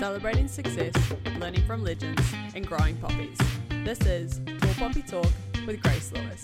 celebrating 0.00 0.48
success, 0.48 0.94
learning 1.38 1.60
from 1.66 1.84
legends, 1.84 2.22
and 2.54 2.66
growing 2.66 2.96
poppies. 2.96 3.36
This 3.84 4.00
is 4.06 4.40
Tall 4.58 4.72
Poppy 4.78 5.02
Talk 5.02 5.30
with 5.66 5.82
Grace 5.82 6.10
Lewis. 6.10 6.42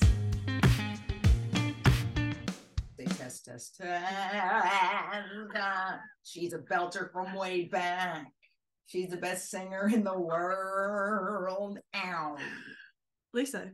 They 2.99 3.06
test, 3.06 3.47
test, 3.47 3.81
test. 3.81 4.15
She's 6.22 6.53
a 6.53 6.58
belter 6.58 7.11
from 7.11 7.35
way 7.35 7.65
back. 7.65 8.27
She's 8.85 9.08
the 9.08 9.17
best 9.17 9.49
singer 9.49 9.88
in 9.91 10.04
the 10.04 10.19
world. 10.19 11.79
Ow. 11.95 12.37
Lisa, 13.33 13.71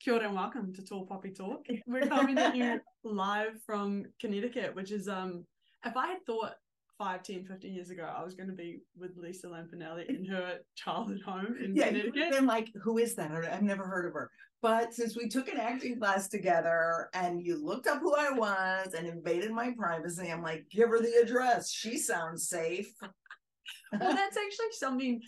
kia 0.00 0.14
ora 0.14 0.24
and 0.24 0.36
welcome 0.36 0.72
to 0.72 0.82
Tall 0.82 1.04
Poppy 1.04 1.32
Talk. 1.32 1.66
We're 1.86 2.08
coming 2.08 2.36
to 2.36 2.52
you 2.54 2.80
live 3.04 3.60
from 3.66 4.06
Connecticut, 4.22 4.74
which 4.74 4.90
is, 4.90 5.06
um, 5.06 5.44
if 5.84 5.98
I 5.98 6.06
had 6.06 6.24
thought 6.24 6.54
5, 6.98 7.22
10, 7.22 7.44
15 7.44 7.74
years 7.74 7.90
ago, 7.90 8.12
I 8.14 8.24
was 8.24 8.34
going 8.34 8.48
to 8.48 8.54
be 8.54 8.80
with 8.98 9.16
Lisa 9.16 9.46
Lampanelli 9.46 10.06
in 10.08 10.24
her 10.26 10.58
childhood 10.74 11.20
home 11.24 11.54
in 11.62 11.74
Yeah, 11.76 11.88
Connecticut. 11.88 12.32
been 12.32 12.46
like, 12.46 12.70
who 12.82 12.98
is 12.98 13.14
that? 13.14 13.30
I've 13.30 13.62
never 13.62 13.86
heard 13.86 14.06
of 14.06 14.12
her. 14.14 14.30
But 14.60 14.92
since 14.92 15.16
we 15.16 15.28
took 15.28 15.48
an 15.48 15.58
acting 15.60 15.98
class 16.00 16.28
together 16.28 17.08
and 17.14 17.40
you 17.40 17.64
looked 17.64 17.86
up 17.86 18.00
who 18.00 18.16
I 18.16 18.32
was 18.32 18.94
and 18.94 19.06
invaded 19.06 19.52
my 19.52 19.72
privacy, 19.78 20.28
I'm 20.28 20.42
like, 20.42 20.66
give 20.70 20.88
her 20.88 21.00
the 21.00 21.20
address. 21.22 21.70
She 21.70 21.96
sounds 21.98 22.48
safe. 22.48 22.92
well, 23.00 24.14
that's 24.14 24.36
actually 24.36 24.72
something 24.72 25.20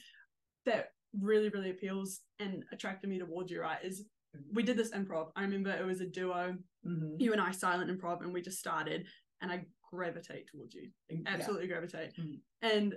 that 0.66 0.88
really, 1.20 1.50
really 1.50 1.70
appeals 1.70 2.20
and 2.40 2.64
attracted 2.72 3.08
me 3.08 3.20
towards 3.20 3.52
you, 3.52 3.60
right? 3.60 3.78
Is 3.84 4.04
we 4.52 4.64
did 4.64 4.76
this 4.76 4.90
improv. 4.90 5.28
I 5.36 5.42
remember 5.42 5.70
it 5.70 5.86
was 5.86 6.00
a 6.00 6.06
duo, 6.06 6.56
Mhm. 6.84 7.20
you 7.20 7.32
and 7.32 7.40
I, 7.40 7.52
silent 7.52 7.90
improv, 7.90 8.22
and 8.22 8.32
we 8.32 8.40
just 8.42 8.58
started, 8.58 9.06
and 9.42 9.52
I 9.52 9.64
gravitate 10.00 10.46
towards 10.48 10.74
you, 10.74 10.90
Yeah. 11.08 11.18
absolutely 11.26 11.66
gravitate. 11.68 12.14
Mhm. 12.16 12.40
And 12.62 12.96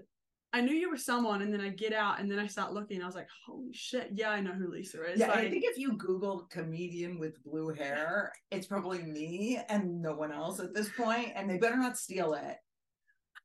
I 0.55 0.61
knew 0.61 0.75
you 0.75 0.89
were 0.89 0.97
someone, 0.97 1.41
and 1.41 1.51
then 1.51 1.61
I 1.61 1.69
get 1.69 1.93
out, 1.93 2.19
and 2.19 2.29
then 2.29 2.37
I 2.37 2.45
start 2.45 2.73
looking. 2.73 3.01
I 3.01 3.07
was 3.07 3.15
like, 3.15 3.29
holy 3.45 3.73
shit, 3.73 4.11
yeah, 4.13 4.29
I 4.29 4.39
know 4.39 4.51
who 4.53 4.67
Lisa 4.69 5.03
is. 5.11 5.19
Yeah, 5.19 5.31
I 5.31 5.49
think 5.49 5.63
if 5.65 5.79
you 5.79 5.97
Google 5.97 6.45
comedian 6.51 7.17
with 7.17 7.41
blue 7.43 7.69
hair, 7.69 8.31
it's 8.51 8.67
probably 8.67 9.01
me 9.01 9.57
and 9.69 9.99
no 10.01 10.15
one 10.15 10.31
else 10.31 10.59
at 10.59 10.73
this 10.75 10.89
point, 10.95 11.31
and 11.35 11.49
they 11.49 11.57
better 11.57 11.77
not 11.77 11.97
steal 11.97 12.35
it. 12.35 12.57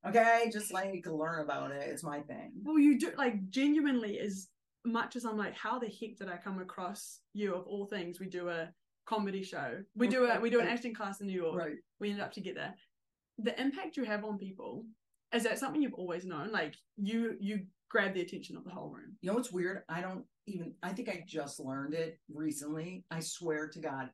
Okay, 0.07 0.51
just 0.53 0.71
like 0.73 1.07
learn 1.07 1.41
about 1.41 1.73
it. 1.73 1.89
It's 1.89 2.05
my 2.05 2.21
thing. 2.21 2.53
well, 2.63 2.79
you 2.79 2.99
do 2.99 3.13
like 3.17 3.49
genuinely 3.49 4.19
as 4.21 4.49
much 4.85 5.17
as 5.17 5.25
I'm 5.25 5.37
like, 5.39 5.55
how 5.55 5.79
the 5.79 5.89
heck 5.89 6.17
did 6.17 6.29
I 6.29 6.37
come 6.37 6.61
across 6.61 7.21
you 7.33 7.55
of 7.55 7.67
all 7.67 7.87
things? 7.87 8.21
We 8.21 8.27
do 8.29 8.49
a 8.51 8.73
comedy 9.07 9.43
show. 9.43 9.83
We 9.97 10.07
do 10.09 10.27
a 10.27 10.39
we 10.39 10.51
do 10.51 10.61
an 10.61 10.69
acting 10.69 10.95
class 10.95 11.21
in 11.23 11.27
New 11.27 11.33
York. 11.33 11.57
Right. 11.59 11.77
we 12.01 12.11
ended 12.11 12.23
up 12.23 12.33
together 12.33 12.75
the 13.39 13.61
impact 13.61 13.97
you 13.97 14.05
have 14.05 14.25
on 14.25 14.39
people 14.39 14.85
is 15.35 15.45
that 15.45 15.59
something 15.59 15.83
you've 15.83 15.95
always 15.95 16.25
known 16.25 16.51
like 16.51 16.75
you 16.97 17.37
you 17.41 17.61
grab 17.91 18.15
the 18.15 18.21
attention 18.21 18.57
of 18.57 18.65
the 18.65 18.71
whole 18.71 18.91
room 18.91 19.17
You 19.21 19.29
know 19.29 19.35
what's 19.35 19.53
weird? 19.53 19.83
I 19.89 20.01
don't 20.01 20.25
even. 20.47 20.75
I 20.83 20.93
think 20.93 21.09
I 21.09 21.25
just 21.27 21.61
learned 21.61 21.95
it 21.95 22.19
recently. 22.33 23.05
I 23.11 23.21
swear 23.21 23.69
to 23.69 23.81
God, 23.81 24.11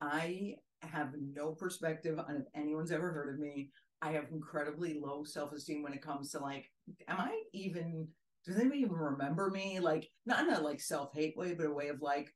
I 0.00 0.56
have 0.82 1.14
no 1.34 1.52
perspective 1.52 2.18
on 2.18 2.36
if 2.36 2.46
anyone's 2.54 2.92
ever 2.92 3.12
heard 3.12 3.34
of 3.34 3.40
me. 3.40 3.70
I 4.02 4.12
have 4.12 4.26
incredibly 4.30 5.00
low 5.00 5.24
self 5.24 5.52
esteem 5.52 5.82
when 5.82 5.92
it 5.92 6.02
comes 6.02 6.30
to 6.32 6.38
like, 6.38 6.70
am 7.08 7.18
I 7.18 7.40
even? 7.52 8.08
Does 8.44 8.56
anybody 8.56 8.80
even 8.80 8.96
remember 8.96 9.50
me? 9.50 9.80
Like, 9.80 10.08
not 10.24 10.46
in 10.46 10.54
a 10.54 10.60
like 10.60 10.80
self 10.80 11.12
hate 11.14 11.36
way, 11.36 11.54
but 11.54 11.66
a 11.66 11.72
way 11.72 11.88
of 11.88 12.02
like, 12.02 12.32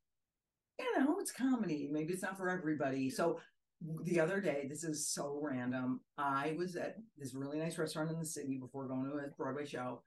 you 0.78 0.98
know, 0.98 1.18
it's 1.20 1.32
comedy. 1.32 1.88
Maybe 1.92 2.12
it's 2.12 2.22
not 2.22 2.36
for 2.36 2.48
everybody. 2.48 3.10
So 3.10 3.38
the 3.80 4.20
other 4.20 4.40
day, 4.40 4.66
this 4.68 4.84
is 4.84 5.08
so 5.08 5.38
random. 5.42 6.00
I 6.18 6.54
was 6.58 6.76
at 6.76 6.96
this 7.16 7.34
really 7.34 7.58
nice 7.58 7.78
restaurant 7.78 8.10
in 8.10 8.18
the 8.18 8.24
city 8.24 8.58
before 8.58 8.86
going 8.86 9.04
to 9.04 9.16
a 9.16 9.28
Broadway 9.36 9.66
show, 9.66 10.02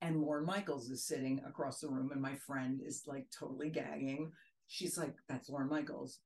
and 0.00 0.22
Lorne 0.22 0.46
Michaels 0.46 0.88
is 0.88 1.04
sitting 1.04 1.40
across 1.46 1.80
the 1.80 1.88
room, 1.88 2.10
and 2.12 2.22
my 2.22 2.34
friend 2.34 2.80
is 2.84 3.04
like 3.06 3.26
totally 3.38 3.68
gagging. 3.68 4.32
She's 4.66 4.96
like, 4.96 5.14
"That's 5.28 5.50
Lorne 5.50 5.68
Michaels," 5.68 6.20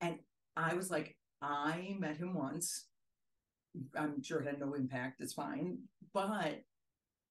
and 0.00 0.18
I 0.56 0.74
was 0.74 0.90
like, 0.90 1.16
"I 1.42 1.96
met 1.98 2.16
him 2.16 2.34
once. 2.34 2.86
I'm 3.94 4.22
sure 4.22 4.40
it 4.40 4.46
had 4.46 4.60
no 4.60 4.74
impact. 4.74 5.20
It's 5.20 5.34
fine, 5.34 5.78
but." 6.12 6.64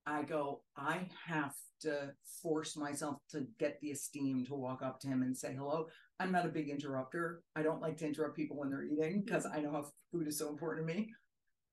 I 0.05 0.23
go, 0.23 0.61
I 0.75 1.07
have 1.27 1.53
to 1.81 2.11
force 2.41 2.75
myself 2.75 3.17
to 3.31 3.45
get 3.59 3.79
the 3.81 3.91
esteem 3.91 4.45
to 4.45 4.55
walk 4.55 4.81
up 4.81 4.99
to 5.01 5.07
him 5.07 5.21
and 5.21 5.35
say 5.35 5.53
hello. 5.55 5.87
I'm 6.19 6.31
not 6.31 6.45
a 6.45 6.49
big 6.49 6.69
interrupter. 6.69 7.41
I 7.55 7.63
don't 7.63 7.81
like 7.81 7.97
to 7.97 8.05
interrupt 8.05 8.35
people 8.35 8.57
when 8.57 8.69
they're 8.69 8.83
eating 8.83 9.23
because 9.25 9.45
I 9.45 9.59
know 9.61 9.71
how 9.71 9.85
food 10.11 10.27
is 10.27 10.37
so 10.37 10.49
important 10.49 10.87
to 10.87 10.93
me. 10.93 11.11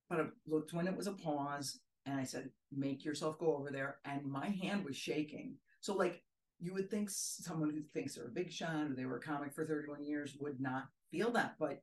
But 0.08 0.20
I 0.20 0.24
looked 0.46 0.72
when 0.72 0.86
it 0.86 0.96
was 0.96 1.06
a 1.06 1.12
pause 1.12 1.78
and 2.06 2.18
I 2.18 2.24
said, 2.24 2.48
make 2.74 3.04
yourself 3.04 3.38
go 3.38 3.56
over 3.56 3.70
there. 3.70 3.98
And 4.04 4.24
my 4.24 4.48
hand 4.48 4.84
was 4.84 4.96
shaking. 4.96 5.56
So, 5.80 5.94
like, 5.94 6.22
you 6.60 6.72
would 6.72 6.90
think 6.90 7.08
someone 7.10 7.70
who 7.70 7.82
thinks 7.92 8.14
they're 8.14 8.26
a 8.26 8.30
big 8.30 8.50
shot 8.50 8.90
or 8.90 8.94
they 8.94 9.04
were 9.04 9.18
a 9.18 9.20
comic 9.20 9.54
for 9.54 9.66
31 9.66 10.04
years 10.04 10.36
would 10.40 10.60
not 10.60 10.84
feel 11.10 11.30
that. 11.32 11.54
But 11.58 11.82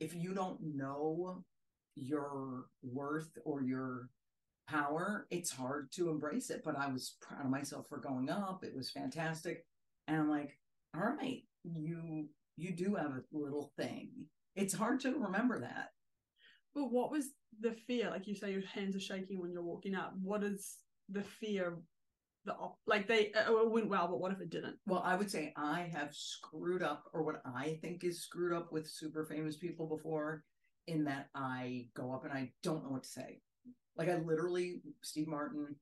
if 0.00 0.14
you 0.14 0.34
don't 0.34 0.58
know 0.60 1.44
your 1.94 2.66
worth 2.82 3.30
or 3.44 3.62
your 3.62 4.10
power, 4.68 5.26
it's 5.30 5.50
hard 5.50 5.90
to 5.92 6.10
embrace 6.10 6.50
it. 6.50 6.62
But 6.64 6.76
I 6.78 6.88
was 6.92 7.16
proud 7.20 7.44
of 7.44 7.50
myself 7.50 7.86
for 7.88 7.98
going 7.98 8.28
up. 8.30 8.64
It 8.64 8.74
was 8.74 8.90
fantastic. 8.90 9.64
And 10.08 10.18
I'm 10.18 10.30
like, 10.30 10.58
all 10.94 11.02
right, 11.02 11.42
you 11.64 12.28
you 12.56 12.72
do 12.74 12.94
have 12.94 13.10
a 13.12 13.22
little 13.32 13.72
thing. 13.76 14.10
It's 14.54 14.74
hard 14.74 15.00
to 15.00 15.12
remember 15.18 15.60
that. 15.60 15.90
but 16.74 16.90
what 16.92 17.10
was 17.10 17.26
the 17.60 17.72
fear 17.86 18.10
like 18.10 18.26
you 18.26 18.34
say 18.34 18.52
your 18.52 18.62
hands 18.66 18.94
are 18.96 19.00
shaking 19.00 19.40
when 19.40 19.50
you're 19.50 19.62
walking 19.62 19.94
up 19.94 20.12
what 20.22 20.42
is 20.44 20.76
the 21.08 21.22
fear 21.22 21.78
the 22.44 22.54
op- 22.54 22.78
like 22.86 23.08
they 23.08 23.32
uh, 23.32 23.44
oh, 23.48 23.66
it 23.66 23.72
went 23.72 23.88
well 23.88 24.08
but 24.08 24.20
what 24.20 24.32
if 24.32 24.40
it 24.40 24.50
didn't 24.50 24.76
Well, 24.86 25.02
I 25.04 25.16
would 25.16 25.30
say 25.30 25.52
I 25.56 25.90
have 25.94 26.14
screwed 26.14 26.82
up, 26.82 27.04
or 27.12 27.22
what 27.24 27.42
I 27.46 27.78
think 27.82 28.04
is 28.04 28.22
screwed 28.22 28.52
up 28.52 28.72
with 28.72 28.88
super 28.88 29.24
famous 29.26 29.56
people 29.56 29.86
before, 29.88 30.44
in 30.86 31.04
that 31.04 31.28
I 31.34 31.88
go 31.96 32.12
up 32.12 32.24
and 32.24 32.32
I 32.32 32.52
don't 32.62 32.84
know 32.84 32.90
what 32.90 33.04
to 33.04 33.08
say. 33.08 33.40
Like 33.96 34.08
I 34.08 34.16
literally, 34.16 34.80
Steve 35.02 35.28
Martin, 35.28 35.76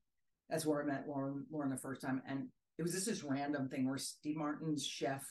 that's 0.49 0.65
where 0.65 0.81
I 0.81 0.85
met 0.85 1.05
Lorne, 1.07 1.45
Lorne 1.51 1.69
the 1.69 1.77
first 1.77 2.01
time, 2.01 2.21
and 2.27 2.47
it 2.77 2.83
was 2.83 2.93
just 2.93 3.05
this 3.07 3.23
random 3.23 3.67
thing 3.69 3.87
where 3.87 3.97
Steve 3.97 4.37
Martin's 4.37 4.85
chef 4.85 5.23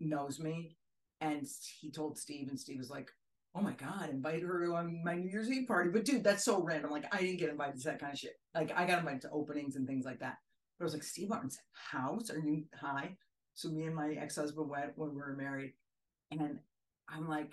knows 0.00 0.38
me, 0.38 0.76
and 1.20 1.46
he 1.80 1.90
told 1.90 2.18
Steve, 2.18 2.48
and 2.48 2.58
Steve 2.58 2.78
was 2.78 2.90
like, 2.90 3.10
"Oh 3.54 3.60
my 3.60 3.72
god, 3.72 4.10
invite 4.10 4.42
her 4.42 4.66
to 4.66 4.76
um, 4.76 5.02
my 5.04 5.14
New 5.14 5.30
Year's 5.30 5.50
Eve 5.50 5.66
party." 5.66 5.90
But 5.90 6.04
dude, 6.04 6.24
that's 6.24 6.44
so 6.44 6.62
random. 6.62 6.90
Like 6.90 7.12
I 7.14 7.20
didn't 7.20 7.38
get 7.38 7.50
invited 7.50 7.78
to 7.78 7.84
that 7.84 8.00
kind 8.00 8.12
of 8.12 8.18
shit. 8.18 8.38
Like 8.54 8.72
I 8.76 8.86
got 8.86 8.98
invited 9.00 9.22
to 9.22 9.30
openings 9.30 9.76
and 9.76 9.86
things 9.86 10.04
like 10.04 10.20
that. 10.20 10.36
But 10.78 10.84
I 10.84 10.86
was 10.86 10.92
like, 10.92 11.02
Steve 11.02 11.28
Martin's 11.30 11.58
house? 11.72 12.30
Are 12.30 12.38
you 12.38 12.64
high? 12.78 13.16
So 13.54 13.70
me 13.70 13.84
and 13.84 13.94
my 13.94 14.12
ex-husband 14.12 14.68
went 14.68 14.96
when 14.96 15.10
we 15.10 15.16
were 15.16 15.34
married. 15.34 15.72
And 16.30 16.58
I'm 17.08 17.28
like, 17.28 17.52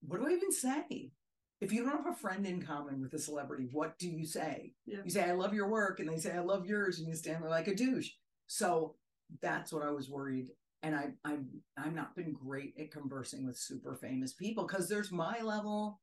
what 0.00 0.20
do 0.20 0.26
I 0.26 0.32
even 0.32 0.50
say? 0.50 1.12
If 1.60 1.72
you 1.72 1.84
don't 1.84 1.96
have 2.04 2.12
a 2.12 2.16
friend 2.16 2.46
in 2.46 2.62
common 2.62 3.00
with 3.00 3.12
a 3.14 3.18
celebrity, 3.18 3.68
what 3.70 3.98
do 3.98 4.08
you 4.08 4.24
say? 4.24 4.74
Yeah. 4.86 4.98
You 5.04 5.10
say, 5.10 5.24
I 5.24 5.32
love 5.32 5.54
your 5.54 5.68
work, 5.68 5.98
and 5.98 6.08
they 6.08 6.18
say, 6.18 6.32
I 6.32 6.40
love 6.40 6.66
yours, 6.66 6.98
and 6.98 7.08
you 7.08 7.14
stand 7.16 7.42
there 7.42 7.50
like 7.50 7.66
a 7.68 7.74
douche. 7.74 8.10
So 8.46 8.94
that's 9.42 9.72
what 9.72 9.82
I 9.82 9.90
was 9.90 10.08
worried. 10.08 10.48
And 10.82 10.94
I 10.94 11.08
I'm 11.24 11.48
I've 11.76 11.94
not 11.94 12.14
been 12.14 12.32
great 12.32 12.74
at 12.78 12.92
conversing 12.92 13.44
with 13.44 13.58
super 13.58 13.96
famous 13.96 14.32
people 14.32 14.64
because 14.64 14.88
there's 14.88 15.10
my 15.10 15.40
level, 15.42 16.00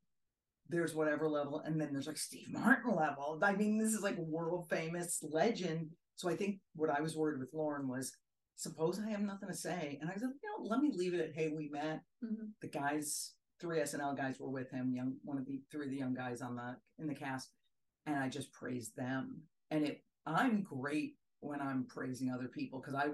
there's 0.67 0.93
whatever 0.93 1.29
level, 1.29 1.59
and 1.61 1.79
then 1.79 1.93
there's 1.93 2.07
like 2.07 2.17
Steve 2.17 2.49
Martin 2.49 2.93
level. 2.93 3.39
I 3.41 3.53
mean, 3.55 3.77
this 3.77 3.93
is 3.93 4.01
like 4.01 4.17
world 4.17 4.67
famous 4.69 5.23
legend. 5.23 5.91
So 6.17 6.29
I 6.29 6.35
think 6.35 6.59
what 6.75 6.89
I 6.89 7.01
was 7.01 7.15
worried 7.15 7.39
with 7.39 7.53
Lorne 7.53 7.87
was 7.87 8.11
suppose 8.57 8.99
I 8.99 9.09
have 9.11 9.21
nothing 9.21 9.47
to 9.49 9.55
say. 9.55 9.97
And 10.01 10.09
I 10.09 10.13
said, 10.15 10.29
you 10.43 10.49
know, 10.59 10.65
let 10.69 10.81
me 10.81 10.91
leave 10.93 11.13
it 11.13 11.21
at 11.21 11.33
hey, 11.35 11.49
we 11.55 11.69
met. 11.69 12.01
Mhm. 12.23 12.49
The 12.61 12.67
guys, 12.67 13.33
three 13.65 13.79
SNL 13.79 14.15
guys 14.15 14.39
were 14.39 14.49
with 14.49 14.69
him, 14.69 14.93
young 14.93 15.15
one 15.23 15.37
of 15.37 15.45
the 15.45 15.59
three 15.71 15.85
of 15.85 15.91
the 15.91 15.97
young 15.97 16.13
guys 16.13 16.41
on 16.41 16.55
the 16.55 16.75
in 16.99 17.07
the 17.07 17.15
cast. 17.15 17.51
And 18.05 18.15
I 18.15 18.29
just 18.29 18.53
praised 18.53 18.95
them. 18.95 19.41
And 19.71 19.83
it 19.83 20.03
I'm 20.27 20.61
great 20.61 21.15
when 21.39 21.61
I'm 21.61 21.87
praising 21.89 22.29
other 22.29 22.47
people 22.47 22.79
because 22.79 22.93
I 22.93 23.07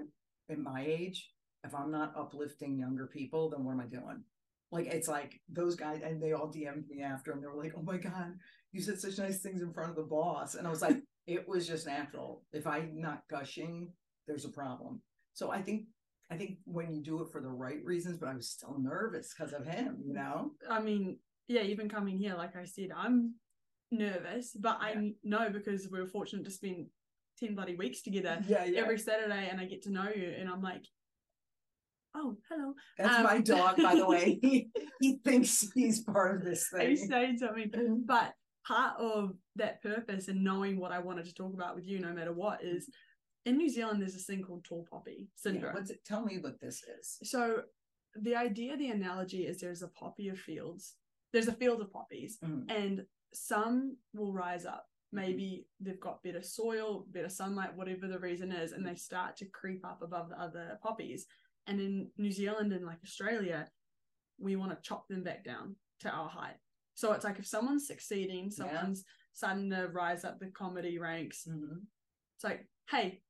at 0.52 0.58
my 0.58 0.84
age, 0.86 1.30
if 1.64 1.74
I'm 1.74 1.90
not 1.90 2.14
uplifting 2.16 2.78
younger 2.78 3.06
people, 3.06 3.48
then 3.48 3.64
what 3.64 3.72
am 3.72 3.80
I 3.80 3.86
doing? 3.86 4.24
Like 4.70 4.86
it's 4.86 5.08
like 5.08 5.40
those 5.48 5.74
guys 5.74 6.02
and 6.04 6.22
they 6.22 6.32
all 6.32 6.52
DM'd 6.52 6.88
me 6.88 7.02
after 7.02 7.32
and 7.32 7.42
they 7.42 7.46
were 7.46 7.62
like, 7.62 7.72
Oh 7.76 7.82
my 7.82 7.96
God, 7.96 8.34
you 8.72 8.82
said 8.82 8.98
such 8.98 9.18
nice 9.18 9.40
things 9.40 9.62
in 9.62 9.72
front 9.72 9.90
of 9.90 9.96
the 9.96 10.02
boss. 10.02 10.54
And 10.54 10.66
I 10.66 10.70
was 10.70 10.82
like, 10.82 10.98
it 11.26 11.48
was 11.48 11.66
just 11.66 11.86
natural. 11.86 12.42
If 12.52 12.66
I'm 12.66 13.00
not 13.00 13.22
gushing, 13.30 13.92
there's 14.26 14.44
a 14.44 14.50
problem. 14.50 15.00
So 15.32 15.50
I 15.50 15.62
think 15.62 15.84
I 16.32 16.36
think 16.36 16.58
when 16.64 16.92
you 16.92 17.02
do 17.02 17.22
it 17.22 17.30
for 17.30 17.40
the 17.40 17.48
right 17.48 17.84
reasons, 17.84 18.18
but 18.18 18.28
I 18.28 18.34
was 18.34 18.48
still 18.48 18.76
nervous 18.78 19.34
because 19.36 19.52
of 19.52 19.66
him, 19.66 19.98
you 20.04 20.12
mm, 20.12 20.16
know? 20.16 20.52
i 20.70 20.80
mean 20.80 21.18
yeah 21.48 21.62
even 21.62 21.88
coming 21.88 22.18
here 22.18 22.34
like 22.36 22.56
i 22.56 22.64
said 22.64 22.88
i'm 22.96 23.34
nervous 23.90 24.56
but 24.58 24.78
i 24.80 25.12
know 25.22 25.50
because 25.50 25.88
we 25.90 26.00
were 26.00 26.06
fortunate 26.06 26.44
to 26.44 26.50
spend 26.50 26.86
10 27.40 27.54
bloody 27.54 27.74
weeks 27.76 28.02
together 28.02 28.38
Yeah, 28.46 28.64
yeah. 28.64 28.80
every 28.80 28.98
saturday 28.98 29.48
and 29.50 29.60
i 29.60 29.64
get 29.64 29.82
to 29.82 29.92
know 29.92 30.08
you 30.14 30.34
and 30.38 30.48
i'm 30.48 30.62
like 30.62 30.84
oh 32.14 32.36
hello 32.48 32.74
That's 32.98 33.16
um, 33.16 33.24
my 33.24 33.38
dog, 33.54 33.76
by 33.82 33.94
the 33.94 34.06
way. 34.06 34.38
He, 34.42 34.70
he 35.00 35.16
thinks 35.24 35.66
he's 35.74 36.04
part 36.04 36.36
of 36.36 36.44
this 36.44 36.68
thing. 36.68 36.96
saying 36.96 37.38
something 37.38 37.70
mm-hmm. 37.70 37.94
but 38.04 38.34
part 38.66 38.98
of 38.98 39.32
that 39.56 39.82
purpose 39.82 40.28
and 40.28 40.44
knowing 40.44 40.78
what 40.78 40.92
I 40.92 41.00
wanted 41.00 41.24
to 41.26 41.34
talk 41.34 41.52
about 41.54 41.74
with 41.74 41.86
you, 41.86 41.98
no 41.98 42.12
matter 42.12 42.32
what, 42.32 42.62
is 42.62 42.84
mm-hmm. 42.84 43.11
In 43.44 43.56
New 43.56 43.68
Zealand, 43.68 44.00
there's 44.00 44.14
this 44.14 44.26
thing 44.26 44.42
called 44.42 44.64
tall 44.64 44.86
poppy 44.90 45.28
syndrome. 45.34 45.64
Yeah, 45.72 45.74
what's 45.74 45.90
it? 45.90 46.04
Tell 46.04 46.24
me 46.24 46.38
what 46.38 46.60
this 46.60 46.82
is. 46.84 47.18
So 47.28 47.62
the 48.14 48.36
idea, 48.36 48.76
the 48.76 48.90
analogy 48.90 49.46
is 49.46 49.60
there's 49.60 49.82
a 49.82 49.88
poppy 49.88 50.28
of 50.28 50.38
fields. 50.38 50.96
There's 51.32 51.48
a 51.48 51.52
field 51.52 51.80
of 51.80 51.90
poppies, 51.92 52.38
Mhm. 52.42 52.70
and 52.70 53.06
some 53.32 53.96
will 54.12 54.32
rise 54.32 54.66
up. 54.66 54.86
Maybe 55.12 55.66
they've 55.80 56.00
got 56.00 56.22
better 56.22 56.42
soil, 56.42 57.06
better 57.10 57.28
sunlight, 57.28 57.74
whatever 57.74 58.06
the 58.08 58.18
reason 58.18 58.52
is, 58.52 58.72
and 58.72 58.86
they 58.86 58.94
start 58.94 59.36
to 59.38 59.46
creep 59.46 59.84
up 59.84 60.02
above 60.02 60.28
the 60.30 60.38
other 60.40 60.78
poppies. 60.82 61.26
And 61.66 61.80
in 61.80 62.12
New 62.16 62.30
Zealand 62.30 62.72
and 62.72 62.84
like 62.84 63.02
Australia, 63.02 63.70
we 64.38 64.56
want 64.56 64.72
to 64.72 64.82
chop 64.88 65.08
them 65.08 65.22
back 65.22 65.44
down 65.44 65.76
to 66.00 66.10
our 66.10 66.28
height. 66.28 66.56
So 66.94 67.12
it's 67.12 67.24
like 67.24 67.38
if 67.38 67.46
someone's 67.46 67.86
succeeding, 67.86 68.50
someone's 68.50 69.04
starting 69.32 69.70
to 69.70 69.88
rise 69.88 70.24
up 70.24 70.38
the 70.38 70.50
comedy 70.50 70.98
ranks, 70.98 71.46
Mhm. 71.46 71.86
it's 72.34 72.44
like, 72.44 72.68
hey, 72.90 73.22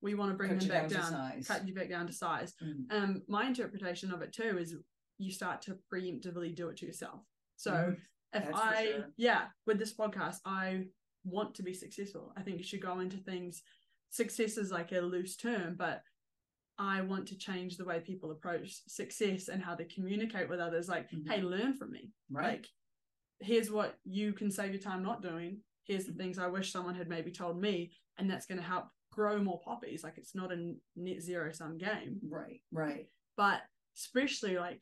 we 0.00 0.14
want 0.14 0.30
to 0.30 0.36
bring 0.36 0.50
Cut 0.50 0.60
them 0.60 0.68
back 0.68 0.88
down 0.88 1.12
down, 1.12 1.42
cut 1.42 1.66
you 1.66 1.74
back 1.74 1.88
down 1.88 2.06
to 2.06 2.12
size. 2.12 2.54
Mhm. 2.62 2.86
Um, 2.90 3.22
my 3.28 3.46
interpretation 3.46 4.12
of 4.12 4.22
it 4.22 4.32
too 4.32 4.56
is 4.58 4.76
you 5.18 5.30
start 5.32 5.60
to 5.62 5.78
preemptively 5.92 6.54
do 6.54 6.68
it 6.68 6.76
to 6.78 6.86
yourself. 6.86 7.24
So 7.56 7.72
Mhm. 7.72 7.94
if 8.34 8.44
That's 8.44 8.58
I, 8.58 8.84
sure. 8.86 9.12
yeah, 9.16 9.48
with 9.66 9.78
this 9.78 9.94
podcast, 9.96 10.36
I 10.44 10.88
want 11.24 11.54
to 11.56 11.62
be 11.62 11.74
successful. 11.74 12.32
I 12.36 12.42
think 12.42 12.58
you 12.58 12.64
should 12.64 12.80
go 12.82 13.00
into 13.00 13.16
things. 13.18 13.62
Success 14.10 14.56
is 14.56 14.70
like 14.70 14.92
a 14.92 15.00
loose 15.00 15.36
term, 15.36 15.74
but 15.76 16.02
I 16.78 17.00
want 17.00 17.26
to 17.28 17.36
change 17.36 17.76
the 17.76 17.84
way 17.84 17.98
people 18.00 18.30
approach 18.30 18.82
success 18.86 19.48
and 19.48 19.60
how 19.62 19.74
they 19.74 19.84
communicate 19.86 20.48
with 20.48 20.60
others. 20.60 20.88
Like, 20.88 21.10
Mhm. 21.10 21.28
hey, 21.28 21.42
learn 21.42 21.74
from 21.74 21.90
me. 21.90 22.12
Right. 22.30 22.58
Like, 22.60 22.68
here's 23.40 23.70
what 23.70 23.98
you 24.04 24.32
can 24.32 24.50
save 24.52 24.72
your 24.72 24.80
time 24.80 25.02
not 25.02 25.20
doing. 25.22 25.64
Here's 25.82 26.06
the 26.06 26.12
things 26.12 26.38
I 26.38 26.46
wish 26.46 26.70
someone 26.70 26.94
had 26.94 27.08
maybe 27.08 27.32
told 27.32 27.60
me, 27.60 27.96
and 28.16 28.30
that's 28.30 28.46
going 28.46 28.58
to 28.58 28.64
help 28.64 28.88
grow 29.18 29.42
more 29.42 29.60
poppies. 29.64 30.04
Like, 30.04 30.16
it's 30.16 30.34
not 30.36 30.52
a 30.52 30.74
net 30.94 31.20
zero 31.20 31.50
sum 31.52 31.76
game 31.76 32.20
right. 32.30 32.60
Right. 32.70 33.06
but 33.36 33.60
especially 33.96 34.56
like 34.56 34.80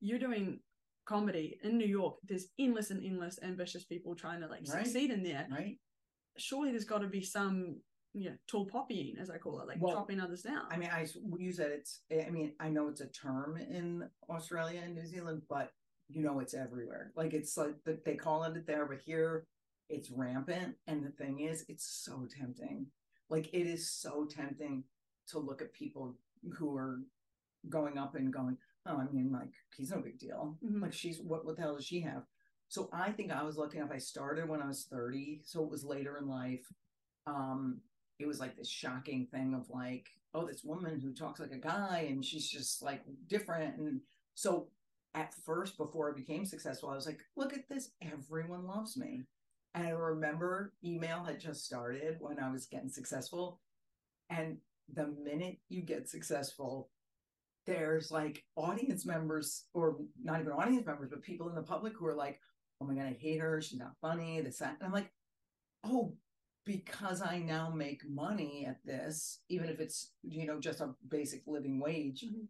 you're 0.00 0.18
doing 0.18 0.58
comedy 1.06 1.56
in 1.62 1.78
New 1.78 1.86
York, 1.86 2.16
there's 2.28 2.46
endless 2.58 2.90
and 2.90 3.04
endless 3.04 3.38
ambitious 3.42 3.84
people 3.84 4.16
trying 4.16 4.40
to 4.40 4.48
like 4.48 4.64
Right. 4.68 4.84
succeed 4.84 5.10
in 5.12 5.22
there. 5.22 5.46
Right. 5.50 5.78
Surely 6.36 6.70
there's 6.70 6.84
got 6.84 6.98
to 7.02 7.06
be 7.06 7.22
some, 7.22 7.76
you 8.12 8.30
know, 8.30 8.36
tall 8.50 8.66
poppying, 8.66 9.20
as 9.20 9.30
I 9.30 9.38
call 9.38 9.60
it, 9.60 9.68
like 9.68 9.80
Well, 9.80 9.94
chopping 9.94 10.18
others 10.20 10.42
down. 10.42 10.64
I 10.68 10.76
mean, 10.76 10.90
I 10.90 11.06
use 11.38 11.56
that. 11.58 11.70
It's. 11.70 12.00
I 12.26 12.30
mean, 12.30 12.54
I 12.58 12.68
know 12.70 12.88
it's 12.88 13.00
a 13.02 13.08
term 13.08 13.56
in 13.56 14.08
Australia 14.28 14.80
and 14.84 14.94
New 14.96 15.06
Zealand, 15.06 15.42
but 15.48 15.70
you 16.08 16.22
know, 16.24 16.40
it's 16.40 16.54
everywhere. 16.54 17.12
Like 17.14 17.34
it's 17.34 17.56
like 17.56 17.76
they 18.04 18.16
call 18.16 18.42
it 18.44 18.66
there, 18.66 18.86
but 18.86 18.98
here 19.04 19.46
it's 19.88 20.10
rampant. 20.10 20.74
And 20.88 21.04
the 21.04 21.10
thing 21.10 21.40
is, 21.40 21.64
it's 21.68 21.86
so 22.04 22.26
tempting. 22.38 22.86
Like 23.30 23.48
it 23.54 23.66
is 23.66 23.88
so 23.88 24.26
tempting 24.26 24.84
to 25.28 25.38
look 25.38 25.62
at 25.62 25.72
people 25.72 26.16
who 26.58 26.76
are 26.76 27.00
going 27.68 27.98
up 27.98 28.14
and 28.14 28.32
going. 28.32 28.56
Oh, 28.86 28.96
I 28.96 29.04
mean, 29.12 29.30
like 29.32 29.52
he's 29.76 29.90
no 29.90 30.00
big 30.00 30.18
deal. 30.18 30.58
Mhm. 30.64 30.82
Like 30.82 30.92
she's 30.92 31.20
what? 31.20 31.44
What 31.44 31.56
the 31.56 31.62
hell 31.62 31.76
does 31.76 31.86
she 31.86 32.00
have? 32.00 32.24
So 32.68 32.88
I 32.92 33.10
think 33.12 33.32
I 33.32 33.42
was 33.42 33.56
lucky 33.56 33.78
enough. 33.78 33.90
I 33.92 33.98
started 33.98 34.48
when 34.48 34.62
I 34.62 34.66
was 34.66 34.84
thirty, 34.84 35.40
so 35.44 35.62
it 35.64 35.70
was 35.70 35.84
later 35.84 36.18
in 36.18 36.28
life. 36.28 36.66
Um, 37.26 37.80
it 38.18 38.26
was 38.26 38.40
like 38.40 38.56
this 38.56 38.68
shocking 38.68 39.26
thing 39.26 39.54
of 39.54 39.68
like, 39.70 40.08
oh, 40.34 40.46
this 40.46 40.64
woman 40.64 41.00
who 41.00 41.12
talks 41.12 41.40
like 41.40 41.52
a 41.52 41.58
guy 41.58 42.06
and 42.08 42.24
she's 42.24 42.48
just 42.48 42.82
like 42.82 43.02
different. 43.28 43.76
And 43.78 44.00
so 44.34 44.68
at 45.14 45.34
first, 45.34 45.76
before 45.76 46.10
I 46.10 46.14
became 46.14 46.44
successful, 46.44 46.88
I 46.90 46.94
was 46.94 47.06
like, 47.06 47.20
look 47.36 47.52
at 47.54 47.68
this, 47.68 47.90
everyone 48.02 48.66
loves 48.66 48.96
me. 48.96 49.22
And 49.74 49.86
I 49.86 49.90
remember 49.90 50.72
email 50.84 51.22
had 51.24 51.40
just 51.40 51.64
started 51.64 52.16
when 52.20 52.38
I 52.38 52.50
was 52.50 52.66
getting 52.66 52.88
successful. 52.88 53.60
And 54.28 54.58
the 54.92 55.08
minute 55.22 55.58
you 55.68 55.82
get 55.82 56.08
successful, 56.08 56.90
there's 57.66 58.10
like 58.10 58.44
audience 58.56 59.06
members, 59.06 59.64
or 59.74 59.98
not 60.22 60.40
even 60.40 60.52
audience 60.52 60.86
members, 60.86 61.10
but 61.10 61.22
people 61.22 61.48
in 61.48 61.54
the 61.54 61.62
public 61.62 61.92
who 61.96 62.06
are 62.06 62.14
like, 62.16 62.40
oh 62.80 62.86
my 62.86 62.94
God, 62.94 63.06
I 63.06 63.16
hate 63.20 63.40
her. 63.40 63.60
She's 63.60 63.78
not 63.78 63.92
funny. 64.00 64.40
This, 64.40 64.58
that. 64.58 64.76
And 64.80 64.86
I'm 64.86 64.92
like, 64.92 65.12
oh, 65.84 66.14
because 66.64 67.22
I 67.22 67.38
now 67.38 67.70
make 67.70 68.08
money 68.08 68.66
at 68.68 68.84
this, 68.84 69.40
even 69.48 69.68
if 69.68 69.80
it's 69.80 70.12
you 70.22 70.46
know 70.46 70.60
just 70.60 70.80
a 70.80 70.94
basic 71.08 71.42
living 71.46 71.80
wage. 71.80 72.24
Mhm. 72.24 72.46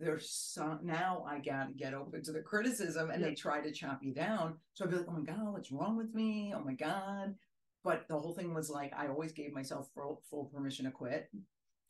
There's 0.00 0.30
some 0.30 0.80
now 0.82 1.24
I 1.28 1.40
gotta 1.40 1.72
get 1.72 1.94
open 1.94 2.22
to 2.24 2.32
the 2.32 2.40
criticism, 2.40 3.10
and 3.10 3.22
they 3.22 3.34
try 3.34 3.60
to 3.60 3.72
chop 3.72 4.00
you 4.02 4.14
down. 4.14 4.58
So 4.74 4.84
I'd 4.84 4.90
be 4.90 4.96
like, 4.96 5.06
oh 5.08 5.12
my 5.12 5.24
god, 5.24 5.52
what's 5.52 5.72
wrong 5.72 5.96
with 5.96 6.14
me? 6.14 6.52
Oh 6.54 6.62
my 6.62 6.74
god. 6.74 7.34
But 7.82 8.06
the 8.08 8.18
whole 8.18 8.34
thing 8.34 8.54
was 8.54 8.70
like 8.70 8.92
I 8.96 9.08
always 9.08 9.32
gave 9.32 9.52
myself 9.52 9.88
full, 9.94 10.22
full 10.30 10.46
permission 10.46 10.84
to 10.84 10.90
quit, 10.90 11.30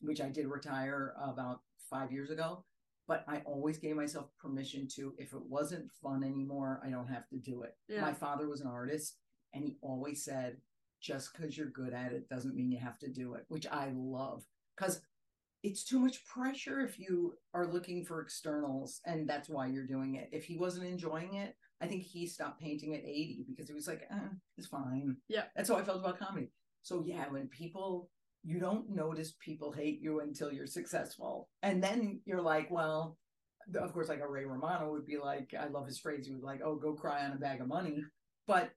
which 0.01 0.21
I 0.21 0.29
did 0.29 0.47
retire 0.47 1.15
about 1.23 1.61
five 1.91 2.13
years 2.13 2.31
ago. 2.31 2.65
But 3.07 3.25
I 3.27 3.39
always 3.47 3.79
gave 3.79 3.97
myself 3.97 4.29
permission 4.39 4.87
to, 4.97 5.15
if 5.17 5.33
it 5.33 5.43
wasn't 5.49 5.91
fun 6.03 6.23
anymore, 6.23 6.81
I 6.85 6.91
don't 6.91 7.09
have 7.09 7.27
to 7.31 7.37
do 7.39 7.63
it. 7.63 7.75
Yeah. 7.89 8.03
My 8.03 8.13
father 8.13 8.47
was 8.49 8.61
an 8.61 8.67
artist, 8.67 9.17
and 9.55 9.65
he 9.65 9.79
always 9.81 10.23
said, 10.23 10.59
just 11.01 11.33
because 11.33 11.57
you're 11.57 11.71
good 11.71 11.95
at 11.95 12.13
it 12.13 12.29
doesn't 12.29 12.55
mean 12.55 12.71
you 12.71 12.79
have 12.79 12.99
to 12.99 13.09
do 13.09 13.35
it, 13.35 13.45
which 13.49 13.67
I 13.67 13.93
love 13.95 14.45
because 14.77 15.01
it's 15.63 15.85
too 15.85 15.99
much 15.99 16.25
pressure 16.25 16.81
if 16.81 16.99
you 16.99 17.35
are 17.53 17.67
looking 17.67 18.05
for 18.05 18.21
externals 18.21 19.01
and 19.05 19.29
that's 19.29 19.49
why 19.49 19.67
you're 19.67 19.87
doing 19.87 20.15
it. 20.15 20.29
If 20.33 20.45
he 20.45 20.57
wasn't 20.57 20.87
enjoying 20.87 21.35
it, 21.35 21.57
I 21.81 21.87
think 21.87 22.03
he 22.03 22.27
stopped 22.27 22.61
painting 22.61 22.95
at 22.95 23.05
80 23.05 23.47
because 23.49 23.69
he 23.69 23.75
was 23.75 23.89
like, 23.89 24.03
eh, 24.11 24.29
it's 24.57 24.67
fine. 24.67 25.17
Yeah. 25.29 25.45
That's 25.57 25.69
how 25.69 25.77
I 25.77 25.83
felt 25.83 26.01
about 26.01 26.19
comedy. 26.19 26.51
So, 26.83 27.03
yeah, 27.05 27.29
when 27.29 27.49
people, 27.49 28.09
you 28.45 28.61
don't 28.61 28.91
notice 28.91 29.35
people 29.41 29.73
hate 29.73 30.01
you 30.01 30.21
until 30.21 30.53
you're 30.53 30.67
successful. 30.67 31.49
And 31.63 31.83
then 31.83 32.21
you're 32.25 32.43
like, 32.43 32.71
well, 32.71 33.19
of 33.81 33.93
course, 33.93 34.09
like 34.09 34.21
a 34.21 34.29
Ray 34.29 34.45
Romano 34.45 34.91
would 34.91 35.07
be 35.07 35.19
like, 35.19 35.55
I 35.59 35.69
love 35.69 35.87
his 35.87 35.99
phrase. 35.99 36.27
He 36.27 36.33
would 36.33 36.43
like, 36.43 36.61
oh, 36.65 36.77
go 36.77 36.95
cry 36.95 37.25
on 37.25 37.33
a 37.33 37.37
bag 37.37 37.61
of 37.61 37.69
money. 37.69 38.03
But 38.47 38.71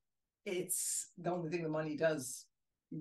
it's 0.45 1.11
the 1.17 1.31
only 1.31 1.49
thing 1.49 1.63
the 1.63 1.69
money 1.69 1.95
does 1.95 2.45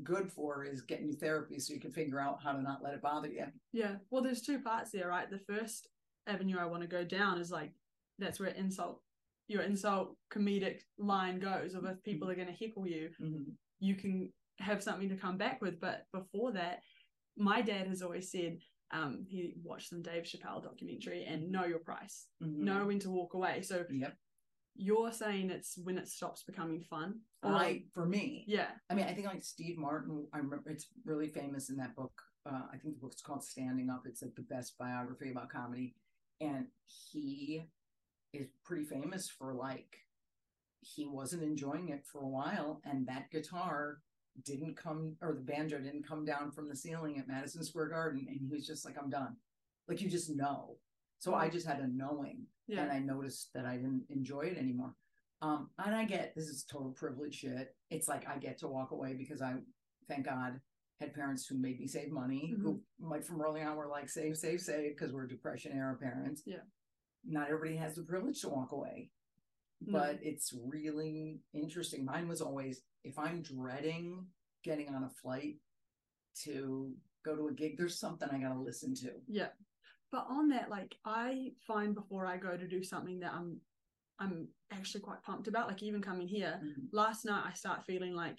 good 0.03 0.31
for 0.33 0.65
is 0.65 0.83
getting 0.83 1.09
you 1.09 1.15
therapy 1.17 1.59
so 1.59 1.75
you 1.75 1.81
can 1.81 1.93
figure 1.93 2.21
out 2.21 2.39
how 2.43 2.53
to 2.53 2.63
not 2.63 2.83
let 2.83 2.95
it 2.95 3.03
bother 3.03 3.29
you. 3.29 3.47
yeah. 3.73 3.97
Well, 4.11 4.23
there's 4.23 4.43
two 4.43 4.61
parts 4.61 4.91
there, 4.93 5.09
right? 5.09 5.29
The 5.31 5.41
first 5.53 5.89
avenue 6.27 6.59
I 6.59 6.67
want 6.67 6.83
to 6.83 6.89
go 6.89 7.05
down 7.05 7.41
is 7.41 7.51
like 7.51 7.73
that's 8.19 8.39
where 8.39 8.51
insult, 8.51 9.01
your 9.49 9.63
insult 9.63 10.17
comedic 10.33 10.81
line 10.99 11.39
goes. 11.41 11.75
Of 11.75 11.85
if 11.87 12.03
people 12.05 12.31
are 12.31 12.35
going 12.35 12.47
to 12.49 12.53
heckle 12.53 12.87
you, 12.87 13.11
Mhm. 13.21 13.57
you 13.81 13.95
can 13.97 14.33
have 14.59 14.83
something 14.83 15.09
to 15.09 15.17
come 15.17 15.39
back 15.39 15.61
with. 15.63 15.81
But 15.81 16.05
before 16.13 16.53
that, 16.53 16.81
my 17.37 17.63
dad 17.63 17.87
has 17.87 18.03
always 18.03 18.31
said 18.31 18.59
um, 18.93 19.25
he 19.29 19.55
watched 19.63 19.89
some 19.89 20.03
Dave 20.03 20.25
Chappelle 20.25 20.61
documentary 20.65 21.25
and 21.25 21.51
know 21.53 21.65
your 21.65 21.79
price, 21.79 22.27
Mhm. 22.43 22.57
know 22.57 22.87
when 22.87 22.99
to 22.99 23.11
walk 23.11 23.35
away. 23.35 23.63
So 23.63 23.85
Yep. 23.89 24.17
You're 24.81 25.13
saying 25.13 25.51
it's 25.51 25.79
when 25.85 25.99
it 25.99 26.09
stops 26.09 26.43
becoming 26.43 26.81
fun. 26.81 27.21
Or 27.43 27.53
I, 27.53 27.83
for 27.93 28.07
me, 28.07 28.45
yeah, 28.47 28.69
I 28.89 28.95
mean, 28.95 29.05
I 29.07 29.13
think 29.13 29.27
like 29.27 29.43
Steve 29.43 29.79
Martin, 29.79 30.27
I 30.33 30.39
remember 30.39 30.71
it's 30.71 30.87
really 31.05 31.29
famous 31.29 31.69
in 31.69 31.77
that 31.77 31.95
book. 31.95 32.13
Uh, 32.47 32.63
I 32.73 32.79
think 32.79 32.95
the 32.95 33.01
book's 33.01 33.21
called 33.21 33.45
Standing 33.45 33.91
Up. 33.91 34.03
It's 34.07 34.23
like 34.23 34.35
the 34.35 34.43
best 34.43 34.79
biography 34.79 35.31
about 35.31 35.51
comedy. 35.51 35.95
And 36.41 36.67
he 37.13 37.65
is 38.33 38.49
pretty 38.65 38.85
famous 38.85 39.29
for 39.29 39.53
like, 39.53 39.99
he 40.81 41.07
wasn't 41.07 41.43
enjoying 41.43 41.91
it 41.91 42.07
for 42.11 42.23
a 42.23 42.29
while. 42.29 42.81
And 42.85 43.07
that 43.07 43.31
guitar 43.31 43.99
didn't 44.45 44.77
come, 44.77 45.17
or 45.21 45.35
the 45.35 45.53
banjo 45.53 45.79
didn't 45.79 46.09
come 46.09 46.25
down 46.25 46.51
from 46.51 46.69
the 46.69 46.77
ceiling 46.77 47.19
at 47.19 47.29
Madison 47.29 47.63
Square 47.63 47.91
Garden. 47.91 48.27
And 48.29 48.41
he 48.41 48.49
was 48.49 48.67
just 48.67 48.87
like, 48.87 48.97
I'm 48.99 49.11
done. 49.11 49.37
Like, 49.89 50.01
you 50.01 50.09
just 50.09 50.31
know. 50.31 50.77
So 51.21 51.35
I 51.35 51.49
just 51.49 51.67
had 51.67 51.79
a 51.81 51.87
knowing 51.87 52.47
yeah, 52.67 52.83
and 52.83 52.93
I 52.93 52.99
noticed 52.99 53.51
that 53.55 53.67
I 53.67 53.77
didn't 53.77 54.05
enjoy 54.09 54.41
it 54.41 54.59
anymore. 54.59 54.95
Um, 55.43 55.71
and 55.79 55.95
I 55.95 56.05
get 56.05 56.35
this 56.35 56.49
is 56.49 56.65
total 56.65 56.91
privilege 56.91 57.37
shit. 57.37 57.75
It's 57.91 58.09
like 58.09 58.29
I 58.29 58.39
get 58.39 58.59
to 58.59 58.69
walk 58.69 58.91
away 58.91 59.15
because 59.15 59.41
I, 59.41 59.55
thank 60.09 60.27
God, 60.27 60.61
had 60.99 61.15
parents 61.15 61.47
who 61.47 61.57
made 61.57 61.81
me 61.81 61.87
save 61.87 62.11
money, 62.11 62.55
who 62.61 62.81
like 63.01 63.25
from 63.25 63.41
early 63.41 63.63
on 63.63 63.77
were 63.77 63.89
like 63.89 64.09
save, 64.09 64.37
save, 64.37 64.61
save 64.61 64.97
because 64.97 65.13
we're 65.13 65.27
depression 65.27 65.73
era 65.73 65.97
parents. 65.97 66.43
Yeah. 66.45 66.57
Not 67.27 67.49
everybody 67.49 67.77
has 67.77 67.95
the 67.95 68.03
privilege 68.03 68.41
to 68.43 68.49
walk 68.49 68.73
away, 68.73 69.11
but 69.93 70.19
it's 70.23 70.53
really 70.67 71.41
interesting. 71.55 72.05
Mine 72.05 72.29
was 72.29 72.41
always 72.43 72.83
if 73.05 73.19
I'm 73.19 73.43
dreading 73.43 74.27
getting 74.63 74.89
on 74.89 75.05
a 75.05 75.11
flight 75.23 75.57
to 76.45 76.93
go 77.25 77.35
to 77.35 77.49
a 77.49 77.53
gig, 77.53 77.77
there's 77.77 77.99
something 77.99 78.29
I 78.31 78.39
got 78.39 78.55
to 78.55 78.61
listen 78.61 78.95
to. 78.97 79.13
Yeah. 79.27 79.49
But 80.13 80.27
on 80.29 80.49
that, 80.49 80.71
like 80.71 80.97
I 81.05 81.53
find 81.67 81.95
before 81.95 82.27
I 82.27 82.37
go 82.37 82.57
to 82.57 82.67
do 82.67 82.83
something 82.83 83.21
that 83.21 83.33
I'm 83.33 83.61
I'm 84.19 84.49
actually 84.71 85.01
quite 85.01 85.23
pumped 85.23 85.49
about, 85.49 85.67
like 85.69 85.83
even 85.83 86.03
coming 86.03 86.29
here, 86.29 86.61
Mhm. 86.63 86.89
last 86.93 87.25
night 87.25 87.45
I 87.47 87.53
start 87.55 87.85
feeling 87.87 88.15
like 88.15 88.39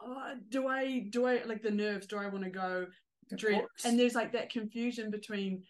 oh, 0.00 0.34
do 0.48 0.66
I 0.66 1.00
do 1.10 1.26
I 1.26 1.44
like 1.44 1.62
the 1.62 1.70
nerves, 1.70 2.06
do 2.06 2.16
I 2.16 2.26
want 2.28 2.42
to 2.44 2.50
go 2.50 2.88
dread 3.36 3.64
and 3.84 3.98
there's 3.98 4.14
like 4.16 4.32
that 4.32 4.50
confusion 4.50 5.10
between 5.10 5.64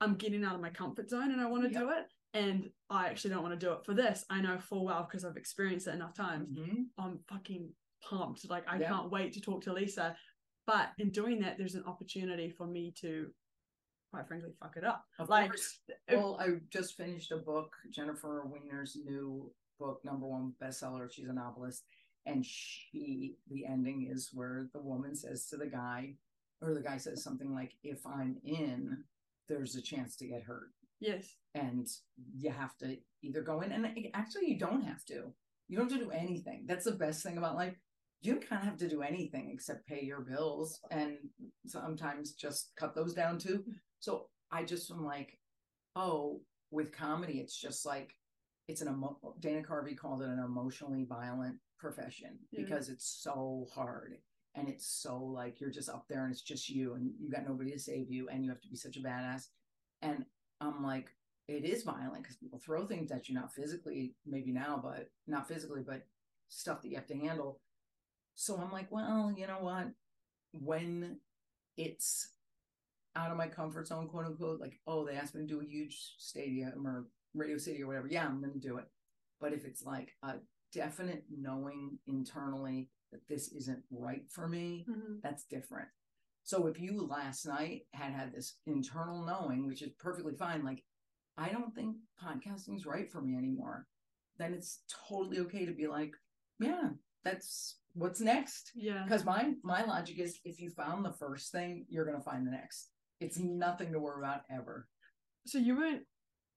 I'm 0.00 0.16
getting 0.16 0.44
out 0.44 0.56
of 0.56 0.60
my 0.60 0.70
comfort 0.70 1.08
zone 1.08 1.30
and 1.30 1.40
I 1.40 1.46
want 1.46 1.62
to 1.64 1.70
Yep. 1.70 1.80
do 1.80 1.90
it. 1.90 2.06
and 2.34 2.72
I 2.88 3.08
actually 3.08 3.28
don't 3.34 3.42
want 3.42 3.60
to 3.60 3.66
do 3.66 3.72
it 3.74 3.84
for 3.84 3.92
this. 3.92 4.24
I 4.30 4.40
know 4.40 4.58
full 4.58 4.86
well 4.86 5.02
because 5.04 5.22
I've 5.22 5.36
experienced 5.36 5.86
it 5.86 5.90
enough 5.94 6.14
times. 6.14 6.48
Mhm. 6.58 6.88
I'm 6.96 7.18
fucking 7.28 7.76
pumped. 8.00 8.48
Like 8.48 8.66
I 8.66 8.78
Yeah. 8.80 8.88
can't 8.88 9.10
wait 9.10 9.34
to 9.34 9.40
talk 9.42 9.62
to 9.64 9.72
Lisa. 9.74 10.16
But 10.64 10.94
in 10.96 11.10
doing 11.10 11.40
that, 11.40 11.58
there's 11.58 11.74
an 11.74 11.84
opportunity 11.84 12.48
for 12.48 12.66
me 12.66 12.90
to, 12.92 13.34
quite 14.12 14.28
frankly, 14.28 14.50
fuck 14.60 14.76
it 14.76 14.84
up. 14.84 15.04
Of 15.18 15.28
like, 15.28 15.50
course. 15.50 15.78
Well, 16.10 16.38
I 16.38 16.58
just 16.70 16.96
finished 16.96 17.32
a 17.32 17.38
book, 17.38 17.72
Jennifer 17.90 18.44
Weiner's 18.46 18.96
new 19.04 19.50
book, 19.78 20.00
number 20.04 20.26
one 20.26 20.52
bestseller. 20.62 21.10
She's 21.10 21.28
a 21.28 21.32
novelist. 21.32 21.84
And 22.26 22.44
she, 22.44 23.36
the 23.50 23.66
ending 23.66 24.08
is 24.12 24.30
where 24.32 24.68
the 24.72 24.80
woman 24.80 25.16
says 25.16 25.46
to 25.46 25.56
the 25.56 25.66
guy, 25.66 26.14
or 26.60 26.74
the 26.74 26.82
guy 26.82 26.98
says 26.98 27.24
something 27.24 27.52
like, 27.52 27.72
if 27.82 28.06
I'm 28.06 28.36
in, 28.44 28.98
there's 29.48 29.74
a 29.74 29.82
chance 29.82 30.14
to 30.16 30.28
get 30.28 30.42
hurt. 30.42 30.70
yes, 31.00 31.34
And 31.54 31.88
you 32.36 32.50
have 32.50 32.76
to 32.78 32.96
either 33.22 33.42
go 33.42 33.60
in, 33.62 33.72
and 33.72 33.86
actually, 34.14 34.48
you 34.48 34.58
don't 34.58 34.82
have 34.82 35.04
to. 35.06 35.32
You 35.68 35.78
don't 35.78 35.90
have 35.90 35.98
to 35.98 36.04
do 36.04 36.10
anything. 36.12 36.64
That's 36.68 36.84
the 36.84 36.92
best 36.92 37.22
thing 37.24 37.38
about 37.38 37.56
life. 37.56 37.74
You 38.20 38.36
kind 38.36 38.62
of 38.62 38.68
have 38.68 38.76
to 38.78 38.88
do 38.88 39.02
anything 39.02 39.50
except 39.52 39.88
pay 39.88 40.02
your 40.04 40.20
bills 40.20 40.78
and 40.92 41.16
sometimes 41.66 42.32
just 42.34 42.70
cut 42.76 42.94
those 42.94 43.14
down 43.14 43.38
too. 43.38 43.64
So 44.02 44.26
I 44.50 44.64
just 44.64 44.90
am 44.90 45.04
like, 45.04 45.38
oh, 45.94 46.40
with 46.72 46.90
comedy, 46.90 47.34
it's 47.38 47.56
just 47.56 47.86
like 47.86 48.16
it's 48.66 48.80
an 48.80 48.88
emo- 48.88 49.34
Dana 49.38 49.62
Carvey 49.62 49.96
called 49.96 50.22
it 50.22 50.28
an 50.28 50.40
emotionally 50.44 51.04
violent 51.04 51.56
profession 51.78 52.36
Yeah. 52.50 52.64
because 52.64 52.88
it's 52.88 53.06
so 53.22 53.66
hard 53.72 54.16
and 54.56 54.68
it's 54.68 54.86
so 54.88 55.18
like 55.22 55.60
you're 55.60 55.70
just 55.70 55.88
up 55.88 56.04
there 56.08 56.24
and 56.24 56.32
it's 56.32 56.42
just 56.42 56.68
you 56.68 56.94
and 56.94 57.12
you 57.20 57.30
got 57.30 57.46
nobody 57.46 57.70
to 57.70 57.78
save 57.78 58.10
you 58.10 58.28
and 58.28 58.42
you 58.42 58.50
have 58.50 58.60
to 58.62 58.68
be 58.68 58.76
such 58.76 58.96
a 58.96 59.00
badass. 59.00 59.46
And 60.00 60.24
I'm 60.60 60.82
like, 60.82 61.10
it 61.46 61.64
is 61.64 61.84
violent 61.84 62.24
because 62.24 62.36
people 62.36 62.58
throw 62.58 62.84
things 62.86 63.12
at 63.12 63.28
you, 63.28 63.36
not 63.36 63.52
physically, 63.54 64.16
maybe 64.26 64.50
now, 64.52 64.80
but 64.82 65.10
not 65.28 65.46
physically, 65.46 65.82
but 65.86 66.02
stuff 66.48 66.82
that 66.82 66.88
you 66.88 66.96
have 66.96 67.06
to 67.06 67.16
handle. 67.16 67.60
So 68.34 68.56
I'm 68.56 68.72
like, 68.72 68.90
well, 68.90 69.32
you 69.36 69.46
know 69.46 69.58
what? 69.60 69.90
When 70.52 71.18
it's 71.76 72.30
out 73.16 73.30
of 73.30 73.36
my 73.36 73.48
comfort 73.48 73.86
zone, 73.86 74.08
quote 74.08 74.26
unquote, 74.26 74.60
like, 74.60 74.80
oh, 74.86 75.04
they 75.06 75.14
asked 75.14 75.34
me 75.34 75.42
to 75.42 75.46
do 75.46 75.60
a 75.60 75.64
huge 75.64 76.14
stadium 76.18 76.86
or 76.86 77.06
Radio 77.34 77.58
City 77.58 77.82
or 77.82 77.86
whatever, 77.86 78.08
yeah, 78.08 78.26
I'm 78.26 78.40
going 78.40 78.52
to 78.52 78.58
do 78.58 78.76
it. 78.78 78.84
But 79.40 79.52
if 79.52 79.64
it's 79.64 79.82
like 79.82 80.12
a 80.22 80.34
definite 80.72 81.24
knowing 81.30 81.98
internally 82.06 82.88
that 83.10 83.20
this 83.28 83.48
isn't 83.52 83.82
right 83.90 84.24
for 84.30 84.48
me, 84.48 84.86
Mhm. 84.88 85.20
that's 85.22 85.44
different. 85.44 85.88
So 86.44 86.66
if 86.66 86.80
you 86.80 87.00
last 87.06 87.46
night 87.46 87.86
had 87.92 88.12
had 88.12 88.32
this 88.32 88.58
internal 88.66 89.24
knowing, 89.24 89.66
which 89.66 89.82
is 89.82 89.92
perfectly 89.98 90.34
fine, 90.34 90.64
like 90.64 90.84
I 91.36 91.50
don't 91.50 91.74
think 91.74 91.96
podcasting 92.22 92.76
is 92.76 92.84
right 92.86 93.10
for 93.10 93.20
me 93.22 93.36
anymore, 93.36 93.86
then 94.38 94.52
it's 94.54 94.82
totally 95.08 95.38
okay 95.40 95.64
to 95.66 95.72
be 95.72 95.86
like, 95.86 96.14
yeah, 96.58 96.90
that's 97.22 97.78
what's 97.94 98.20
next. 98.20 98.72
yeah. 98.74 99.04
Because 99.04 99.24
my 99.24 99.54
my 99.62 99.84
logic 99.84 100.18
is 100.18 100.40
if 100.44 100.60
you 100.60 100.70
found 100.70 101.04
the 101.04 101.12
first 101.12 101.52
thing, 101.52 101.86
you're 101.88 102.04
gonna 102.06 102.20
find 102.22 102.46
the 102.46 102.50
next. 102.50 102.91
It's 103.22 103.38
nothing 103.38 103.92
to 103.92 104.00
worry 104.00 104.22
about 104.22 104.42
ever. 104.50 104.88
So 105.46 105.58
you 105.58 105.76
weren't 105.76 106.02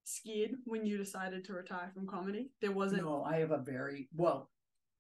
scared 0.06 0.52
when 0.66 0.86
you 0.86 0.98
decided 0.98 1.44
to 1.46 1.54
retire 1.54 1.92
from 1.94 2.08
comedy? 2.08 2.52
There 2.62 2.72
wasn't. 2.72 3.04
No, 3.04 3.24
I 3.24 3.38
have 3.38 3.52
a 3.52 3.58
very 3.58 4.08
well. 4.16 4.50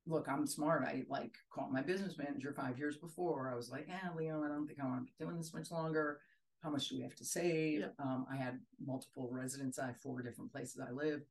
Look, 0.07 0.27
I'm 0.29 0.45
smart. 0.45 0.84
I 0.84 1.03
like 1.10 1.34
called 1.51 1.72
my 1.72 1.81
business 1.81 2.17
manager 2.17 2.53
five 2.53 2.77
years 2.77 2.98
before. 2.98 3.50
I 3.51 3.55
was 3.55 3.72
like, 3.72 3.86
"Yeah, 3.88 4.10
Leo, 4.15 4.43
I 4.43 4.48
don't 4.48 4.67
think 4.67 4.79
I 4.79 4.86
want 4.86 5.07
to 5.07 5.13
be 5.17 5.25
doing 5.25 5.38
this 5.38 5.53
much 5.53 5.72
longer. 5.72 6.19
How 6.62 6.69
much 6.69 6.89
do 6.89 6.98
we 6.98 7.03
have 7.03 7.15
to 7.15 7.25
save?" 7.25 7.86
Um, 7.98 8.25
I 8.31 8.36
had 8.36 8.60
multiple 8.86 9.29
residents. 9.31 9.79
I 9.79 9.88
have 9.88 9.98
four 9.98 10.22
different 10.22 10.51
places 10.51 10.79
I 10.79 10.91
live, 10.91 11.22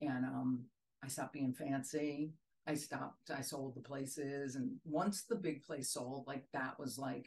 and 0.00 0.24
um, 0.24 0.64
I 1.02 1.08
stopped 1.08 1.32
being 1.32 1.54
fancy. 1.54 2.32
I 2.66 2.74
stopped. 2.74 3.30
I 3.30 3.40
sold 3.40 3.74
the 3.74 3.80
places, 3.80 4.54
and 4.54 4.76
once 4.84 5.22
the 5.22 5.36
big 5.36 5.64
place 5.64 5.90
sold, 5.90 6.26
like 6.28 6.44
that 6.52 6.78
was 6.78 6.98
like 6.98 7.26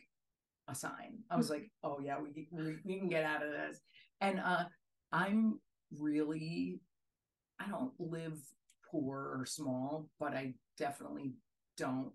a 0.68 0.76
sign. 0.76 1.20
I 1.30 1.38
was 1.38 1.50
like, 1.50 1.70
"Oh 1.84 2.00
yeah, 2.00 2.18
we 2.20 2.48
we, 2.52 2.78
we 2.84 3.00
can 3.00 3.10
get 3.10 3.24
out 3.24 3.44
of 3.44 3.52
this." 3.52 3.82
And 4.22 4.40
uh, 4.40 4.66
I'm 5.12 5.60
really 6.00 6.80
I 7.60 7.70
don't 7.70 7.94
live 8.00 8.40
poor 8.90 9.38
or 9.38 9.46
small, 9.46 10.10
but 10.20 10.34
I 10.34 10.54
definitely 10.78 11.34
don't 11.78 12.12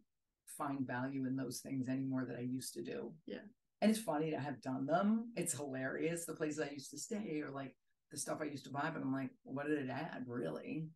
find 0.46 0.86
value 0.86 1.26
in 1.26 1.36
those 1.36 1.60
things 1.60 1.88
anymore 1.88 2.24
that 2.26 2.36
I 2.36 2.42
used 2.42 2.74
to 2.74 2.82
do. 2.82 3.12
Yeah. 3.26 3.38
And 3.80 3.90
it's 3.90 4.00
funny 4.00 4.30
to 4.30 4.38
have 4.38 4.60
done 4.60 4.86
them. 4.86 5.32
It's 5.36 5.52
hilarious. 5.52 6.26
The 6.26 6.34
places 6.34 6.60
I 6.60 6.70
used 6.72 6.90
to 6.90 6.98
stay 6.98 7.40
or 7.44 7.50
like 7.50 7.76
the 8.10 8.18
stuff 8.18 8.38
I 8.40 8.46
used 8.46 8.64
to 8.64 8.72
buy, 8.72 8.90
but 8.92 9.02
I'm 9.02 9.12
like, 9.12 9.30
what 9.44 9.68
did 9.68 9.78
it 9.78 9.90
add 9.90 10.24
really? 10.26 10.88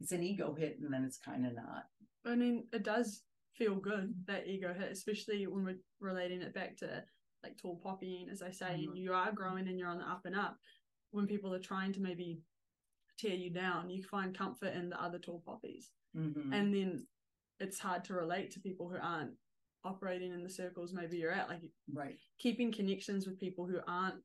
It's 0.00 0.12
an 0.12 0.22
ego 0.22 0.54
hit 0.54 0.78
and 0.80 0.92
then 0.92 1.04
it's 1.04 1.18
kind 1.18 1.46
of 1.46 1.54
not. 1.54 1.84
I 2.24 2.34
mean, 2.34 2.66
it 2.72 2.82
does 2.82 3.22
feel 3.56 3.76
good 3.76 4.14
that 4.26 4.46
ego 4.46 4.72
hit, 4.74 4.90
especially 4.92 5.46
when 5.46 5.64
we're 5.64 5.78
relating 6.00 6.42
it 6.42 6.54
back 6.54 6.76
to 6.78 7.04
like 7.42 7.56
tall 7.58 7.80
poppying, 7.84 8.28
as 8.30 8.42
I 8.42 8.50
say, 8.50 8.86
Mhm. 8.88 8.96
you 8.96 9.12
are 9.12 9.32
growing 9.32 9.68
and 9.68 9.78
you're 9.78 9.88
on 9.90 9.98
the 9.98 10.08
up 10.08 10.24
and 10.24 10.34
up. 10.34 10.58
When 11.10 11.26
people 11.26 11.52
are 11.54 11.60
trying 11.60 11.92
to 11.92 12.00
maybe 12.00 12.42
tear 13.18 13.34
you 13.34 13.50
down, 13.50 13.90
you 13.90 14.02
find 14.02 14.34
comfort 14.36 14.74
in 14.74 14.88
the 14.88 15.00
other 15.00 15.18
tall 15.18 15.40
poppies, 15.40 15.92
Mhm. 16.14 16.52
and 16.52 16.74
then 16.74 17.06
it's 17.60 17.78
hard 17.78 18.02
to 18.04 18.14
relate 18.14 18.50
to 18.52 18.60
people 18.60 18.88
who 18.88 18.96
aren't 18.96 19.38
operating 19.84 20.32
in 20.32 20.42
the 20.42 20.48
circles 20.50 20.92
maybe 20.94 21.18
you're 21.18 21.30
at. 21.30 21.48
Like 21.48 21.62
right. 21.92 22.18
keeping 22.38 22.72
connections 22.72 23.26
with 23.26 23.38
people 23.38 23.66
who 23.66 23.80
aren't 23.86 24.24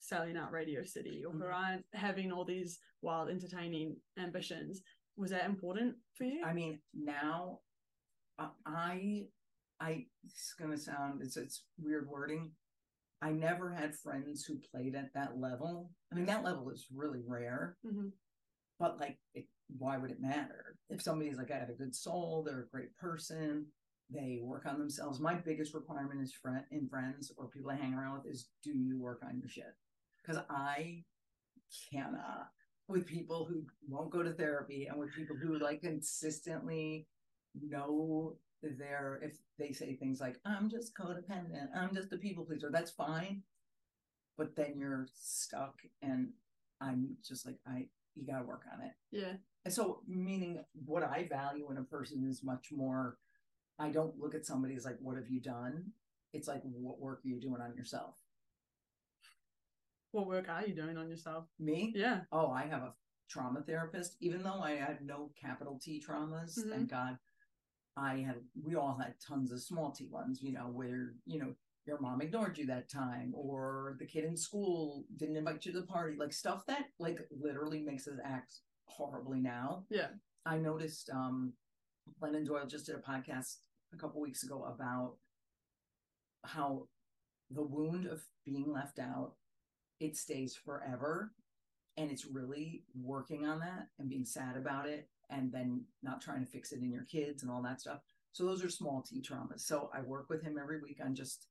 selling 0.00 0.36
out 0.36 0.50
Radio 0.52 0.82
City 0.84 1.24
or 1.24 1.32
who 1.32 1.44
Mhm. 1.44 1.54
aren't 1.54 1.86
having 1.94 2.32
all 2.32 2.44
these 2.44 2.80
wild, 3.00 3.30
entertaining 3.30 4.02
ambitions. 4.18 4.82
Was 5.16 5.30
that 5.30 5.48
important 5.48 5.96
for 6.14 6.24
you? 6.24 6.42
I 6.44 6.52
mean, 6.52 6.82
now 6.92 7.62
I, 8.38 9.26
I, 9.80 10.06
it's 10.24 10.54
gonna 10.58 10.76
sound, 10.78 11.20
it's, 11.22 11.36
it's 11.36 11.62
weird 11.78 12.08
wording. 12.08 12.50
I 13.22 13.30
never 13.32 13.70
had 13.72 13.94
friends 13.94 14.44
who 14.44 14.58
played 14.70 14.94
at 14.94 15.12
that 15.14 15.38
level. 15.38 15.90
I 16.12 16.16
mean, 16.16 16.26
that 16.26 16.44
level 16.44 16.68
is 16.70 16.86
really 16.94 17.22
rare, 17.26 17.76
Mhm. 17.84 18.12
but 18.78 19.00
like, 19.00 19.18
it, 19.34 19.46
why 19.78 19.96
would 19.96 20.10
it 20.10 20.20
matter? 20.20 20.76
If 20.90 21.02
somebody's 21.02 21.38
like, 21.38 21.50
I 21.50 21.58
have 21.58 21.70
a 21.70 21.74
good 21.74 21.94
soul, 21.94 22.42
they're 22.42 22.62
a 22.62 22.68
great 22.68 22.94
person, 22.96 23.66
they 24.10 24.38
work 24.42 24.66
on 24.66 24.78
themselves. 24.78 25.18
My 25.18 25.34
biggest 25.34 25.74
requirement 25.74 26.20
is 26.20 26.32
friend 26.32 26.64
in 26.70 26.88
friends 26.88 27.32
or 27.36 27.48
people 27.48 27.70
I 27.70 27.76
hang 27.76 27.94
around 27.94 28.18
with 28.22 28.26
is, 28.32 28.48
do 28.62 28.70
you 28.72 28.98
work 28.98 29.22
on 29.26 29.38
your 29.38 29.48
shit? 29.48 29.74
Because 30.22 30.42
I 30.48 31.04
cannot 31.90 32.50
with 32.88 33.06
people 33.06 33.44
who 33.44 33.64
won't 33.88 34.10
go 34.12 34.22
to 34.22 34.32
therapy 34.32 34.86
and 34.86 34.98
with 34.98 35.12
people 35.12 35.34
who 35.36 35.58
like 35.58 35.80
consistently 35.82 37.08
know 37.62 38.36
their 38.62 39.20
if 39.22 39.36
they 39.58 39.72
say 39.72 39.94
things 39.94 40.20
like 40.20 40.38
i'm 40.44 40.68
just 40.68 40.94
codependent 40.96 41.68
i'm 41.74 41.94
just 41.94 42.12
a 42.12 42.16
people 42.16 42.44
pleaser 42.44 42.70
that's 42.72 42.90
fine 42.90 43.42
but 44.36 44.56
then 44.56 44.74
you're 44.76 45.06
stuck 45.14 45.74
and 46.02 46.30
i'm 46.80 47.16
just 47.26 47.46
like 47.46 47.58
i 47.68 47.86
you 48.14 48.26
gotta 48.26 48.44
work 48.44 48.62
on 48.72 48.80
it 48.84 48.92
yeah. 49.12 49.34
and 49.64 49.72
so 49.72 50.00
meaning 50.08 50.64
what 50.84 51.02
i 51.04 51.26
value 51.28 51.70
in 51.70 51.76
a 51.76 51.82
person 51.84 52.26
is 52.28 52.42
much 52.42 52.68
more 52.72 53.18
i 53.78 53.88
don't 53.90 54.18
look 54.18 54.34
at 54.34 54.46
somebody 54.46 54.74
as 54.74 54.84
like 54.84 54.96
what 55.00 55.16
have 55.16 55.28
you 55.28 55.40
done 55.40 55.84
it's 56.32 56.48
like 56.48 56.62
what 56.64 56.98
work 56.98 57.20
are 57.24 57.28
you 57.28 57.38
doing 57.40 57.60
on 57.60 57.74
yourself 57.76 58.14
What 60.12 60.26
work 60.26 60.48
are 60.48 60.66
you 60.66 60.74
doing 60.74 60.96
on 60.96 61.08
yourself? 61.08 61.44
me 61.58 61.92
Yeah. 61.94 62.20
oh, 62.32 62.50
I 62.50 62.66
have 62.66 62.82
a 62.82 62.94
trauma 63.28 63.60
therapist, 63.60 64.16
even 64.20 64.42
though 64.42 64.60
I 64.62 64.72
had 64.72 65.04
no 65.04 65.30
capital 65.40 65.78
T 65.82 66.00
traumas, 66.06 66.56
Mhm. 66.58 66.70
thank 66.70 66.88
God. 66.90 67.18
I 67.96 68.18
had, 68.18 68.36
we 68.62 68.74
all 68.74 68.98
had 69.00 69.14
tons 69.26 69.52
of 69.52 69.62
small 69.62 69.90
T 69.90 70.08
ones, 70.10 70.40
you 70.42 70.52
know, 70.52 70.68
where, 70.72 71.14
you 71.26 71.38
know, 71.38 71.54
your 71.86 72.00
mom 72.00 72.20
ignored 72.20 72.58
you 72.58 72.66
that 72.66 72.90
time, 72.90 73.32
or 73.34 73.96
the 73.98 74.06
kid 74.06 74.24
in 74.24 74.36
school 74.36 75.04
didn't 75.16 75.36
invite 75.36 75.64
you 75.64 75.72
to 75.72 75.80
the 75.80 75.86
party, 75.86 76.16
like 76.18 76.32
stuff 76.32 76.66
that 76.66 76.86
like 76.98 77.20
literally 77.30 77.80
makes 77.80 78.08
us 78.08 78.18
act 78.24 78.56
horribly 78.86 79.40
now. 79.40 79.84
Yeah. 79.88 80.08
I 80.44 80.58
noticed 80.58 81.10
um 81.10 81.52
Glennon 82.20 82.46
Doyle 82.46 82.66
just 82.66 82.86
did 82.86 82.96
a 82.96 82.98
podcast 82.98 83.56
a 83.92 83.96
couple 83.96 84.20
weeks 84.20 84.42
ago 84.42 84.64
about 84.64 85.14
how 86.44 86.88
the 87.50 87.62
wound 87.62 88.06
of 88.06 88.22
being 88.44 88.72
left 88.72 88.98
out 88.98 89.34
it 90.00 90.16
stays 90.16 90.54
forever 90.54 91.32
and 91.96 92.10
it's 92.10 92.26
really 92.26 92.84
working 93.00 93.46
on 93.46 93.60
that 93.60 93.88
and 93.98 94.08
being 94.08 94.24
sad 94.24 94.56
about 94.56 94.86
it 94.88 95.08
and 95.30 95.52
then 95.52 95.82
not 96.02 96.20
trying 96.20 96.44
to 96.44 96.50
fix 96.50 96.72
it 96.72 96.80
in 96.80 96.90
your 96.90 97.04
kids 97.04 97.42
and 97.42 97.50
all 97.50 97.62
that 97.62 97.80
stuff 97.80 98.00
so 98.32 98.44
those 98.44 98.64
are 98.64 98.70
small 98.70 99.02
t 99.02 99.22
traumas 99.22 99.60
so 99.60 99.90
i 99.94 100.00
work 100.00 100.28
with 100.28 100.42
him 100.42 100.58
every 100.60 100.80
week 100.80 100.98
on 101.04 101.14
just 101.14 101.48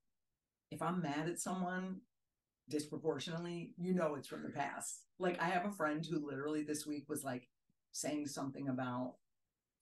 if 0.72 0.82
i'm 0.82 1.02
mad 1.02 1.28
at 1.28 1.40
someone 1.40 1.98
disproportionately 2.70 3.72
you 3.78 3.94
know 3.94 4.16
it's 4.16 4.28
from 4.28 4.44
the 4.44 4.50
past 4.50 5.04
like 5.20 5.40
i 5.42 5.46
have 5.46 5.66
a 5.66 5.72
friend 5.72 6.06
who 6.06 6.26
literally 6.26 6.64
this 6.64 6.86
week 6.86 7.06
was 7.08 7.24
like 7.24 7.48
saying 7.92 8.26
something 8.26 8.70
about 8.70 9.16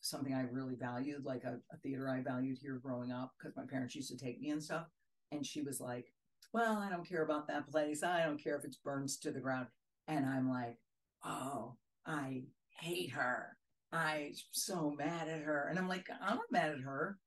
something 0.02 0.34
i 0.34 0.42
really 0.52 0.76
valued 0.76 1.24
like 1.24 1.46
a, 1.46 1.60
a 1.72 1.78
theater 1.78 2.10
i 2.10 2.22
valued 2.22 2.58
here 2.58 2.80
growing 2.84 3.12
up 3.12 3.34
because 3.38 3.56
my 3.56 3.64
parents 3.66 3.96
used 3.96 4.10
to 4.10 4.18
take 4.18 4.42
me 4.42 4.50
and 4.50 4.62
stuff 4.62 4.88
and 5.32 5.46
she 5.46 5.62
was 5.62 5.80
like 5.80 6.08
well, 6.54 6.78
I 6.78 6.90
don't 6.90 7.08
care 7.08 7.24
about 7.24 7.48
that 7.48 7.70
place. 7.70 8.04
I 8.04 8.24
don't 8.24 8.42
care 8.42 8.56
if 8.56 8.64
it's 8.64 8.78
burns 8.78 9.18
to 9.18 9.32
the 9.32 9.40
ground. 9.40 9.68
And 10.08 10.26
I'm 10.26 10.50
like, 10.50 10.78
oh, 11.26 11.76
I 12.06 12.44
hate 12.80 13.12
her. 13.12 13.58
I'm 13.94 14.34
so 14.52 14.94
mad 14.98 15.28
at 15.28 15.44
her. 15.44 15.68
And 15.70 15.78
I'm 15.78 15.88
like, 15.88 16.08
I'm 16.22 16.38
not 16.38 16.52
mad 16.52 16.72
at 16.72 16.82
her. 16.82 17.20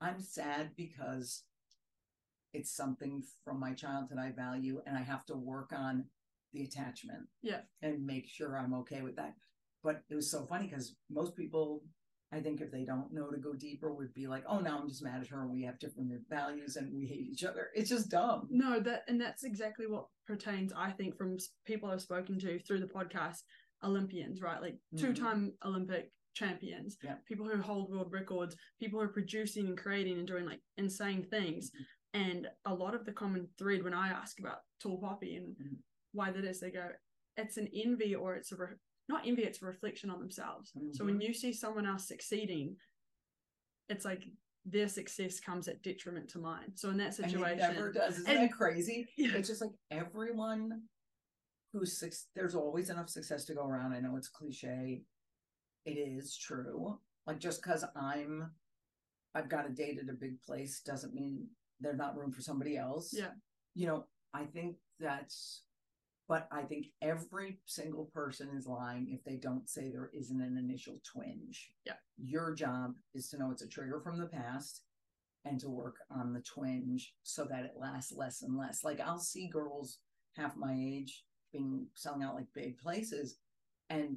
I'm 0.00 0.20
sad 0.20 0.70
because 0.76 1.42
it's 2.54 2.74
something 2.74 3.22
from 3.44 3.58
my 3.58 3.72
childhood 3.72 4.18
I 4.18 4.30
value 4.30 4.80
and 4.86 4.96
I 4.96 5.02
have 5.02 5.26
to 5.26 5.34
work 5.34 5.72
on 5.74 6.04
the 6.52 6.62
attachment. 6.62 7.22
Yeah. 7.42 7.60
And 7.82 8.06
make 8.06 8.28
sure 8.28 8.56
I'm 8.56 8.74
okay 8.74 9.02
with 9.02 9.16
that. 9.16 9.34
But 9.82 10.02
it 10.10 10.14
was 10.14 10.30
so 10.30 10.46
funny 10.46 10.68
because 10.68 10.94
most 11.10 11.34
people, 11.34 11.82
I 12.32 12.40
think 12.40 12.60
if 12.60 12.70
they 12.70 12.84
don't 12.84 13.12
know 13.12 13.30
to 13.30 13.38
go 13.38 13.54
deeper, 13.54 13.92
would 13.92 14.14
be 14.14 14.28
like, 14.28 14.44
oh, 14.48 14.60
now 14.60 14.78
I'm 14.78 14.88
just 14.88 15.02
mad 15.02 15.22
at 15.22 15.28
her 15.28 15.42
and 15.42 15.50
we 15.50 15.64
have 15.64 15.80
different 15.80 16.12
values 16.30 16.76
and 16.76 16.94
we 16.94 17.06
hate 17.06 17.26
each 17.32 17.42
other. 17.42 17.68
It's 17.74 17.90
just 17.90 18.10
dumb. 18.10 18.46
No, 18.50 18.78
that 18.80 19.02
and 19.08 19.20
that's 19.20 19.42
exactly 19.44 19.86
what 19.86 20.06
pertains, 20.26 20.72
I 20.76 20.90
think, 20.90 21.16
from 21.16 21.36
people 21.66 21.90
I've 21.90 22.00
spoken 22.00 22.38
to 22.40 22.60
through 22.60 22.80
the 22.80 22.86
podcast, 22.86 23.42
Olympians, 23.82 24.40
right? 24.40 24.60
Like 24.60 24.78
Mhm. 24.94 24.98
two-time 25.00 25.52
Olympic 25.64 26.12
champions, 26.34 26.96
Yeah. 27.02 27.16
people 27.26 27.46
who 27.48 27.60
hold 27.60 27.90
world 27.90 28.12
records, 28.12 28.56
people 28.80 28.98
who 28.98 29.04
are 29.06 29.12
producing 29.12 29.66
and 29.68 29.76
creating 29.76 30.18
and 30.18 30.26
doing 30.26 30.46
like 30.46 30.62
insane 30.76 31.24
things. 31.28 31.70
Mhm. 31.70 31.86
And 32.14 32.50
a 32.64 32.74
lot 32.74 32.94
of 32.94 33.04
the 33.04 33.12
common 33.12 33.48
thread 33.58 33.82
when 33.82 33.94
I 33.94 34.08
ask 34.08 34.38
about 34.40 34.60
Tall 34.80 34.98
Poppy 35.00 35.36
and 35.36 35.56
Mhm. 35.56 35.78
why 36.12 36.30
that 36.30 36.44
is, 36.44 36.60
they 36.60 36.70
go, 36.70 36.90
it's 37.36 37.56
an 37.56 37.68
envy 37.68 38.14
or 38.14 38.34
it's 38.34 38.52
a 38.52 38.56
re- 38.56 38.76
not 39.08 39.26
envy, 39.26 39.42
it's 39.44 39.60
a 39.62 39.66
reflection 39.66 40.10
on 40.10 40.20
themselves. 40.20 40.72
So 40.92 41.04
when 41.04 41.20
you 41.20 41.34
see 41.34 41.52
someone 41.52 41.86
else 41.86 42.06
succeeding, 42.06 42.78
it's 43.88 44.04
like 44.04 44.24
their 44.64 44.88
success 44.88 45.40
comes 45.40 45.66
at 45.68 45.82
detriment 45.82 46.30
to 46.30 46.38
mine. 46.38 46.76
So 46.76 46.88
in 46.90 46.96
that 46.98 47.06
And 47.18 47.30
situation, 47.30 47.58
it 47.58 47.72
never 47.74 47.92
does. 47.92 48.18
Isn't 48.20 48.30
And- 48.30 48.44
that 48.48 48.52
crazy? 48.56 49.08
Yeah. 49.16 49.36
It's 49.36 49.48
just 49.48 49.60
like 49.60 49.72
everyone 49.90 50.88
who's 51.72 51.98
suc 51.98 52.10
there's 52.34 52.54
always 52.54 52.90
enough 52.90 53.08
success 53.08 53.44
to 53.46 53.54
go 53.54 53.64
around. 53.64 53.92
I 53.92 54.00
know 54.00 54.16
it's 54.16 54.28
cliche. 54.28 55.02
It 55.84 55.92
is 55.92 56.36
true. 56.36 56.98
Like 57.26 57.38
just 57.38 57.62
because 57.62 57.84
I'm 57.96 58.50
I've 59.34 59.48
got 59.48 59.66
a 59.66 59.72
date 59.72 59.98
at 60.02 60.10
a 60.10 60.16
big 60.16 60.42
place 60.42 60.80
doesn't 60.84 61.14
mean 61.14 61.46
there's 61.80 61.98
not 61.98 62.16
room 62.16 62.32
for 62.32 62.42
somebody 62.42 62.76
else. 62.76 63.14
Yeah. 63.16 63.30
You 63.74 63.86
know, 63.86 64.04
I 64.34 64.44
think 64.44 64.76
that's 65.00 65.62
but 66.28 66.48
I 66.52 66.62
think 66.62 66.86
every 67.02 67.58
single 67.66 68.06
person 68.14 68.50
is 68.56 68.66
lying 68.66 69.08
if 69.10 69.24
they 69.24 69.36
don't 69.36 69.68
say 69.68 69.90
there 69.90 70.10
isn't 70.14 70.40
an 70.40 70.56
initial 70.56 71.00
twinge. 71.04 71.72
Yeah. 71.84 71.94
Your 72.16 72.54
job 72.54 72.94
is 73.14 73.28
to 73.30 73.38
know 73.38 73.50
it's 73.50 73.62
a 73.62 73.68
trigger 73.68 74.00
from 74.00 74.18
the 74.18 74.26
past 74.26 74.82
and 75.44 75.58
to 75.60 75.68
work 75.68 75.96
on 76.10 76.32
the 76.32 76.40
twinge 76.40 77.14
so 77.22 77.44
that 77.46 77.64
it 77.64 77.72
lasts 77.76 78.12
less 78.12 78.42
and 78.42 78.56
less. 78.56 78.84
Like 78.84 79.00
I'll 79.00 79.18
see 79.18 79.48
girls 79.48 79.98
half 80.36 80.56
my 80.56 80.74
age 80.78 81.24
being 81.52 81.86
selling 81.94 82.22
out 82.22 82.34
like 82.34 82.46
big 82.54 82.78
places 82.78 83.36
and 83.90 84.16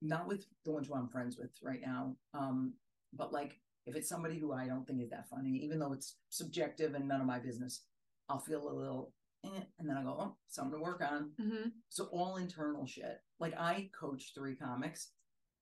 not 0.00 0.26
with 0.26 0.46
the 0.64 0.72
ones 0.72 0.88
who 0.88 0.94
I'm 0.94 1.08
friends 1.08 1.36
with 1.38 1.50
right 1.62 1.80
now. 1.84 2.16
Um, 2.34 2.74
but 3.12 3.32
like 3.32 3.60
if 3.86 3.94
it's 3.96 4.08
somebody 4.08 4.38
who 4.38 4.52
I 4.52 4.66
don't 4.66 4.86
think 4.86 5.00
is 5.02 5.10
that 5.10 5.28
funny, 5.28 5.50
even 5.62 5.78
though 5.78 5.92
it's 5.92 6.16
subjective 6.30 6.94
and 6.94 7.06
none 7.08 7.20
of 7.20 7.26
my 7.26 7.38
business, 7.38 7.84
I'll 8.28 8.38
feel 8.38 8.68
a 8.68 8.72
little 8.72 9.12
eh, 9.44 9.60
and 9.78 9.88
then 9.88 9.96
I 9.96 10.02
go, 10.02 10.16
oh, 10.18 10.36
something 10.48 10.78
to 10.78 10.82
work 10.82 11.02
on. 11.02 11.32
Mhm. 11.40 11.72
So 11.88 12.04
all 12.06 12.36
internal 12.36 12.86
shit. 12.86 13.20
Like 13.38 13.54
I 13.58 13.90
coach 13.98 14.32
three 14.34 14.56
comics 14.56 15.10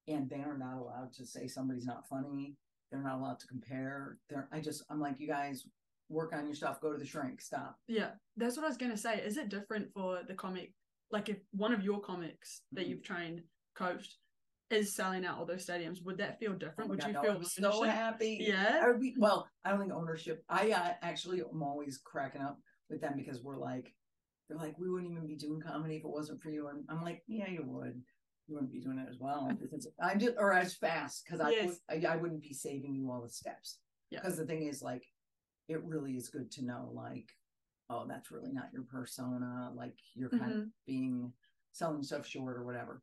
and 0.09 0.29
they 0.29 0.41
are 0.43 0.59
not 0.59 0.79
allowed 0.79 1.13
to 1.15 1.27
say 1.27 1.47
somebody's 1.47 1.87
not 1.87 2.09
funny. 2.09 2.57
They're 2.91 3.03
not 3.03 3.19
allowed 3.19 3.41
to 3.41 3.47
compare. 3.47 4.19
They're 4.29 4.49
I 4.53 4.61
just 4.61 4.85
I'm 4.91 5.01
like, 5.01 5.19
you 5.19 5.27
guys 5.27 5.67
work 6.09 6.33
on 6.33 6.45
your 6.47 6.57
stuff, 6.57 6.81
go 6.81 6.93
to 6.93 6.99
the 6.99 7.07
shrink, 7.07 7.41
stop. 7.41 7.79
Yeah, 7.87 8.11
that's 8.37 8.57
what 8.57 8.65
I 8.65 8.69
was 8.69 8.77
gonna 8.77 8.97
say. 8.97 9.21
Is 9.21 9.37
it 9.37 9.49
different 9.49 9.93
for 9.93 10.21
the 10.27 10.35
comic? 10.35 10.73
Like, 11.11 11.29
if 11.29 11.39
one 11.53 11.73
of 11.73 11.83
your 11.83 12.01
comics 12.01 12.63
that 12.73 12.87
Mhm. 12.87 12.89
you've 12.89 13.03
trained, 13.03 13.43
coached, 13.75 14.19
is 14.71 14.95
selling 14.95 15.25
out 15.25 15.37
all 15.39 15.45
those 15.47 15.67
stadiums, 15.67 16.03
would 16.05 16.19
that 16.19 16.39
feel 16.39 16.53
Oh 16.53 16.57
different? 16.57 16.89
my 16.89 16.95
would 16.95 17.01
God, 17.01 17.25
you 17.25 17.33
feel 17.41 17.43
so 17.45 17.83
happy. 17.83 18.39
Yeah. 18.41 18.83
I 18.85 18.97
be 18.97 19.17
well, 19.19 19.49
I 19.65 19.71
don't 19.71 19.81
think 19.81 19.93
ownership. 19.93 20.45
I 20.49 20.71
uh, 20.71 20.95
actually 21.03 21.41
am 21.41 21.63
always 21.63 21.99
cracking 21.99 22.41
up 22.43 22.63
with 22.89 23.01
them 23.01 23.15
because 23.17 23.43
we're 23.43 23.59
like, 23.59 23.93
they're 24.49 24.59
like, 24.59 24.79
we 24.79 24.89
wouldn't 24.89 25.11
even 25.11 25.27
be 25.27 25.37
doing 25.37 25.61
comedy 25.61 25.97
if 25.97 26.05
it 26.05 26.09
wasn't 26.09 26.41
for 26.41 26.51
you. 26.51 26.69
And 26.69 26.85
I'm 26.89 27.03
like, 27.03 27.25
yeah, 27.27 27.49
you 27.49 27.65
would. 27.65 28.05
You 28.47 28.55
wouldn't 28.55 28.73
be 28.73 28.81
doing 28.81 28.99
it 28.99 29.09
as 29.09 29.19
well. 29.19 29.49
I'm 30.01 30.19
just 30.21 30.37
or 30.39 30.53
as 30.53 30.77
fast 30.77 31.25
because 31.25 31.41
I, 31.41 31.51
Yes. 31.51 31.81
I 31.89 32.05
I 32.07 32.17
wouldn't 32.17 32.43
be 32.43 32.53
saving 32.53 32.95
you 32.95 33.11
all 33.11 33.23
the 33.23 33.29
steps. 33.29 33.81
Yeah. 34.11 34.21
Because 34.21 34.37
the 34.37 34.47
thing 34.47 34.65
is, 34.69 34.83
like, 34.83 35.05
it 35.69 35.83
really 35.85 36.17
is 36.17 36.29
good 36.29 36.51
to 36.53 36.65
know, 36.65 36.91
like, 36.93 37.29
oh, 37.91 38.07
that's 38.09 38.31
really 38.31 38.53
not 38.53 38.73
your 38.73 38.85
persona. 38.85 39.71
Like, 39.75 39.97
you're 40.15 40.31
kind 40.31 40.53
of 40.53 40.65
being 40.87 41.33
selling 41.73 42.03
stuff 42.03 42.27
short 42.27 42.57
or 42.57 42.65
whatever. 42.65 43.03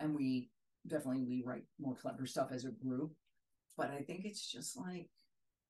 And 0.00 0.14
we 0.14 0.50
definitely 0.86 1.24
we 1.24 1.42
write 1.44 1.64
more 1.80 1.94
clever 1.94 2.26
stuff 2.26 2.50
as 2.52 2.64
a 2.64 2.70
group. 2.70 3.12
But 3.76 3.90
I 3.90 4.02
think 4.02 4.24
it's 4.24 4.50
just 4.50 4.76
like 4.76 5.08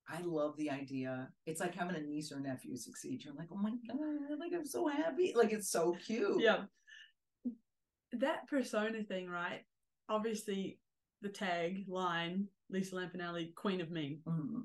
I 0.07 0.21
love 0.21 0.57
the 0.57 0.71
idea. 0.71 1.29
It's 1.45 1.61
like 1.61 1.75
having 1.75 1.95
a 1.95 2.01
niece 2.01 2.31
or 2.31 2.39
nephew 2.39 2.75
succeed. 2.75 3.23
You're 3.23 3.35
like, 3.35 3.49
oh 3.51 3.57
my 3.57 3.71
god, 3.87 4.39
like 4.39 4.51
I'm 4.53 4.65
so 4.65 4.87
happy. 4.87 5.33
Like 5.35 5.53
it's 5.53 5.69
so 5.69 5.95
cute. 6.05 6.41
Yeah. 6.41 6.63
That 8.13 8.47
persona 8.47 9.03
thing, 9.03 9.29
right? 9.29 9.61
Obviously, 10.09 10.79
the 11.21 11.29
tag 11.29 11.85
line, 11.87 12.47
Lisa 12.71 12.95
Lampanelli, 12.95 13.53
Queen 13.53 13.81
of 13.81 13.91
Mean. 13.91 14.21
Mhm. 14.27 14.63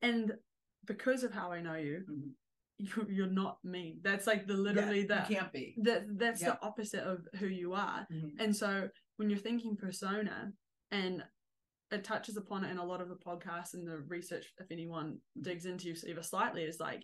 And 0.00 0.32
because 0.86 1.24
of 1.24 1.32
how 1.32 1.52
I 1.52 1.60
know 1.60 1.74
you, 1.76 2.04
Mhm. 2.08 2.32
you 2.78 3.06
you're 3.08 3.26
not 3.26 3.58
me. 3.64 3.98
That's 4.02 4.26
like 4.26 4.46
the 4.46 4.56
literally 4.56 5.00
Yeah, 5.02 5.06
that 5.08 5.28
can't 5.28 5.52
be. 5.52 5.74
that 5.82 6.18
that's 6.18 6.42
Yeah. 6.42 6.50
the 6.52 6.62
opposite 6.62 7.04
of 7.04 7.26
who 7.38 7.46
you 7.46 7.72
are. 7.74 8.06
Mhm. 8.10 8.32
And 8.38 8.54
so 8.56 8.90
when 9.16 9.30
you're 9.30 9.38
thinking 9.38 9.76
persona 9.76 10.52
and 10.90 11.24
it 11.90 12.02
touches 12.02 12.36
upon 12.36 12.64
it 12.64 12.70
in 12.70 12.78
a 12.78 12.84
lot 12.84 13.00
of 13.00 13.08
the 13.08 13.16
podcasts 13.16 13.74
and 13.74 13.86
the 13.86 13.98
research, 14.00 14.52
if 14.58 14.66
anyone 14.72 15.20
digs 15.40 15.66
into 15.66 15.88
you 15.88 15.94
even 16.06 16.22
slightly, 16.22 16.64
is 16.64 16.80
like 16.80 17.02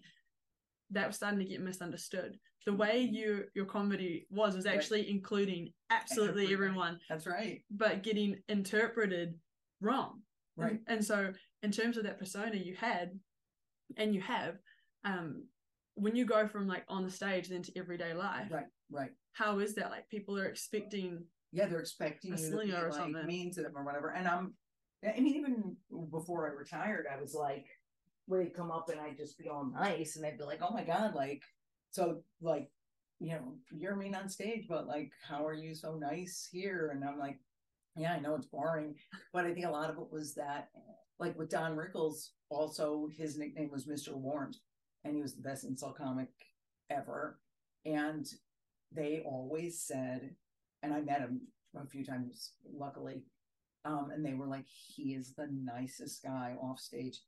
that 0.91 1.07
was 1.07 1.17
starting 1.17 1.39
to 1.39 1.45
get 1.45 1.61
misunderstood. 1.61 2.41
The 2.67 2.75
way 2.75 3.03
you 3.03 3.49
your 3.55 3.67
comedy 3.67 4.27
was 4.29 4.57
was 4.57 4.67
Right. 4.67 4.75
actually 4.75 5.09
including 5.09 5.73
absolutely 5.91 6.45
Everybody. 6.45 6.53
everyone, 6.55 7.01
That's 7.09 7.27
right. 7.27 7.65
but 7.71 8.03
getting 8.03 8.43
interpreted 8.49 9.39
wrong. 9.81 10.25
And- 10.57 10.65
Right. 10.65 10.81
And, 10.89 11.05
so 11.05 11.33
in 11.63 11.71
terms 11.71 11.97
of 11.97 12.03
that 12.05 12.19
persona 12.19 12.57
you 12.57 12.75
had 12.75 13.19
and 13.97 14.15
you 14.15 14.21
have, 14.21 14.57
um, 15.05 15.45
when 15.95 16.17
you 16.17 16.25
go 16.25 16.47
from 16.47 16.67
like 16.67 16.85
on 16.89 17.05
the 17.05 17.11
stage 17.11 17.49
then 17.49 17.63
to 17.63 17.79
everyday 17.79 18.15
life, 18.15 18.51
Right. 18.51 18.67
Right. 18.91 19.11
how 19.33 19.59
is 19.59 19.75
that? 19.75 19.91
Like 19.91 20.09
people 20.09 20.39
are 20.39 20.47
expecting 20.47 21.25
Yeah, 21.53 21.67
they're 21.67 21.81
expecting 21.81 22.33
A 22.33 22.37
you 22.37 22.43
to 22.43 22.51
be 22.51 22.57
slinger 22.57 22.87
or 22.87 22.91
like 22.91 22.99
something. 23.01 23.27
mean 23.27 23.53
to 23.55 23.63
them 23.63 23.73
or 23.77 23.85
whatever. 23.85 24.11
And 24.11 24.27
I'm 24.27 24.55
I 25.03 25.19
mean, 25.19 25.35
even 25.37 25.77
before 26.11 26.47
I 26.51 26.53
retired, 26.55 27.07
I 27.11 27.19
was 27.21 27.35
like, 27.35 27.67
where 28.27 28.43
they'd 28.45 28.55
come 28.55 28.71
up 28.71 28.89
and 28.91 29.01
I'd 29.01 29.17
just 29.17 29.39
be 29.39 29.49
all 29.49 29.65
nice 29.65 30.17
and 30.17 30.25
they'd 30.25 30.39
be 30.39 30.45
like, 30.45 30.61
Oh 30.63 30.73
my 30.73 30.85
god, 30.85 31.15
like 31.15 31.43
so 31.91 32.23
like, 32.41 32.71
you 33.19 33.31
know, 33.31 33.57
you're 33.73 33.97
mean 33.97 34.15
on 34.15 34.29
stage, 34.29 34.67
but 34.69 34.87
like 34.87 35.11
how 35.27 35.45
are 35.47 35.55
you 35.55 35.75
so 35.75 35.95
nice 35.97 36.49
here? 36.51 36.91
And 36.95 37.05
I'm 37.05 37.19
like, 37.19 37.39
Yeah, 37.97 38.13
I 38.15 38.21
know 38.21 38.35
it's 38.37 38.47
boring. 38.47 38.95
But 39.33 39.45
I 39.47 39.53
think 39.55 39.67
a 39.67 39.71
lot 39.71 39.91
of 39.91 39.97
it 39.99 40.11
was 40.11 40.35
that 40.35 40.69
like 41.19 41.37
with 41.39 41.51
Don 41.51 41.77
Rickles, 41.77 42.31
also 42.51 43.09
his 43.17 43.39
nickname 43.39 43.71
was 43.71 43.87
Mr. 43.87 44.15
Warmth, 44.15 44.59
and 45.05 45.15
he 45.17 45.23
was 45.23 45.35
the 45.35 45.43
best 45.43 45.65
insult 45.65 45.97
comic 45.97 46.29
ever. 46.91 47.39
And 47.87 48.27
they 48.93 49.23
always 49.25 49.81
said, 49.81 50.35
and 50.83 50.93
I 50.93 51.01
met 51.01 51.21
him 51.21 51.43
a 51.81 51.87
few 51.87 52.05
times, 52.05 52.53
luckily. 52.71 53.25
Um, 53.85 54.11
and 54.13 54.25
they 54.25 54.35
were 54.35 54.47
like, 54.47 54.67
he 54.67 55.15
is 55.15 55.35
the 55.35 55.49
nicest 55.51 56.23
guy 56.23 56.57
off 56.61 56.79
stage. 56.79 57.21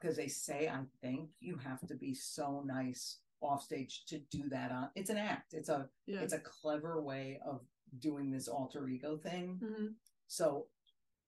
Because 0.00 0.16
they 0.16 0.28
say, 0.28 0.68
I 0.68 0.80
think 1.00 1.30
you 1.40 1.56
have 1.56 1.86
to 1.86 1.94
be 1.94 2.14
so 2.14 2.62
nice 2.66 3.20
off 3.40 3.62
stage 3.62 4.04
to 4.06 4.18
do 4.30 4.48
that 4.48 4.72
on 4.72 4.88
it's 4.94 5.10
an 5.10 5.18
act. 5.18 5.54
It's 5.54 5.68
a 5.68 5.88
yeah. 6.06 6.20
it's 6.20 6.32
a 6.32 6.40
clever 6.40 7.00
way 7.00 7.38
of 7.46 7.60
doing 7.98 8.30
this 8.30 8.48
alter 8.48 8.88
ego 8.88 9.16
thing. 9.16 9.60
Mhm. 9.62 9.94
So 10.26 10.66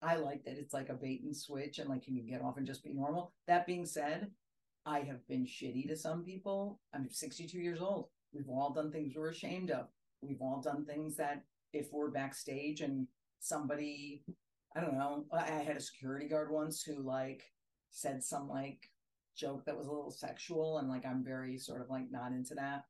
I 0.06 0.14
like 0.16 0.44
that 0.44 0.56
it's 0.56 0.72
like 0.72 0.88
a 0.88 0.94
bait 0.94 1.22
and 1.24 1.36
switch 1.36 1.80
and 1.80 1.90
like 1.90 2.04
can 2.04 2.14
you 2.14 2.22
get 2.22 2.40
off 2.40 2.58
and 2.58 2.66
just 2.66 2.84
be 2.84 2.92
normal. 2.92 3.32
That 3.48 3.66
being 3.66 3.84
said, 3.84 4.30
I 4.86 5.00
have 5.00 5.26
been 5.26 5.44
shitty 5.44 5.88
to 5.88 5.96
some 5.96 6.22
people. 6.22 6.78
I'm 6.94 7.10
62 7.10 7.58
years 7.58 7.80
old. 7.80 8.06
We've 8.32 8.48
all 8.48 8.72
done 8.72 8.92
things 8.92 9.14
we're 9.16 9.30
ashamed 9.30 9.72
of. 9.72 9.88
We've 10.22 10.40
all 10.40 10.60
done 10.60 10.84
things 10.84 11.16
that 11.16 11.42
if 11.72 11.88
we're 11.92 12.10
backstage 12.10 12.82
and 12.82 13.08
somebody, 13.40 14.22
I 14.76 14.80
don't 14.80 14.94
know, 14.94 15.24
I 15.32 15.38
I 15.38 15.62
had 15.64 15.76
a 15.76 15.80
security 15.80 16.28
guard 16.28 16.52
once 16.52 16.82
who 16.82 17.02
like 17.02 17.42
said 17.90 18.22
some 18.22 18.48
like 18.48 18.88
joke 19.36 19.64
that 19.64 19.76
was 19.76 19.88
a 19.88 19.92
little 19.92 20.12
sexual 20.12 20.78
and 20.78 20.88
like 20.88 21.04
I'm 21.04 21.24
very 21.24 21.58
sort 21.58 21.82
of 21.82 21.90
like 21.90 22.12
not 22.12 22.30
into 22.30 22.54
that. 22.54 22.84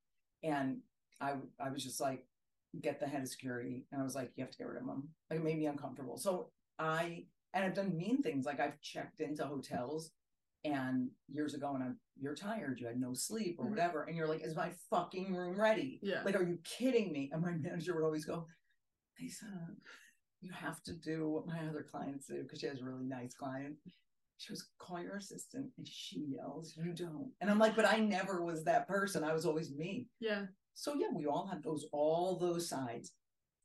And 0.45 0.81
I 1.19 1.37
I 1.59 1.71
was 1.71 1.83
just 1.83 1.99
like, 1.99 2.27
get 2.83 3.01
the 3.01 3.07
head 3.07 3.23
of 3.23 3.29
security. 3.29 3.87
And 3.91 4.03
I 4.03 4.05
was 4.05 4.15
like, 4.15 4.33
you 4.37 4.45
have 4.45 4.51
to 4.51 4.59
get 4.59 4.67
rid 4.69 4.83
of 4.83 4.87
him. 4.87 5.09
Like 5.31 5.41
it 5.41 5.45
made 5.45 5.59
me 5.59 5.67
uncomfortable. 5.67 6.19
So 6.19 6.51
I 6.79 7.25
and 7.55 7.65
I've 7.65 7.75
done 7.75 7.97
mean 7.97 8.23
things. 8.23 8.45
Like 8.47 8.61
I've 8.61 8.81
checked 8.81 9.21
into 9.21 9.45
hotels 9.47 10.11
and 10.65 11.09
years 11.29 11.55
ago 11.55 11.75
and 11.75 11.83
I'm 11.83 11.99
you're 12.19 12.35
tired, 12.35 12.81
you 12.81 12.87
had 12.87 12.99
no 13.01 13.13
sleep 13.15 13.57
or 13.59 13.67
Mhm. 13.67 13.71
whatever. 13.71 14.05
And 14.05 14.17
you're 14.17 14.27
like, 14.29 14.43
is 14.43 14.55
my 14.57 14.71
fucking 14.91 15.35
room 15.35 15.61
ready? 15.61 16.01
Yeah. 16.03 16.23
Like, 16.23 16.35
are 16.35 16.43
you 16.43 16.59
kidding 16.65 17.13
me? 17.13 17.31
And 17.33 17.43
my 17.43 17.53
manager 17.53 17.95
would 17.95 18.05
always 18.05 18.25
go, 18.25 18.47
said, 19.29 19.77
you 20.41 20.51
have 20.53 20.83
to 20.85 20.93
do 20.95 21.29
what 21.29 21.47
my 21.47 21.67
other 21.69 21.83
clients 21.83 22.27
do 22.27 22.43
because 22.43 22.61
she 22.61 22.67
has 22.67 22.81
a 22.81 22.85
really 22.85 23.05
nice 23.07 23.35
clients. 23.35 23.83
She 24.39 24.53
was 24.53 24.69
call 24.79 25.01
your 25.01 25.17
assistant 25.17 25.71
and 25.79 25.87
she 25.89 26.21
yells, 26.21 26.77
you 26.77 26.93
don't. 26.93 27.33
And 27.41 27.51
I'm 27.51 27.59
like, 27.59 27.75
but 27.77 27.87
I 27.87 27.99
never 27.99 28.43
was 28.45 28.65
that 28.65 28.87
person. 28.87 29.25
I 29.25 29.33
was 29.33 29.47
always 29.47 29.75
me. 29.75 30.09
Yeah. 30.21 30.47
So 30.75 30.95
yeah, 30.95 31.09
we 31.13 31.27
all 31.27 31.47
have 31.47 31.63
those 31.63 31.87
all 31.93 32.37
those 32.39 32.69
sides. 32.69 33.13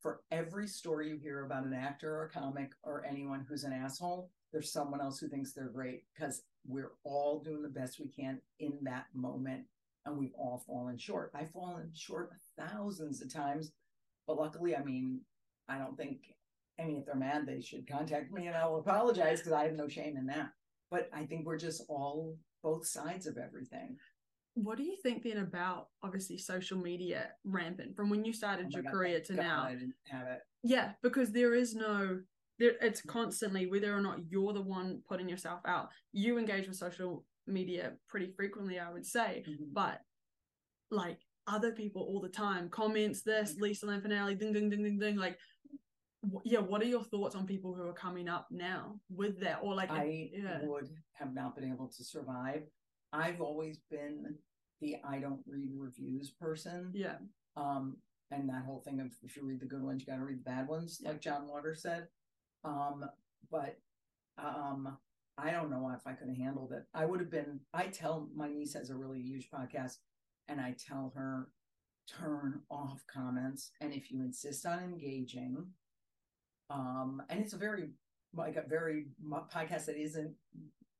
For 0.02 0.20
every 0.32 0.66
story 0.66 1.10
you 1.10 1.16
hear 1.16 1.44
about 1.44 1.64
an 1.64 1.72
actor 1.72 2.12
or 2.16 2.24
a 2.24 2.28
comic 2.28 2.72
or 2.82 3.04
anyone 3.08 3.46
who's 3.48 3.62
an 3.62 3.72
asshole, 3.72 4.30
there's 4.52 4.72
someone 4.72 5.00
else 5.00 5.20
who 5.20 5.28
thinks 5.28 5.52
they're 5.52 5.68
great 5.68 6.02
because 6.12 6.42
we're 6.66 6.92
all 7.04 7.40
doing 7.40 7.62
the 7.62 7.68
best 7.68 8.00
we 8.00 8.08
can 8.08 8.40
in 8.58 8.78
that 8.82 9.06
moment 9.14 9.62
and 10.04 10.18
we've 10.18 10.34
all 10.36 10.64
fallen 10.66 10.98
short. 10.98 11.30
I've 11.34 11.52
fallen 11.52 11.92
short 11.94 12.30
thousands 12.58 13.22
of 13.22 13.32
times, 13.32 13.70
but 14.26 14.36
luckily, 14.36 14.74
I 14.74 14.82
mean, 14.82 15.20
I 15.68 15.78
don't 15.78 15.96
think. 15.96 16.18
I 16.80 16.84
mean, 16.84 16.98
if 16.98 17.06
they're 17.06 17.14
mad, 17.14 17.46
they 17.46 17.60
should 17.60 17.86
contact 17.86 18.32
me 18.32 18.48
and 18.48 18.56
I'll 18.56 18.76
apologize 18.76 19.38
because 19.38 19.52
I 19.52 19.64
have 19.64 19.74
no 19.74 19.86
shame 19.86 20.16
in 20.16 20.26
that. 20.26 20.50
But 20.90 21.10
I 21.12 21.26
think 21.26 21.46
we're 21.46 21.58
just 21.58 21.84
all 21.88 22.36
both 22.62 22.86
sides 22.86 23.26
of 23.26 23.38
everything. 23.38 23.98
What 24.54 24.76
do 24.76 24.84
you 24.84 24.96
think 25.02 25.22
then 25.22 25.38
about 25.38 25.88
obviously 26.02 26.36
social 26.38 26.78
media 26.78 27.30
rampant 27.44 27.96
from 27.96 28.10
when 28.10 28.24
you 28.24 28.32
started 28.32 28.66
Oh 28.66 28.70
your 28.70 28.82
God, 28.82 28.92
career 28.92 29.20
to 29.20 29.34
God 29.34 29.42
now? 29.42 29.64
I 29.64 29.72
didn't 29.74 29.94
have 30.10 30.26
it. 30.28 30.40
Yeah, 30.62 30.92
because 31.02 31.32
there 31.32 31.54
is 31.54 31.74
no 31.74 32.20
there 32.58 32.72
it's 32.82 33.00
constantly 33.00 33.66
whether 33.66 33.96
or 33.96 34.00
not 34.00 34.18
you're 34.28 34.52
the 34.52 34.60
one 34.60 35.02
putting 35.08 35.28
yourself 35.28 35.60
out. 35.66 35.88
You 36.12 36.38
engage 36.38 36.68
with 36.68 36.76
social 36.76 37.24
media 37.46 37.94
pretty 38.08 38.30
frequently, 38.36 38.78
I 38.78 38.92
would 38.92 39.06
say, 39.06 39.42
Mhm. 39.48 39.72
but 39.72 40.00
like 40.90 41.18
other 41.46 41.72
people 41.72 42.02
all 42.02 42.20
the 42.20 42.28
time 42.28 42.68
comments 42.68 43.22
this 43.22 43.56
Lisa 43.58 43.86
Lampanelli 43.86 44.38
ding 44.38 44.52
ding 44.52 44.68
ding 44.70 44.82
ding 44.84 44.98
ding 44.98 45.16
like 45.16 45.38
yeah 46.44 46.60
what 46.60 46.80
are 46.82 46.86
your 46.86 47.02
thoughts 47.02 47.34
on 47.34 47.46
people 47.46 47.74
who 47.74 47.82
are 47.88 47.92
coming 47.94 48.28
up 48.28 48.46
now 48.52 49.00
with 49.10 49.40
that 49.40 49.58
or 49.62 49.74
like 49.74 49.90
I 49.90 50.30
yeah 50.32 50.60
would 50.62 50.88
have 51.14 51.34
not 51.34 51.56
been 51.56 51.64
able 51.72 51.88
to 51.88 52.04
survive. 52.04 52.62
I've 53.12 53.40
always 53.40 53.78
been 53.90 54.36
the 54.80 54.96
I 55.04 55.18
don't 55.18 55.40
read 55.46 55.70
reviews 55.76 56.30
person. 56.30 56.90
yeah 56.94 57.16
Um, 57.56 57.96
and 58.30 58.48
that 58.48 58.64
whole 58.64 58.80
thing 58.80 59.00
of 59.00 59.08
if 59.22 59.36
you 59.36 59.44
read 59.44 59.60
the 59.60 59.66
good 59.66 59.82
ones, 59.82 60.00
you 60.00 60.06
got 60.06 60.16
to 60.16 60.24
read 60.24 60.38
the 60.38 60.50
bad 60.50 60.66
ones, 60.68 61.00
Yeah. 61.02 61.10
like 61.10 61.20
John 61.20 61.46
Waters 61.46 61.82
said. 61.82 62.08
Um, 62.64 63.04
but 63.50 63.78
um, 64.38 64.96
I 65.36 65.50
don't 65.50 65.70
know 65.70 65.92
if 65.94 66.06
I 66.06 66.12
could 66.12 66.28
have 66.28 66.36
handled 66.38 66.72
it. 66.72 66.84
I 66.94 67.04
would 67.04 67.20
have 67.20 67.30
been. 67.30 67.60
I 67.74 67.88
tell 67.88 68.28
my 68.34 68.48
niece 68.48 68.72
has 68.74 68.90
a 68.90 68.96
really 68.96 69.20
huge 69.20 69.50
podcast, 69.50 69.98
and 70.48 70.60
I 70.60 70.74
tell 70.78 71.12
her 71.14 71.48
turn 72.08 72.60
off 72.70 73.04
comments, 73.06 73.70
and 73.80 73.92
if 73.92 74.10
you 74.10 74.22
insist 74.22 74.64
on 74.66 74.80
engaging, 74.82 75.66
um, 76.70 77.22
and 77.28 77.40
it's 77.40 77.52
a 77.52 77.58
very 77.58 77.90
like 78.34 78.56
a 78.56 78.62
very 78.66 79.06
podcast 79.52 79.84
that 79.86 79.96
isn't 80.00 80.32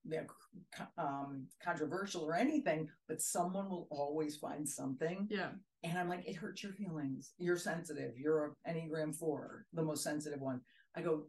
you 0.04 0.16
know, 0.18 0.86
um 0.98 1.46
controversial 1.64 2.22
or 2.22 2.34
anything, 2.34 2.88
but 3.08 3.20
someone 3.22 3.68
will 3.68 3.86
always 3.90 4.36
find 4.36 4.68
something 4.68 5.26
yeah 5.30 5.50
and 5.84 5.98
I'm 5.98 6.08
like, 6.08 6.28
it 6.28 6.36
hurts 6.36 6.62
your 6.62 6.72
feelings. 6.72 7.32
You're 7.38 7.56
sensitive. 7.56 8.12
You're 8.16 8.54
a 8.66 8.70
Enneagram 8.70 9.16
four, 9.16 9.66
the 9.72 9.82
most 9.82 10.04
sensitive 10.04 10.40
one. 10.40 10.60
I 10.96 11.02
go, 11.02 11.24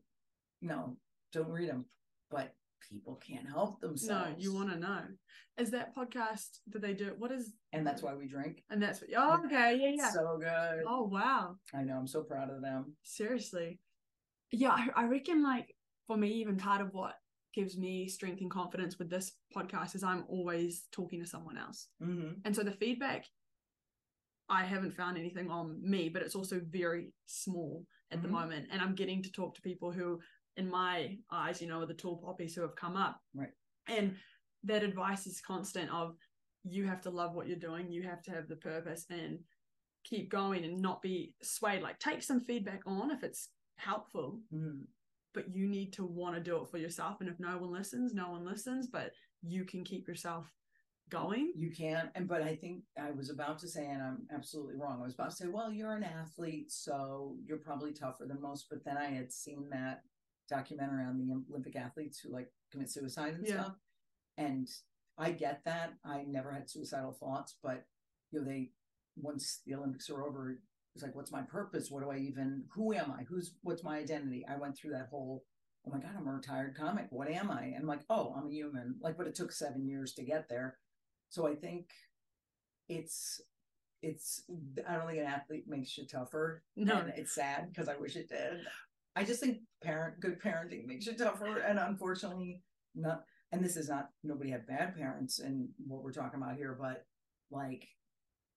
no, 0.61 0.95
don't 1.31 1.49
read 1.49 1.69
them. 1.69 1.85
But 2.29 2.53
people 2.91 3.15
can't 3.15 3.47
help 3.49 3.79
themselves. 3.81 4.31
no 4.31 4.35
you 4.37 4.53
want 4.53 4.69
to 4.71 4.77
know 4.77 4.99
is 5.57 5.71
that 5.71 5.95
podcast 5.95 6.59
do 6.69 6.79
they 6.79 6.93
do 6.93 7.13
what 7.17 7.31
is 7.31 7.53
and 7.71 7.87
that's 7.87 8.01
why 8.03 8.13
we 8.13 8.27
drink. 8.27 8.61
and 8.69 8.81
that's 8.83 8.99
what 9.01 9.09
oh 9.17 9.39
okay 9.45 9.79
yeah 9.81 9.91
yeah 9.95 10.09
So 10.11 10.37
good. 10.39 10.83
oh 10.87 11.03
wow 11.03 11.55
I 11.73 11.83
know. 11.83 11.95
I'm 11.97 12.07
so 12.07 12.21
proud 12.23 12.49
of 12.49 12.61
them. 12.61 12.95
seriously 13.03 13.79
yeah 14.51 14.71
I, 14.71 14.87
I 14.95 15.03
reckon 15.05 15.41
like 15.41 15.73
for 16.07 16.17
me 16.17 16.27
even 16.41 16.57
part 16.57 16.81
of 16.81 16.89
what 16.93 17.13
gives 17.53 17.77
me 17.77 18.07
strength 18.07 18.41
and 18.41 18.51
confidence 18.51 18.97
with 18.99 19.09
this 19.09 19.33
podcast 19.55 19.95
is 19.95 20.03
i'm 20.03 20.23
always 20.27 20.87
talking 20.91 21.19
to 21.19 21.27
someone 21.27 21.57
else 21.57 21.87
Mm-hmm. 22.01 22.39
and 22.45 22.55
so 22.55 22.63
the 22.63 22.71
feedback 22.71 23.25
i 24.49 24.63
haven't 24.63 24.95
found 24.95 25.17
anything 25.17 25.49
on 25.49 25.79
me 25.81 26.09
but 26.09 26.21
it's 26.21 26.35
also 26.35 26.61
very 26.69 27.13
small 27.25 27.85
at 28.11 28.21
the 28.21 28.27
Mhm. 28.27 28.31
moment 28.31 28.67
and 28.71 28.81
i'm 28.81 28.95
getting 28.95 29.23
to 29.23 29.31
talk 29.31 29.55
to 29.55 29.61
people 29.61 29.91
who 29.91 30.19
in 30.57 30.69
my 30.69 31.17
eyes 31.31 31.61
you 31.61 31.67
know 31.67 31.81
are 31.81 31.85
the 31.87 31.93
tall 31.93 32.17
poppies 32.17 32.53
who 32.55 32.61
have 32.61 32.75
come 32.75 32.95
up 32.97 33.19
Right. 33.33 33.53
and 33.87 34.17
that 34.63 34.83
advice 34.83 35.25
is 35.27 35.41
constant 35.41 35.89
of 35.91 36.15
you 36.63 36.85
have 36.87 37.01
to 37.01 37.09
love 37.09 37.33
what 37.33 37.47
you're 37.47 37.57
doing 37.57 37.91
you 37.91 38.03
have 38.03 38.21
to 38.23 38.31
have 38.31 38.47
the 38.47 38.55
purpose 38.57 39.05
and 39.09 39.39
keep 40.03 40.29
going 40.29 40.63
and 40.65 40.81
not 40.81 41.01
be 41.01 41.33
swayed 41.41 41.81
like 41.81 41.97
take 41.99 42.21
some 42.21 42.41
feedback 42.45 42.81
on 42.85 43.11
if 43.11 43.23
it's 43.23 43.49
helpful 43.77 44.41
Mm-hmm. 44.53 44.81
But 45.33 45.53
you 45.55 45.67
need 45.67 45.91
to 45.93 46.05
want 46.05 46.35
to 46.35 46.41
do 46.41 46.57
it 46.61 46.67
for 46.69 46.77
yourself 46.77 47.19
and 47.19 47.29
if 47.29 47.39
no 47.39 47.57
one 47.57 47.71
listens 47.71 48.13
no 48.13 48.29
one 48.31 48.45
listens 48.45 48.87
but 48.87 49.11
you 49.41 49.63
can 49.65 49.83
keep 49.83 50.07
yourself 50.07 50.51
going 51.09 51.51
You 51.55 51.69
can. 51.69 52.09
And 52.15 52.27
but 52.27 52.41
I 52.41 52.55
think 52.55 52.83
I 52.97 53.11
was 53.11 53.29
about 53.29 53.59
to 53.59 53.67
say, 53.67 53.85
and 53.85 54.01
I'm 54.01 54.25
absolutely 54.33 54.75
wrong. 54.75 54.99
I 55.01 55.03
was 55.05 55.13
about 55.13 55.31
to 55.31 55.35
say, 55.35 55.47
well, 55.47 55.71
you're 55.71 55.93
an 55.95 56.03
athlete, 56.03 56.71
so 56.71 57.35
you're 57.45 57.57
probably 57.57 57.91
tougher 57.91 58.25
than 58.25 58.41
most. 58.41 58.67
But 58.69 58.83
then 58.85 58.97
I 58.97 59.07
had 59.09 59.31
seen 59.31 59.69
that 59.69 60.01
documentary 60.49 61.03
on 61.05 61.17
the 61.19 61.43
Olympic 61.51 61.75
athletes 61.75 62.19
who 62.19 62.31
like 62.31 62.49
commit 62.71 62.89
suicide 62.89 63.33
and 63.35 63.45
Yeah. 63.45 63.53
stuff. 63.53 63.75
And 64.37 64.67
I 65.17 65.31
get 65.31 65.63
that. 65.65 65.93
I 66.03 66.23
never 66.23 66.51
had 66.51 66.69
suicidal 66.69 67.11
thoughts, 67.11 67.57
but 67.61 67.85
you 68.31 68.39
know, 68.39 68.45
they 68.45 68.71
once 69.15 69.59
the 69.65 69.75
Olympics 69.75 70.09
are 70.09 70.23
over, 70.25 70.57
it's 70.95 71.03
like, 71.03 71.15
what's 71.15 71.31
my 71.31 71.41
purpose? 71.41 71.89
What 71.89 72.03
do 72.03 72.11
I 72.11 72.17
even 72.17 72.65
who 72.73 72.93
am 72.93 73.11
I? 73.11 73.23
Who's 73.23 73.55
what's 73.63 73.83
my 73.83 73.97
identity? 73.97 74.45
I 74.47 74.57
went 74.57 74.77
through 74.77 74.91
that 74.91 75.07
whole 75.09 75.43
oh 75.85 75.91
my 75.91 75.99
god, 75.99 76.11
I'm 76.17 76.27
a 76.27 76.31
retired 76.31 76.77
comic. 76.77 77.07
What 77.09 77.29
am 77.29 77.51
I? 77.51 77.63
And 77.63 77.81
I'm 77.81 77.87
like, 77.87 78.03
oh, 78.09 78.33
I'm 78.37 78.47
a 78.47 78.51
human. 78.51 78.95
Like, 79.01 79.17
but 79.17 79.27
it 79.27 79.35
took 79.35 79.51
seven 79.51 79.85
years 79.87 80.13
to 80.13 80.23
get 80.23 80.47
there. 80.49 80.77
So 81.29 81.47
I 81.47 81.55
think 81.55 81.87
it's 82.87 83.41
it's 84.01 84.43
I 84.87 84.95
don't 84.95 85.07
think 85.07 85.19
an 85.19 85.25
athlete 85.25 85.65
makes 85.67 85.97
you 85.97 86.05
tougher. 86.05 86.63
no 86.75 86.97
And 86.97 87.13
it's 87.15 87.35
sad 87.35 87.69
because 87.69 87.89
I 87.89 87.97
wish 87.97 88.15
it 88.15 88.29
did. 88.29 88.59
I 89.15 89.23
just 89.23 89.39
think 89.39 89.59
parent 89.83 90.19
good 90.19 90.41
parenting 90.41 90.85
makes 90.85 91.05
you 91.05 91.13
tougher. 91.13 91.59
And 91.59 91.79
unfortunately 91.79 92.61
not 92.95 93.23
and 93.51 93.63
this 93.63 93.77
is 93.77 93.89
not 93.89 94.09
nobody 94.23 94.51
had 94.51 94.67
bad 94.67 94.95
parents 94.95 95.39
in 95.39 95.69
what 95.87 96.03
we're 96.03 96.11
talking 96.11 96.41
about 96.41 96.55
here, 96.55 96.77
but 96.79 97.05
like 97.51 97.87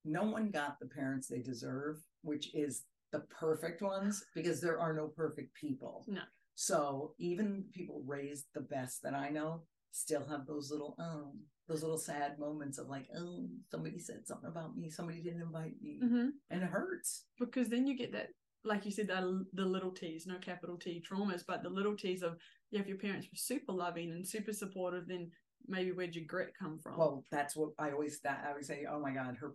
no 0.04 0.24
one 0.24 0.50
got 0.50 0.78
the 0.80 0.86
parents 0.86 1.26
they 1.26 1.40
deserve, 1.40 1.96
which 2.26 2.54
is 2.54 2.84
the 3.12 3.20
perfect 3.40 3.80
ones 3.82 4.24
because 4.34 4.60
there 4.60 4.78
are 4.80 4.92
no 4.92 5.06
perfect 5.08 5.54
people. 5.54 6.04
No. 6.08 6.22
So 6.54 7.14
even 7.18 7.64
people 7.72 8.02
raised 8.06 8.46
the 8.54 8.62
best 8.62 9.02
that 9.02 9.14
I 9.14 9.28
know 9.30 9.62
still 9.92 10.26
have 10.28 10.46
those 10.46 10.70
little 10.70 10.94
um 10.98 11.32
those 11.68 11.82
little 11.82 11.98
sad 11.98 12.38
moments 12.38 12.78
of 12.78 12.86
like, 12.88 13.06
oh, 13.18 13.48
somebody 13.70 13.98
said 13.98 14.26
something 14.26 14.48
about 14.50 14.76
me, 14.76 14.88
somebody 14.90 15.20
didn't 15.22 15.42
invite 15.42 15.74
me. 15.82 15.98
hmm 16.00 16.28
And 16.50 16.62
it 16.62 16.68
hurts. 16.70 17.24
because 17.40 17.68
then 17.68 17.86
you 17.86 17.96
get 17.96 18.12
that 18.12 18.28
like 18.64 18.84
you 18.84 18.90
said 18.90 19.08
that 19.08 19.22
the 19.54 19.64
little 19.64 19.92
t's 19.92 20.26
no 20.26 20.38
capital 20.38 20.76
t 20.76 21.00
traumas 21.08 21.42
but 21.46 21.62
the 21.62 21.68
little 21.68 21.96
t's 21.96 22.22
of 22.22 22.36
yeah 22.72 22.80
if 22.80 22.88
your 22.88 22.98
parents 22.98 23.26
were 23.26 23.36
super 23.36 23.72
loving 23.72 24.10
and 24.10 24.26
super 24.26 24.52
supportive 24.52 25.06
then 25.06 25.30
maybe 25.68 25.92
where'd 25.92 26.14
your 26.16 26.24
grit 26.26 26.52
come 26.58 26.76
from 26.82 26.96
Well, 26.98 27.24
that's 27.30 27.54
what 27.56 27.70
I 27.78 27.90
always 27.92 28.20
that 28.24 28.42
I 28.44 28.50
always 28.50 28.66
say, 28.66 28.84
oh 28.90 29.00
my 29.00 29.12
God, 29.12 29.36
her 29.40 29.52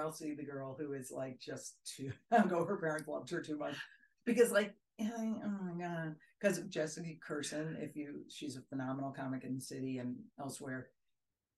I'll 0.00 0.12
see 0.12 0.34
the 0.34 0.44
girl 0.44 0.76
who 0.78 0.92
is 0.92 1.10
like 1.10 1.40
just 1.40 1.76
too 1.84 2.12
I'll 2.32 2.46
go, 2.46 2.64
her 2.64 2.76
parents 2.76 3.08
loved 3.08 3.30
her 3.30 3.42
too 3.42 3.58
much. 3.58 3.76
Because 4.24 4.52
like 4.52 4.74
oh 5.00 5.58
my 5.62 5.84
god. 5.84 6.16
Because 6.40 6.60
Jessica 6.68 7.08
Kirson, 7.26 7.82
if 7.82 7.96
you 7.96 8.22
she's 8.28 8.56
a 8.56 8.62
phenomenal 8.62 9.12
comic 9.12 9.44
in 9.44 9.54
the 9.54 9.60
city 9.60 9.98
and 9.98 10.16
elsewhere. 10.38 10.88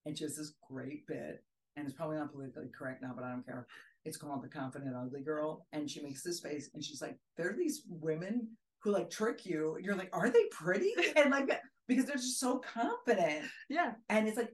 And 0.05 0.19
she 0.19 0.25
has 0.25 0.37
this 0.37 0.55
great 0.69 1.07
bit, 1.07 1.45
and 1.77 1.87
it's 1.87 1.95
probably 1.95 2.17
not 2.17 2.33
politically 2.33 2.71
correct 2.77 3.03
now, 3.03 3.13
but 3.15 3.25
I 3.25 3.31
don't 3.31 3.47
care. 3.47 3.69
It's 4.05 4.17
called 4.17 4.43
The 4.43 4.49
Confident 4.49 4.97
Ugly 4.97 5.23
Girl. 5.23 5.65
And 5.73 5.89
she 5.89 6.03
makes 6.03 6.25
this 6.25 6.41
face 6.41 6.71
and 6.75 6.83
she's 6.83 7.01
like, 7.01 7.17
there 7.37 7.51
are 7.51 7.57
these 7.57 7.83
women 7.89 8.49
who 8.81 8.91
like 8.91 9.11
trick 9.11 9.47
you. 9.47 9.79
You're 9.81 9.95
like, 9.95 10.11
are 10.13 10.29
they 10.29 10.45
pretty? 10.51 10.93
And 11.17 11.31
like 11.31 11.51
because 11.89 12.05
they're 12.05 12.17
just 12.17 12.41
so 12.41 12.59
confident 12.59 13.45
yeah 13.69 13.93
and 14.09 14.29
it's 14.29 14.37
like 14.37 14.53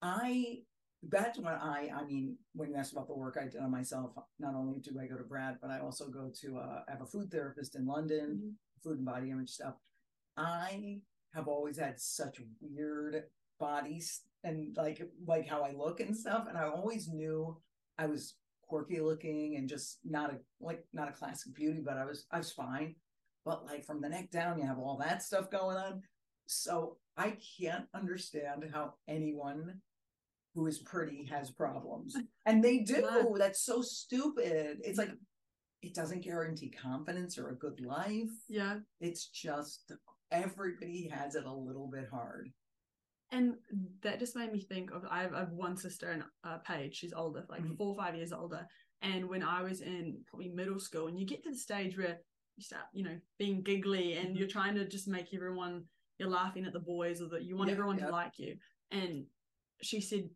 i 0.00 0.58
that's 1.08 1.38
when 1.38 1.54
i 1.54 1.90
i 1.96 2.04
mean 2.04 2.36
when 2.54 2.70
you 2.70 2.76
asked 2.76 2.92
about 2.92 3.08
the 3.08 3.14
work 3.14 3.36
i 3.40 3.44
did 3.48 3.60
on 3.60 3.70
myself 3.70 4.12
not 4.38 4.54
only 4.54 4.78
do 4.80 4.98
i 5.00 5.06
go 5.06 5.16
to 5.16 5.24
brad 5.24 5.56
but 5.60 5.70
i 5.70 5.78
also 5.80 6.08
go 6.08 6.30
to 6.32 6.58
uh, 6.58 6.82
i 6.86 6.90
have 6.92 7.02
a 7.02 7.06
food 7.06 7.30
therapist 7.30 7.74
in 7.74 7.86
london 7.86 8.40
Mhm. 8.42 8.54
food 8.82 8.96
and 8.98 9.06
body 9.06 9.30
image 9.30 9.50
stuff. 9.50 9.76
I 10.36 11.02
have 11.34 11.46
always 11.48 11.78
had 11.78 12.00
such 12.00 12.40
weird 12.60 13.24
bodies 13.60 14.22
and 14.44 14.76
like 14.76 15.00
like 15.26 15.46
how 15.46 15.62
i 15.62 15.72
look 15.72 16.00
and 16.00 16.16
stuff 16.16 16.46
and 16.48 16.58
i 16.58 16.64
always 16.64 17.06
knew 17.08 17.60
i 17.98 18.06
was 18.06 18.36
quirky 18.62 19.00
looking 19.00 19.56
and 19.56 19.68
just 19.68 19.98
not 20.04 20.32
a 20.32 20.38
like 20.60 20.84
not 20.92 21.08
a 21.08 21.12
classic 21.12 21.54
beauty 21.54 21.80
but 21.84 21.96
i 21.96 22.04
was 22.04 22.26
i 22.32 22.38
was 22.38 22.52
fine. 22.52 22.96
But 23.44 23.66
like 23.66 23.84
from 23.84 24.00
the 24.00 24.08
neck 24.08 24.30
down 24.30 24.58
you 24.58 24.66
have 24.66 24.78
all 24.78 24.96
that 24.98 25.22
stuff 25.22 25.50
going 25.50 25.76
on. 25.76 26.02
So 26.46 26.98
I 27.16 27.36
can't 27.58 27.86
understand 27.94 28.64
how 28.72 28.94
anyone 29.08 29.80
who 30.54 30.66
is 30.66 30.78
pretty 30.80 31.24
has 31.30 31.50
problems. 31.50 32.16
And 32.46 32.62
they 32.62 32.78
do. 32.80 33.00
No. 33.10 33.36
That's 33.38 33.64
so 33.64 33.82
stupid. 33.82 34.78
It's 34.84 34.98
like 34.98 35.12
it 35.82 35.94
doesn't 35.94 36.22
guarantee 36.24 36.70
confidence 36.70 37.38
or 37.38 37.48
a 37.50 37.56
good 37.56 37.80
life. 37.80 38.30
Yeah. 38.48 38.78
It's 39.00 39.26
just 39.28 39.92
everybody 40.30 41.08
has 41.12 41.34
it 41.34 41.44
a 41.44 41.52
little 41.52 41.88
bit 41.92 42.08
hard. 42.10 42.50
And 43.30 43.54
that 44.02 44.18
just 44.18 44.36
made 44.36 44.52
me 44.52 44.60
think 44.60 44.90
of 44.92 45.04
I 45.10 45.22
have, 45.22 45.32
I 45.32 45.40
have 45.40 45.52
one 45.52 45.76
sister 45.76 46.10
and 46.10 46.22
uh, 46.44 46.58
Paige. 46.58 46.94
She's 46.96 47.14
older, 47.14 47.44
like 47.48 47.62
Mhm. 47.62 47.76
four 47.78 47.88
or 47.88 47.96
five 47.96 48.14
years 48.14 48.32
older. 48.32 48.66
And 49.00 49.28
when 49.28 49.42
I 49.42 49.62
was 49.62 49.80
in 49.80 50.22
probably 50.26 50.50
middle 50.50 50.78
school, 50.78 51.08
and 51.08 51.18
you 51.18 51.26
get 51.26 51.42
to 51.44 51.50
the 51.50 51.56
stage 51.56 51.96
where 51.96 52.18
you 52.56 52.62
start, 52.62 52.84
you 52.92 53.02
know, 53.02 53.18
being 53.38 53.62
giggly 53.62 54.14
and 54.14 54.28
Mhm. 54.36 54.38
you're 54.38 54.48
trying 54.48 54.74
to 54.74 54.86
just 54.86 55.08
make 55.08 55.32
everyone, 55.34 55.88
you're 56.18 56.28
laughing 56.28 56.66
at 56.66 56.74
the 56.74 56.78
boys 56.80 57.22
or 57.22 57.28
that 57.30 57.42
you 57.44 57.56
want 57.56 57.68
Yeah, 57.68 57.72
everyone 57.74 57.98
yeah. 57.98 58.06
to 58.06 58.12
like 58.12 58.38
you. 58.38 58.58
And 58.90 59.26
she 59.80 60.00
said, 60.02 60.28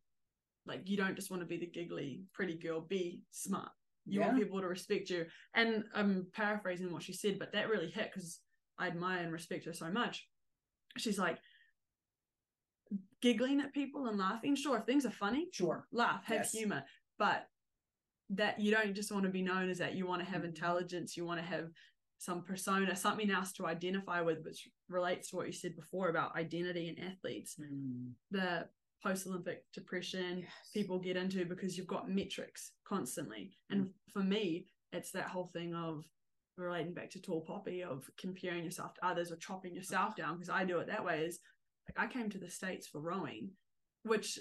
like, 0.66 0.88
you 0.88 0.96
don't 0.96 1.16
just 1.16 1.30
want 1.30 1.42
to 1.42 1.46
be 1.46 1.58
the 1.58 1.66
giggly, 1.66 2.22
pretty 2.32 2.56
girl, 2.58 2.80
be 2.80 3.22
smart. 3.30 3.70
You 4.08 4.20
want 4.20 4.36
people 4.36 4.60
to 4.60 4.68
respect 4.68 5.10
you. 5.10 5.26
And 5.54 5.84
I'm 5.94 6.28
paraphrasing 6.32 6.92
what 6.92 7.02
she 7.02 7.12
said, 7.12 7.38
but 7.38 7.52
that 7.52 7.68
really 7.68 7.90
hit 7.90 8.10
because 8.12 8.40
I 8.78 8.86
admire 8.86 9.22
and 9.22 9.32
respect 9.32 9.64
her 9.64 9.72
so 9.72 9.90
much. 9.90 10.28
She's 10.96 11.18
like, 11.18 11.38
giggling 13.20 13.60
at 13.60 13.72
people 13.72 14.06
and 14.06 14.18
laughing. 14.18 14.54
Sure, 14.54 14.78
if 14.78 14.84
things 14.84 15.04
are 15.06 15.10
funny, 15.10 15.48
Sure. 15.52 15.88
laugh, 15.90 16.24
have 16.24 16.38
Yes. 16.38 16.52
humor, 16.52 16.84
but 17.18 17.48
that 18.30 18.60
you 18.60 18.70
don't 18.70 18.94
just 18.94 19.10
want 19.10 19.24
to 19.24 19.30
be 19.30 19.42
known 19.42 19.68
as 19.68 19.78
that. 19.78 19.94
You 19.94 20.06
want 20.06 20.22
to 20.22 20.28
have 20.28 20.42
Mhm. 20.42 20.46
intelligence. 20.46 21.16
You 21.16 21.24
want 21.24 21.40
to 21.40 21.46
have 21.46 21.72
some 22.18 22.44
persona, 22.44 22.94
something 22.96 23.30
else 23.30 23.52
to 23.54 23.66
identify 23.66 24.20
with, 24.20 24.44
which 24.44 24.68
relates 24.88 25.30
to 25.30 25.36
what 25.36 25.46
you 25.46 25.52
said 25.52 25.76
before 25.76 26.08
about 26.08 26.34
identity 26.36 26.88
and 26.88 26.98
athletes. 26.98 27.58
The 28.30 28.68
post 29.06 29.26
Olympic 29.26 29.64
depression 29.72 30.38
Yes. 30.40 30.70
people 30.74 30.98
get 30.98 31.16
into 31.16 31.44
because 31.44 31.76
you've 31.76 31.86
got 31.86 32.08
metrics 32.10 32.72
constantly. 32.86 33.52
And 33.70 33.90
for 34.12 34.20
me, 34.22 34.66
it's 34.92 35.10
that 35.12 35.28
whole 35.28 35.50
thing 35.52 35.74
of 35.74 36.04
relating 36.58 36.94
back 36.94 37.10
to 37.10 37.20
tall 37.20 37.42
poppy 37.42 37.82
of 37.82 38.08
comparing 38.18 38.64
yourself 38.64 38.94
to 38.94 39.06
others 39.06 39.30
or 39.30 39.36
chopping 39.36 39.74
yourself 39.74 40.16
down 40.16 40.34
because 40.36 40.48
I 40.48 40.64
do 40.64 40.78
it 40.78 40.86
that 40.88 41.04
way 41.04 41.20
is 41.24 41.38
like 41.88 42.04
I 42.08 42.10
came 42.12 42.30
to 42.30 42.38
the 42.38 42.50
States 42.50 42.86
for 42.88 43.00
rowing, 43.00 43.50
which 44.04 44.38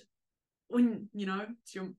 when 0.70 1.10
you 1.14 1.26
know 1.28 1.46
it's 1.62 1.76
your 1.76 1.90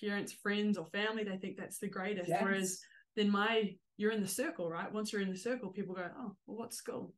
parents, 0.00 0.32
friends 0.32 0.78
or 0.78 0.86
family, 0.86 1.24
they 1.24 1.36
think 1.38 1.56
that's 1.56 1.78
the 1.78 1.88
greatest. 1.88 2.28
Yes. 2.28 2.42
Whereas 2.42 2.80
then 3.16 3.30
my 3.30 3.74
you're 3.96 4.12
in 4.12 4.22
the 4.22 4.28
circle, 4.28 4.68
right? 4.70 4.92
Once 4.92 5.12
you're 5.12 5.22
in 5.22 5.30
the 5.30 5.36
circle, 5.38 5.70
people 5.70 5.94
go, 5.94 6.06
Oh, 6.18 6.36
well 6.46 6.58
what 6.58 6.72
school? 6.74 7.14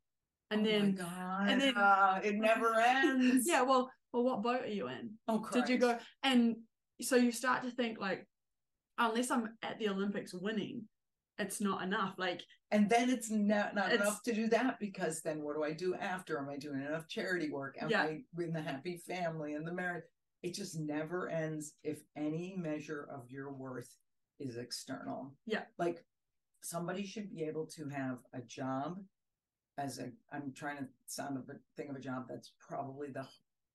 And 0.51 0.61
Oh 0.63 0.71
then 0.71 0.99
and 1.49 1.61
then- 1.61 1.77
uh, 1.77 2.21
it 2.25 2.37
never 2.37 2.75
ends. 2.79 3.47
yeah, 3.47 3.63
well, 3.63 3.91
well, 4.15 4.23
what 4.23 4.43
boat 4.43 4.63
are 4.63 4.67
you 4.69 4.87
in? 4.89 5.11
Oh, 5.29 5.45
did 5.53 5.69
you 5.69 5.77
go 5.77 5.99
and 6.23 6.57
so 7.03 7.17
you 7.17 7.33
start 7.33 7.65
to 7.65 7.71
think 7.73 7.99
like 8.01 8.27
unless 8.99 9.29
i'm 9.33 9.49
at 9.63 9.77
the 9.81 9.89
olympics 9.89 10.33
winning 10.33 10.85
it's 11.41 11.61
not 11.61 11.83
enough 11.83 12.15
like 12.17 12.41
And 12.71 12.89
then 12.89 13.11
it's 13.11 13.29
not, 13.29 13.75
not 13.75 13.93
It's- 13.93 14.01
enough 14.01 14.23
to 14.23 14.33
do 14.33 14.47
that 14.49 14.79
because 14.79 15.21
then 15.23 15.43
what 15.43 15.57
do 15.57 15.65
I 15.65 15.73
do 15.73 15.95
after? 15.97 16.39
Am 16.39 16.49
I 16.49 16.57
doing 16.57 16.81
enough 16.81 17.09
charity 17.09 17.51
work? 17.51 17.77
Am 17.81 17.91
Yeah. 17.91 18.03
I 18.03 18.23
in 18.39 18.53
the 18.53 18.63
happy 18.63 18.97
family 18.99 19.55
and 19.55 19.67
the 19.67 19.73
marriage? 19.73 20.05
It 20.45 20.55
just 20.55 20.79
never 20.79 21.29
ends 21.29 21.75
if 21.83 21.99
any 22.17 22.55
measure 22.57 23.09
of 23.13 23.31
your 23.33 23.53
worth 23.53 23.93
is 24.39 24.57
external. 24.57 25.35
Yeah. 25.47 25.65
Like 25.77 26.05
somebody 26.63 27.05
should 27.05 27.31
be 27.31 27.43
able 27.45 27.67
to 27.77 27.89
have 27.89 28.19
a 28.33 28.41
job 28.43 29.05
as 29.77 29.99
a 29.99 30.13
I'm 30.33 30.53
trying 30.53 30.79
to 30.79 30.89
sound 31.07 31.37
of 31.37 31.49
a 31.49 31.59
thing 31.77 31.91
of 31.91 31.97
a 31.97 32.01
job 32.01 32.27
that's 32.29 32.53
probably 32.61 33.09
the 33.09 33.27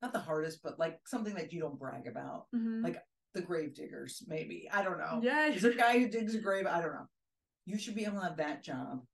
not 0.01 0.13
the 0.13 0.19
hardest, 0.19 0.61
but 0.63 0.79
like 0.79 0.99
something 1.07 1.33
that 1.35 1.51
you 1.53 1.59
don't 1.59 1.79
brag 1.79 2.07
about. 2.07 2.45
mhm. 2.55 2.83
Like 2.83 3.03
the 3.33 3.41
grave 3.41 3.73
diggers, 3.75 4.23
maybe. 4.27 4.67
I 4.71 4.81
don't 4.83 4.97
know. 4.97 5.19
yeah 5.21 5.47
Is 5.47 5.61
there 5.61 5.71
a 5.71 5.75
guy 5.75 5.99
who 5.99 6.07
digs 6.09 6.33
a 6.35 6.39
grave? 6.39 6.65
I 6.65 6.81
don't 6.81 6.93
know. 6.93 7.07
You 7.65 7.77
should 7.77 7.95
be 7.95 8.05
able 8.05 8.17
to 8.19 8.23
have 8.23 8.37
that 8.37 8.63
job 8.63 9.05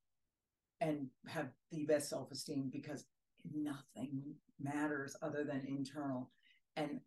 and 0.82 1.08
have 1.28 1.50
the 1.72 1.86
best 1.86 2.10
self 2.10 2.32
esteem 2.32 2.70
because 2.72 3.06
nothing 3.54 4.36
matters 4.60 5.16
other 5.22 5.44
than 5.44 5.66
internal. 5.68 6.32
And 6.78 7.02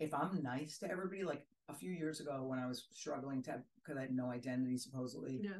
if 0.00 0.12
I'm 0.14 0.42
nice 0.42 0.78
to 0.78 0.90
everybody, 0.90 1.22
like 1.24 1.46
a 1.68 1.74
few 1.74 1.92
years 1.92 2.20
ago 2.20 2.44
when 2.44 2.58
I 2.58 2.66
was 2.66 2.86
struggling 2.92 3.42
to 3.44 3.62
because 3.76 3.96
I 3.98 4.02
had 4.02 4.14
no 4.14 4.30
identity 4.30 4.76
supposedly, 4.78 5.40
yeah 5.42 5.50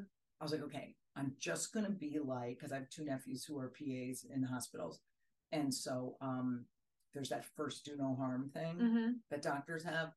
I 0.40 0.44
was 0.44 0.52
like, 0.52 0.62
okay, 0.62 0.94
I'm 1.16 1.34
just 1.40 1.72
gonna 1.72 1.90
be 1.90 2.18
like, 2.24 2.58
because 2.58 2.72
I 2.72 2.76
have 2.76 2.88
two 2.90 3.04
nephews 3.04 3.44
who 3.44 3.58
are 3.58 3.68
PAs 3.68 4.24
in 4.32 4.42
hospitals, 4.44 5.00
and 5.52 5.72
so 5.74 6.16
um, 6.20 6.64
there's 7.14 7.30
that 7.30 7.44
first 7.56 7.84
do 7.84 7.96
no 7.96 8.14
harm 8.14 8.50
thing 8.52 8.76
hmm 8.78 9.10
that 9.30 9.42
doctors 9.42 9.84
have. 9.84 10.12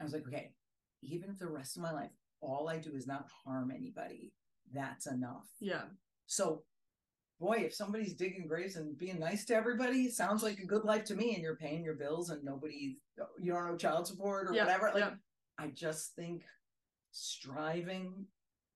I 0.00 0.04
was 0.04 0.12
like, 0.12 0.26
okay, 0.26 0.52
even 1.02 1.30
if 1.30 1.38
the 1.38 1.48
rest 1.48 1.76
of 1.76 1.82
my 1.82 1.92
life 1.92 2.10
all 2.40 2.68
I 2.68 2.78
do 2.78 2.94
is 2.94 3.06
not 3.06 3.26
harm 3.44 3.70
anybody, 3.70 4.32
that's 4.72 5.06
enough. 5.06 5.48
yeah 5.60 5.84
So, 6.26 6.64
boy, 7.40 7.56
if 7.58 7.74
somebody's 7.74 8.14
digging 8.14 8.46
graves 8.46 8.76
and 8.76 8.98
being 8.98 9.18
nice 9.18 9.44
to 9.46 9.54
everybody, 9.54 10.10
sounds 10.10 10.42
like 10.42 10.58
a 10.58 10.66
good 10.66 10.84
life 10.84 11.04
to 11.04 11.14
me. 11.14 11.34
And 11.34 11.42
you're 11.42 11.56
paying 11.56 11.84
your 11.84 11.94
bills 11.94 12.30
and 12.30 12.44
nobody, 12.44 12.98
you 13.40 13.52
don't 13.52 13.66
know 13.70 13.76
child 13.76 14.06
support 14.06 14.48
or 14.48 14.54
Yeah, 14.54 14.64
whatever. 14.64 14.90
Like, 14.92 15.04
yeah. 15.04 15.14
I 15.58 15.68
just 15.68 16.14
think 16.14 16.44
striving 17.12 18.26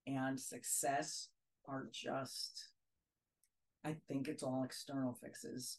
and 0.07 0.39
success 0.41 1.29
are 1.67 1.89
just, 1.93 2.71
I 3.85 3.97
think 4.09 4.29
it's 4.29 4.43
all 4.43 4.65
external 4.65 5.13
fixes. 5.13 5.79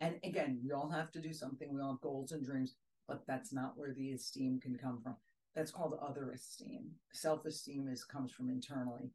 And 0.00 0.16
again, 0.24 0.60
we 0.64 0.72
all 0.72 0.90
have 0.90 1.10
to 1.12 1.20
do 1.20 1.32
something. 1.32 1.72
We 1.72 1.80
all 1.80 1.92
have 1.92 2.00
goals 2.00 2.32
and 2.32 2.44
dreams, 2.44 2.74
but 3.08 3.22
that's 3.26 3.52
not 3.52 3.76
where 3.76 3.94
the 3.94 4.12
esteem 4.12 4.60
can 4.60 4.76
come 4.76 5.00
from. 5.02 5.16
That's 5.54 5.70
called 5.70 5.98
other 6.02 6.30
esteem. 6.32 6.90
Self 7.12 7.46
esteem 7.46 7.88
is 7.88 8.04
comes 8.04 8.30
from 8.32 8.50
internally. 8.50 9.10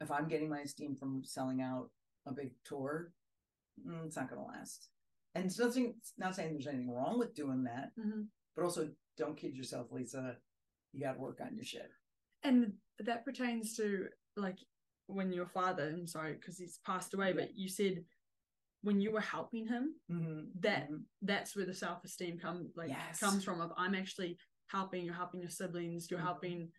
If 0.00 0.10
I'm 0.10 0.28
getting 0.28 0.50
my 0.50 0.60
esteem 0.60 0.94
from 0.96 1.22
selling 1.24 1.62
out 1.62 1.90
a 2.26 2.32
big 2.32 2.52
tour, 2.64 3.12
mm, 3.86 4.04
it's 4.06 4.16
not 4.16 4.28
going 4.28 4.40
to 4.42 4.46
last. 4.48 4.88
And 5.34 5.46
it's 5.46 5.58
nothing. 5.58 5.94
It's 5.98 6.12
not 6.18 6.34
saying 6.34 6.52
there's 6.52 6.66
anything 6.66 6.90
wrong 6.90 7.18
with 7.18 7.34
doing 7.34 7.64
that, 7.64 7.92
hmm 8.00 8.22
but 8.56 8.64
also 8.64 8.90
don't 9.16 9.36
kid 9.36 9.54
yourself, 9.56 9.86
Lisa. 9.92 10.36
You 10.92 11.00
got 11.00 11.12
to 11.14 11.20
work 11.20 11.40
on 11.40 11.54
your 11.54 11.64
shit. 11.64 11.90
and 12.42 12.72
that 12.98 13.24
pertains 13.24 13.76
to 13.76 14.06
like 14.36 14.58
when 15.06 15.32
your 15.32 15.46
father 15.46 15.88
i'm 15.96 16.06
sorry 16.06 16.34
because 16.34 16.58
he's 16.58 16.78
passed 16.84 17.14
away 17.14 17.28
Yeah. 17.28 17.34
but 17.40 17.56
you 17.56 17.68
said 17.68 18.04
when 18.82 19.00
you 19.00 19.10
were 19.12 19.20
helping 19.20 19.66
him 19.66 19.94
Mhm, 20.10 20.50
That- 20.60 20.90
mhm. 20.90 21.04
that's 21.22 21.54
where 21.54 21.66
the 21.66 21.74
self-esteem 21.74 22.38
come 22.38 22.72
like 22.74 22.88
Yes. 22.90 23.18
comes 23.20 23.44
from 23.44 23.60
of 23.60 23.72
i'm 23.76 23.94
actually 23.94 24.38
helping 24.68 25.04
you're 25.04 25.14
helping 25.14 25.40
your 25.40 25.50
siblings 25.50 26.10
you're 26.10 26.20
Mhm. 26.20 26.24
helping 26.24 26.72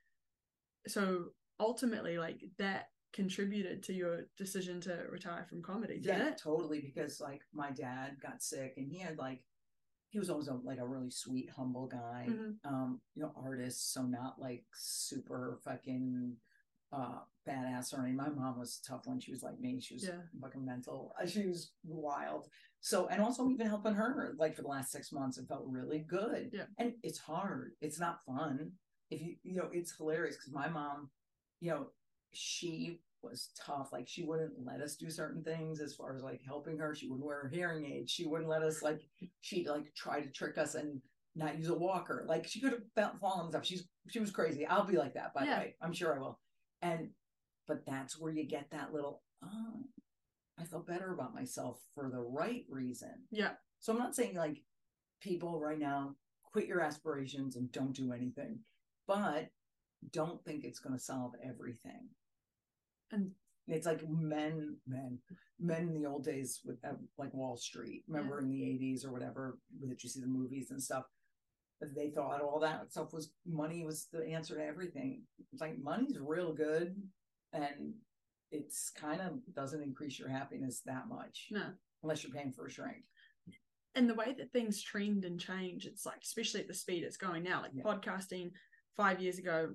so 0.88 1.34
ultimately 1.60 2.18
like 2.18 2.44
that 2.58 2.90
contributed 3.14 3.84
to 3.84 3.94
your 3.94 4.24
decision 4.38 4.80
to 4.82 4.94
retire 5.10 5.46
from 5.46 5.62
comedy 5.62 6.00
yeah, 6.02 6.30
it 6.30 6.38
totally. 6.38 6.80
Because 6.82 7.20
like 7.20 7.44
my 7.52 7.70
dad 7.72 8.20
got 8.22 8.42
sick, 8.42 8.76
and 8.78 8.90
he 8.90 8.98
had 9.00 9.18
like 9.18 9.44
he 10.12 10.18
was 10.20 10.30
always 10.30 10.48
a, 10.48 10.54
like 10.56 10.80
a 10.80 10.88
really 10.88 11.10
sweet, 11.12 11.50
humble 11.50 11.88
guy. 11.88 12.26
Mhm. 12.30 12.58
Um, 12.66 13.02
you 13.16 13.22
know, 13.24 13.34
artist, 13.36 13.92
so 13.94 14.04
not 14.04 14.40
like 14.40 14.66
super 14.74 15.60
fucking 15.64 16.38
uh 16.92 17.20
badass 17.48 17.94
or 17.94 18.02
anything. 18.02 18.18
My 18.18 18.30
mom 18.30 18.60
was 18.60 18.80
a 18.84 18.88
tough 18.88 19.08
one. 19.08 19.20
She 19.20 19.32
was 19.32 19.42
like 19.42 19.60
me. 19.60 19.80
She 19.82 19.96
was 19.96 20.04
Yeah. 20.04 20.20
fucking 20.40 20.64
mental. 20.64 21.14
Uh, 21.20 21.26
She 21.26 21.48
was 21.48 21.72
wild. 21.84 22.48
So 22.82 23.08
and 23.08 23.22
also 23.22 23.50
even 23.50 23.68
helping 23.68 23.94
her 23.96 24.34
like 24.38 24.56
for 24.56 24.62
the 24.62 24.68
last 24.68 24.92
six 24.92 25.12
months, 25.12 25.38
it 25.38 25.48
felt 25.48 25.66
really 25.68 26.00
good. 26.00 26.52
Yeah. 26.54 26.66
And 26.78 26.94
it's 27.04 27.20
hard. 27.20 27.74
It's 27.82 28.00
not 28.00 28.24
fun. 28.26 28.72
If 29.10 29.22
you 29.22 29.36
you 29.44 29.56
know, 29.56 29.70
it's 29.72 29.96
hilarious 29.96 30.36
because 30.38 30.54
my 30.54 30.68
mom, 30.70 31.10
you 31.62 31.72
know, 31.72 31.88
she 32.34 33.02
was 33.24 33.50
tough. 33.60 33.92
Like 33.92 34.08
she 34.08 34.24
wouldn't 34.24 34.54
let 34.66 34.82
us 34.82 34.96
do 34.96 35.10
certain 35.10 35.44
things 35.44 35.80
as 35.82 35.96
far 35.96 36.16
as 36.16 36.24
like 36.24 36.42
helping 36.46 36.78
her. 36.78 36.94
She 36.96 37.08
wouldn't 37.08 37.26
wear 37.26 37.42
a 37.42 37.50
hearing 37.56 37.86
aid. 37.86 38.10
She 38.10 38.26
wouldn't 38.26 38.50
let 38.50 38.62
us 38.64 38.82
like 38.82 39.02
she'd 39.42 39.68
like 39.68 39.94
try 39.96 40.22
to 40.22 40.30
trick 40.32 40.58
us 40.58 40.76
and 40.76 41.02
not 41.36 41.58
use 41.58 41.70
a 41.70 41.76
walker. 41.78 42.26
Like 42.28 42.48
she 42.48 42.60
could 42.62 42.84
have 42.98 43.20
fallen 43.20 43.42
and 43.46 43.50
stuff. 43.52 43.66
She's 43.66 43.88
she 44.10 44.20
was 44.20 44.32
crazy. 44.32 44.66
I'll 44.66 44.86
be 44.86 44.98
like 44.98 45.14
that, 45.16 45.34
by 45.34 45.46
Yeah. 45.46 45.56
the 45.56 45.62
way. 45.62 45.76
I'm 45.82 45.94
sure 45.94 46.16
I 46.16 46.20
will. 46.20 46.40
And 46.82 47.10
but 47.67 47.86
that's 47.86 48.20
where 48.20 48.32
you 48.32 48.44
get 48.46 48.72
that 48.72 48.94
little 48.94 49.22
oh 49.44 49.84
I 50.60 50.63
felt 50.63 50.88
better 50.88 51.13
about 51.13 51.34
myself 51.34 51.80
for 51.96 52.10
the 52.10 52.20
right 52.22 52.65
reason. 52.70 53.13
yeah 53.32 53.52
So 53.80 53.94
I'm 53.94 54.00
not 54.00 54.15
saying 54.15 54.36
like 54.36 54.62
people 55.22 55.60
right 55.60 55.80
now 55.80 56.15
quit 56.44 56.67
your 56.67 56.82
aspirations 56.82 57.56
and 57.56 57.72
don't 57.72 57.94
do 57.96 58.12
anything, 58.12 58.60
but 59.08 59.50
don't 60.12 60.44
think 60.44 60.63
it's 60.63 60.80
going 60.80 60.96
to 60.98 61.04
solve 61.04 61.34
everything. 61.44 62.10
And- 63.12 63.32
it's 63.67 63.86
like 63.86 64.02
men, 64.10 64.78
men, 64.88 65.20
men 65.60 65.82
in 65.84 65.94
the 65.94 66.10
old 66.10 66.26
days 66.26 66.60
with 66.65 66.84
uh, 66.84 66.94
like 67.17 67.34
Wall 67.34 67.56
Street. 67.56 68.04
Remember 68.08 68.39
in 68.39 68.50
the 68.50 68.60
80s 68.63 69.06
or 69.06 69.12
whatever 69.13 69.60
that 69.88 70.04
you 70.04 70.10
see 70.10 70.20
the 70.20 70.26
movies 70.28 70.72
and 70.72 70.82
stuff. 70.82 71.06
They 71.96 72.10
thought 72.10 72.41
all 72.41 72.60
that 72.60 72.91
stuff 72.91 73.13
was 73.13 73.32
money 73.46 73.84
was 73.86 74.08
the 74.12 74.26
answer 74.28 74.56
to 74.56 74.65
everything. 74.65 75.24
It's 75.52 75.62
like 75.62 75.78
money's 75.80 76.17
real 76.20 76.54
good, 76.54 76.96
and 77.54 77.94
it's 78.52 78.91
kind 78.91 79.22
of 79.22 79.39
doesn't 79.56 79.82
increase 79.82 80.20
your 80.20 80.28
happiness 80.30 80.82
that 80.86 81.08
much 81.08 81.48
no 81.52 81.63
unless 82.04 82.22
you're 82.24 82.34
paying 82.34 82.52
for 82.52 82.65
a 82.65 82.70
shrink. 82.70 83.04
and 83.96 84.10
the 84.10 84.13
way 84.13 84.36
that 84.38 84.52
things 84.52 84.82
trend 84.82 85.24
and 85.24 85.39
change 85.39 85.86
it's 85.86 86.06
like 86.06 86.20
especially 86.22 86.60
at 86.60 86.67
the 86.67 86.74
speed 86.74 87.04
it's 87.04 87.15
going 87.15 87.44
now 87.44 87.62
like 87.62 87.72
Yeah. 87.74 87.84
podcasting 87.84 88.52
five 88.98 89.22
years 89.22 89.38
ago 89.38 89.70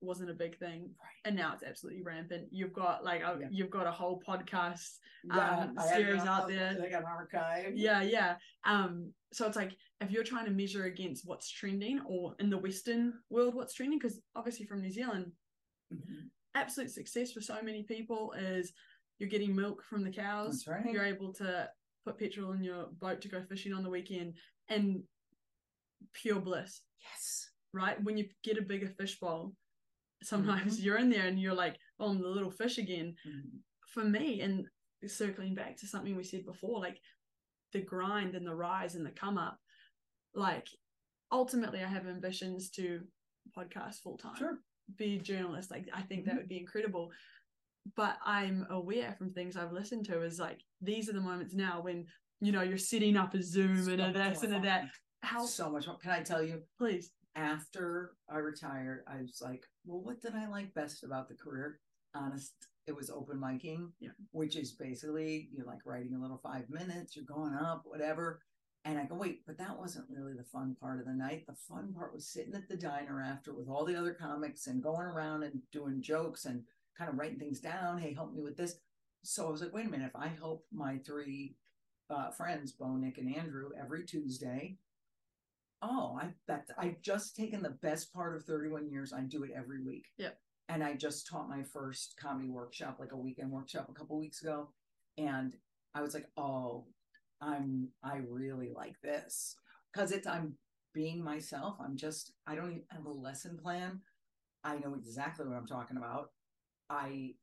wasn't 0.00 0.30
a 0.30 0.34
big 0.34 0.56
thing, 0.58 0.94
Right. 1.02 1.20
and 1.24 1.34
now 1.36 1.52
it's 1.54 1.62
absolutely 1.62 2.02
rampant. 2.02 2.48
You've 2.52 2.72
got 2.72 3.04
like 3.04 3.22
a, 3.22 3.38
Yeah. 3.40 3.48
you've 3.50 3.70
got 3.70 3.86
a 3.86 3.90
whole 3.90 4.20
podcast 4.26 4.98
um, 5.30 5.76
it 5.76 5.82
series 5.94 6.22
out 6.22 6.48
there. 6.48 6.74
Got 6.90 7.00
an 7.02 7.06
archive. 7.06 7.76
Yeah, 7.76 8.02
yeah. 8.02 8.36
Um, 8.64 9.12
so 9.32 9.46
it's 9.46 9.56
like 9.56 9.76
if 10.00 10.10
you're 10.10 10.24
trying 10.24 10.44
to 10.46 10.50
measure 10.52 10.84
against 10.84 11.26
what's 11.26 11.50
trending 11.50 12.00
or 12.06 12.34
in 12.38 12.48
the 12.50 12.58
Western 12.58 13.14
world 13.30 13.54
what's 13.54 13.74
trending, 13.74 13.98
because 13.98 14.20
obviously 14.36 14.66
from 14.66 14.80
New 14.80 14.90
Zealand, 14.90 15.32
Mhm. 15.92 16.30
absolute 16.54 16.90
success 16.90 17.32
for 17.32 17.40
so 17.40 17.60
many 17.62 17.82
people 17.82 18.32
is 18.32 18.72
you're 19.18 19.28
getting 19.28 19.54
milk 19.56 19.82
from 19.82 20.04
the 20.04 20.10
cows. 20.10 20.66
Right. 20.66 20.86
You're 20.92 21.04
able 21.04 21.32
to 21.34 21.68
put 22.04 22.18
petrol 22.18 22.52
in 22.52 22.62
your 22.62 22.86
boat 22.92 23.20
to 23.22 23.28
go 23.28 23.42
fishing 23.42 23.72
on 23.72 23.82
the 23.82 23.90
weekend 23.90 24.34
and 24.68 25.02
pure 26.12 26.40
bliss, 26.40 26.82
Yes. 27.00 27.50
right? 27.72 28.00
When 28.02 28.16
you 28.16 28.28
get 28.44 28.58
a 28.58 28.62
bigger 28.62 28.88
fish 28.88 29.18
bowl, 29.18 29.56
Mm-hmm. 30.24 30.26
sometimes 30.26 30.80
you're 30.84 30.98
in 30.98 31.10
there 31.10 31.26
and 31.26 31.40
you're 31.40 31.54
like, 31.54 31.76
oh, 32.00 32.10
I'm 32.10 32.20
the 32.20 32.28
little 32.28 32.50
fish 32.50 32.78
again. 32.78 33.14
Mhm. 33.26 33.60
For 33.88 34.04
me, 34.04 34.40
and 34.42 34.66
circling 35.06 35.54
back 35.54 35.76
to 35.78 35.86
something 35.86 36.16
we 36.16 36.24
said 36.24 36.44
before, 36.44 36.80
like 36.80 37.00
the 37.72 37.80
grind 37.82 38.34
and 38.34 38.46
the 38.46 38.54
rise 38.54 38.94
and 38.96 39.06
the 39.06 39.10
come 39.10 39.38
up, 39.38 39.58
like 40.34 40.66
ultimately 41.30 41.82
I 41.82 41.86
have 41.88 42.06
ambitions 42.06 42.70
to 42.70 43.06
podcast 43.56 44.00
full 44.02 44.18
time 44.18 44.36
Sure. 44.36 44.58
be 44.96 45.16
a 45.16 45.20
journalist. 45.20 45.70
Like 45.70 45.88
I 45.92 46.02
think 46.02 46.24
that 46.24 46.34
Mhm. 46.34 46.38
would 46.38 46.48
be 46.48 46.58
incredible. 46.58 47.12
But 47.96 48.18
I'm 48.24 48.66
aware 48.70 49.14
from 49.14 49.32
things 49.32 49.56
I've 49.56 49.72
listened 49.72 50.04
to 50.06 50.22
is 50.22 50.38
like 50.38 50.60
these 50.80 51.08
are 51.08 51.12
the 51.14 51.20
moments 51.20 51.54
now 51.54 51.80
when 51.80 52.06
you 52.40 52.52
know 52.52 52.62
you're 52.62 52.76
setting 52.78 53.16
up 53.16 53.34
a 53.34 53.42
Zoom 53.42 53.88
and 53.88 54.00
a 54.00 54.12
this 54.12 54.42
and 54.42 54.54
a 54.56 54.60
that. 54.62 54.90
How 55.22 55.44
So 55.46 55.70
much. 55.70 55.86
fun. 55.86 55.98
Can 56.00 56.10
I 56.10 56.22
tell 56.22 56.42
you? 56.42 56.62
please? 56.76 57.12
After 57.36 58.12
I 58.28 58.38
retired, 58.38 59.04
I 59.06 59.22
was 59.22 59.40
like, 59.42 59.64
well, 59.86 60.00
what 60.02 60.20
did 60.20 60.34
I 60.34 60.48
like 60.48 60.74
best 60.74 61.04
about 61.04 61.28
the 61.28 61.34
career? 61.34 61.80
Honest, 62.14 62.52
it 62.86 62.96
was 62.96 63.10
open 63.10 63.38
micing, 63.38 63.90
Yeah. 64.00 64.10
which 64.32 64.56
is 64.56 64.72
basically 64.72 65.48
you're 65.52 65.66
like 65.66 65.84
writing 65.84 66.14
a 66.14 66.20
little 66.20 66.40
five 66.42 66.68
minutes, 66.70 67.14
you're 67.14 67.24
going 67.24 67.54
up, 67.54 67.82
whatever. 67.84 68.40
And 68.84 68.98
I 68.98 69.04
go, 69.04 69.16
wait, 69.16 69.42
but 69.46 69.58
that 69.58 69.78
wasn't 69.78 70.06
really 70.08 70.32
the 70.34 70.44
fun 70.44 70.74
part 70.80 71.00
of 71.00 71.06
the 71.06 71.12
night. 71.12 71.44
The 71.46 71.54
fun 71.54 71.92
part 71.92 72.14
was 72.14 72.26
sitting 72.26 72.54
at 72.54 72.68
the 72.68 72.76
diner 72.76 73.20
after 73.20 73.52
with 73.52 73.68
all 73.68 73.84
the 73.84 73.96
other 73.96 74.14
comics 74.14 74.66
and 74.66 74.82
going 74.82 75.02
around 75.06 75.42
and 75.42 75.60
doing 75.72 76.00
jokes 76.00 76.46
and 76.46 76.62
kind 76.96 77.10
of 77.10 77.18
writing 77.18 77.38
things 77.38 77.60
down. 77.60 77.98
Hey, 77.98 78.14
help 78.14 78.32
me 78.32 78.40
with 78.42 78.56
this. 78.56 78.76
So 79.22 79.46
I 79.46 79.50
was 79.50 79.60
like, 79.60 79.74
wait 79.74 79.86
a 79.86 79.90
minute, 79.90 80.06
if 80.14 80.16
I 80.16 80.28
help 80.28 80.64
my 80.72 80.98
three 80.98 81.56
uh, 82.08 82.30
friends, 82.30 82.72
Bo, 82.72 82.96
Nick, 82.96 83.18
and 83.18 83.34
Andrew, 83.36 83.70
every 83.78 84.04
Tuesday, 84.04 84.78
oh, 85.82 86.18
I 86.20 86.30
that 86.46 86.68
I've 86.78 87.00
just 87.02 87.36
taken 87.36 87.62
the 87.62 87.70
best 87.70 88.12
part 88.12 88.36
of 88.36 88.44
31 88.44 88.90
years. 88.90 89.12
I 89.12 89.20
do 89.20 89.44
it 89.44 89.50
every 89.56 89.82
week. 89.82 90.06
Yep. 90.18 90.38
And 90.68 90.84
I 90.84 90.94
just 90.94 91.26
taught 91.26 91.48
my 91.48 91.62
first 91.62 92.14
comedy 92.20 92.50
workshop, 92.50 92.98
like 93.00 93.12
a 93.12 93.16
weekend 93.16 93.50
workshop, 93.50 93.88
a 93.88 93.94
couple 93.94 94.18
weeks 94.18 94.42
ago, 94.42 94.68
and 95.16 95.56
I 95.94 96.02
was 96.02 96.14
like, 96.14 96.26
oh, 96.36 96.84
I'm 97.40 97.88
I 98.02 98.18
really 98.28 98.70
like 98.74 99.00
this 99.02 99.56
because 99.92 100.12
it's 100.12 100.26
I'm 100.26 100.54
being 100.94 101.22
myself. 101.22 101.76
I'm 101.80 101.96
just 101.96 102.32
I 102.46 102.54
don't 102.54 102.70
even 102.70 102.82
have 102.90 103.06
a 103.06 103.10
lesson 103.10 103.56
plan. 103.56 104.00
I 104.64 104.76
know 104.78 104.94
exactly 104.94 105.46
what 105.46 105.56
I'm 105.56 105.66
talking 105.66 105.96
about. 105.96 106.30
I 106.90 107.34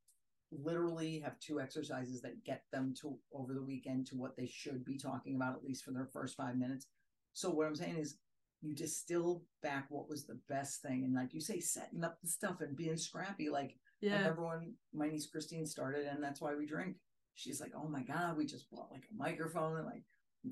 literally 0.51 1.19
have 1.19 1.39
two 1.39 1.59
exercises 1.59 2.21
that 2.21 2.43
get 2.43 2.63
them 2.71 2.93
to 3.01 3.17
over 3.33 3.53
the 3.53 3.63
weekend 3.63 4.07
to 4.07 4.15
what 4.15 4.35
they 4.37 4.47
should 4.47 4.85
be 4.85 4.97
talking 4.97 5.35
about 5.35 5.55
at 5.55 5.63
least 5.63 5.83
for 5.83 5.91
their 5.91 6.09
first 6.11 6.35
five 6.35 6.57
minutes. 6.57 6.87
So 7.33 7.49
what 7.49 7.67
I'm 7.67 7.75
saying 7.75 7.97
is 7.97 8.17
you 8.65 8.73
distill 8.75 9.43
back 9.61 9.85
what 9.89 10.09
was 10.09 10.25
the 10.25 10.39
best 10.49 10.81
thing 10.81 11.03
and 11.03 11.13
like 11.13 11.33
you 11.33 11.39
say 11.41 11.59
setting 11.59 12.03
up 12.03 12.19
the 12.21 12.27
stuff 12.27 12.61
and 12.61 12.75
being 12.75 12.97
scrappy 12.97 13.49
like 13.49 13.77
Yeah. 14.01 14.31
when 14.33 14.75
my 14.93 15.07
niece 15.09 15.27
Christine 15.27 15.65
started, 15.65 16.05
and 16.07 16.23
that's 16.23 16.41
why 16.41 16.55
we 16.55 16.65
drink. 16.65 16.97
She's 17.35 17.59
like, 17.61 17.73
"Oh 17.75 17.87
my 17.87 18.01
god, 18.03 18.37
we 18.37 18.45
just 18.45 18.69
bought 18.71 18.91
like 18.91 19.05
a 19.11 19.13
microphone 19.15 19.77
and 19.77 19.85
like 19.85 20.03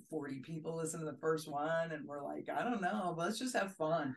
40 0.09 0.39
people 0.41 0.75
listen 0.75 0.99
to 1.01 1.05
the 1.05 1.17
first 1.17 1.47
one," 1.49 1.91
and 1.91 2.05
we're 2.07 2.23
like, 2.23 2.49
"I 2.49 2.63
don't 2.63 2.81
know, 2.81 3.13
but 3.15 3.25
let's 3.25 3.39
just 3.39 3.55
have 3.55 3.75
fun." 3.75 4.15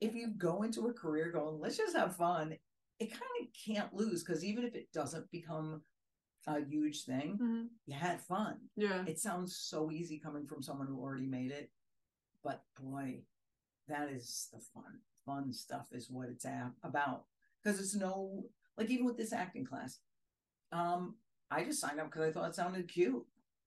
If 0.00 0.14
you 0.14 0.28
go 0.28 0.62
into 0.62 0.86
a 0.88 0.92
career 0.92 1.30
going, 1.32 1.58
"Let's 1.60 1.76
just 1.76 1.96
have 1.96 2.16
fun," 2.16 2.52
it 2.98 3.10
kind 3.10 3.22
of 3.40 3.46
can't 3.66 3.92
lose 3.94 4.22
because 4.22 4.44
even 4.44 4.64
if 4.64 4.74
it 4.74 4.92
doesn't 4.92 5.30
become 5.30 5.82
a 6.46 6.60
huge 6.60 7.04
thing, 7.04 7.38
Mhm. 7.38 7.68
you 7.86 7.94
had 7.94 8.20
fun. 8.20 8.68
Yeah. 8.76 9.04
It 9.06 9.18
sounds 9.18 9.56
so 9.56 9.90
easy 9.90 10.18
coming 10.18 10.46
from 10.46 10.62
someone 10.62 10.86
who 10.88 11.00
already 11.00 11.26
made 11.26 11.50
it, 11.52 11.72
but 12.42 12.64
boy, 12.78 13.24
that 13.88 14.10
is 14.10 14.48
the 14.52 14.60
fun. 14.60 15.00
Fun 15.26 15.52
stuff 15.52 15.86
is 15.92 16.10
what 16.10 16.28
it's 16.28 16.44
a- 16.44 16.72
about 16.82 17.24
because 17.62 17.80
it's 17.80 17.94
no 17.94 18.44
like 18.76 18.90
even 18.90 19.06
with 19.06 19.16
this 19.16 19.32
acting 19.32 19.64
class. 19.64 19.98
Um, 20.72 21.16
I 21.50 21.64
just 21.64 21.80
signed 21.80 22.00
up 22.00 22.06
because 22.06 22.22
I 22.22 22.32
thought 22.32 22.48
it 22.48 22.54
sounded 22.54 22.88
cute. 22.88 23.24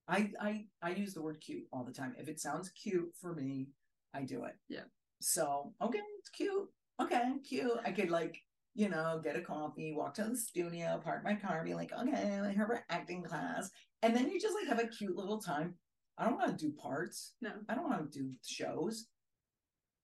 I 0.08 0.32
I 0.40 0.66
I 0.82 0.92
use 0.92 1.14
the 1.14 1.22
word 1.22 1.42
cute 1.42 1.66
all 1.72 1.84
the 1.84 1.94
time. 1.94 2.16
If 2.18 2.28
it 2.30 2.40
sounds 2.40 2.70
cute 2.70 3.12
for 3.20 3.34
me, 3.34 3.70
I 4.14 4.24
do 4.24 4.44
it. 4.46 4.56
Yeah. 4.70 4.86
So 5.22 5.74
okay, 5.82 6.02
it's 6.20 6.30
cute. 6.30 6.70
Okay, 7.02 7.34
cute. 7.48 7.80
I 7.86 7.92
could 7.92 8.10
like 8.12 8.42
you 8.76 8.90
know 8.90 9.20
get 9.24 9.36
a 9.36 9.42
coffee, 9.42 9.94
walk 9.94 10.14
to 10.16 10.24
the 10.26 10.38
studio, 10.38 11.02
park 11.04 11.24
my 11.24 11.36
car, 11.36 11.64
be 11.64 11.74
like, 11.74 11.92
okay, 11.92 12.40
I 12.40 12.52
heard 12.54 12.70
our 12.70 12.86
acting 12.90 13.24
class, 13.24 13.70
and 14.02 14.16
then 14.16 14.30
you 14.30 14.40
just 14.40 14.56
like 14.56 14.68
have 14.68 14.80
a 14.84 14.88
cute 14.88 15.16
little 15.16 15.40
time. 15.40 15.76
I 16.18 16.26
don't 16.26 16.38
want 16.38 16.58
to 16.58 16.66
do 16.66 16.72
parts. 16.74 17.34
No. 17.42 17.52
I 17.70 17.76
don't 17.76 17.90
want 17.90 18.12
to 18.12 18.20
do 18.20 18.32
shows. 18.46 19.08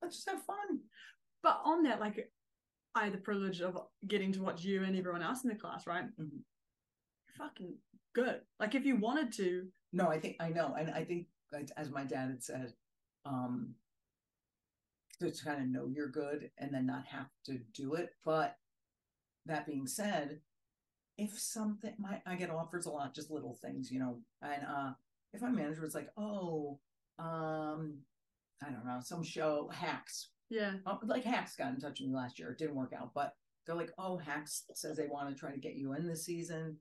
Let's 0.04 0.18
just 0.18 0.30
have 0.30 0.44
fun. 0.44 0.80
But 1.42 1.62
on 1.64 1.84
that, 1.84 2.00
like 2.00 2.30
I 2.96 3.06
had 3.06 3.14
the 3.14 3.18
privilege 3.18 3.62
of 3.62 3.78
getting 4.08 4.32
to 4.34 4.42
watch 4.42 4.64
you 4.64 4.84
and 4.84 4.96
everyone 4.96 5.24
else 5.24 5.44
in 5.44 5.50
the 5.50 5.56
class, 5.56 5.88
right? 5.88 6.06
Mhm. 6.20 6.44
Fucking 7.38 7.78
good. 8.14 8.42
Like 8.60 8.76
if 8.76 8.86
you 8.86 8.98
wanted 8.98 9.32
to, 9.34 9.72
No, 9.92 10.08
I 10.08 10.20
think 10.20 10.38
I 10.40 10.50
know, 10.50 10.74
and 10.74 10.90
I 10.92 11.04
think 11.06 11.28
as 11.78 11.90
my 11.92 12.04
dad 12.04 12.30
had 12.30 12.44
said, 12.44 12.74
um, 13.26 13.76
to 15.20 15.32
kind 15.46 15.62
of 15.62 15.68
know 15.70 15.88
you're 15.88 16.10
good 16.10 16.52
and 16.58 16.74
then 16.74 16.86
not 16.86 17.06
have 17.06 17.30
to 17.46 17.60
do 17.74 17.94
it. 17.94 18.10
But 18.26 18.58
that 19.46 19.66
being 19.66 19.88
said, 19.88 20.42
if 21.18 21.40
something, 21.40 21.94
my 21.98 22.22
I 22.26 22.36
get 22.36 22.50
offers 22.50 22.86
a 22.88 22.92
lot, 22.92 23.14
just 23.14 23.32
little 23.32 23.54
things, 23.54 23.92
you 23.92 24.00
know, 24.00 24.22
and 24.42 24.64
uh, 24.66 24.94
if 25.32 25.42
my 25.42 25.50
manager 25.50 25.82
was 25.82 25.96
like, 25.96 26.10
oh, 26.18 26.80
um, 27.20 28.00
I 28.66 28.72
don't 28.72 28.86
know, 28.86 29.00
some 29.02 29.24
show 29.24 29.70
hacks, 29.74 30.30
yeah. 30.50 30.74
uh, 30.86 30.98
like 31.06 31.24
hacks 31.24 31.56
got 31.56 31.74
in 31.74 31.80
touch 31.80 32.00
with 32.00 32.10
me 32.10 32.16
last 32.16 32.40
year. 32.40 32.52
It 32.52 32.58
didn't 32.58 32.76
work 32.76 32.94
out, 32.98 33.12
but 33.14 33.34
they're 33.66 33.76
like, 33.76 33.92
oh, 33.98 34.18
hacks 34.18 34.64
says 34.74 34.98
they 34.98 35.08
want 35.08 35.30
to 35.30 35.36
try 35.36 35.52
to 35.52 35.60
get 35.60 35.76
you 35.76 35.94
in 35.94 36.08
this 36.08 36.26
season. 36.26 36.78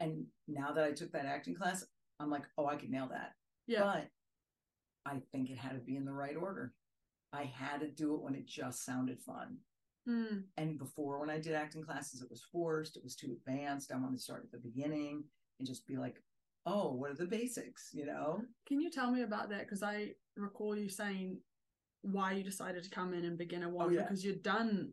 And 0.00 0.26
now 0.48 0.72
that 0.72 0.84
I 0.84 0.92
took 0.92 1.12
that 1.12 1.26
acting 1.26 1.54
class, 1.54 1.84
I'm 2.20 2.30
like, 2.30 2.44
oh, 2.58 2.66
I 2.66 2.76
could 2.76 2.90
nail 2.90 3.08
that. 3.10 3.32
Yeah. 3.66 3.80
But 3.80 4.08
I 5.06 5.20
think 5.32 5.50
it 5.50 5.58
had 5.58 5.72
to 5.72 5.78
be 5.78 5.96
in 5.96 6.04
the 6.04 6.12
right 6.12 6.36
order. 6.36 6.74
I 7.32 7.44
had 7.44 7.80
to 7.80 7.88
do 7.88 8.14
it 8.14 8.22
when 8.22 8.34
it 8.34 8.46
just 8.46 8.84
sounded 8.84 9.20
fun. 9.20 9.58
Mm. 10.08 10.44
And 10.56 10.78
before, 10.78 11.20
when 11.20 11.30
I 11.30 11.38
did 11.38 11.54
acting 11.54 11.82
classes, 11.82 12.22
it 12.22 12.30
was 12.30 12.44
forced, 12.52 12.96
it 12.96 13.04
was 13.04 13.16
too 13.16 13.36
advanced. 13.36 13.92
I 13.92 13.96
wanted 13.96 14.16
to 14.16 14.22
start 14.22 14.44
at 14.44 14.52
the 14.52 14.68
beginning 14.68 15.24
and 15.58 15.66
just 15.66 15.86
be 15.86 15.96
like, 15.96 16.16
oh, 16.66 16.92
what 16.92 17.10
are 17.10 17.14
the 17.14 17.26
basics, 17.26 17.90
you 17.92 18.06
know? 18.06 18.42
Can 18.66 18.80
you 18.80 18.90
tell 18.90 19.10
me 19.10 19.22
about 19.22 19.50
that? 19.50 19.60
Because 19.60 19.82
I 19.82 20.12
recall 20.36 20.76
you 20.76 20.88
saying 20.88 21.38
why 22.02 22.32
you 22.32 22.42
decided 22.44 22.82
to 22.84 22.90
come 22.90 23.14
in 23.14 23.24
and 23.24 23.38
beginner 23.38 23.68
one 23.70 23.86
Oh, 23.86 23.90
yeah. 23.90 24.02
because 24.02 24.24
you'd 24.24 24.42
done 24.42 24.92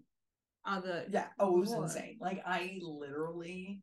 other 0.65 1.06
Yeah. 1.10 1.27
Oh, 1.39 1.58
it 1.58 1.60
was 1.62 1.69
What? 1.71 1.84
insane. 1.84 2.17
Like, 2.21 2.41
I 2.45 2.80
literally, 2.82 3.82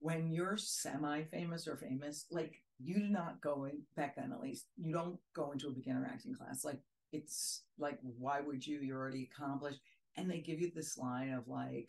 when 0.00 0.30
you're 0.32 0.56
semi 0.56 1.24
famous 1.24 1.66
or 1.68 1.76
famous, 1.76 2.26
like, 2.30 2.62
you 2.80 2.94
do 2.94 3.08
not 3.08 3.40
go 3.40 3.64
in, 3.64 3.82
back 3.96 4.16
then 4.16 4.32
at 4.32 4.40
least, 4.40 4.66
you 4.76 4.92
don't 4.92 5.18
go 5.34 5.50
into 5.52 5.68
a 5.68 5.72
beginner 5.72 6.08
acting 6.10 6.34
class. 6.34 6.64
Like, 6.64 6.80
it's 7.12 7.62
like, 7.78 7.98
why 8.02 8.40
would 8.40 8.66
you? 8.66 8.80
You're 8.80 8.98
already 8.98 9.28
accomplished. 9.32 9.80
And 10.16 10.30
they 10.30 10.40
give 10.40 10.60
you 10.60 10.70
this 10.74 10.98
line 10.98 11.32
of 11.32 11.46
like, 11.48 11.88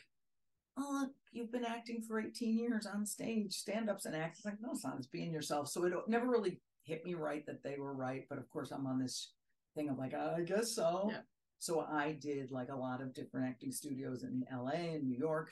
oh, 0.78 1.00
look, 1.02 1.12
you've 1.32 1.52
been 1.52 1.66
acting 1.66 2.02
for 2.02 2.20
18 2.20 2.58
years 2.58 2.86
on 2.86 3.06
stage, 3.06 3.54
stand 3.54 3.89
ups 3.89 4.06
and 4.06 4.16
acts. 4.16 4.39
It's 4.39 4.46
like, 4.46 4.62
no, 4.62 4.72
it's 4.72 4.84
not. 4.86 4.98
It's 4.98 5.08
being 5.08 5.32
yourself. 5.34 5.68
So 5.70 5.84
it 5.86 5.93
never 6.08 6.28
really 6.28 6.60
hit 6.90 7.06
me 7.06 7.14
right 7.14 7.46
that 7.46 7.64
they 7.64 7.78
were 7.78 7.94
right. 7.94 8.26
But 8.30 8.40
of 8.40 8.50
course, 8.50 8.72
I'm 8.72 8.88
on 8.88 9.00
this 9.00 9.34
thing 9.76 9.90
of 9.90 9.98
like, 9.98 10.14
I 10.14 10.42
guess 10.42 10.72
so. 10.74 11.10
Yeah. 11.12 11.22
So 11.60 11.82
I 11.82 12.14
did 12.14 12.52
like 12.52 12.70
a 12.70 12.76
lot 12.76 13.02
of 13.02 13.14
different 13.14 13.48
acting 13.48 13.72
studios 13.72 14.24
in 14.24 14.44
LA 14.52 14.96
and 14.96 15.04
New 15.04 15.18
York. 15.18 15.52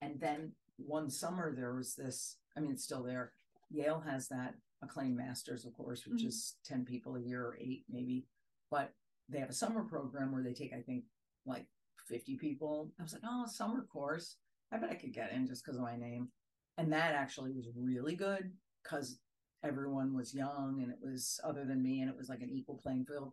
And 0.00 0.18
then 0.18 0.52
one 0.76 1.10
summer, 1.10 1.54
there 1.54 1.74
was 1.74 1.94
this, 1.94 2.38
I 2.56 2.60
mean, 2.60 2.72
it's 2.72 2.84
still 2.84 3.02
there. 3.02 3.32
Yale 3.70 4.00
has 4.08 4.28
that 4.28 4.54
acclaimed 4.82 5.16
masters, 5.16 5.64
of 5.66 5.74
course, 5.74 6.06
which 6.06 6.22
Mhm. 6.22 6.28
is 6.28 6.56
10 6.64 6.84
people 6.84 7.16
a 7.16 7.20
year 7.20 7.44
or 7.46 7.56
eight 7.60 7.84
maybe. 7.88 8.26
But 8.70 8.94
they 9.28 9.38
have 9.40 9.50
a 9.50 9.52
summer 9.54 9.84
program 9.84 10.32
where 10.32 10.42
they 10.42 10.54
take, 10.54 10.72
I 10.72 10.82
think, 10.82 11.04
like 11.44 11.66
50 12.08 12.36
people. 12.38 12.90
I 12.98 13.02
was 13.02 13.12
like, 13.12 13.22
oh, 13.24 13.44
summer 13.46 13.84
course. 13.84 14.38
I 14.72 14.78
bet 14.78 14.90
I 14.90 14.94
could 14.94 15.12
get 15.12 15.32
in 15.32 15.46
just 15.46 15.64
because 15.64 15.76
of 15.76 15.82
my 15.82 15.96
name. 15.96 16.32
And 16.78 16.92
that 16.92 17.14
actually 17.14 17.52
was 17.52 17.68
really 17.74 18.16
good 18.16 18.56
because 18.82 19.20
everyone 19.62 20.14
was 20.14 20.34
young 20.34 20.80
and 20.82 20.90
it 20.90 20.98
was 21.02 21.40
other 21.44 21.64
than 21.64 21.82
me 21.82 22.00
and 22.00 22.10
it 22.10 22.16
was 22.16 22.28
like 22.28 22.40
an 22.40 22.50
equal 22.50 22.80
playing 22.82 23.04
field. 23.04 23.32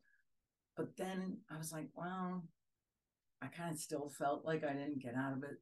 But 0.76 0.96
then 0.98 1.38
I 1.52 1.58
was 1.58 1.72
like, 1.72 1.88
well, 1.96 2.44
I 3.42 3.48
kind 3.48 3.72
of 3.72 3.80
still 3.80 4.10
felt 4.10 4.46
like 4.46 4.64
I 4.64 4.74
didn't 4.74 5.02
get 5.02 5.16
out 5.16 5.34
of 5.34 5.44
it 5.44 5.60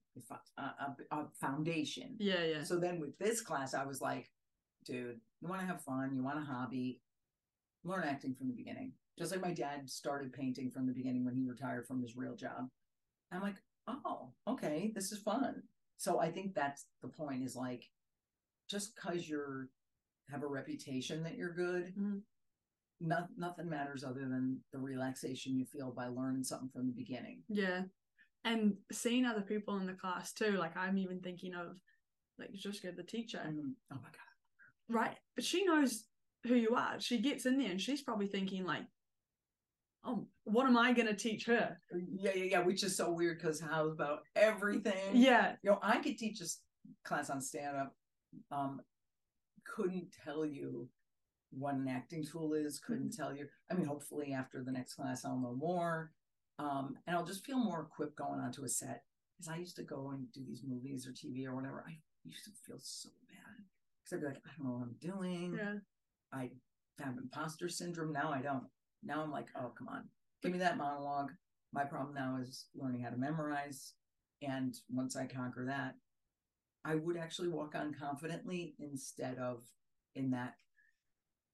a, 0.57 0.61
a, 0.61 0.95
a 1.11 1.25
foundation. 1.39 2.15
Yeah, 2.19 2.43
yeah. 2.43 2.63
So 2.63 2.79
then 2.79 2.99
with 2.99 3.17
this 3.17 3.41
class, 3.41 3.73
I 3.73 3.85
was 3.85 4.01
like, 4.01 4.29
dude, 4.85 5.19
you 5.41 5.47
want 5.47 5.61
to 5.61 5.67
have 5.67 5.81
fun, 5.81 6.15
you 6.15 6.23
want 6.23 6.39
a 6.39 6.45
hobby, 6.45 7.01
learn 7.83 8.03
acting 8.03 8.33
from 8.33 8.47
the 8.47 8.53
beginning. 8.53 8.93
Just 9.17 9.31
like 9.31 9.41
my 9.41 9.53
dad 9.53 9.89
started 9.89 10.33
painting 10.33 10.69
from 10.69 10.85
the 10.87 10.93
beginning 10.93 11.25
when 11.25 11.35
he 11.35 11.45
retired 11.45 11.87
from 11.87 12.01
his 12.01 12.17
real 12.17 12.35
job. 12.35 12.69
I'm 13.31 13.41
like, 13.41 13.55
oh, 13.87 14.31
okay, 14.47 14.91
this 14.93 15.11
is 15.11 15.19
fun. 15.19 15.63
So 15.97 16.19
I 16.19 16.31
think 16.31 16.53
that's 16.53 16.85
the 17.01 17.07
point 17.07 17.43
is 17.43 17.55
like, 17.55 17.89
just 18.69 18.95
because 18.95 19.27
you're 19.29 19.69
have 20.29 20.43
a 20.43 20.47
reputation 20.47 21.23
that 21.23 21.35
you're 21.35 21.53
good, 21.53 21.93
Mhm. 21.95 22.23
no, 22.99 23.27
nothing 23.37 23.69
matters 23.69 24.03
other 24.03 24.27
than 24.27 24.63
the 24.71 24.79
relaxation 24.79 25.55
you 25.57 25.65
feel 25.65 25.91
by 25.91 26.07
learning 26.07 26.43
something 26.43 26.69
from 26.69 26.87
the 26.87 26.93
beginning. 26.93 27.43
Yeah. 27.47 27.85
And 28.43 28.77
seeing 28.91 29.25
other 29.25 29.41
people 29.41 29.77
in 29.77 29.85
the 29.85 29.93
class 29.93 30.33
too, 30.33 30.51
like 30.51 30.75
I'm 30.77 30.97
even 30.97 31.21
thinking 31.21 31.53
of 31.53 31.79
like 32.37 32.51
Joshka, 32.53 32.95
the 32.95 33.03
teacher, 33.03 33.39
And, 33.39 33.75
oh 33.91 33.95
my 33.95 34.01
god, 34.11 34.89
right? 34.89 35.17
But 35.35 35.45
she 35.45 35.65
knows 35.65 36.07
who 36.43 36.55
you 36.55 36.75
are. 36.75 36.99
She 36.99 37.19
gets 37.19 37.45
in 37.45 37.57
there 37.57 37.71
and 37.71 37.81
she's 37.81 38.01
probably 38.03 38.27
thinking 38.27 38.65
like, 38.65 38.85
oh, 40.03 40.27
what 40.43 40.67
am 40.67 40.77
I 40.77 40.93
going 40.93 41.07
to 41.07 41.15
teach 41.15 41.45
her? 41.45 41.81
yeah, 42.13 42.33
yeah, 42.35 42.43
yeah. 42.43 42.59
Which 42.59 42.83
is 42.83 42.95
so 42.95 43.11
weird 43.11 43.39
because 43.39 43.59
how 43.59 43.87
about 43.87 44.23
everything? 44.35 45.15
Yeah. 45.15 45.55
you 45.63 45.71
know, 45.71 45.79
I 45.81 45.97
could 45.99 46.17
teach 46.17 46.41
a 46.41 46.45
class 47.03 47.29
on 47.29 47.41
stand 47.41 47.77
up. 47.77 47.95
Um, 48.51 48.81
couldn't 49.65 50.07
tell 50.23 50.45
you 50.45 50.89
what 51.51 51.75
an 51.75 51.87
acting 51.87 52.25
tool 52.25 52.53
is. 52.53 52.79
Couldn't 52.79 53.09
Mm-hmm. 53.11 53.21
tell 53.21 53.35
you. 53.35 53.47
I 53.69 53.73
mean, 53.75 53.85
hopefully 53.85 54.33
after 54.33 54.63
the 54.63 54.71
next 54.71 54.93
class, 54.95 55.25
I'll 55.25 55.39
know 55.39 55.55
more. 55.55 56.11
Um, 56.59 56.97
and 57.05 57.15
I'll 57.15 57.25
just 57.25 57.45
feel 57.45 57.57
more 57.59 57.81
equipped 57.81 58.15
going 58.17 58.39
onto 58.39 58.63
a 58.63 58.69
set. 58.69 59.03
Because 59.37 59.51
I 59.53 59.57
used 59.57 59.75
to 59.77 59.83
go 59.83 60.11
and 60.11 60.31
do 60.31 60.41
these 60.47 60.63
movies 60.65 61.05
or 61.05 61.11
TV 61.11 61.45
or 61.45 61.53
whatever. 61.55 61.83
I 61.87 61.97
used 62.23 62.45
to 62.45 62.51
feel 62.65 62.77
so 62.79 63.09
bad 63.27 63.65
because 64.03 64.13
I'd 64.17 64.21
be 64.21 64.27
like, 64.27 64.41
I 64.45 64.49
don't 64.57 64.65
know 64.67 64.77
what 64.77 64.83
I'm 64.83 64.95
doing. 65.01 65.55
Yeah. 65.57 65.73
I 66.31 66.49
have 67.03 67.17
imposter 67.17 67.67
syndrome. 67.67 68.13
Now 68.13 68.31
I 68.31 68.41
don't. 68.41 68.63
Now 69.03 69.21
I'm 69.21 69.31
like, 69.31 69.47
oh, 69.57 69.71
come 69.77 69.89
on, 69.89 70.05
give 70.41 70.51
me 70.53 70.57
that 70.59 70.77
monologue. 70.77 71.31
My 71.73 71.83
problem 71.83 72.15
now 72.15 72.37
is 72.41 72.67
learning 72.75 73.01
how 73.01 73.09
to 73.09 73.17
memorize. 73.17 73.93
And 74.41 74.73
once 74.89 75.15
I 75.17 75.25
conquer 75.27 75.65
that, 75.65 75.95
I 76.85 76.95
would 76.95 77.17
actually 77.17 77.47
walk 77.49 77.73
on 77.75 77.93
confidently 77.93 78.75
instead 78.79 79.37
of 79.39 79.63
in 80.13 80.29
that 80.31 80.53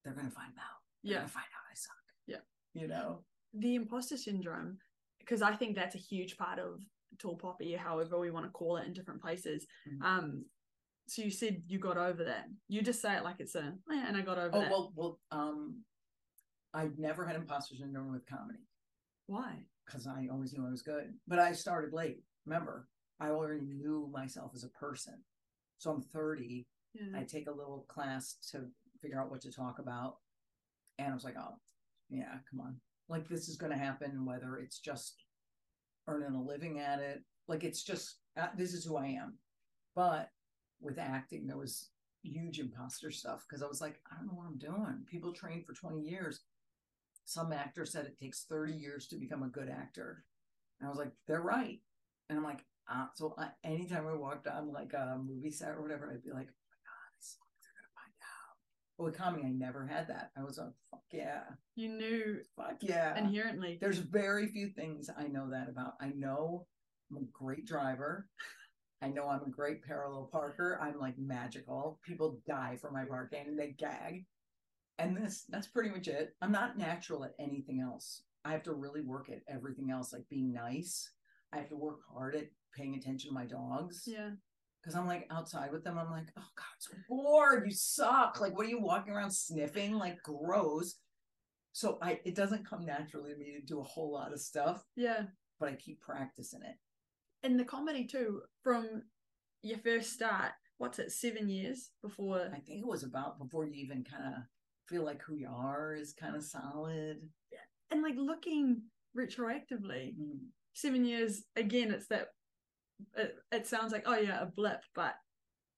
they're 0.03 0.13
to 0.13 0.29
find 0.31 0.53
out. 0.57 0.81
They're 1.03 1.13
Yeah. 1.13 1.21
to 1.21 1.27
find 1.27 1.45
out 1.45 1.71
I 1.71 1.73
suck. 1.73 1.95
Yeah. 2.27 2.41
You 2.73 2.87
know? 2.87 3.23
The 3.53 3.75
imposter 3.75 4.17
syndrome, 4.17 4.77
because 5.19 5.41
I 5.41 5.55
think 5.55 5.75
that's 5.75 5.95
a 5.95 5.99
huge 5.99 6.37
part 6.37 6.59
of 6.59 6.81
tall 7.17 7.37
poppy, 7.37 7.73
however 7.73 8.19
we 8.19 8.29
want 8.31 8.45
to 8.45 8.51
call 8.51 8.77
it 8.77 8.85
in 8.87 8.93
different 8.93 9.21
places. 9.21 9.65
Mhm. 9.87 10.01
Um, 10.03 10.45
so 11.07 11.21
you 11.21 11.31
said 11.31 11.63
you 11.67 11.79
got 11.79 11.97
over 11.97 12.23
that. 12.25 12.47
You 12.67 12.81
just 12.81 13.01
say 13.01 13.15
it 13.17 13.23
like 13.23 13.39
it's 13.39 13.55
a, 13.55 13.77
"Oh, 13.87 13.93
yeah, 13.93 14.07
and 14.07 14.17
I 14.17 14.21
got 14.21 14.37
over 14.37 14.55
Oh, 14.55 14.59
that. 14.61 14.71
well, 14.71 14.93
well, 14.95 15.21
um, 15.31 15.85
I've 16.73 16.97
never 16.97 17.25
had 17.25 17.35
imposter 17.35 17.75
syndrome 17.75 18.11
with 18.11 18.25
comedy. 18.25 18.67
Why? 19.27 19.65
because 19.85 20.07
I 20.07 20.27
always 20.29 20.53
knew 20.53 20.65
I 20.65 20.69
was 20.69 20.83
good. 20.83 21.19
But 21.27 21.39
I 21.39 21.51
started 21.51 21.91
late. 21.91 22.23
Remember, 22.45 22.87
I 23.21 23.29
already 23.29 23.61
knew 23.61 24.09
myself 24.11 24.51
as 24.55 24.63
a 24.63 24.69
person. 24.69 25.13
So 25.77 25.91
I'm 25.91 26.01
30. 26.01 26.65
Yeah. 26.93 27.03
I 27.17 27.23
take 27.23 27.47
a 27.47 27.51
little 27.51 27.85
class 27.87 28.35
to 28.51 28.65
figure 29.01 29.21
out 29.21 29.31
what 29.31 29.41
to 29.41 29.51
talk 29.51 29.79
about. 29.79 30.17
And 30.99 31.09
I 31.09 31.13
was 31.13 31.23
like, 31.23 31.35
oh, 31.39 31.55
yeah, 32.09 32.35
come 32.49 32.59
on. 32.59 32.75
Like, 33.07 33.29
this 33.29 33.47
is 33.47 33.57
going 33.57 33.71
to 33.71 33.77
happen, 33.77 34.25
whether 34.25 34.57
it's 34.57 34.79
just 34.79 35.23
earning 36.07 36.35
a 36.35 36.41
living 36.41 36.79
at 36.79 36.99
it. 36.99 37.23
Like, 37.47 37.63
it's 37.63 37.83
just, 37.83 38.17
uh, 38.37 38.47
this 38.57 38.73
is 38.73 38.83
who 38.83 38.97
I 38.97 39.07
am. 39.07 39.37
But 39.95 40.29
with 40.81 40.99
acting, 40.99 41.47
there 41.47 41.57
was 41.57 41.89
huge 42.23 42.59
imposter 42.59 43.11
stuff 43.11 43.45
because 43.47 43.63
I 43.63 43.67
was 43.67 43.81
like, 43.81 43.99
I 44.11 44.15
don't 44.17 44.27
know 44.27 44.33
what 44.33 44.47
I'm 44.47 44.57
doing. 44.57 45.05
People 45.09 45.31
train 45.31 45.63
for 45.63 45.73
20 45.73 46.01
years 46.01 46.41
some 47.25 47.53
actor 47.53 47.85
said 47.85 48.05
it 48.05 48.19
takes 48.19 48.43
30 48.43 48.73
years 48.73 49.07
to 49.07 49.15
become 49.15 49.43
a 49.43 49.47
good 49.47 49.69
actor. 49.69 50.25
And 50.79 50.87
I 50.87 50.89
was 50.89 50.99
like, 50.99 51.11
they're 51.27 51.41
right. 51.41 51.79
And 52.29 52.37
I'm 52.37 52.43
like, 52.43 52.65
ah. 52.89 53.09
So 53.15 53.33
I, 53.37 53.49
anytime 53.63 54.07
I 54.07 54.15
walked 54.15 54.47
on 54.47 54.71
like 54.71 54.93
a 54.93 55.19
movie 55.21 55.51
set 55.51 55.69
or 55.69 55.81
whatever, 55.81 56.11
I'd 56.11 56.23
be 56.23 56.31
like, 56.31 56.47
oh 56.47 56.69
my 56.71 56.79
God, 56.85 57.11
they're 57.61 57.75
going 57.75 57.87
to 57.87 57.95
find 57.95 58.15
out. 58.21 58.55
But 58.97 59.03
with 59.05 59.17
comedy, 59.17 59.43
I 59.45 59.51
never 59.51 59.85
had 59.85 60.07
that. 60.09 60.31
I 60.37 60.43
was 60.43 60.57
like, 60.57 60.73
fuck 60.89 61.01
yeah. 61.11 61.43
You 61.75 61.89
knew 61.89 62.39
Fuck 62.55 62.77
yeah. 62.81 63.17
inherently. 63.17 63.77
There's 63.79 63.97
very 63.97 64.47
few 64.47 64.69
things 64.69 65.09
I 65.17 65.27
know 65.27 65.49
that 65.51 65.69
about. 65.69 65.93
I 66.01 66.09
know 66.15 66.67
I'm 67.09 67.17
a 67.17 67.25
great 67.31 67.65
driver. 67.65 68.27
I 69.01 69.07
know 69.07 69.27
I'm 69.27 69.43
a 69.43 69.49
great 69.49 69.83
parallel 69.83 70.29
parker. 70.31 70.79
I'm 70.81 70.99
like 70.99 71.17
magical. 71.17 71.99
People 72.05 72.39
die 72.47 72.77
for 72.79 72.91
my 72.91 73.03
parking 73.05 73.45
and 73.47 73.59
they 73.59 73.73
gag. 73.77 74.25
And 74.99 75.17
this 75.17 75.45
that's 75.49 75.67
pretty 75.67 75.89
much 75.89 76.07
it. 76.07 76.35
I'm 76.41 76.51
not 76.51 76.77
natural 76.77 77.23
at 77.23 77.33
anything 77.39 77.81
else. 77.81 78.23
I 78.45 78.51
have 78.51 78.63
to 78.63 78.73
really 78.73 79.01
work 79.01 79.29
at 79.29 79.41
everything 79.47 79.89
else, 79.89 80.13
like 80.13 80.27
being 80.29 80.53
nice. 80.53 81.09
I 81.51 81.57
have 81.57 81.69
to 81.69 81.75
work 81.75 81.99
hard 82.13 82.35
at 82.35 82.47
paying 82.75 82.95
attention 82.95 83.29
to 83.29 83.33
my 83.33 83.45
dogs. 83.45 84.03
Yeah. 84.05 84.31
Because 84.81 84.95
I'm 84.95 85.05
like 85.07 85.27
outside 85.29 85.71
with 85.71 85.83
them, 85.83 85.97
I'm 85.99 86.09
like, 86.09 86.27
oh 86.37 86.47
God, 86.55 86.65
it's 86.77 86.89
bored. 87.07 87.63
You 87.65 87.71
suck. 87.73 88.41
Like, 88.41 88.57
what 88.57 88.65
are 88.65 88.69
you 88.69 88.81
walking 88.81 89.13
around 89.13 89.31
sniffing? 89.31 89.93
Like, 89.93 90.17
gross. 90.23 90.95
So 91.73 91.99
I 92.01 92.19
it 92.25 92.35
doesn't 92.35 92.67
come 92.67 92.85
naturally 92.85 93.31
to 93.31 93.37
me 93.37 93.53
to 93.59 93.65
do 93.65 93.79
a 93.79 93.83
whole 93.83 94.11
lot 94.11 94.33
of 94.33 94.41
stuff, 94.41 94.83
Yeah. 94.95 95.23
but 95.59 95.69
I 95.69 95.75
keep 95.75 96.01
practicing 96.01 96.61
it. 96.63 96.75
And 97.43 97.59
the 97.59 97.63
comedy 97.65 98.05
too, 98.05 98.41
from 98.63 99.03
your 99.61 99.77
first 99.77 100.11
start, 100.13 100.51
what's 100.79 100.99
it, 100.99 101.11
seven 101.11 101.47
years 101.47 101.91
before 102.01 102.49
I 102.53 102.59
think 102.59 102.79
it 102.81 102.87
was 102.87 103.03
about 103.03 103.37
before 103.39 103.65
you 103.65 103.73
even 103.75 104.03
kind 104.03 104.33
of 104.35 104.41
feel 104.89 105.03
like 105.05 105.21
who 105.21 105.35
you 105.35 105.47
are 105.49 105.93
is 105.93 106.13
kind 106.13 106.35
of 106.35 106.43
solid. 106.43 107.17
Yeah. 107.51 107.59
And 107.91 108.01
like 108.01 108.15
looking 108.17 108.81
retroactively, 109.17 110.15
Mm. 110.19 110.39
seven 110.73 111.05
years 111.05 111.43
again, 111.55 111.91
it's 111.91 112.07
that 112.07 112.29
it, 113.15 113.35
it 113.51 113.67
sounds 113.67 113.91
like, 113.91 114.03
oh 114.05 114.17
yeah, 114.17 114.41
a 114.41 114.45
blip, 114.45 114.81
but 114.95 115.15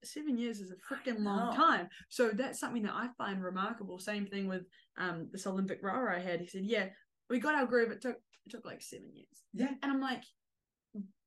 seven 0.03 0.38
years 0.38 0.59
is 0.59 0.71
a 0.71 0.93
freaking 0.93 1.24
long 1.24 1.55
time. 1.55 1.88
So 2.09 2.30
that's 2.30 2.59
something 2.59 2.84
that 2.84 2.93
I 2.93 3.07
find 3.17 3.43
remarkable. 3.43 3.99
Same 3.99 4.26
thing 4.28 4.47
with 4.47 4.63
um 4.97 5.30
this 5.32 5.47
Olympic 5.47 5.80
rower 5.82 6.11
I 6.13 6.19
had. 6.19 6.41
He 6.41 6.47
said, 6.47 6.63
Yeah, 6.65 6.88
we 7.30 7.39
got 7.39 7.55
our 7.55 7.65
groove. 7.65 7.91
It 7.91 8.01
took 8.01 8.17
it 8.45 8.49
took 8.49 8.65
like 8.65 8.82
seven 8.82 9.11
years. 9.13 9.43
Yeah. 9.53 9.69
And 9.82 9.91
I'm 9.91 10.01
like, 10.01 10.24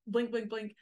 blink, 0.06 0.30
blink, 0.30 0.50
blink. 0.50 0.74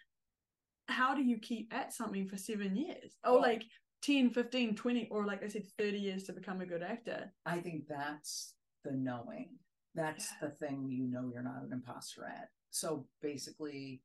How 0.88 1.14
do 1.14 1.22
you 1.22 1.38
keep 1.38 1.72
at 1.72 1.94
something 1.94 2.28
for 2.28 2.36
seven 2.36 2.76
years? 2.76 3.16
Or 3.24 3.34
Well- 3.34 3.42
like 3.42 3.64
10, 4.02 4.30
15, 4.30 4.74
20, 4.76 5.08
or 5.10 5.24
like 5.24 5.42
I 5.42 5.48
said, 5.48 5.64
30 5.78 5.96
years 5.98 6.24
to 6.24 6.34
become 6.34 6.60
a 6.60 6.66
good 6.66 6.82
actor. 6.82 7.32
I 7.46 7.60
think 7.60 7.84
that's 7.88 8.52
the 8.84 8.92
knowing. 8.92 9.56
That's 9.94 10.30
the 10.42 10.50
thing 10.50 10.90
you 10.90 11.06
know 11.06 11.30
you're 11.32 11.42
not 11.42 11.62
an 11.62 11.72
imposter 11.72 12.26
at. 12.26 12.48
So 12.70 13.06
basically, 13.22 14.02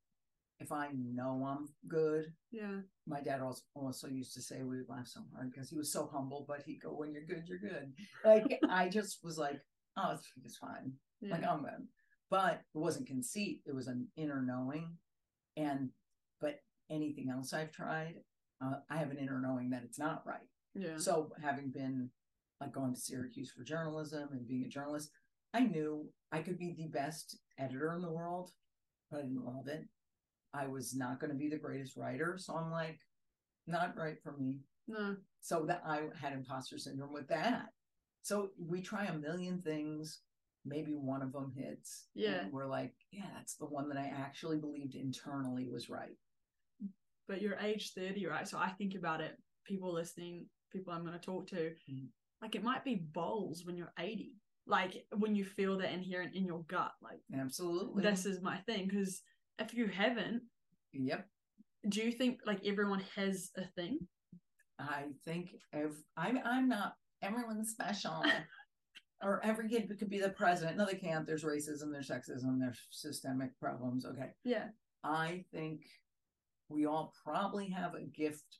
if 0.59 0.71
I 0.71 0.89
know 0.93 1.45
I'm 1.47 1.67
good, 1.87 2.33
Yeah. 2.51 2.81
my 3.07 3.21
dad 3.21 3.41
also, 3.41 3.61
also 3.75 4.07
used 4.07 4.33
to 4.33 4.41
say 4.41 4.61
we 4.63 4.77
would 4.77 4.89
laugh 4.89 5.07
so 5.07 5.21
hard 5.33 5.51
because 5.51 5.69
he 5.69 5.77
was 5.77 5.91
so 5.91 6.09
humble, 6.11 6.45
but 6.47 6.63
he'd 6.65 6.81
go, 6.81 6.89
When 6.89 7.13
you're 7.13 7.23
good, 7.25 7.43
you're 7.47 7.59
good. 7.59 7.93
Like 8.25 8.59
I 8.69 8.89
just 8.89 9.19
was 9.23 9.37
like, 9.37 9.61
Oh, 9.97 10.11
it's, 10.13 10.27
it's 10.45 10.57
fine. 10.57 10.93
Yeah. 11.21 11.33
Like 11.33 11.45
I'm 11.47 11.61
good. 11.63 11.87
But 12.29 12.61
it 12.75 12.77
wasn't 12.77 13.07
conceit, 13.07 13.61
it 13.65 13.73
was 13.73 13.87
an 13.87 14.07
inner 14.17 14.41
knowing. 14.45 14.97
And 15.57 15.89
but 16.41 16.59
anything 16.89 17.29
else 17.29 17.53
I've 17.53 17.71
tried, 17.71 18.15
uh, 18.63 18.75
I 18.89 18.97
have 18.97 19.11
an 19.11 19.17
inner 19.17 19.39
knowing 19.39 19.69
that 19.71 19.83
it's 19.83 19.99
not 19.99 20.23
right. 20.25 20.47
yeah. 20.75 20.97
So 20.97 21.31
having 21.41 21.71
been 21.71 22.09
like 22.61 22.73
going 22.73 22.93
to 22.93 22.99
Syracuse 22.99 23.51
for 23.51 23.63
journalism 23.63 24.29
and 24.33 24.45
being 24.47 24.65
a 24.65 24.69
journalist, 24.69 25.09
I 25.53 25.61
knew 25.61 26.09
I 26.31 26.39
could 26.39 26.59
be 26.59 26.75
the 26.77 26.87
best 26.87 27.39
editor 27.57 27.93
in 27.95 28.01
the 28.01 28.11
world, 28.11 28.51
but 29.09 29.19
I 29.19 29.21
didn't 29.23 29.45
love 29.45 29.67
it. 29.67 29.87
I 30.53 30.67
was 30.67 30.95
not 30.95 31.19
going 31.19 31.31
to 31.31 31.37
be 31.37 31.49
the 31.49 31.57
greatest 31.57 31.95
writer, 31.97 32.35
so 32.37 32.55
I'm 32.55 32.71
like, 32.71 32.99
not 33.67 33.95
right 33.97 34.17
for 34.23 34.33
me. 34.37 34.61
No. 34.87 35.15
So 35.41 35.65
that 35.67 35.83
I 35.85 36.03
had 36.19 36.33
imposter 36.33 36.77
syndrome 36.77 37.13
with 37.13 37.27
that. 37.27 37.67
So 38.23 38.49
we 38.59 38.81
try 38.81 39.05
a 39.05 39.17
million 39.17 39.61
things, 39.61 40.21
maybe 40.65 40.93
one 40.93 41.21
of 41.21 41.31
them 41.31 41.53
hits. 41.55 42.07
Yeah. 42.15 42.41
and 42.41 42.51
we're 42.51 42.65
like, 42.67 42.93
yeah, 43.11 43.27
that's 43.35 43.55
the 43.55 43.65
one 43.67 43.87
that 43.89 43.97
I 43.97 44.07
actually 44.07 44.57
believed 44.57 44.95
internally 44.95 45.67
was 45.67 45.89
right. 45.89 46.17
but 47.27 47.41
you're 47.41 47.57
age 47.59 47.93
30 47.93 48.25
right 48.25 48.47
so 48.47 48.57
i 48.57 48.69
think 48.69 48.95
about 48.95 49.21
it 49.21 49.37
people 49.63 49.93
listening 49.93 50.47
people 50.73 50.91
i'm 50.91 51.05
going 51.05 51.13
to 51.13 51.19
talk 51.23 51.45
to 51.47 51.75
Mhm. 51.89 52.07
like 52.41 52.55
it 52.55 52.63
might 52.63 52.83
be 52.83 52.95
bowls 52.95 53.63
when 53.65 53.77
you're 53.77 53.93
80 53.99 54.33
like 54.65 55.05
when 55.15 55.35
you 55.35 55.45
feel 55.45 55.77
that 55.77 55.93
inherent 55.93 56.33
in 56.35 56.45
your 56.45 56.63
gut 56.63 56.91
like 57.03 57.21
Absolutely. 57.33 58.01
this 58.01 58.25
is 58.25 58.41
my 58.41 58.57
thing 58.57 58.87
because 58.87 59.21
if 59.59 59.73
you 59.73 59.87
haven't 59.87 60.41
yep. 60.93 61.27
do 61.87 62.01
you 62.01 62.11
think 62.11 62.39
like 62.45 62.65
everyone 62.65 63.03
has 63.15 63.51
a 63.57 63.65
thing 63.75 63.99
I 64.79 65.07
think 65.25 65.49
if 65.73 65.91
I'm 66.15 66.39
I'm 66.45 66.69
not 66.69 66.93
everyone's 67.21 67.71
special. 67.71 68.23
or 69.21 69.41
every 69.43 69.67
kid 69.67 69.91
could 69.99 70.09
be 70.09 70.19
the 70.19 70.29
president. 70.29 70.77
No, 70.77 70.85
they 70.85 70.95
can't. 70.95 71.25
There's 71.25 71.43
racism, 71.43 71.91
there's 71.91 72.09
sexism, 72.09 72.59
there's 72.59 72.79
systemic 72.89 73.57
problems. 73.59 74.05
Okay. 74.05 74.29
Yeah. 74.43 74.67
I 75.03 75.43
think 75.53 75.81
we 76.69 76.85
all 76.85 77.13
probably 77.23 77.69
have 77.69 77.95
a 77.95 78.05
gift, 78.05 78.59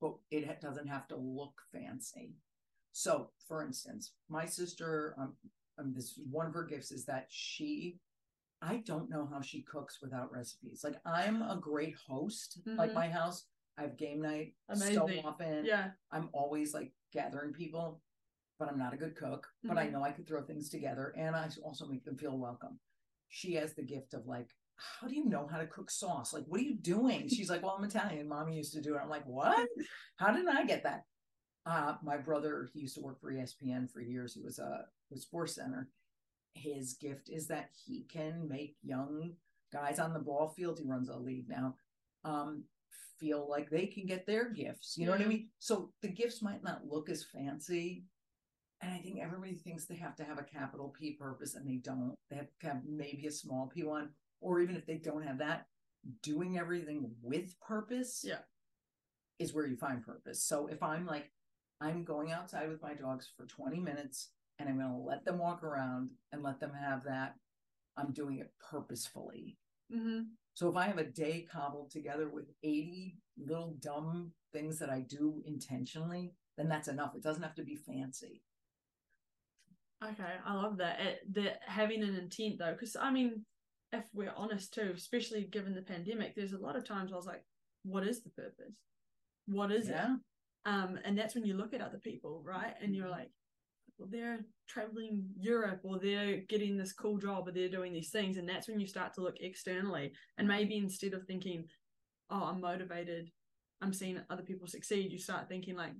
but 0.00 0.14
it 0.30 0.60
doesn't 0.60 0.88
have 0.88 1.08
to 1.08 1.16
look 1.16 1.54
fancy. 1.72 2.34
So, 2.92 3.30
for 3.46 3.62
instance, 3.62 4.12
my 4.28 4.46
sister, 4.46 5.14
um, 5.18 5.34
um, 5.78 5.92
this 5.94 6.18
one 6.30 6.46
of 6.46 6.54
her 6.54 6.64
gifts 6.64 6.90
is 6.90 7.04
that 7.04 7.26
she, 7.28 7.98
I 8.60 8.78
don't 8.78 9.08
know 9.10 9.26
how 9.30 9.40
she 9.40 9.62
cooks 9.62 9.98
without 10.02 10.32
recipes. 10.32 10.82
Like 10.82 10.96
I'm 11.04 11.42
a 11.42 11.56
great 11.60 11.94
host. 12.06 12.60
Like 12.66 12.90
Mhm. 12.90 12.94
my 12.94 13.08
house, 13.08 13.46
I 13.76 13.82
have 13.82 13.96
game 13.96 14.20
night 14.20 14.56
so 14.74 15.04
Amazing. 15.04 15.24
often. 15.24 15.64
Yeah. 15.64 15.92
I'm 16.10 16.28
always 16.32 16.74
like 16.74 16.92
gathering 17.12 17.52
people, 17.52 18.02
but 18.58 18.68
I'm 18.68 18.78
not 18.78 18.92
a 18.92 18.96
good 18.96 19.14
cook. 19.16 19.46
But 19.62 19.78
I 19.78 19.86
Mhm. 19.88 19.92
know 19.92 20.02
I 20.02 20.12
could 20.12 20.26
throw 20.26 20.42
things 20.44 20.68
together 20.68 21.10
and 21.16 21.36
I 21.36 21.48
also 21.62 21.86
make 21.86 22.04
them 22.04 22.16
feel 22.16 22.36
welcome. 22.36 22.80
She 23.28 23.54
has 23.54 23.74
the 23.74 23.84
gift 23.84 24.14
of 24.14 24.26
like, 24.26 24.50
how 24.76 25.06
do 25.06 25.14
you 25.14 25.24
know 25.24 25.46
how 25.46 25.58
to 25.58 25.66
cook 25.66 25.90
sauce? 25.90 26.32
Like, 26.32 26.44
what 26.46 26.60
are 26.60 26.64
you 26.64 26.74
doing? 26.76 27.28
She's 27.28 27.50
like, 27.50 27.62
well, 27.62 27.76
I'm 27.76 27.84
Italian. 27.84 28.28
Mommy 28.28 28.56
used 28.56 28.72
to 28.74 28.80
do 28.80 28.96
it. 28.96 29.00
I'm 29.00 29.08
like, 29.08 29.26
what? 29.26 29.68
How 30.16 30.32
did 30.32 30.46
I 30.48 30.64
get 30.64 30.82
that? 30.84 31.04
Uh, 31.66 31.96
my 32.02 32.16
brother, 32.16 32.70
he 32.72 32.80
used 32.80 32.94
to 32.94 33.02
work 33.02 33.20
for 33.20 33.30
ESPN 33.32 33.88
for 33.90 34.00
years. 34.00 34.34
He 34.34 34.40
was 34.40 34.58
a 34.58 34.88
with 35.10 35.20
Sports 35.20 35.54
Center. 35.54 35.90
His 36.58 36.94
gift 36.94 37.28
is 37.30 37.46
that 37.48 37.70
he 37.86 38.04
can 38.04 38.48
make 38.48 38.76
young 38.82 39.32
guys 39.72 39.98
on 39.98 40.12
the 40.12 40.18
ball 40.18 40.48
field. 40.48 40.78
He 40.78 40.86
runs 40.86 41.08
a 41.08 41.16
league 41.16 41.48
now. 41.48 41.74
Um, 42.24 42.64
feel 43.18 43.48
like 43.48 43.68
they 43.70 43.86
can 43.86 44.06
get 44.06 44.26
their 44.26 44.50
gifts. 44.50 44.96
You 44.96 45.06
know 45.06 45.12
what 45.12 45.20
I 45.20 45.26
mean? 45.26 45.48
So 45.58 45.92
the 46.02 46.08
gifts 46.08 46.40
might 46.42 46.62
not 46.62 46.86
look 46.86 47.08
as 47.08 47.24
fancy. 47.24 48.04
And 48.80 48.92
I 48.92 48.98
think 48.98 49.18
everybody 49.20 49.54
thinks 49.54 49.86
they 49.86 49.96
have 49.96 50.14
to 50.16 50.24
have 50.24 50.38
a 50.38 50.42
capital 50.44 50.94
P 50.98 51.12
purpose 51.14 51.54
and 51.56 51.66
they 51.68 51.76
don't. 51.76 52.14
They 52.30 52.36
have 52.36 52.46
have 52.62 52.82
maybe 52.88 53.26
a 53.26 53.30
small 53.32 53.66
P 53.74 53.82
one, 53.82 54.10
or 54.40 54.60
even 54.60 54.76
if 54.76 54.86
they 54.86 54.98
don't 54.98 55.26
have 55.26 55.38
that, 55.38 55.66
doing 56.22 56.58
everything 56.58 57.10
with 57.22 57.58
purpose 57.60 58.22
Yeah. 58.24 58.38
is 59.40 59.52
where 59.52 59.66
you 59.66 59.76
find 59.76 60.04
purpose. 60.04 60.44
So 60.44 60.68
if 60.68 60.80
I'm 60.82 61.06
like, 61.06 61.32
I'm 61.80 62.04
going 62.04 62.30
outside 62.30 62.68
with 62.68 62.80
my 62.82 62.94
dogs 62.94 63.28
for 63.36 63.46
20 63.46 63.80
minutes 63.80 64.30
and 64.58 64.68
I'm 64.68 64.78
going 64.78 64.90
to 64.90 64.96
let 64.96 65.24
them 65.24 65.38
walk 65.38 65.62
around 65.62 66.10
and 66.32 66.42
let 66.42 66.60
them 66.60 66.72
have 66.72 67.04
that, 67.04 67.34
I'm 67.96 68.12
doing 68.12 68.38
it 68.38 68.52
purposefully. 68.70 69.56
hmm 69.92 70.20
So 70.54 70.68
if 70.68 70.76
I 70.76 70.86
have 70.86 70.98
a 70.98 71.04
day 71.04 71.46
cobbled 71.50 71.90
together 71.90 72.28
with 72.28 72.46
80 72.62 73.16
little 73.38 73.76
dumb 73.80 74.32
things 74.52 74.78
that 74.78 74.90
I 74.90 75.00
do 75.00 75.42
intentionally, 75.46 76.32
then 76.56 76.68
that's 76.68 76.88
enough. 76.88 77.14
It 77.14 77.22
doesn't 77.22 77.42
have 77.42 77.54
to 77.56 77.62
be 77.64 77.76
fancy. 77.76 78.42
Okay, 80.04 80.34
I 80.46 80.54
love 80.54 80.76
that. 80.78 81.00
It, 81.00 81.34
the 81.34 81.52
having 81.66 82.02
an 82.02 82.14
intent 82.14 82.58
though, 82.58 82.72
because 82.72 82.96
I 82.96 83.10
mean, 83.10 83.44
if 83.92 84.04
we're 84.12 84.32
honest 84.36 84.72
too, 84.74 84.92
especially 84.94 85.44
given 85.44 85.74
the 85.74 85.82
pandemic, 85.82 86.34
there's 86.36 86.52
a 86.52 86.58
lot 86.58 86.76
of 86.76 86.86
times 86.86 87.12
I 87.12 87.16
was 87.16 87.26
like, 87.26 87.42
"What 87.82 88.06
is 88.06 88.22
the 88.22 88.30
purpose? 88.30 88.74
What 89.46 89.72
is 89.72 89.88
it?" 89.88 90.10
Um, 90.66 90.98
and 91.04 91.18
that's 91.18 91.34
when 91.34 91.44
you 91.44 91.54
look 91.54 91.74
at 91.74 91.80
other 91.80 91.98
people, 91.98 92.42
right? 92.44 92.74
And 92.82 92.94
you're 92.94 93.08
like, 93.08 93.30
well, 93.98 94.08
they're 94.10 94.40
traveling 94.68 95.24
Europe 95.38 95.80
or 95.82 95.98
they're 95.98 96.38
getting 96.48 96.76
this 96.76 96.92
cool 96.92 97.18
job 97.18 97.48
or 97.48 97.52
they're 97.52 97.68
doing 97.68 97.92
these 97.92 98.10
things. 98.10 98.36
And 98.36 98.48
that's 98.48 98.68
when 98.68 98.80
you 98.80 98.86
start 98.86 99.14
to 99.14 99.20
look 99.20 99.36
externally. 99.40 100.12
And 100.38 100.46
maybe 100.46 100.76
instead 100.76 101.14
of 101.14 101.24
thinking, 101.24 101.64
oh, 102.30 102.44
I'm 102.44 102.60
motivated, 102.60 103.30
I'm 103.82 103.92
seeing 103.92 104.20
other 104.30 104.42
people 104.42 104.66
succeed, 104.66 105.12
you 105.12 105.18
start 105.18 105.48
thinking 105.48 105.76
like, 105.76 105.92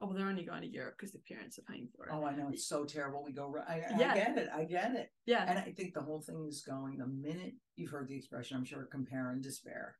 oh, 0.00 0.06
well, 0.06 0.16
they're 0.16 0.28
only 0.28 0.44
going 0.44 0.62
to 0.62 0.68
Europe 0.68 0.94
because 0.98 1.12
their 1.12 1.22
parents 1.28 1.58
are 1.58 1.72
paying 1.72 1.88
for 1.96 2.06
it. 2.06 2.12
Oh, 2.12 2.24
I 2.24 2.34
know. 2.34 2.48
It's 2.52 2.66
so 2.68 2.84
terrible. 2.84 3.22
We 3.24 3.32
go, 3.32 3.48
right. 3.48 3.64
I, 3.68 3.82
Yeah. 3.98 4.12
I 4.12 4.14
get 4.14 4.38
it. 4.38 4.48
I 4.54 4.64
get 4.64 4.94
it. 4.94 5.10
yeah. 5.24 5.44
And 5.48 5.58
I 5.58 5.72
think 5.72 5.94
the 5.94 6.02
whole 6.02 6.20
thing 6.20 6.46
is 6.48 6.62
going 6.66 6.98
the 6.98 7.06
minute 7.06 7.54
you've 7.76 7.90
heard 7.90 8.08
the 8.08 8.16
expression, 8.16 8.56
I'm 8.56 8.64
sure, 8.64 8.88
compare 8.90 9.30
and 9.30 9.42
despair. 9.42 9.96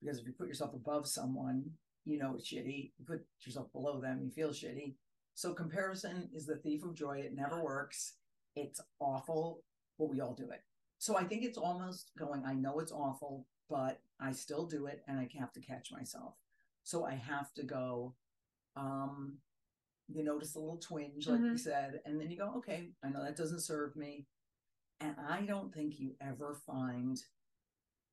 Because 0.00 0.20
if 0.20 0.26
you 0.26 0.32
put 0.32 0.46
yourself 0.48 0.74
above 0.74 1.08
someone, 1.08 1.64
you 2.04 2.18
know 2.18 2.34
it's 2.36 2.50
shitty. 2.50 2.92
You 2.98 3.04
put 3.04 3.20
yourself 3.44 3.72
below 3.72 4.00
them, 4.00 4.20
you 4.22 4.30
feel 4.30 4.50
shitty. 4.50 4.94
So 5.38 5.54
comparison 5.54 6.28
is 6.34 6.46
the 6.46 6.56
thief 6.56 6.82
of 6.82 6.96
joy. 6.96 7.18
It 7.20 7.32
never 7.32 7.62
works. 7.62 8.14
It's 8.56 8.80
awful, 8.98 9.62
but 9.96 10.08
we 10.08 10.20
all 10.20 10.34
do 10.34 10.50
it. 10.50 10.64
So 10.98 11.16
I 11.16 11.22
think 11.22 11.44
it's 11.44 11.56
almost 11.56 12.10
going, 12.18 12.42
I 12.44 12.54
know 12.54 12.80
it's 12.80 12.90
awful, 12.90 13.46
but 13.70 14.00
I 14.18 14.32
still 14.32 14.66
do 14.66 14.86
it 14.86 15.04
and 15.06 15.16
I 15.16 15.28
have 15.38 15.52
to 15.52 15.60
catch 15.60 15.92
myself. 15.92 16.34
So 16.82 17.04
I 17.06 17.14
have 17.14 17.54
to 17.54 17.62
go, 17.62 18.16
um, 18.74 19.38
you 20.08 20.24
notice 20.24 20.56
a 20.56 20.58
little 20.58 20.78
twinge, 20.78 21.28
like 21.28 21.38
we 21.38 21.50
Mhm. 21.50 21.60
said, 21.60 22.02
and 22.04 22.20
then 22.20 22.32
you 22.32 22.36
go, 22.36 22.54
okay, 22.56 22.92
I 23.04 23.08
know 23.08 23.22
that 23.22 23.36
doesn't 23.36 23.60
serve 23.60 23.94
me. 23.94 24.26
And 24.98 25.14
I 25.20 25.46
don't 25.46 25.72
think 25.72 26.00
you 26.00 26.16
ever 26.20 26.56
find 26.56 27.16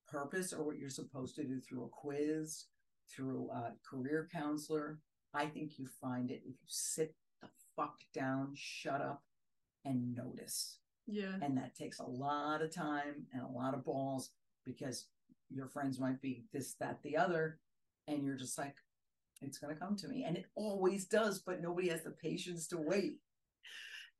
purpose 0.05 0.53
or 0.53 0.63
what 0.63 0.77
you're 0.77 0.91
supposed 0.91 1.33
to 1.37 1.43
do 1.43 1.59
through 1.59 1.85
a 1.85 1.89
quiz, 1.89 2.67
through 3.07 3.49
a 3.49 3.75
career 3.81 4.29
counselor. 4.31 5.01
I 5.35 5.47
think 5.47 5.77
you 5.77 5.87
find 6.01 6.31
it 6.31 6.41
if 6.45 6.55
you 6.61 6.67
sit 6.67 7.13
the 7.41 7.49
fuck 7.75 7.99
down, 8.13 8.53
shut 8.55 9.01
up, 9.01 9.23
and 9.83 10.15
notice. 10.15 10.79
Yeah. 11.05 11.35
And 11.41 11.57
that 11.57 11.75
takes 11.75 11.99
a 11.99 12.05
lot 12.05 12.61
of 12.61 12.73
time 12.73 13.27
and 13.33 13.43
a 13.43 13.51
lot 13.51 13.73
of 13.73 13.85
balls 13.85 14.31
because 14.65 15.07
your 15.49 15.67
friends 15.67 15.99
might 15.99 16.21
be 16.21 16.45
this, 16.53 16.75
that, 16.79 17.03
the 17.03 17.17
other. 17.17 17.59
And 18.07 18.23
you're 18.23 18.37
just 18.37 18.57
like, 18.57 18.75
it's 19.41 19.57
going 19.57 19.73
to 19.73 19.79
come 19.79 19.95
to 19.97 20.07
me. 20.07 20.23
And 20.23 20.37
it 20.37 20.45
always 20.55 21.05
does, 21.05 21.39
but 21.39 21.61
nobody 21.61 21.89
has 21.89 22.03
the 22.03 22.11
patience 22.11 22.67
to 22.69 22.77
wait. 22.77 23.19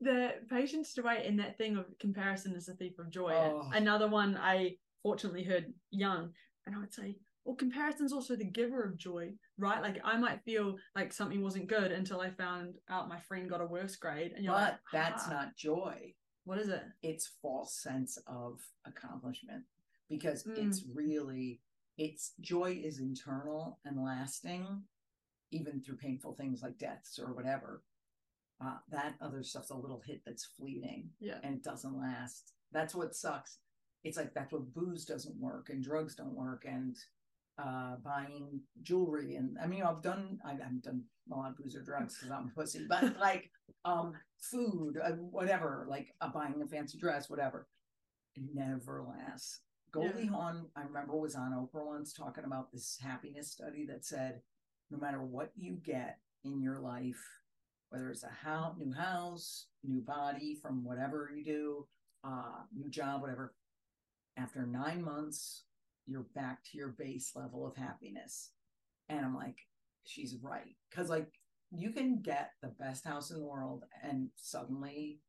the 0.02 0.34
patience 0.50 0.94
to 0.94 1.02
wait 1.02 1.26
and 1.26 1.40
that 1.40 1.58
thing 1.58 1.78
of 1.78 1.86
comparison 2.00 2.54
is 2.56 2.68
a 2.68 2.74
thief 2.74 3.00
of 3.00 3.10
joy. 3.10 3.32
Oh. 3.34 3.70
Another 3.74 4.08
one 4.08 4.38
I 4.38 4.76
fortunately 5.04 5.44
heard 5.44 5.74
young, 5.92 6.32
and 6.66 6.76
I 6.76 6.80
would 6.80 6.94
say, 6.94 7.18
well, 7.44 7.56
comparison's 7.56 8.12
also 8.14 8.36
the 8.36 8.44
giver 8.46 8.84
of 8.84 8.98
joy, 8.98 9.32
right? 9.58 9.82
Like 9.82 10.00
I 10.04 10.18
might 10.18 10.42
feel 10.44 10.78
like 10.96 11.14
something 11.14 11.42
wasn't 11.44 11.68
good 11.68 11.92
until 11.92 12.20
I 12.22 12.32
found 12.32 12.76
out 12.90 13.08
my 13.10 13.20
friend 13.20 13.50
got 13.50 13.62
a 13.62 13.66
worse 13.66 13.96
grade, 13.96 14.32
and 14.36 14.44
you're 14.44 14.54
But 14.54 14.62
like, 14.72 14.80
that's 14.92 15.24
"Ah, 15.28 15.32
not 15.32 15.56
joy. 15.56 16.14
What 16.46 16.58
is 16.60 16.70
it? 16.70 16.84
It's 17.04 17.32
false 17.42 17.76
sense 17.82 18.18
of 18.28 18.60
accomplishment 18.86 19.64
because 20.10 20.44
Mm. 20.44 20.68
it's 20.68 20.84
really, 20.94 21.62
it's 21.98 22.34
joy 22.40 22.80
is 22.84 23.00
internal 23.00 23.80
and 23.86 24.04
lasting, 24.04 24.84
even 25.52 25.82
through 25.82 25.98
painful 25.98 26.34
things 26.36 26.62
like 26.64 26.78
deaths 26.78 27.20
or 27.20 27.34
whatever. 27.34 27.84
Uh, 28.62 28.78
that 28.90 29.16
other 29.22 29.44
stuff's 29.44 29.70
a 29.70 29.76
little 29.76 30.00
hit 30.06 30.22
that's 30.26 30.46
fleeting. 30.46 31.10
Yeah. 31.20 31.40
and 31.44 31.56
it 31.56 31.64
doesn't 31.64 31.98
last. 32.00 32.54
That's 32.72 32.96
what 32.96 33.14
sucks. 33.16 33.60
It's 34.06 34.18
like 34.18 34.34
that's 34.34 34.54
what 34.54 34.74
booze 34.74 35.04
doesn't 35.04 35.36
work 35.42 35.70
and 35.70 35.84
drugs 35.84 36.16
don't 36.16 36.36
work 36.36 36.64
and 36.66 36.96
uh 37.58 37.96
buying 38.04 38.60
jewelry 38.84 39.36
and 39.36 39.58
I 39.62 39.68
mean 39.68 39.82
I've 39.84 40.02
done 40.02 40.40
I 40.46 40.52
haven't 40.52 40.84
done 40.84 41.04
a 41.32 41.36
lot 41.36 41.50
of 41.50 41.58
booze 41.58 41.76
or 41.76 41.82
drugs 41.82 42.16
because 42.18 42.32
I'm 42.32 42.48
a 42.48 42.60
pussy, 42.60 42.86
but 42.88 43.20
like 43.20 43.50
um 43.84 44.14
food, 44.40 45.00
uh, 45.04 45.12
whatever, 45.12 45.86
like 45.90 46.14
uh, 46.22 46.30
buying 46.30 46.62
a 46.64 46.68
fancy 46.68 46.98
dress, 46.98 47.30
whatever, 47.30 47.68
it 48.36 48.44
never 48.54 49.04
lasts. 49.04 49.62
Goldie 49.92 50.28
Hawn, 50.28 50.66
I 50.76 50.84
remember 50.84 51.16
was 51.16 51.36
on 51.36 51.54
Oprah 51.54 51.86
once 51.86 52.12
talking 52.12 52.44
about 52.44 52.72
this 52.72 53.00
happiness 53.02 53.52
study 53.52 53.86
that 53.88 54.06
said 54.06 54.42
no 54.92 54.98
matter 54.98 55.24
what 55.24 55.52
you 55.56 55.78
get 55.86 56.20
in 56.44 56.62
your 56.62 56.80
life, 56.80 57.24
whether 57.90 58.10
it's 58.10 58.24
a 58.24 58.46
house, 58.46 58.76
new 58.78 58.94
house, 58.94 59.68
new 59.84 60.02
body 60.02 60.60
from 60.62 60.84
whatever 60.84 61.32
you 61.34 61.46
do, 61.46 61.88
uh, 62.26 62.64
new 62.76 62.90
job, 62.90 63.22
whatever, 63.22 63.54
after 64.38 64.66
nine 64.66 65.04
months, 65.04 65.64
you're 66.06 66.28
back 66.36 66.64
to 66.64 66.78
your 66.78 66.90
base 66.98 67.32
level 67.36 67.66
of 67.66 67.76
happiness. 67.76 68.52
And 69.10 69.26
I'm 69.26 69.36
like, 69.36 69.58
she's 70.06 70.36
right. 70.42 70.76
Cause 70.94 71.10
like 71.10 71.28
you 71.72 71.92
can 71.92 72.22
get 72.22 72.52
the 72.62 72.74
best 72.80 73.06
house 73.06 73.32
in 73.32 73.38
the 73.38 73.46
world 73.46 73.84
and 74.04 74.30
suddenly, 74.36 75.20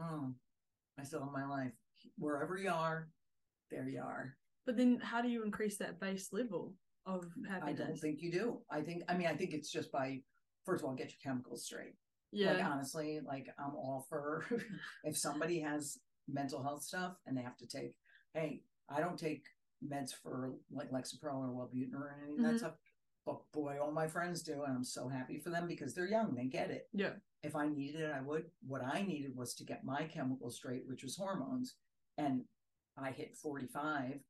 oh, 0.00 0.32
I 0.98 1.04
still 1.04 1.20
have 1.20 1.32
my 1.32 1.46
life. 1.46 1.72
Wherever 2.18 2.56
you 2.56 2.70
are, 2.70 3.08
there 3.70 3.88
you 3.88 4.00
are. 4.00 4.34
But 4.64 4.76
then, 4.76 4.98
how 5.02 5.22
do 5.22 5.28
you 5.28 5.44
increase 5.44 5.78
that 5.78 6.00
base 6.00 6.28
level 6.32 6.74
of 7.06 7.24
happiness? 7.48 7.80
I 7.80 7.84
don't 7.84 7.96
think 7.98 8.20
you 8.20 8.32
do. 8.32 8.58
I 8.70 8.80
think, 8.80 9.02
I 9.08 9.16
mean, 9.16 9.28
I 9.28 9.34
think 9.34 9.52
it's 9.52 9.70
just 9.70 9.92
by, 9.92 10.20
first 10.64 10.82
of 10.82 10.88
all, 10.88 10.94
get 10.94 11.10
your 11.12 11.18
chemicals 11.22 11.64
straight. 11.64 11.94
yeah, 12.32 12.52
Like 12.52 12.64
honestly, 12.64 13.20
like 13.24 13.46
I'm 13.58 13.74
all 13.76 14.06
for 14.08 14.44
if 15.04 15.16
somebody 15.16 15.60
has 15.60 15.98
mental 16.28 16.62
health 16.62 16.82
stuff 16.82 17.14
and 17.26 17.36
they 17.36 17.42
have 17.42 17.56
to 17.58 17.66
take, 17.66 17.94
hey, 18.36 18.62
I 18.88 19.00
don't 19.00 19.18
take 19.18 19.46
meds 19.86 20.12
for 20.14 20.52
like 20.70 20.90
Lexapro 20.90 21.34
or 21.34 21.48
Wellbutrin 21.48 21.94
or 21.94 22.14
any 22.22 22.36
of 22.36 22.42
that 22.42 22.54
Mhm. 22.54 22.58
stuff. 22.58 22.78
But 23.24 23.50
boy, 23.52 23.80
all 23.82 23.90
my 23.90 24.06
friends 24.06 24.42
do, 24.42 24.62
and 24.62 24.72
I'm 24.76 24.84
so 24.84 25.08
happy 25.08 25.38
for 25.40 25.50
them 25.50 25.66
because 25.66 25.94
they're 25.94 26.06
young, 26.06 26.34
they 26.34 26.46
get 26.46 26.70
it. 26.70 26.88
yeah, 26.92 27.16
If 27.42 27.54
I 27.56 27.68
needed 27.68 28.00
it, 28.02 28.12
I 28.12 28.20
would. 28.20 28.50
What 28.66 28.82
I 28.82 29.02
needed 29.02 29.36
was 29.36 29.54
to 29.56 29.64
get 29.64 29.84
my 29.84 30.06
chemicals 30.06 30.56
straight, 30.56 30.86
which 30.86 31.02
was 31.02 31.16
hormones. 31.16 31.76
And 32.16 32.48
I 32.96 33.10
hit 33.12 33.36
45 33.36 34.24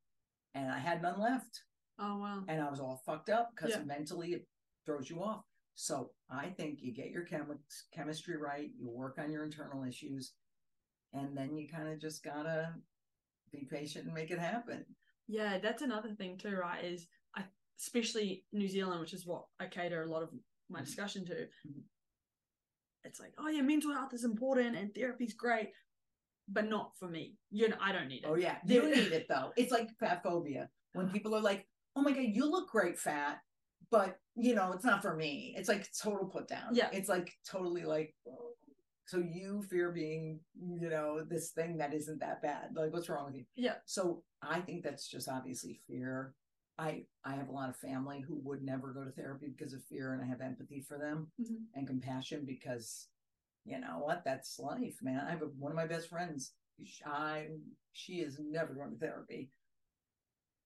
and 0.54 0.70
I 0.70 0.78
had 0.78 1.02
none 1.02 1.18
left 1.20 1.64
oh 1.98 2.18
wow, 2.18 2.44
and 2.48 2.60
I 2.60 2.68
was 2.70 2.80
all 2.80 2.98
fucked 2.98 3.28
up 3.30 3.50
because 3.54 3.70
Yeah. 3.70 3.84
mentally 3.84 4.32
it 4.34 4.48
throws 4.84 5.08
you 5.10 5.22
off. 5.22 5.46
So 5.74 6.14
I 6.28 6.50
think 6.50 6.82
you 6.82 6.92
get 6.92 7.10
your 7.10 7.24
chemi- 7.26 7.60
chemistry 7.90 8.36
right, 8.36 8.72
you 8.74 8.88
work 8.88 9.18
on 9.18 9.30
your 9.30 9.44
internal 9.44 9.84
issues, 9.84 10.34
and 11.12 11.36
then 11.36 11.56
you 11.56 11.68
kind 11.68 11.88
of 11.88 11.98
just 11.98 12.22
gotta 12.22 12.82
be 13.52 13.66
patient 13.70 14.04
and 14.06 14.14
make 14.14 14.30
it 14.30 14.38
happen. 14.38 14.84
Yeah, 15.28 15.58
that's 15.58 15.82
another 15.82 16.14
thing 16.14 16.38
too, 16.38 16.56
right? 16.56 16.84
Is 16.84 17.06
I 17.34 17.44
especially 17.80 18.44
New 18.52 18.68
Zealand, 18.68 19.00
which 19.00 19.12
is 19.14 19.26
what 19.26 19.44
I 19.60 19.66
cater 19.66 20.02
a 20.02 20.06
lot 20.10 20.22
of 20.22 20.30
my 20.68 20.80
Mhm. 20.80 20.84
discussion 20.86 21.24
to. 21.26 21.48
Mhm. 21.66 21.82
It's 23.04 23.20
like, 23.20 23.34
oh 23.38 23.48
yeah, 23.48 23.62
mental 23.62 23.92
health 23.92 24.12
is 24.14 24.24
important 24.24 24.76
and 24.76 24.92
therapy's 24.94 25.34
great, 25.34 25.72
but 26.48 26.66
not 26.68 26.96
for 26.98 27.08
me. 27.08 27.36
You 27.50 27.68
know, 27.68 27.76
I 27.80 27.92
don't 27.92 28.08
need 28.08 28.24
it. 28.24 28.28
Oh 28.28 28.34
yeah, 28.34 28.58
you 28.66 28.88
need 28.90 29.12
it 29.12 29.26
though. 29.28 29.52
It's 29.56 29.70
like 29.72 29.88
fat 30.00 30.22
phobia 30.22 30.70
when 30.94 31.10
people 31.12 31.34
are 31.34 31.40
like, 31.42 31.68
"Oh 31.94 32.02
my 32.02 32.12
god, 32.12 32.24
you 32.26 32.50
look 32.50 32.68
great, 32.70 32.98
fat," 32.98 33.38
but 33.90 34.18
you 34.34 34.54
know, 34.54 34.72
it's 34.72 34.84
not 34.84 35.02
for 35.02 35.14
me. 35.14 35.54
It's 35.56 35.68
like 35.68 35.86
total 35.92 36.26
put 36.28 36.48
down. 36.48 36.74
Yeah. 36.74 36.90
it's 36.92 37.08
like 37.08 37.32
totally 37.48 37.84
like. 37.84 38.14
oh. 38.28 38.55
So 39.06 39.18
you 39.18 39.62
fear 39.70 39.92
being, 39.92 40.40
you 40.60 40.88
know, 40.90 41.22
this 41.22 41.50
thing 41.50 41.76
that 41.78 41.94
isn't 41.94 42.18
that 42.20 42.42
bad. 42.42 42.70
Like, 42.74 42.92
what's 42.92 43.08
wrong 43.08 43.26
with 43.26 43.36
you? 43.36 43.44
Yeah. 43.54 43.76
So 43.84 44.24
I 44.42 44.60
think 44.60 44.82
that's 44.82 45.08
just 45.08 45.28
obviously 45.28 45.80
fear. 45.86 46.34
I 46.78 47.04
I 47.24 47.34
have 47.34 47.48
a 47.48 47.52
lot 47.52 47.68
of 47.70 47.76
family 47.76 48.20
who 48.20 48.36
would 48.42 48.62
never 48.62 48.92
go 48.92 49.04
to 49.04 49.12
therapy 49.12 49.46
because 49.56 49.72
of 49.72 49.84
fear, 49.84 50.12
and 50.12 50.22
I 50.22 50.26
have 50.26 50.40
empathy 50.40 50.80
for 50.80 50.98
them 50.98 51.30
Mhm. 51.40 51.66
and 51.74 51.86
compassion 51.86 52.44
because, 52.44 53.08
you 53.64 53.78
know 53.78 53.98
what, 54.00 54.24
that's 54.24 54.58
life, 54.58 54.98
man. 55.02 55.20
I 55.24 55.30
have 55.30 55.42
a, 55.42 55.46
one 55.46 55.72
of 55.72 55.76
my 55.76 55.86
best 55.86 56.08
friends. 56.08 56.52
I 57.06 57.48
she 57.92 58.20
is 58.20 58.38
never 58.38 58.74
going 58.74 58.90
to 58.90 58.98
therapy. 58.98 59.50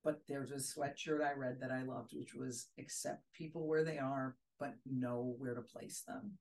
But 0.02 0.26
there's 0.26 0.50
a 0.50 0.54
sweatshirt 0.54 1.22
I 1.22 1.32
read 1.34 1.60
that 1.60 1.70
I 1.70 1.82
loved, 1.82 2.12
which 2.14 2.34
was 2.34 2.70
accept 2.78 3.22
people 3.34 3.68
where 3.68 3.84
they 3.84 3.98
are, 3.98 4.36
but 4.58 4.74
know 4.86 5.34
where 5.38 5.54
to 5.54 5.60
place 5.62 6.02
them. 6.06 6.38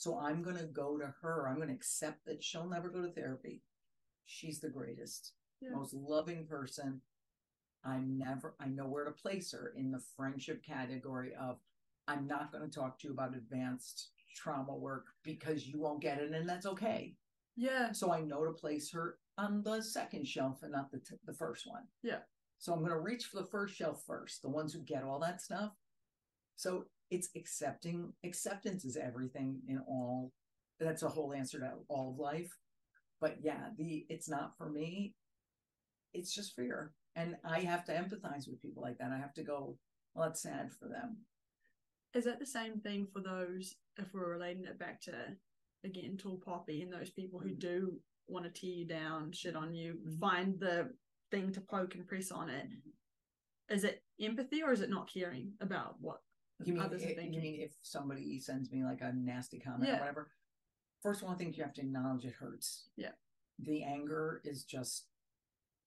So 0.00 0.18
I'm 0.18 0.42
going 0.42 0.56
to 0.56 0.64
go 0.64 0.96
to 0.96 1.12
her. 1.20 1.46
I'm 1.46 1.56
going 1.56 1.68
to 1.68 1.74
accept 1.74 2.24
that 2.24 2.42
she'll 2.42 2.66
never 2.66 2.88
go 2.88 3.02
to 3.02 3.12
therapy. 3.12 3.60
She's 4.24 4.58
the 4.58 4.70
greatest, 4.70 5.34
Yeah. 5.60 5.72
most 5.74 5.92
loving 5.92 6.46
person. 6.46 7.02
I'm 7.84 8.16
never, 8.16 8.54
I 8.58 8.68
know 8.68 8.86
where 8.86 9.04
to 9.04 9.10
place 9.10 9.52
her 9.52 9.74
in 9.76 9.90
the 9.92 10.00
friendship 10.16 10.64
category 10.64 11.34
of 11.38 11.58
I'm 12.08 12.26
not 12.26 12.50
going 12.50 12.64
to 12.64 12.74
talk 12.74 12.98
to 13.00 13.08
you 13.08 13.12
about 13.12 13.36
advanced 13.36 14.08
trauma 14.34 14.74
work 14.74 15.04
because 15.22 15.66
you 15.66 15.78
won't 15.78 16.00
get 16.00 16.18
it, 16.18 16.32
and 16.32 16.48
that's 16.48 16.64
okay. 16.64 17.14
Yeah. 17.54 17.92
So 17.92 18.10
I 18.10 18.22
know 18.22 18.42
to 18.46 18.52
place 18.52 18.90
her 18.92 19.18
on 19.36 19.62
the 19.62 19.82
second 19.82 20.26
shelf 20.26 20.62
and 20.62 20.72
not 20.72 20.90
the 20.90 21.00
t- 21.00 21.16
the 21.26 21.34
first 21.34 21.66
one. 21.66 21.82
Yeah. 22.02 22.20
So 22.58 22.72
I'm 22.72 22.78
going 22.78 22.90
to 22.92 22.98
reach 23.00 23.26
for 23.26 23.36
the 23.42 23.48
first 23.48 23.74
shelf 23.74 24.02
first, 24.06 24.40
the 24.40 24.48
ones 24.48 24.72
who 24.72 24.80
get 24.80 25.04
all 25.04 25.18
that 25.20 25.42
stuff. 25.42 25.72
So 26.56 26.86
it's 27.10 27.28
accepting. 27.36 28.12
Acceptance 28.24 28.84
is 28.84 28.96
everything 28.96 29.60
in 29.68 29.78
all. 29.86 30.32
That's 30.78 31.02
a 31.02 31.08
whole 31.08 31.32
answer 31.32 31.58
to 31.60 31.72
all 31.88 32.10
of 32.10 32.18
life. 32.18 32.56
But 33.20 33.36
yeah, 33.42 33.68
the 33.76 34.06
it's 34.08 34.28
not 34.28 34.56
for 34.56 34.68
me. 34.70 35.14
It's 36.14 36.34
just 36.34 36.56
fear, 36.56 36.92
and 37.14 37.36
I 37.44 37.60
have 37.60 37.84
to 37.86 37.92
empathize 37.92 38.48
with 38.48 38.62
people 38.62 38.82
like 38.82 38.98
that. 38.98 39.12
I 39.12 39.18
have 39.18 39.34
to 39.34 39.42
go. 39.42 39.78
Well, 40.14 40.26
that's 40.28 40.42
sad 40.42 40.70
for 40.72 40.88
them. 40.88 41.18
Is 42.14 42.24
that 42.24 42.40
the 42.40 42.46
same 42.46 42.80
thing 42.80 43.06
for 43.12 43.20
those, 43.20 43.76
if 43.96 44.12
we're 44.12 44.30
relating 44.30 44.64
it 44.64 44.78
back 44.78 45.00
to, 45.02 45.36
again, 45.84 46.16
Tall 46.16 46.38
Poppy 46.44 46.82
and 46.82 46.92
those 46.92 47.10
people 47.10 47.38
who 47.38 47.50
Mhm. 47.50 47.58
do 47.60 48.02
want 48.26 48.44
to 48.44 48.50
tear 48.50 48.70
you 48.70 48.84
down, 48.86 49.30
shit 49.30 49.54
on 49.54 49.72
you, 49.74 49.94
Mhm. 49.94 50.18
find 50.18 50.58
the 50.58 50.96
thing 51.30 51.52
to 51.52 51.60
poke 51.60 51.94
and 51.94 52.08
press 52.08 52.32
on 52.32 52.50
it? 52.50 52.68
Is 53.68 53.84
it 53.84 54.04
empathy 54.18 54.62
or 54.62 54.72
is 54.72 54.80
it 54.80 54.90
not 54.90 55.08
caring 55.12 55.56
about 55.60 56.00
what 56.00 56.24
You 56.64 56.74
mean, 56.74 56.82
others 56.82 57.02
are 57.02 57.06
thinking? 57.08 57.32
you 57.34 57.40
mean 57.40 57.60
if 57.60 57.72
somebody 57.82 58.38
sends 58.40 58.70
me 58.70 58.84
like 58.84 59.00
a 59.00 59.12
nasty 59.12 59.58
comment 59.58 59.88
Yeah. 59.88 59.96
or 59.96 60.00
whatever? 60.00 60.30
First 61.02 61.22
of 61.22 61.28
all, 61.28 61.34
I 61.34 61.36
think 61.38 61.56
you 61.56 61.62
have 61.64 61.72
to 61.74 61.80
acknowledge 61.80 62.24
it 62.24 62.34
hurts. 62.34 62.88
Yeah. 62.96 63.12
The 63.58 63.82
anger 63.82 64.40
is 64.44 64.64
just, 64.64 65.06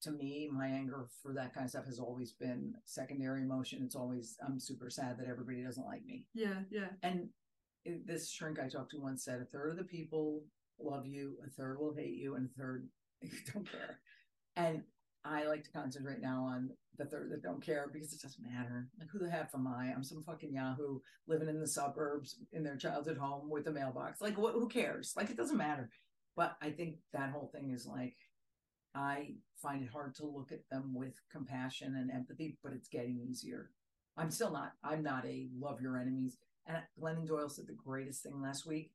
to 0.02 0.10
me, 0.10 0.48
my 0.52 0.66
anger 0.66 1.06
for 1.22 1.32
that 1.34 1.54
kind 1.54 1.64
of 1.64 1.70
stuff 1.70 1.86
has 1.86 1.98
always 2.00 2.32
been 2.32 2.74
secondary 2.84 3.42
emotion. 3.42 3.82
It's 3.84 3.94
always 3.96 4.36
I'm 4.46 4.58
super 4.60 4.90
sad 4.90 5.18
that 5.18 5.28
everybody 5.28 5.62
doesn't 5.62 5.86
like 5.86 6.04
me. 6.04 6.26
yeah, 6.34 6.62
yeah, 6.70 6.88
And 7.02 7.28
this 8.06 8.30
shrink 8.30 8.58
I 8.58 8.68
talked 8.68 8.90
to 8.92 9.00
once 9.00 9.24
said 9.24 9.40
a 9.40 9.44
third 9.44 9.70
of 9.70 9.76
the 9.76 9.84
people 9.84 10.42
love 10.80 11.06
you, 11.06 11.36
a 11.46 11.50
third 11.50 11.78
will 11.78 11.94
hate 11.94 12.14
you, 12.16 12.34
and 12.34 12.46
a 12.50 12.58
third 12.58 12.88
don't 13.52 13.70
care. 13.70 14.00
And 14.56 14.82
I 15.24 15.46
like 15.46 15.64
to 15.64 15.70
concentrate 15.70 16.20
now 16.20 16.44
on 16.44 16.70
the 16.98 17.06
third 17.06 17.30
that 17.30 17.42
don't 17.42 17.64
care 17.64 17.88
because 17.92 18.12
it 18.12 18.20
doesn't 18.20 18.44
matter. 18.44 18.88
Like 18.98 19.08
who 19.10 19.18
the 19.18 19.30
heck 19.30 19.50
am 19.54 19.66
I? 19.66 19.92
I'm 19.94 20.04
some 20.04 20.22
fucking 20.22 20.52
Yahoo 20.52 21.00
living 21.26 21.48
in 21.48 21.60
the 21.60 21.66
suburbs 21.66 22.36
in 22.52 22.62
their 22.62 22.76
childhood 22.76 23.16
home 23.16 23.48
with 23.50 23.66
a 23.66 23.72
mailbox. 23.72 24.20
Like 24.20 24.36
what? 24.36 24.54
Who 24.54 24.68
cares? 24.68 25.14
Like 25.16 25.30
it 25.30 25.36
doesn't 25.36 25.56
matter. 25.56 25.90
But 26.36 26.56
I 26.60 26.70
think 26.70 26.96
that 27.12 27.30
whole 27.30 27.50
thing 27.54 27.70
is 27.70 27.86
like 27.86 28.16
I 28.94 29.34
find 29.60 29.82
it 29.82 29.90
hard 29.90 30.14
to 30.16 30.26
look 30.26 30.52
at 30.52 30.68
them 30.70 30.92
with 30.94 31.14
compassion 31.32 31.96
and 31.96 32.10
empathy, 32.10 32.58
but 32.62 32.72
it's 32.72 32.88
getting 32.88 33.18
easier. 33.18 33.70
I'm 34.16 34.30
still 34.30 34.52
not. 34.52 34.72
I'm 34.84 35.02
not 35.02 35.26
a 35.26 35.48
love 35.58 35.80
your 35.80 35.98
enemies. 35.98 36.38
And 36.66 36.78
Glennon 37.00 37.26
Doyle 37.26 37.48
said 37.48 37.66
the 37.66 37.72
greatest 37.72 38.22
thing 38.22 38.40
last 38.40 38.66
week 38.66 38.92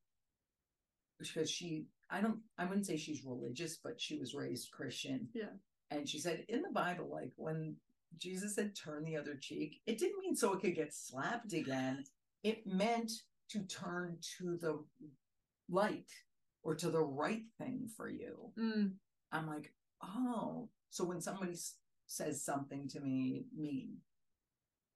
because 1.19 1.49
she, 1.49 1.87
I 2.09 2.21
don't, 2.21 2.39
I 2.57 2.65
wouldn't 2.65 2.85
say 2.85 2.95
she's 2.97 3.25
religious, 3.25 3.77
but 3.83 3.99
she 3.99 4.17
was 4.17 4.33
raised 4.33 4.71
Christian. 4.71 5.27
Yeah. 5.33 5.57
And 5.91 6.07
she 6.07 6.19
said 6.19 6.45
in 6.49 6.61
the 6.61 6.69
Bible, 6.69 7.09
like 7.11 7.31
when 7.35 7.75
Jesus 8.17 8.55
said 8.55 8.75
turn 8.75 9.03
the 9.03 9.17
other 9.17 9.35
cheek, 9.35 9.81
it 9.85 9.97
didn't 9.97 10.19
mean 10.19 10.35
so 10.35 10.53
it 10.53 10.61
could 10.61 10.75
get 10.75 10.93
slapped 10.93 11.53
again. 11.53 12.03
It 12.43 12.65
meant 12.67 13.11
to 13.49 13.59
turn 13.63 14.17
to 14.37 14.57
the 14.57 14.83
light 15.69 16.09
or 16.63 16.75
to 16.75 16.89
the 16.89 17.01
right 17.03 17.43
thing 17.57 17.89
for 17.95 18.09
you. 18.09 18.51
mm, 18.57 18.91
I'm 19.31 19.47
like, 19.47 19.73
oh, 20.03 20.69
so 20.89 21.05
when 21.05 21.21
somebody 21.21 21.53
s- 21.53 21.75
says 22.07 22.43
something 22.43 22.87
to 22.89 22.99
me 22.99 23.45
mean, 23.57 23.97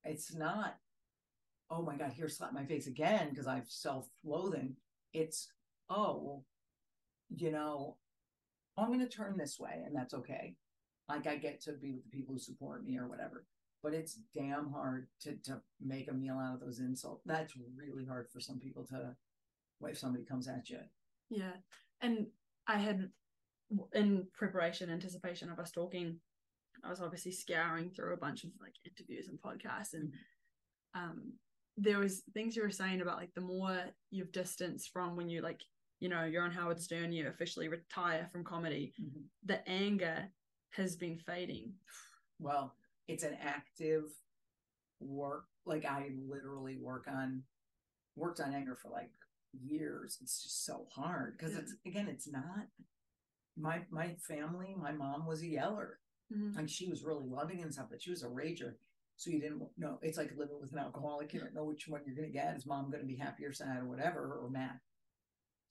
it's 0.03 0.33
not, 0.35 0.77
oh 1.69 1.81
my 1.83 1.95
God, 1.95 2.11
here, 2.13 2.29
slap 2.29 2.53
my 2.53 2.65
face 2.65 2.87
again 2.87 3.29
because 3.29 3.47
I've 3.47 3.69
self 3.69 4.07
loathing. 4.23 4.75
It's, 5.13 5.49
oh, 5.89 6.43
you 7.35 7.51
know, 7.51 7.97
I'm 8.77 8.87
going 8.87 8.99
to 8.99 9.07
turn 9.07 9.37
this 9.37 9.59
way 9.59 9.83
and 9.85 9.95
that's 9.95 10.13
okay. 10.13 10.55
Like 11.09 11.27
I 11.27 11.35
get 11.37 11.61
to 11.61 11.73
be 11.73 11.91
with 11.93 12.03
the 12.03 12.09
people 12.09 12.33
who 12.35 12.39
support 12.39 12.85
me 12.85 12.97
or 12.97 13.07
whatever. 13.07 13.45
But 13.81 13.93
it's 13.93 14.19
damn 14.33 14.71
hard 14.71 15.07
to, 15.21 15.35
to 15.43 15.61
make 15.81 16.09
a 16.09 16.13
meal 16.13 16.39
out 16.41 16.53
of 16.55 16.61
those 16.61 16.79
insults. 16.79 17.23
That's 17.25 17.53
really 17.75 18.05
hard 18.05 18.27
for 18.31 18.39
some 18.39 18.57
people 18.59 18.85
to, 18.85 19.15
if 19.85 19.97
somebody 19.97 20.23
comes 20.23 20.47
at 20.47 20.69
you. 20.69 20.79
yeah. 21.29 21.51
And 22.01 22.27
I 22.67 22.77
had, 22.77 23.09
in 23.93 24.27
preparation, 24.33 24.89
anticipation 24.89 25.49
of 25.49 25.59
us 25.59 25.71
talking, 25.71 26.19
I 26.83 26.89
was 26.89 27.01
obviously 27.01 27.31
scouring 27.33 27.89
through 27.91 28.13
a 28.13 28.17
bunch 28.17 28.43
of 28.45 28.51
like 28.61 28.73
interviews 28.85 29.27
and 29.27 29.39
podcasts, 29.41 29.93
and 29.93 30.11
um, 30.95 31.33
there 31.77 31.99
was 31.99 32.23
things 32.33 32.55
you 32.55 32.61
were 32.63 32.69
saying 32.69 33.01
about 33.01 33.17
like 33.17 33.33
the 33.35 33.41
more 33.41 33.77
you've 34.11 34.31
distanced 34.31 34.91
from 34.91 35.15
when 35.17 35.29
you 35.29 35.41
like, 35.41 35.61
you 35.99 36.07
know, 36.09 36.23
you're 36.23 36.43
on 36.43 36.51
Howard 36.51 36.79
Stern, 36.81 37.11
you 37.11 37.27
officially 37.27 37.67
retire 37.67 38.27
from 38.31 38.43
comedy, 38.43 38.93
Mhm. 39.01 39.23
the 39.45 39.67
anger 39.67 40.27
has 40.75 40.95
been 40.95 41.17
fading. 41.17 41.73
Well, 42.39 42.75
it's 43.07 43.23
an 43.23 43.37
active 43.41 44.05
work. 44.99 45.45
Like 45.65 45.85
I 45.85 46.11
literally 46.27 46.77
work 46.77 47.05
on 47.07 47.43
worked 48.15 48.39
on 48.39 48.53
anger 48.53 48.75
for 48.75 48.89
like 48.89 49.11
years. 49.53 50.17
It's 50.21 50.43
just 50.43 50.65
so 50.65 50.87
hard 50.93 51.37
because 51.37 51.53
Yeah. 51.53 51.59
it's 51.61 51.73
again, 51.85 52.07
it's 52.07 52.27
not 52.27 52.67
my 53.57 53.85
my 53.89 54.15
family. 54.15 54.75
My 54.77 54.91
mom 54.91 55.25
was 55.25 55.41
a 55.41 55.47
yeller. 55.47 55.99
Mhm. 56.33 56.55
Like 56.55 56.69
she 56.69 56.89
was 56.89 57.03
really 57.03 57.27
loving 57.27 57.61
and 57.61 57.73
stuff, 57.73 57.87
but 57.89 58.01
she 58.01 58.09
was 58.11 58.23
a 58.23 58.27
rager. 58.29 58.75
So 59.15 59.29
you 59.29 59.39
didn't 59.39 59.61
know. 59.77 59.99
It's 60.01 60.17
like 60.17 60.35
living 60.35 60.59
with 60.59 60.71
an 60.73 60.79
alcoholic. 60.79 61.33
You 61.33 61.39
don't 61.41 61.53
know 61.53 61.65
which 61.65 61.87
one 61.87 62.01
you're 62.05 62.15
going 62.15 62.27
to 62.27 62.33
get. 62.33 62.55
Is 62.57 62.65
mom 62.65 62.89
going 62.89 63.01
to 63.03 63.07
be 63.07 63.15
happy 63.15 63.45
or 63.45 63.53
sad 63.53 63.77
or 63.77 63.85
whatever 63.85 64.39
or 64.39 64.49
mad? 64.49 64.79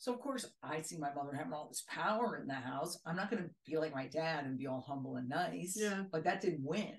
So 0.02 0.12
of 0.12 0.18
course 0.18 0.46
I 0.64 0.82
see 0.82 0.98
my 0.98 1.14
mother 1.14 1.32
having 1.32 1.52
all 1.52 1.68
this 1.68 1.84
power 1.86 2.36
in 2.36 2.48
the 2.48 2.54
house. 2.54 2.98
I'm 3.06 3.14
not 3.14 3.30
going 3.30 3.44
to 3.44 3.50
be 3.64 3.76
like 3.76 3.94
my 3.94 4.08
dad 4.08 4.44
and 4.44 4.58
be 4.58 4.66
all 4.66 4.84
humble 4.84 5.14
and 5.14 5.28
nice. 5.28 5.76
Yeah. 5.78 6.02
Like 6.12 6.24
that 6.24 6.40
didn't 6.40 6.64
win. 6.64 6.94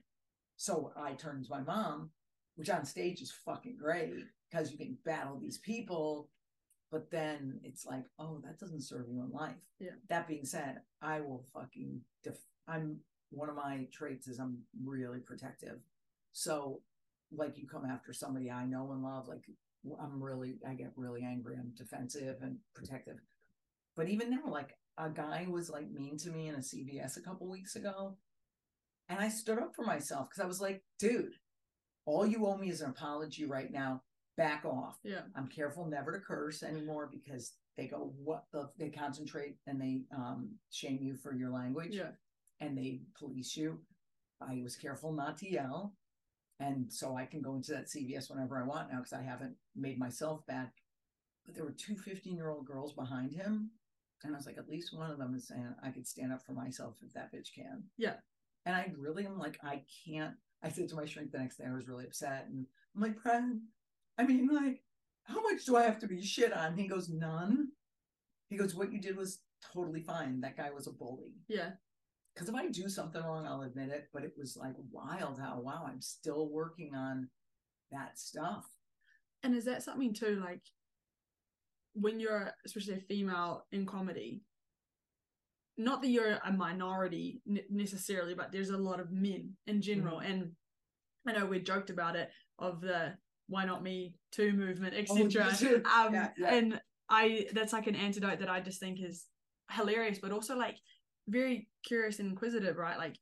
So 0.56 0.94
I 0.96 1.12
turned 1.12 1.44
to 1.44 1.52
my 1.52 1.60
mom, 1.60 2.12
which 2.56 2.70
on 2.70 2.86
stage 2.86 3.20
is 3.20 3.34
fucking 3.46 3.76
great 3.76 4.14
because 4.50 4.72
you 4.72 4.78
can 4.78 4.98
battle 5.04 5.38
these 5.38 5.58
people. 5.58 6.30
But 6.94 7.12
then 7.12 7.60
it's 7.66 7.86
like, 7.86 8.06
oh, 8.20 8.40
that 8.46 8.58
doesn't 8.58 8.84
serve 8.84 9.08
you 9.12 9.22
in 9.22 9.32
life. 9.34 9.58
Yeah. 9.82 9.98
That 10.08 10.26
being 10.26 10.46
said, 10.46 10.78
I 11.02 11.20
will 11.20 11.44
fucking. 11.54 12.00
Def- 12.24 12.38
I'm 12.70 13.00
one 13.32 13.50
of 13.50 13.56
my 13.56 13.86
traits 13.92 14.30
is 14.30 14.40
I'm 14.40 14.60
really 14.82 15.20
protective. 15.20 15.80
So, 16.32 16.80
like, 17.36 17.58
you 17.58 17.68
come 17.68 17.84
after 17.84 18.14
somebody 18.14 18.50
I 18.50 18.64
know 18.66 18.94
and 18.94 19.04
love, 19.04 19.28
like, 19.28 19.44
I'm 20.02 20.22
really, 20.24 20.56
I 20.68 20.74
get 20.76 20.92
really 20.96 21.24
angry. 21.24 21.56
I'm 21.58 21.74
defensive 21.78 22.38
and 22.42 22.58
protective. 22.74 23.18
But 23.96 24.10
even 24.10 24.30
now, 24.32 24.50
like, 24.50 24.76
a 24.98 25.10
guy 25.10 25.48
was 25.50 25.70
like 25.70 25.90
mean 25.92 26.18
to 26.20 26.30
me 26.30 26.48
in 26.48 26.56
a 26.56 26.60
CVS 26.60 27.18
a 27.18 27.22
couple 27.22 27.50
weeks 27.50 27.76
ago. 27.76 28.18
And 29.10 29.20
I 29.20 29.30
stood 29.30 29.60
up 29.60 29.74
for 29.76 29.84
myself 29.86 30.30
because 30.30 30.44
I 30.44 30.48
was 30.48 30.62
like, 30.62 30.84
dude, 31.00 31.34
all 32.06 32.26
you 32.26 32.46
owe 32.48 32.58
me 32.58 32.70
is 32.70 32.82
an 32.82 32.90
apology 32.92 33.46
right 33.46 33.72
now. 33.72 34.02
Back 34.38 34.66
off. 34.66 34.98
Yeah. 35.04 35.22
I'm 35.36 35.48
careful 35.48 35.86
never 35.86 36.12
to 36.12 36.20
curse 36.20 36.64
anymore 36.64 37.10
because 37.12 37.54
they 37.78 37.88
go 37.88 38.14
what 38.24 38.46
the 38.52 38.70
they 38.80 38.90
concentrate 38.90 39.58
and 39.68 39.80
they 39.80 40.02
um 40.16 40.52
shame 40.72 41.00
you 41.04 41.16
for 41.18 41.36
your 41.36 41.52
language 41.52 41.90
Yeah. 41.92 42.12
and 42.60 42.76
they 42.78 43.02
police 43.20 43.56
you. 43.56 43.80
I 44.42 44.60
was 44.64 44.76
careful 44.76 45.12
not 45.14 45.38
to 45.40 45.50
yell. 45.52 45.94
And 46.60 46.92
so 46.92 47.18
I 47.18 47.26
can 47.26 47.42
go 47.42 47.56
into 47.56 47.72
that 47.72 47.88
CVS 47.88 48.30
whenever 48.30 48.58
I 48.58 48.64
want 48.66 48.92
now 48.92 49.00
because 49.00 49.14
I 49.14 49.22
haven't 49.22 49.56
made 49.76 49.98
myself 49.98 50.46
bad. 50.48 50.70
But 51.46 51.56
there 51.56 51.66
were 51.66 51.72
two 51.72 51.96
15 51.98 52.36
year 52.36 52.50
old 52.50 52.66
girls 52.66 52.94
behind 52.94 53.34
him. 53.34 53.72
And 54.24 54.34
I 54.34 54.38
was 54.38 54.46
like, 54.46 54.58
at 54.58 54.70
least 54.70 54.96
one 54.98 55.12
of 55.12 55.18
them 55.18 55.36
is 55.36 55.48
saying, 55.48 55.76
I 55.84 55.90
could 55.90 56.08
stand 56.08 56.32
up 56.32 56.46
for 56.46 56.54
myself 56.54 56.96
if 57.06 57.14
that 57.14 57.34
bitch 57.34 57.54
can. 57.54 57.84
Yeah. 57.98 58.16
And 58.66 58.76
I 58.76 58.92
really 58.98 59.26
am 59.26 59.38
like, 59.38 59.60
I 59.62 59.82
can't. 60.06 60.36
I 60.64 60.70
said 60.70 60.88
to 60.90 60.96
my 60.96 61.06
shrink 61.06 61.32
the 61.32 61.40
next 61.40 61.58
day, 61.58 61.66
I 61.70 61.76
was 61.76 61.90
really 61.90 62.06
upset. 62.06 62.46
And 62.50 62.66
I'm 62.96 63.02
like, 63.02 63.22
Brad, 63.22 63.60
I 64.18 64.24
mean, 64.24 64.48
like, 64.48 64.82
how 65.24 65.42
much 65.42 65.66
do 65.66 65.76
I 65.76 65.84
have 65.84 66.00
to 66.00 66.08
be 66.08 66.22
shit 66.22 66.54
on? 66.54 66.78
He 66.78 66.88
goes, 66.88 67.10
none. 67.10 67.70
He 68.48 68.56
goes, 68.58 68.74
what 68.74 68.94
you 68.94 69.02
did 69.02 69.18
was 69.18 69.40
totally 69.74 70.02
fine. 70.02 70.40
That 70.42 70.56
guy 70.56 70.70
was 70.72 70.88
a 70.88 70.92
bully. 70.92 71.34
Yeah. 71.50 71.72
Because 72.34 72.50
if 72.50 72.56
I 72.56 72.68
do 72.70 72.90
something 72.90 73.22
wrong, 73.22 73.46
I'll 73.46 73.62
admit 73.62 73.90
it. 73.90 74.10
But 74.14 74.24
it 74.24 74.34
was 74.38 74.58
like 74.58 74.74
wild 74.92 75.40
how, 75.40 75.60
wow, 75.60 75.86
I'm 75.88 76.02
still 76.02 76.50
working 76.50 76.96
on 76.96 77.30
that 77.92 78.18
stuff. 78.18 78.66
And 79.44 79.56
is 79.56 79.66
that 79.66 79.84
something 79.84 80.14
too, 80.14 80.42
like 80.44 80.62
when 81.94 82.20
you're 82.20 82.52
especially 82.66 82.96
a 82.96 83.02
female 83.02 83.66
in 83.72 83.86
comedy? 83.86 84.42
Not 85.78 86.02
that 86.02 86.10
you're 86.10 86.38
a 86.46 86.52
minority 86.52 87.42
necessarily, 87.70 88.36
but 88.36 88.52
there's 88.52 88.70
a 88.70 88.78
lot 88.78 89.00
of 89.00 89.12
men 89.12 89.52
in 89.68 89.82
general. 89.82 90.20
And 90.20 90.52
I 91.28 91.34
know 91.34 91.46
we 91.46 91.60
joked 91.60 91.90
about 91.90 92.16
it 92.16 92.30
of 92.60 92.82
the 92.82 93.14
why 93.48 93.66
not 93.66 93.84
me 93.84 94.16
too 94.32 94.54
movement, 94.54 94.94
Oh, 95.10 95.18
etc. 95.18 95.56
too. 95.56 95.84
um, 95.86 96.14
Yeah, 96.14 96.30
yeah. 96.38 96.54
and 96.54 96.82
I 97.10 97.48
that's 97.54 97.74
like 97.74 97.88
an 97.88 97.96
antidote 97.96 98.40
that 98.40 98.50
I 98.50 98.60
just 98.62 98.80
think 98.80 99.00
is 99.02 99.26
hilarious, 99.72 100.20
but 100.20 100.32
also 100.32 100.56
like 100.56 100.78
very 101.28 101.68
curious 101.86 102.20
and 102.20 102.30
inquisitive, 102.30 102.78
right? 102.78 102.98
Like 102.98 103.16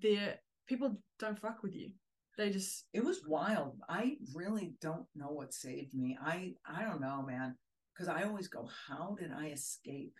there 0.00 0.36
people 0.68 0.96
don't 1.18 1.38
fuck 1.38 1.62
with 1.62 1.74
you. 1.74 1.90
They 2.38 2.50
just 2.50 2.86
it 2.94 3.04
was 3.04 3.20
wild. 3.26 3.78
I 3.88 4.16
really 4.34 4.74
don't 4.80 5.06
know 5.14 5.28
what 5.30 5.52
saved 5.52 5.94
me. 5.94 6.16
I 6.22 6.54
I 6.66 6.82
don't 6.84 7.00
know, 7.00 7.22
man. 7.22 7.56
Because 7.94 8.08
I 8.08 8.22
always 8.22 8.48
go, 8.48 8.68
how 8.88 9.16
did 9.20 9.30
I 9.32 9.48
escape 9.48 10.14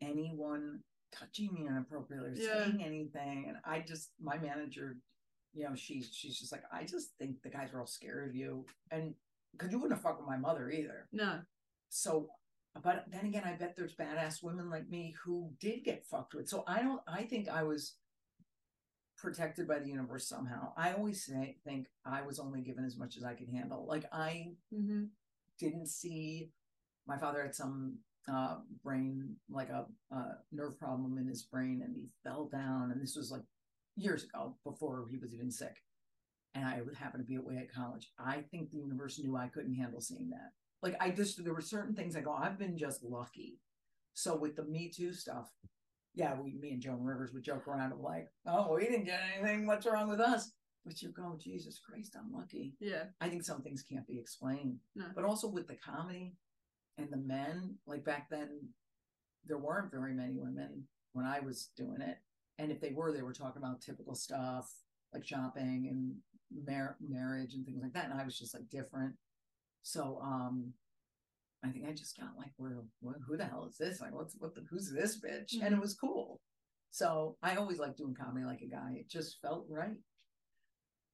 anyone 0.00 0.80
touching 1.12 1.52
me 1.52 1.66
inappropriately 1.66 2.30
or 2.30 2.34
Yeah. 2.34 2.64
saying 2.64 2.82
anything? 2.82 3.46
And 3.48 3.58
I 3.64 3.80
just 3.80 4.10
my 4.20 4.38
manager, 4.38 4.96
you 5.52 5.64
know, 5.68 5.74
she's 5.74 6.10
she's 6.12 6.38
just 6.38 6.52
like, 6.52 6.62
I 6.72 6.84
just 6.84 7.10
think 7.18 7.42
the 7.42 7.50
guys 7.50 7.72
are 7.74 7.80
all 7.80 7.86
scared 7.86 8.28
of 8.28 8.34
you. 8.34 8.64
And 8.90 9.14
because 9.52 9.72
you 9.72 9.78
wouldn't 9.78 9.94
have 9.98 10.02
fucked 10.02 10.20
with 10.20 10.28
my 10.28 10.36
mother 10.38 10.70
either. 10.70 11.08
no. 11.12 11.40
So 11.92 12.28
but 12.82 13.06
then 13.10 13.26
again, 13.26 13.44
I 13.44 13.52
bet 13.54 13.74
there's 13.76 13.94
badass 13.96 14.42
women 14.42 14.70
like 14.70 14.88
me 14.88 15.14
who 15.24 15.52
did 15.60 15.84
get 15.84 16.06
fucked 16.06 16.34
with. 16.34 16.48
So 16.48 16.64
I 16.66 16.82
don't 16.82 17.00
I 17.08 17.22
think 17.22 17.48
I 17.48 17.62
was 17.64 17.96
protected 19.18 19.68
by 19.68 19.78
the 19.78 19.88
universe 19.88 20.28
somehow. 20.28 20.72
I 20.76 20.92
always 20.92 21.24
say 21.24 21.56
think 21.64 21.88
I 22.04 22.22
was 22.22 22.38
only 22.38 22.62
given 22.62 22.84
as 22.84 22.96
much 22.96 23.16
as 23.16 23.24
I 23.24 23.34
could 23.34 23.48
handle. 23.48 23.86
Like 23.86 24.04
I 24.12 24.52
Mm-hmm. 24.74 25.04
didn't 25.58 25.88
see 25.88 26.50
my 27.06 27.18
father 27.18 27.42
had 27.42 27.54
some 27.54 27.98
uh 28.28 28.56
brain 28.84 29.36
like 29.50 29.68
a 29.70 29.86
uh, 30.14 30.32
nerve 30.52 30.78
problem 30.78 31.18
in 31.18 31.26
his 31.26 31.42
brain 31.44 31.82
and 31.84 31.94
he 31.96 32.08
fell 32.22 32.46
down 32.46 32.90
and 32.92 33.02
this 33.02 33.16
was 33.16 33.30
like 33.30 33.42
years 33.96 34.24
ago 34.24 34.56
before 34.64 35.06
he 35.10 35.18
was 35.18 35.34
even 35.34 35.50
sick 35.50 35.76
and 36.54 36.64
i 36.66 36.80
would 36.82 36.94
happen 36.96 37.20
to 37.20 37.26
be 37.26 37.36
away 37.36 37.56
at 37.56 37.72
college 37.72 38.10
i 38.18 38.42
think 38.50 38.70
the 38.70 38.78
universe 38.78 39.18
knew 39.18 39.36
i 39.36 39.48
couldn't 39.48 39.74
handle 39.74 40.00
seeing 40.00 40.30
that 40.30 40.52
like 40.82 40.94
i 41.00 41.10
just 41.10 41.42
there 41.44 41.54
were 41.54 41.60
certain 41.60 41.94
things 41.94 42.16
i 42.16 42.20
go 42.20 42.30
oh, 42.36 42.42
i've 42.42 42.58
been 42.58 42.76
just 42.76 43.02
lucky 43.02 43.58
so 44.14 44.36
with 44.36 44.56
the 44.56 44.64
me 44.64 44.90
too 44.94 45.12
stuff 45.12 45.50
yeah 46.14 46.34
we 46.40 46.54
me 46.54 46.70
and 46.72 46.82
joan 46.82 47.02
rivers 47.02 47.32
would 47.32 47.42
joke 47.44 47.66
around 47.68 47.92
of 47.92 48.00
like 48.00 48.28
oh 48.46 48.74
we 48.74 48.82
didn't 48.82 49.04
get 49.04 49.20
anything 49.36 49.66
what's 49.66 49.86
wrong 49.86 50.08
with 50.08 50.20
us 50.20 50.52
but 50.84 51.00
you 51.02 51.10
go 51.10 51.38
jesus 51.38 51.78
christ 51.78 52.16
i'm 52.18 52.32
lucky 52.32 52.74
Yeah. 52.80 53.04
I 53.20 53.28
think 53.28 53.44
some 53.44 53.62
things 53.62 53.82
can't 53.82 54.06
be 54.06 54.18
explained. 54.18 54.78
No. 54.96 55.04
But 55.14 55.24
also 55.24 55.46
with 55.46 55.66
the 55.68 55.76
comedy 55.76 56.34
and 56.96 57.08
the 57.10 57.18
men, 57.18 57.76
like 57.86 58.02
back 58.04 58.28
then, 58.30 58.68
there 59.46 59.58
weren't 59.58 59.90
very 59.90 60.14
many 60.14 60.36
women 60.36 60.84
when 61.12 61.26
I 61.26 61.40
was 61.40 61.68
doing 61.76 62.00
it. 62.00 62.16
And 62.58 62.70
if 62.72 62.80
they 62.80 62.92
were, 62.92 63.12
they 63.12 63.22
were 63.22 63.32
talking 63.34 63.62
about 63.62 63.80
typical 63.82 64.14
stuff 64.14 64.72
like 65.12 65.26
shopping 65.26 65.88
and 65.90 66.66
mar- 66.66 66.96
marriage 67.00 67.54
and 67.54 67.64
things 67.66 67.82
like 67.82 67.92
that. 67.92 68.08
And 68.10 68.18
I 68.18 68.24
was 68.24 68.38
just 68.38 68.54
like 68.54 68.68
different. 68.70 69.14
So 69.82 70.20
um 70.22 70.72
I 71.62 71.68
think 71.68 71.86
I 71.86 71.92
just 71.92 72.18
got 72.18 72.38
like, 72.38 72.52
where, 72.56 72.78
where 73.00 73.16
who 73.26 73.36
the 73.36 73.44
hell 73.44 73.66
is 73.68 73.76
this? 73.76 74.00
Like, 74.00 74.14
what's 74.14 74.34
what 74.38 74.54
the 74.54 74.64
who's 74.70 74.90
this 74.90 75.20
bitch? 75.20 75.60
And 75.62 75.74
it 75.74 75.80
was 75.80 75.94
cool. 75.94 76.40
So 76.90 77.36
I 77.42 77.56
always 77.56 77.78
like 77.78 77.96
doing 77.96 78.14
comedy 78.14 78.44
like 78.46 78.62
a 78.62 78.66
guy. 78.66 78.96
It 78.96 79.08
just 79.08 79.40
felt 79.42 79.66
right. 79.68 79.96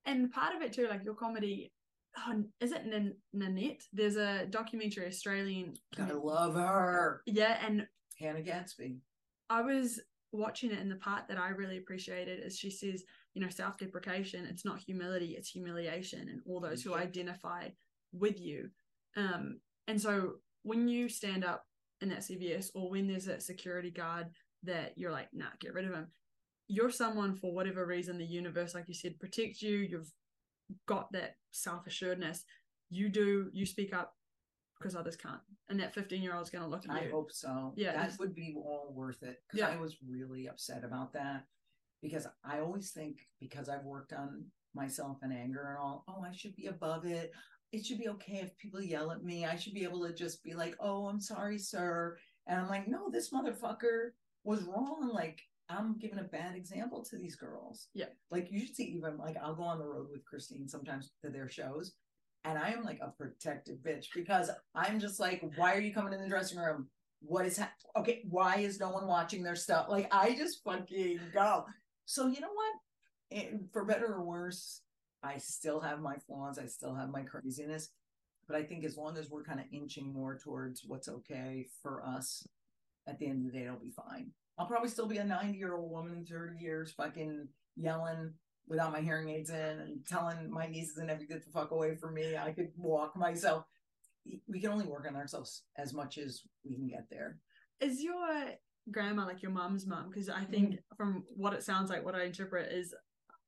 And 0.05 0.31
part 0.31 0.55
of 0.55 0.63
it 0.63 0.73
too, 0.73 0.87
like 0.89 1.05
your 1.05 1.15
comedy, 1.15 1.73
oh, 2.17 2.45
is 2.61 2.73
it 2.73 2.87
Nan- 2.87 3.17
Nanette? 3.33 3.83
There's 3.93 4.17
a 4.17 4.47
documentary 4.47 5.09
Australian. 5.09 5.75
I 5.99 6.13
love 6.13 6.55
her. 6.55 7.23
Yeah, 7.27 7.59
and 7.67 7.87
Hannah 8.19 8.43
Gadsby. 8.43 8.99
I 9.51 9.63
was 9.63 10.01
watching 10.33 10.71
it, 10.71 10.79
and 10.79 10.91
the 10.91 10.97
part 10.97 11.29
that 11.29 11.39
I 11.39 11.49
really 11.51 11.79
appreciated 11.79 12.41
is 12.45 12.57
she 12.57 12.71
says, 12.71 13.03
you 13.35 13.43
know, 13.43 13.49
self 13.49 13.79
deprecation, 13.79 14.47
it's 14.47 14.65
not 14.65 14.79
humility, 14.79 15.35
it's 15.37 15.51
humiliation, 15.51 16.21
and 16.21 16.41
all 16.47 16.61
those 16.61 16.83
who 16.83 16.95
identify 16.95 17.69
with 18.13 18.41
you. 18.41 18.71
Um, 19.17 19.61
and 19.87 20.01
so 20.01 20.35
when 20.63 20.89
you 20.89 21.09
stand 21.09 21.45
up 21.45 21.65
in 22.01 22.09
that 22.11 22.21
CVS 22.21 22.71
or 22.75 22.91
when 22.91 23.07
there's 23.07 23.29
a 23.29 23.41
security 23.41 23.91
guard 23.91 24.27
that 24.65 24.93
you're 24.97 25.13
like, 25.13 25.29
nah, 25.33 25.47
get 25.61 25.75
rid 25.75 25.87
of 25.87 25.93
him, 25.93 26.09
you're 26.69 26.91
someone 26.91 27.37
for 27.37 27.53
whatever 27.53 27.87
reason, 27.87 28.19
the 28.19 28.25
universe, 28.25 28.75
like 28.75 28.89
you 28.89 28.95
said, 28.95 29.19
protects 29.21 29.63
you, 29.63 29.79
you've 29.79 30.11
got 30.87 31.13
that 31.13 31.37
self 31.53 31.87
assuredness. 31.87 32.45
You 32.91 33.09
do, 33.09 33.51
you 33.53 33.67
speak 33.67 33.95
up 33.95 34.15
because 34.79 34.95
others 34.95 35.17
can't. 35.17 35.41
And 35.69 35.81
that 35.81 35.95
15 35.95 36.23
year 36.23 36.35
old's 36.35 36.51
going 36.51 36.65
to 36.65 36.71
look 36.71 36.85
at 36.85 36.91
I 36.95 37.03
you. 37.03 37.09
I 37.09 37.11
hope 37.11 37.33
so. 37.33 37.73
Yeah, 37.77 37.93
that 37.93 38.19
would 38.19 38.35
be 38.35 38.55
all 38.57 38.93
worth 38.95 39.23
it. 39.23 39.37
Because 39.47 39.61
Yeah. 39.61 39.75
I 39.77 39.81
was 39.81 39.97
really 40.07 40.49
upset 40.49 40.85
about 40.85 41.13
that. 41.15 41.45
Because 42.03 42.27
I 42.45 42.61
always 42.61 42.91
think 42.91 43.19
because 43.41 43.69
I've 43.69 43.85
worked 43.85 44.13
on 44.13 44.47
myself 44.75 45.19
and 45.23 45.33
anger 45.33 45.69
and 45.71 45.79
all, 45.79 46.05
oh, 46.09 46.23
I 46.23 46.33
should 46.33 46.55
be 46.55 46.67
above 46.67 47.07
it. 47.07 47.33
It 47.73 47.85
should 47.85 47.99
be 47.99 48.09
okay 48.09 48.41
if 48.43 48.57
people 48.59 48.81
yell 48.81 49.11
at 49.11 49.25
me. 49.25 49.45
I 49.45 49.57
should 49.57 49.75
be 49.75 49.85
able 49.85 50.07
to 50.07 50.15
just 50.15 50.43
be 50.43 50.55
like, 50.55 50.77
oh, 50.81 51.07
I'm 51.07 51.21
sorry, 51.21 51.59
sir. 51.59 52.17
And 52.47 52.61
I'm 52.61 52.69
like, 52.69 52.89
no, 52.89 53.11
this 53.11 53.31
motherfucker 53.31 54.11
was 54.45 54.63
wrong. 54.63 55.11
Like, 55.13 55.41
I'm 55.69 55.99
giving 55.99 56.21
a 56.21 56.25
bad 56.25 56.55
example 56.55 57.05
to 57.05 57.19
these 57.19 57.35
girls. 57.37 57.89
Yeah. 57.93 58.07
Like, 58.31 58.49
you 58.51 58.61
should 58.61 58.77
see, 58.77 58.85
even 58.85 59.19
like, 59.19 59.37
I'll 59.43 59.55
go 59.55 59.65
on 59.65 59.79
the 59.79 59.85
road 59.85 60.07
with 60.11 60.25
Christine 60.25 60.69
sometimes 60.69 61.11
to 61.23 61.31
their 61.31 61.49
shows. 61.49 61.95
And 62.45 62.57
I 62.57 62.71
am 62.71 62.85
like 62.85 63.01
a 63.03 63.11
protective 63.11 63.79
bitch 63.79 64.07
because 64.15 64.51
I'm 64.75 65.01
just 65.01 65.19
like, 65.19 65.43
why 65.57 65.75
are 65.75 65.81
you 65.81 65.93
coming 65.93 66.13
in 66.13 66.23
the 66.23 66.29
dressing 66.29 66.59
room? 66.59 66.87
What 67.21 67.45
is 67.45 67.57
hap- 67.57 67.73
okay? 67.97 68.23
Why 68.29 68.59
is 68.59 68.79
no 68.79 68.91
one 68.91 69.09
watching 69.09 69.43
their 69.43 69.57
stuff? 69.57 69.87
Like, 69.89 70.07
I 70.15 70.37
just 70.37 70.63
fucking 70.63 71.19
go. 71.35 71.65
So 72.05 72.29
you 72.29 72.41
know 72.41 72.53
what? 72.55 73.43
And 73.43 73.69
for 73.73 73.85
better 73.85 74.07
or 74.15 74.23
worse, 74.23 74.83
I 75.27 75.39
still 75.39 75.81
have 75.81 76.01
my 76.01 76.17
flaws. 76.27 76.59
I 76.59 76.67
still 76.67 76.95
have 76.95 77.11
my 77.11 77.23
craziness. 77.23 77.91
But 78.47 78.57
I 78.57 78.63
think 78.63 78.85
as 78.85 78.97
long 78.97 79.17
as 79.17 79.29
we're 79.29 79.43
kind 79.43 79.59
of 79.59 79.67
inching 79.73 80.13
more 80.13 80.39
towards 80.39 80.85
what's 80.87 81.09
okay 81.09 81.67
for 81.83 82.03
us, 82.05 82.47
at 83.09 83.19
the 83.19 83.27
end 83.27 83.45
of 83.45 83.53
the 83.53 83.59
day, 83.59 83.65
it'll 83.65 83.79
be 83.79 83.91
fine. 83.91 84.31
I'll 84.59 84.67
probably 84.67 84.89
still 84.89 85.07
be 85.07 85.19
a 85.19 85.25
90 85.25 85.59
year 85.59 85.75
old 85.75 85.91
woman 85.91 86.15
in 86.15 86.25
30 86.25 86.59
years, 86.59 86.93
fucking 86.93 87.49
yelling 87.77 88.33
without 88.69 88.93
my 88.93 89.01
hearing 89.01 89.29
aids 89.29 89.51
in 89.51 89.57
and 89.57 90.07
telling 90.07 90.51
my 90.51 90.67
nieces 90.67 90.99
and 90.99 91.09
get 91.29 91.45
the 91.45 91.51
fuck 91.53 91.71
away 91.71 91.95
from 91.97 92.15
me. 92.15 92.37
I 92.37 92.53
could 92.53 92.71
walk 92.77 93.17
myself. 93.17 93.65
We 94.49 94.61
can 94.61 94.71
only 94.71 94.87
work 94.87 95.07
on 95.09 95.17
ourselves 95.17 95.63
as 95.77 95.93
much 95.93 96.19
as 96.19 96.43
we 96.65 96.75
can 96.75 96.89
get 96.89 97.07
there. 97.11 97.39
is 97.81 98.03
your 98.03 98.27
grandma 98.91 99.25
like 99.25 99.43
your 99.43 99.53
mom's 99.53 99.87
mom? 99.87 100.11
Because 100.11 100.29
I 100.29 100.45
think 100.45 100.71
mm-hmm. 100.71 100.97
from 100.97 101.25
what 101.29 101.53
it 101.53 101.63
sounds 101.63 101.91
like, 101.91 102.05
what 102.05 102.15
I 102.15 102.25
interpret 102.25 102.73
is 102.73 102.95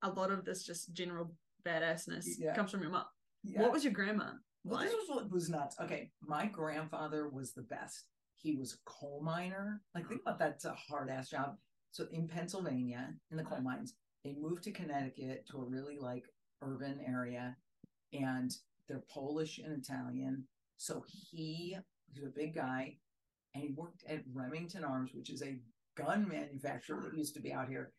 a 0.03 0.11
lot 0.11 0.31
of 0.31 0.45
this 0.45 0.64
just 0.64 0.93
general 0.93 1.33
badassness 1.68 2.26
Yeah. 2.38 2.54
comes 2.54 2.70
from 2.70 2.82
your 2.82 2.90
mom. 2.90 3.06
Yeah. 3.42 3.62
What 3.62 3.72
was 3.72 3.84
your 3.84 3.92
grandma 3.92 4.32
Well, 4.64 4.80
like? 4.80 4.88
this 4.88 4.96
was 4.96 5.08
what 5.08 5.30
was 5.30 5.48
nuts. 5.48 5.76
Okay, 5.80 6.12
my 6.20 6.46
grandfather 6.46 7.28
was 7.28 7.52
the 7.52 7.62
best. 7.62 8.08
He 8.34 8.56
was 8.56 8.74
a 8.74 8.78
coal 8.84 9.22
miner. 9.22 9.82
Like, 9.94 10.08
think 10.08 10.22
about 10.22 10.38
that. 10.38 10.52
It's 10.52 10.64
a 10.64 10.74
hard 10.74 11.10
ass 11.10 11.30
job. 11.30 11.58
So 11.90 12.06
in 12.12 12.28
Pennsylvania, 12.28 13.14
in 13.30 13.36
the 13.36 13.44
coal 13.44 13.58
uh-huh. 13.58 13.76
mines, 13.76 13.94
they 14.24 14.34
moved 14.34 14.64
to 14.64 14.72
Connecticut 14.72 15.46
to 15.50 15.58
a 15.58 15.64
really 15.64 15.98
like 15.98 16.24
urban 16.62 17.00
area, 17.06 17.56
and 18.12 18.50
they're 18.88 19.04
Polish 19.10 19.58
and 19.58 19.78
Italian. 19.82 20.46
So 20.76 21.04
he 21.08 21.76
he 22.12 22.20
was 22.20 22.28
a 22.28 22.34
big 22.34 22.54
guy, 22.54 22.96
and 23.54 23.64
he 23.64 23.70
worked 23.70 24.04
at 24.08 24.22
Remington 24.32 24.84
Arms, 24.84 25.10
which 25.14 25.30
is 25.30 25.42
a 25.42 25.60
gun 25.96 26.28
manufacturer 26.28 27.00
that 27.02 27.16
used 27.16 27.34
to 27.34 27.40
be 27.42 27.52
out 27.52 27.68
here. 27.68 27.92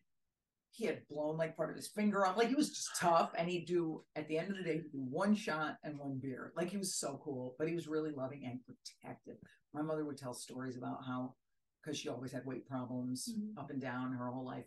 He 0.72 0.86
had 0.86 1.06
blown 1.08 1.36
like 1.36 1.56
part 1.56 1.70
of 1.70 1.76
his 1.76 1.88
finger 1.88 2.26
off. 2.26 2.36
Like 2.36 2.48
he 2.48 2.54
was 2.54 2.70
just 2.70 2.90
tough, 2.98 3.32
and 3.36 3.48
he'd 3.48 3.66
do 3.66 4.04
at 4.16 4.28
the 4.28 4.38
end 4.38 4.50
of 4.50 4.56
the 4.56 4.62
day 4.62 4.74
he'd 4.74 4.92
do 4.92 4.98
one 5.02 5.34
shot 5.34 5.76
and 5.84 5.98
one 5.98 6.18
beer. 6.22 6.52
Like 6.56 6.70
he 6.70 6.76
was 6.76 6.94
so 6.94 7.20
cool, 7.24 7.54
but 7.58 7.68
he 7.68 7.74
was 7.74 7.88
really 7.88 8.12
loving 8.12 8.44
and 8.44 8.60
protective. 8.64 9.36
My 9.74 9.82
mother 9.82 10.04
would 10.04 10.16
tell 10.18 10.34
stories 10.34 10.76
about 10.76 11.04
how 11.06 11.34
because 11.82 11.98
she 11.98 12.08
always 12.08 12.30
had 12.32 12.44
weight 12.44 12.66
problems 12.68 13.28
Mhm. 13.28 13.56
up 13.58 13.70
and 13.70 13.80
down 13.80 14.12
her 14.12 14.28
whole 14.30 14.44
life. 14.44 14.66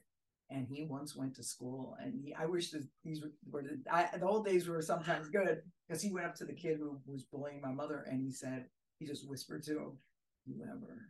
And 0.49 0.67
he 0.67 0.85
once 0.85 1.15
went 1.15 1.35
to 1.35 1.43
school, 1.43 1.95
and 1.99 2.21
he, 2.23 2.33
I 2.33 2.45
wish 2.45 2.69
that 2.71 2.87
these 3.03 3.21
were, 3.23 3.31
were 3.49 3.63
the, 3.63 3.81
I, 3.89 4.17
the 4.17 4.25
old 4.27 4.45
days 4.45 4.67
were 4.67 4.81
sometimes 4.81 5.29
good 5.29 5.61
because 5.87 6.01
he 6.01 6.11
went 6.11 6.25
up 6.27 6.35
to 6.35 6.45
the 6.45 6.53
kid 6.53 6.77
who 6.79 6.99
was 7.05 7.23
bullying 7.23 7.61
my 7.61 7.71
mother, 7.71 8.01
and 8.09 8.21
he 8.21 8.31
said, 8.31 8.65
he 8.99 9.05
just 9.05 9.27
whispered 9.27 9.63
to 9.63 9.79
him, 9.79 9.97
"You 10.45 10.63
ever 10.63 11.07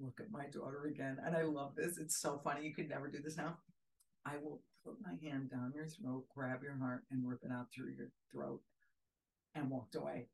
look 0.00 0.20
at 0.20 0.30
my 0.30 0.46
daughter 0.46 0.84
again?" 0.86 1.18
And 1.24 1.36
I 1.36 1.42
love 1.42 1.74
this; 1.76 1.98
it's 1.98 2.20
so 2.20 2.38
funny. 2.44 2.64
You 2.66 2.74
could 2.74 2.88
never 2.88 3.08
do 3.08 3.20
this 3.22 3.36
now. 3.36 3.58
I 4.24 4.36
will 4.38 4.62
put 4.84 4.96
my 5.00 5.14
hand 5.22 5.50
down 5.50 5.72
your 5.74 5.86
throat, 5.86 6.26
grab 6.34 6.62
your 6.62 6.76
heart, 6.76 7.04
and 7.10 7.26
rip 7.26 7.44
it 7.44 7.52
out 7.52 7.66
through 7.74 7.90
your 7.96 8.10
throat, 8.30 8.62
and 9.54 9.70
walked 9.70 9.94
away. 9.94 10.28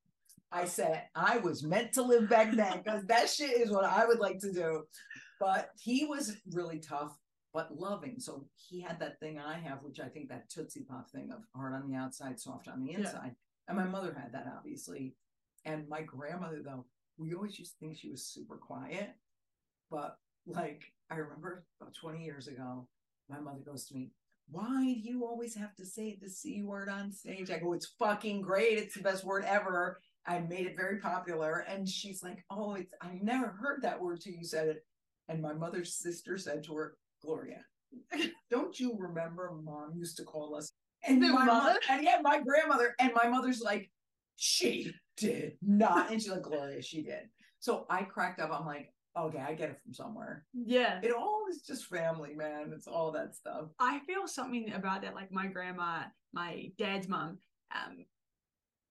I 0.53 0.65
said 0.67 1.09
I 1.15 1.39
was 1.39 1.63
meant 1.63 1.93
to 1.95 2.03
live 2.03 2.29
back 2.29 2.53
then 2.55 2.79
because 2.79 3.05
that 3.07 3.29
shit 3.29 3.61
is 3.61 3.71
what 3.71 3.85
I 3.85 4.07
would 4.07 4.19
like 4.21 4.39
to 4.41 4.53
do. 4.53 4.85
But 5.41 5.71
he 5.81 6.07
was 6.07 6.37
really 6.53 6.79
tough, 6.79 7.19
but 7.53 7.77
loving. 7.77 8.19
So 8.21 8.49
he 8.57 8.81
had 8.81 9.01
that 9.01 9.19
thing 9.21 9.39
I 9.39 9.59
have, 9.59 9.83
which 9.83 10.01
I 10.01 10.09
think 10.09 10.29
that 10.29 10.49
Tootsie 10.49 10.85
Pop 10.85 11.11
thing 11.11 11.31
of 11.33 11.43
hard 11.55 11.75
on 11.75 11.89
the 11.91 11.97
outside, 11.97 12.39
soft 12.39 12.69
on 12.69 12.85
the 12.85 12.93
Yeah. 12.93 12.99
inside. 12.99 13.37
And 13.67 13.77
my 13.77 13.85
mother 13.85 14.15
had 14.15 14.33
that, 14.33 14.47
obviously. 14.47 15.17
And 15.65 15.89
my 15.89 16.03
grandmother, 16.03 16.63
though, 16.63 16.87
we 17.17 17.35
always 17.35 17.59
used 17.59 17.73
to 17.73 17.79
think 17.79 17.97
she 17.97 18.11
was 18.11 18.27
super 18.27 18.57
quiet. 18.59 19.17
But 19.95 20.17
like, 20.47 20.83
I 21.09 21.17
remember 21.17 21.65
about 21.81 21.95
20 21.95 22.25
years 22.25 22.49
ago, 22.49 22.89
my 23.31 23.39
mother 23.39 23.61
goes 23.65 23.87
to 23.87 23.95
me, 23.95 24.11
Why 24.51 24.83
do 24.83 24.91
you 25.11 25.25
always 25.25 25.55
have 25.55 25.75
to 25.77 25.87
say 25.87 26.19
the 26.21 26.29
C 26.29 26.63
word 26.63 26.89
on 26.89 27.13
stage? 27.13 27.51
I 27.51 27.59
go, 27.59 27.73
It's 27.75 27.95
fucking 27.99 28.43
great. 28.43 28.77
It's 28.79 28.95
the 28.97 29.03
best 29.03 29.25
word 29.25 29.45
ever. 29.47 30.01
I 30.27 30.41
made 30.41 30.67
it 30.67 30.77
very 30.77 30.99
popular. 30.99 31.65
And 31.69 31.89
she's 31.89 32.23
like, 32.25 32.45
Oh, 32.51 32.75
it's 32.75 32.93
I 33.01 33.21
never 33.23 33.47
heard 33.49 33.83
that 33.83 34.01
word 34.03 34.21
till 34.21 34.33
you 34.33 34.45
said 34.45 34.67
it. 34.69 34.85
And 35.29 35.41
my 35.41 35.53
mother's 35.55 35.95
sister 35.95 36.37
said 36.39 36.65
to 36.65 36.75
her, 36.75 36.97
Gloria, 37.23 37.61
don't 38.51 38.79
you 38.81 38.97
remember 38.99 39.53
mom 39.63 39.93
used 39.95 40.17
to 40.17 40.25
call 40.25 40.57
us? 40.57 40.71
And 41.07 41.23
The 41.23 41.29
my 41.29 41.45
mother? 41.45 41.69
mother, 41.69 41.79
and 41.89 42.03
yeah, 42.03 42.19
my 42.23 42.41
grandmother, 42.41 42.95
and 42.99 43.13
my 43.15 43.29
mother's 43.29 43.61
like, 43.61 43.91
she 44.37 44.93
did 45.17 45.53
not. 45.63 46.11
And 46.11 46.21
she's 46.21 46.31
like, 46.33 46.43
Gloria, 46.43 46.83
she 46.83 47.03
did. 47.03 47.29
So 47.61 47.87
I 47.89 48.03
cracked 48.03 48.41
up. 48.41 48.51
I'm 48.53 48.67
like, 48.67 48.91
okay, 49.17 49.39
I 49.39 49.55
get 49.55 49.71
it 49.71 49.81
from 49.83 49.95
somewhere. 49.95 50.45
Yeah. 50.53 51.01
It 51.03 51.13
all 51.15 51.43
is 51.51 51.63
just 51.63 51.87
family, 51.87 52.35
man. 52.35 52.73
It's 52.75 52.87
all 52.87 53.13
that 53.13 53.35
stuff. 53.35 53.67
I 53.79 54.01
feel 54.01 54.27
something 54.27 54.73
about 54.73 55.03
that. 55.03 55.15
Like 55.15 55.33
my 55.33 55.47
grandma, 55.47 56.03
my 56.33 56.71
dad's 56.79 57.09
mom, 57.09 57.39
um, 57.75 58.05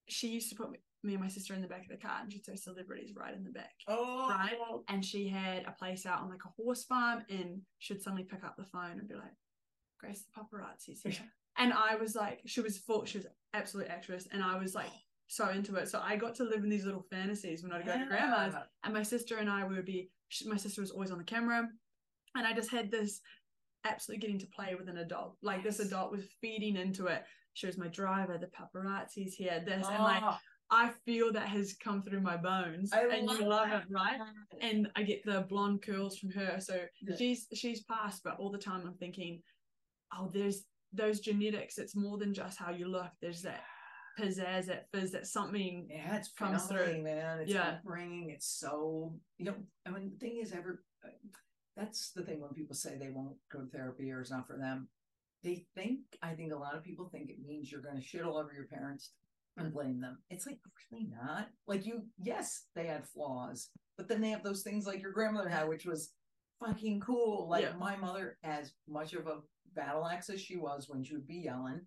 she 0.08 0.28
used 0.28 0.50
to 0.50 0.56
put 0.56 0.70
me, 0.70 0.78
me 1.02 1.14
and 1.14 1.22
my 1.22 1.28
sister 1.28 1.54
in 1.54 1.60
the 1.60 1.68
back 1.68 1.82
of 1.82 1.90
the 1.90 1.96
car 2.06 2.18
and 2.22 2.32
she'd 2.32 2.44
say 2.44 2.56
celebrities 2.56 3.12
right 3.16 3.34
in 3.34 3.44
the 3.44 3.50
back. 3.50 3.72
Oh, 3.88 4.28
Right. 4.28 4.56
And 4.88 5.04
she 5.04 5.28
had 5.28 5.64
a 5.66 5.72
place 5.72 6.06
out 6.06 6.22
on 6.22 6.30
like 6.30 6.44
a 6.46 6.62
horse 6.62 6.84
farm 6.84 7.24
and 7.28 7.60
she'd 7.78 8.02
suddenly 8.02 8.24
pick 8.24 8.44
up 8.44 8.56
the 8.56 8.64
phone 8.64 8.98
and 8.98 9.08
be 9.08 9.14
like, 9.14 9.34
Grace, 10.00 10.24
the 10.24 10.40
paparazzi's 10.40 11.02
here. 11.02 11.26
And 11.56 11.72
I 11.72 11.94
was 11.94 12.16
like, 12.16 12.40
she 12.46 12.60
was 12.60 12.78
full, 12.78 13.04
she 13.04 13.18
was 13.18 13.28
absolute 13.52 13.86
actress. 13.86 14.26
And 14.32 14.42
I 14.42 14.58
was 14.58 14.74
like 14.74 14.90
so 15.28 15.48
into 15.50 15.76
it. 15.76 15.88
So 15.88 16.00
I 16.02 16.16
got 16.16 16.34
to 16.36 16.44
live 16.44 16.62
in 16.62 16.68
these 16.70 16.84
little 16.84 17.04
fantasies 17.10 17.62
when 17.62 17.72
I'd 17.72 17.86
go 17.86 17.98
to 17.98 18.06
grandma's 18.06 18.54
and 18.84 18.94
my 18.94 19.02
sister 19.02 19.38
and 19.38 19.50
I 19.50 19.64
would 19.64 19.84
be 19.84 20.10
she, 20.28 20.48
my 20.48 20.56
sister 20.56 20.80
was 20.80 20.90
always 20.90 21.10
on 21.10 21.18
the 21.18 21.24
camera 21.24 21.68
and 22.36 22.46
I 22.46 22.52
just 22.52 22.70
had 22.70 22.90
this 22.90 23.20
absolutely 23.84 24.20
getting 24.20 24.38
to 24.40 24.46
play 24.46 24.74
with 24.78 24.88
an 24.88 24.98
adult. 24.98 25.36
Like 25.42 25.62
this 25.62 25.80
adult 25.80 26.10
was 26.10 26.24
feeding 26.40 26.76
into 26.76 27.06
it. 27.06 27.24
She 27.54 27.66
was 27.66 27.78
my 27.78 27.88
driver 27.88 28.38
the 28.38 28.48
paparazzi's 28.48 29.34
here 29.34 29.62
this 29.64 29.86
and 29.86 30.02
like 30.02 30.22
Oh, 30.22 30.36
I 30.70 30.90
feel 31.04 31.32
that 31.32 31.46
has 31.48 31.74
come 31.74 32.02
through 32.02 32.22
my 32.22 32.36
bones 32.36 32.92
I 32.92 33.02
and 33.06 33.30
you 33.30 33.44
love 33.44 33.68
love 33.68 33.82
it 33.82 33.82
right? 33.90 34.18
And 34.60 34.90
I 34.96 35.02
get 35.02 35.24
the 35.24 35.42
blonde 35.42 35.82
curls 35.82 36.18
from 36.18 36.30
her. 36.30 36.58
So 36.60 36.84
Yeah. 37.02 37.16
she's 37.16 37.46
she's 37.54 37.82
passed 37.84 38.22
but 38.24 38.36
all 38.38 38.50
the 38.50 38.58
time 38.58 38.82
I'm 38.86 38.94
thinking 38.94 39.42
oh 40.16 40.30
there's 40.32 40.64
those 40.92 41.20
genetics 41.20 41.78
it's 41.78 41.96
more 41.96 42.18
than 42.18 42.32
just 42.34 42.58
how 42.58 42.70
you 42.70 42.88
look. 42.88 43.10
There's 43.20 43.42
that 43.42 43.62
pizzazz 44.18 44.66
that 44.66 44.88
fizz 44.92 45.12
that 45.12 45.26
something 45.26 45.88
Yeah, 45.90 46.16
it's 46.16 46.28
comes 46.32 46.66
through. 46.66 47.02
man. 47.02 47.40
It's 47.40 47.52
Yeah. 47.52 47.68
upbringing. 47.78 48.30
It's 48.30 48.46
so 48.46 49.18
you 49.38 49.46
know. 49.46 49.56
I 49.86 49.90
mean, 49.90 50.10
the 50.10 50.18
thing 50.18 50.38
is, 50.38 50.52
ever 50.52 50.84
uh, 51.04 51.08
that's 51.76 52.12
the 52.12 52.22
thing 52.22 52.40
when 52.40 52.52
people 52.54 52.74
say 52.76 52.96
they 52.96 53.10
won't 53.10 53.36
go 53.50 53.60
to 53.60 53.66
therapy 53.66 54.10
or 54.12 54.20
it's 54.20 54.30
not 54.30 54.46
for 54.46 54.56
them. 54.58 54.88
They 55.42 55.66
think. 55.74 56.00
I 56.22 56.34
think 56.34 56.52
a 56.52 56.56
lot 56.56 56.74
of 56.76 56.84
people 56.84 57.08
think 57.08 57.28
it 57.30 57.44
means 57.44 57.70
you're 57.70 57.82
going 57.82 57.96
to 57.96 58.02
shit 58.02 58.22
all 58.22 58.38
over 58.38 58.52
your 58.54 58.66
parents 58.66 59.12
and 59.56 59.72
blame 59.72 60.00
them. 60.00 60.18
It's 60.30 60.46
like 60.46 60.58
really 60.90 61.04
not. 61.06 61.50
Like 61.66 61.84
you, 61.84 62.06
yes, 62.18 62.66
they 62.74 62.86
had 62.86 63.06
flaws, 63.06 63.70
but 63.96 64.08
then 64.08 64.20
they 64.20 64.30
have 64.30 64.42
those 64.42 64.62
things 64.62 64.86
like 64.86 65.02
your 65.02 65.12
grandmother 65.12 65.48
had, 65.50 65.68
which 65.68 65.84
was 65.84 66.12
fucking 66.60 67.00
cool. 67.00 67.48
Like 67.48 67.62
Yeah. 67.64 67.76
my 67.76 67.96
mother, 67.96 68.38
as 68.42 68.72
much 68.88 69.12
of 69.12 69.26
a 69.26 69.42
battle 69.74 70.06
axe 70.06 70.30
as 70.30 70.40
she 70.40 70.56
was 70.56 70.88
when 70.88 71.04
she 71.04 71.14
would 71.14 71.26
be 71.26 71.36
yelling, 71.40 71.86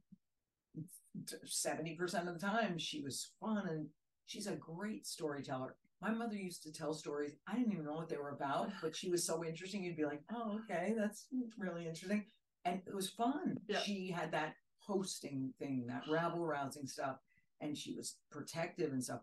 seventy 1.45 1.95
percent 1.95 2.27
of 2.27 2.39
the 2.39 2.45
time 2.45 2.77
she 2.77 3.01
was 3.01 3.31
fun 3.39 3.67
and 3.67 3.87
she's 4.25 4.47
a 4.47 4.55
great 4.55 5.07
storyteller. 5.07 5.75
My 6.01 6.11
mother 6.11 6.35
used 6.35 6.61
to 6.63 6.71
tell 6.71 6.93
stories. 6.93 7.33
I 7.47 7.55
didn't 7.55 7.73
even 7.73 7.85
know 7.85 7.95
what 7.95 8.09
they 8.09 8.17
were 8.17 8.29
about, 8.29 8.69
but 8.83 8.95
she 8.95 9.09
was 9.09 9.25
so 9.25 9.43
interesting. 9.43 9.83
You'd 9.83 9.97
be 9.97 10.05
like, 10.05 10.21
"Oh, 10.31 10.59
okay, 10.63 10.93
that's 10.95 11.25
really 11.57 11.87
interesting," 11.87 12.25
and 12.65 12.81
it 12.85 12.93
was 12.93 13.09
fun. 13.09 13.59
Yeah. 13.67 13.79
She 13.79 14.11
had 14.11 14.31
that 14.31 14.55
hosting 14.79 15.53
thing, 15.59 15.85
that 15.87 16.03
rabble 16.09 16.45
rousing 16.45 16.87
stuff, 16.87 17.17
and 17.61 17.77
she 17.77 17.95
was 17.95 18.17
protective 18.31 18.91
and 18.93 19.03
stuff. 19.03 19.21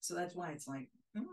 So 0.00 0.14
that's 0.14 0.34
why 0.34 0.50
it's 0.50 0.68
like, 0.68 0.88
mm, 1.16 1.24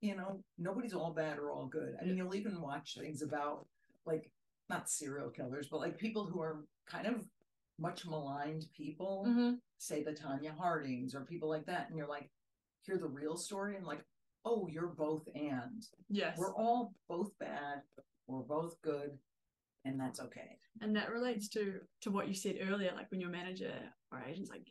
you 0.00 0.16
know, 0.16 0.42
nobody's 0.58 0.94
all 0.94 1.12
bad 1.12 1.38
or 1.38 1.50
all 1.50 1.66
good. 1.66 1.96
I 2.00 2.04
mean, 2.04 2.16
you'll 2.16 2.34
even 2.34 2.60
watch 2.60 2.96
things 2.98 3.22
about 3.22 3.66
like 4.06 4.30
not 4.70 4.88
serial 4.88 5.28
killers, 5.28 5.68
but 5.70 5.80
like 5.80 5.98
people 5.98 6.24
who 6.24 6.40
are 6.40 6.64
kind 6.86 7.06
of 7.06 7.26
much 7.82 8.06
maligned 8.06 8.64
people 8.72 9.24
Mhm. 9.26 9.60
say 9.78 10.02
the 10.02 10.12
Tonya 10.12 10.56
Hardings 10.56 11.14
or 11.14 11.24
people 11.24 11.48
like 11.48 11.66
that, 11.66 11.88
and 11.88 11.96
you're 11.98 12.08
like, 12.16 12.30
hear 12.86 12.96
the 12.98 13.08
real 13.08 13.36
story, 13.36 13.76
and 13.76 13.84
like, 13.86 14.04
oh, 14.44 14.66
you're 14.68 14.94
both 14.94 15.26
and 15.34 15.84
yes 16.08 16.36
we're 16.38 16.54
all 16.54 16.94
both 17.08 17.36
bad, 17.38 17.82
we're 18.26 18.42
both 18.42 18.80
good, 18.82 19.18
and 19.84 19.98
that's 20.00 20.20
okay. 20.20 20.58
and 20.80 20.96
that 20.96 21.10
relates 21.10 21.48
to 21.50 21.80
to 22.00 22.10
what 22.10 22.28
you 22.28 22.34
said 22.34 22.56
earlier 22.60 22.92
like 22.94 23.10
when 23.10 23.20
your 23.20 23.30
manager 23.30 23.74
or 24.10 24.20
agent's 24.22 24.50
like 24.50 24.66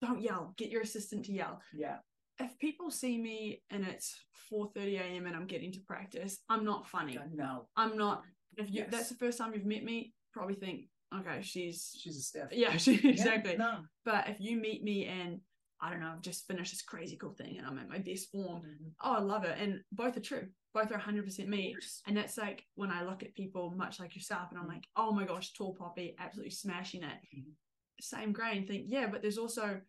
don't 0.00 0.20
yell 0.20 0.52
get 0.56 0.70
your 0.70 0.82
assistant 0.82 1.24
to 1.24 1.32
yell 1.32 1.60
Yeah, 1.72 1.98
if 2.38 2.56
people 2.58 2.90
see 2.90 3.16
me 3.20 3.62
and 3.70 3.84
it's 3.86 4.14
4:30 4.52 4.98
a.m. 5.00 5.26
and 5.26 5.34
I'm 5.36 5.46
getting 5.46 5.72
to 5.72 5.80
practice 5.80 6.42
I'm 6.48 6.64
not 6.64 6.86
funny 6.86 7.18
no, 7.32 7.68
I'm 7.76 7.96
not 7.96 8.22
if 8.58 8.68
you 8.70 8.82
Yes. 8.82 8.90
that's 8.90 9.08
the 9.08 9.14
first 9.16 9.38
time 9.38 9.54
you've 9.54 9.64
met 9.66 9.82
me 9.84 10.14
probably 10.32 10.54
think 10.56 10.88
okay 11.20 11.40
she's 11.42 11.96
she's 12.00 12.16
a 12.16 12.20
stiff. 12.22 12.48
yeah 12.52 12.76
she 12.76 12.94
Yeah, 13.02 13.10
exactly 13.10 13.56
no, 13.56 13.80
but 14.04 14.28
if 14.28 14.40
you 14.40 14.56
meet 14.56 14.82
me 14.82 15.06
and 15.06 15.40
I 15.80 15.90
don't 15.90 16.00
know 16.00 16.12
I've 16.14 16.22
just 16.22 16.46
finished 16.46 16.72
this 16.72 16.82
crazy 16.82 17.16
cool 17.16 17.34
thing 17.34 17.58
and 17.58 17.66
I'm 17.66 17.78
at 17.78 17.88
my 17.88 17.98
best 17.98 18.30
form 18.30 18.62
Mhm. 18.62 18.90
oh 19.02 19.14
I 19.14 19.20
love 19.20 19.44
it 19.44 19.56
and 19.58 19.80
both 19.92 20.16
are 20.16 20.20
true 20.20 20.48
both 20.72 20.90
are 20.90 20.98
100% 20.98 21.46
me 21.48 21.76
and 22.06 22.16
that's 22.16 22.36
like 22.36 22.64
when 22.74 22.90
I 22.90 23.04
look 23.04 23.22
at 23.22 23.34
people 23.34 23.70
much 23.76 24.00
like 24.00 24.16
yourself 24.16 24.48
and 24.50 24.58
I'm 24.58 24.66
like, 24.66 24.84
oh 24.96 25.12
my 25.12 25.24
gosh, 25.24 25.52
tall 25.52 25.72
poppy, 25.74 26.16
absolutely 26.18 26.50
smashing 26.50 27.04
it. 27.04 27.16
Mhm. 27.36 27.52
Same 28.00 28.32
grain, 28.32 28.66
think, 28.66 28.86
yeah, 28.88 29.06
but 29.06 29.22
there's 29.22 29.38
also 29.38 29.80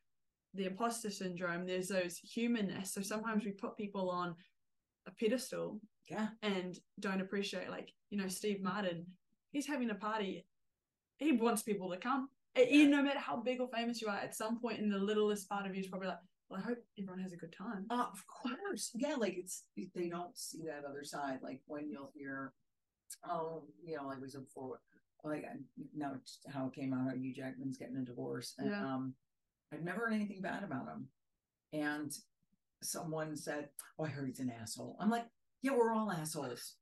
the 0.54 0.66
imposter 0.68 1.10
syndrome, 1.10 1.66
there's 1.66 1.88
those 1.88 2.18
humanness. 2.20 2.94
So 2.94 3.02
sometimes 3.02 3.44
we 3.46 3.52
put 3.52 3.76
people 3.78 4.12
on 4.12 4.36
a 5.08 5.12
pedestal 5.12 5.82
yeah, 6.08 6.28
and 6.44 6.78
don't 7.00 7.20
appreciate, 7.22 7.70
like, 7.72 7.90
you 8.12 8.20
know, 8.20 8.28
Steve 8.28 8.62
Martin, 8.62 9.08
he's 9.52 9.66
having 9.66 9.90
a 9.90 9.96
party. 9.96 10.46
He 11.18 11.32
wants 11.34 11.64
people 11.64 11.90
to 11.92 11.98
come. 11.98 12.30
No 12.58 13.02
matter 13.04 13.20
how 13.20 13.38
big 13.38 13.60
or 13.60 13.68
famous 13.68 14.02
you 14.02 14.08
are, 14.08 14.16
at 14.18 14.36
some 14.36 14.60
point 14.60 14.80
in 14.80 14.90
the 14.90 14.98
littlest 14.98 15.50
part 15.50 15.66
of 15.66 15.76
you 15.76 15.82
is 15.82 15.88
probably 15.88 16.08
like, 16.08 16.20
well, 16.50 16.60
I 16.60 16.64
hope 16.64 16.78
everyone 16.98 17.20
has 17.22 17.34
a 17.34 17.38
good 17.38 17.54
time. 17.58 17.86
Uh, 17.90 18.06
of 18.12 18.24
course. 18.28 18.92
Yeah, 18.96 19.16
like 19.16 19.36
it's 19.38 19.64
they 19.96 20.10
don't 20.10 20.38
see 20.38 20.64
that 20.66 20.86
other 20.88 21.04
side. 21.04 21.40
Like 21.42 21.62
when 21.66 21.90
you'll 21.90 22.12
hear, 22.16 22.54
oh, 23.28 23.64
you 23.84 23.98
know, 23.98 24.08
like 24.08 24.22
we 24.22 24.30
said 24.30 24.46
before, 24.46 24.80
like 25.24 25.44
now 25.96 26.14
it's 26.16 26.40
how 26.54 26.68
it 26.68 26.74
came 26.76 26.94
out, 26.94 27.10
how 27.10 27.16
Hugh 27.16 27.34
Jackman's 27.34 27.78
getting 27.78 27.98
a 27.98 28.06
divorce, 28.06 28.54
and 28.58 28.70
Yeah. 28.70 28.86
um, 28.86 29.16
I've 29.74 29.82
never 29.84 30.02
heard 30.02 30.14
anything 30.14 30.42
bad 30.42 30.64
about 30.64 30.88
him. 30.88 31.08
And 31.74 32.14
someone 32.84 33.36
said, 33.36 33.70
"Oh, 33.98 34.06
I 34.06 34.10
heard 34.10 34.28
he's 34.28 34.40
an 34.40 34.52
asshole." 34.52 34.98
I'm 35.00 35.10
like, 35.10 35.26
"Yeah, 35.62 35.72
we're 35.76 35.94
all 35.94 36.12
assholes. 36.12 36.76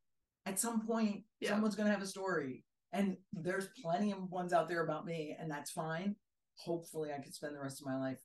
At 0.45 0.59
some 0.59 0.85
point, 0.85 1.23
Yeah. 1.39 1.51
someone's 1.51 1.75
gonna 1.75 1.91
have 1.91 2.01
a 2.01 2.07
story, 2.07 2.65
and 2.93 3.17
there's 3.33 3.67
plenty 3.81 4.11
of 4.11 4.31
ones 4.31 4.53
out 4.53 4.69
there 4.69 4.83
about 4.83 5.05
me, 5.05 5.35
and 5.37 5.51
that's 5.51 5.71
fine. 5.71 6.15
Hopefully, 6.57 7.09
I 7.11 7.21
could 7.21 7.33
spend 7.33 7.55
the 7.55 7.61
rest 7.61 7.81
of 7.81 7.87
my 7.87 7.97
life 7.97 8.19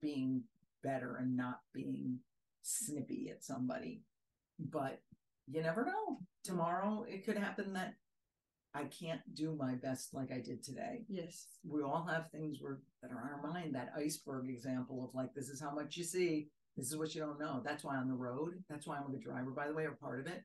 being 0.00 0.42
better 0.82 1.16
and 1.16 1.36
not 1.36 1.60
being 1.72 2.18
snippy 2.62 3.28
at 3.30 3.44
somebody. 3.44 4.02
But 4.58 5.00
you 5.46 5.62
never 5.62 5.84
know. 5.84 6.18
Tomorrow 6.44 7.06
it 7.08 7.24
could 7.24 7.36
happen 7.36 7.72
that 7.74 7.94
I 8.74 8.84
can't 8.84 9.20
do 9.34 9.56
my 9.58 9.74
best 9.74 10.12
like 10.12 10.30
I 10.30 10.40
did 10.40 10.62
today. 10.62 11.04
Yes. 11.08 11.46
We 11.66 11.82
all 11.82 12.06
have 12.10 12.30
things 12.30 12.58
we're, 12.60 12.78
that 13.02 13.10
are 13.10 13.20
on 13.20 13.30
our 13.44 13.52
mind. 13.52 13.74
That 13.74 13.92
iceberg 13.96 14.48
example 14.48 15.04
of 15.04 15.14
like, 15.14 15.34
this 15.34 15.48
is 15.48 15.60
how 15.60 15.74
much 15.74 15.96
you 15.96 16.04
see, 16.04 16.48
this 16.76 16.90
is 16.90 16.96
what 16.96 17.14
you 17.14 17.20
don't 17.20 17.40
know. 17.40 17.62
That's 17.64 17.84
why 17.84 17.96
on 17.96 18.08
the 18.08 18.14
road, 18.14 18.62
that's 18.68 18.86
why 18.86 18.96
I'm 18.96 19.06
a 19.06 19.10
good 19.10 19.22
driver, 19.22 19.50
by 19.50 19.68
the 19.68 19.74
way, 19.74 19.84
or 19.84 19.92
part 19.92 20.20
of 20.20 20.26
it. 20.26 20.42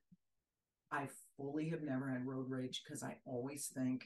I 0.92 1.08
fully 1.42 1.70
have 1.70 1.82
never 1.82 2.08
had 2.10 2.26
road 2.26 2.50
rage 2.50 2.82
because 2.84 3.04
I 3.04 3.18
always 3.26 3.68
think 3.68 4.04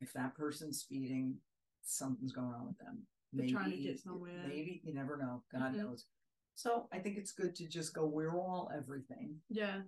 if 0.00 0.12
that 0.14 0.34
person's 0.34 0.80
speeding, 0.80 1.36
something's 1.82 2.32
going 2.32 2.54
on 2.54 2.66
with 2.66 2.78
them. 2.78 3.02
They're 3.32 3.48
trying 3.48 3.70
to 3.70 3.76
get 3.76 4.00
somewhere. 4.00 4.44
Maybe 4.46 4.80
you 4.84 4.94
never 4.94 5.16
know. 5.16 5.42
God 5.50 5.72
Mhm. 5.74 5.78
knows. 5.78 6.06
So 6.54 6.88
I 6.92 6.98
think 6.98 7.16
it's 7.16 7.32
good 7.32 7.54
to 7.56 7.66
just 7.66 7.94
go. 7.94 8.06
We're 8.06 8.36
all 8.36 8.70
everything. 8.74 9.40
Yeah. 9.48 9.82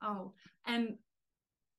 Oh, 0.00 0.34
and 0.64 0.98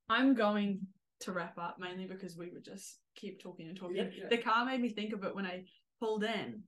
I'm 0.10 0.34
going 0.36 0.88
to 1.22 1.32
wrap 1.32 1.58
up 1.58 1.80
mainly 1.80 2.06
because 2.06 2.38
we 2.38 2.49
would 2.49 2.66
just 2.66 2.99
keep 3.16 3.39
talking 3.39 3.68
and 3.68 3.78
talking. 3.78 3.95
Yeah, 3.97 4.10
yeah. 4.10 4.28
The 4.28 4.38
car 4.38 4.66
made 4.66 4.82
me 4.82 4.89
think 4.89 5.14
of 5.14 5.24
it 5.24 5.34
when 5.34 5.45
I 5.45 5.66
pulled 5.99 6.24
in. 6.24 6.68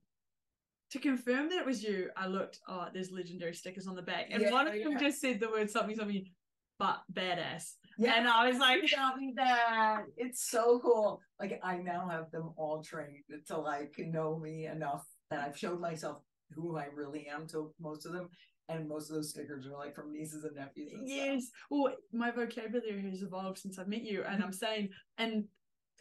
To 0.91 0.99
confirm 0.99 1.49
that 1.49 1.59
it 1.59 1.65
was 1.65 1.83
you, 1.83 2.09
I 2.15 2.27
looked, 2.27 2.61
oh, 2.69 2.88
there's 2.93 3.11
legendary 3.11 3.53
stickers 3.53 3.88
on 3.88 3.95
the 3.95 4.01
back. 4.01 4.27
And 4.31 4.41
Yeah, 4.41 4.51
one 4.51 4.67
of 4.67 4.73
them 4.73 4.97
just 4.97 5.19
said 5.19 5.41
the 5.41 5.49
word 5.49 5.69
something, 5.69 5.97
something, 5.97 6.33
but 6.80 7.01
badass. 7.13 7.73
Yeah. 7.97 8.15
And 8.17 8.28
I 8.28 8.49
was 8.49 8.59
like, 8.59 8.86
Tell 8.88 9.15
me 9.15 9.34
that. 9.36 10.03
It's 10.15 10.49
so 10.49 10.80
cool. 10.80 11.21
Like 11.39 11.59
I 11.63 11.78
now 11.78 12.07
have 12.09 12.32
them 12.32 12.51
all 12.55 12.84
trained 12.84 13.23
to 13.47 13.57
like 13.57 13.95
know 13.97 14.38
me 14.38 14.65
enough 14.65 15.05
that 15.30 15.39
I've 15.39 15.57
showed 15.57 15.80
myself 15.80 16.21
who 16.53 16.78
I 16.78 16.88
really 16.93 17.28
am 17.28 17.47
to 17.47 17.73
most 17.80 18.05
of 18.05 18.13
them. 18.13 18.30
And 18.69 18.88
most 18.88 19.09
of 19.09 19.15
those 19.15 19.30
stickers 19.30 19.65
are 19.65 19.78
like 19.78 19.95
from 19.95 20.11
nieces 20.11 20.43
and 20.43 20.55
nephews. 20.55 20.91
And. 20.93 21.07
Yes. 21.07 21.47
Well, 21.69 21.93
my 22.11 22.32
vocabulary 22.32 23.09
has 23.09 23.21
evolved 23.21 23.59
since 23.59 23.80
I've 23.80 23.88
met 23.88 24.03
you, 24.03 24.23
and 24.28 24.43
I'm 24.43 24.51
saying, 24.51 24.89
and 25.17 25.45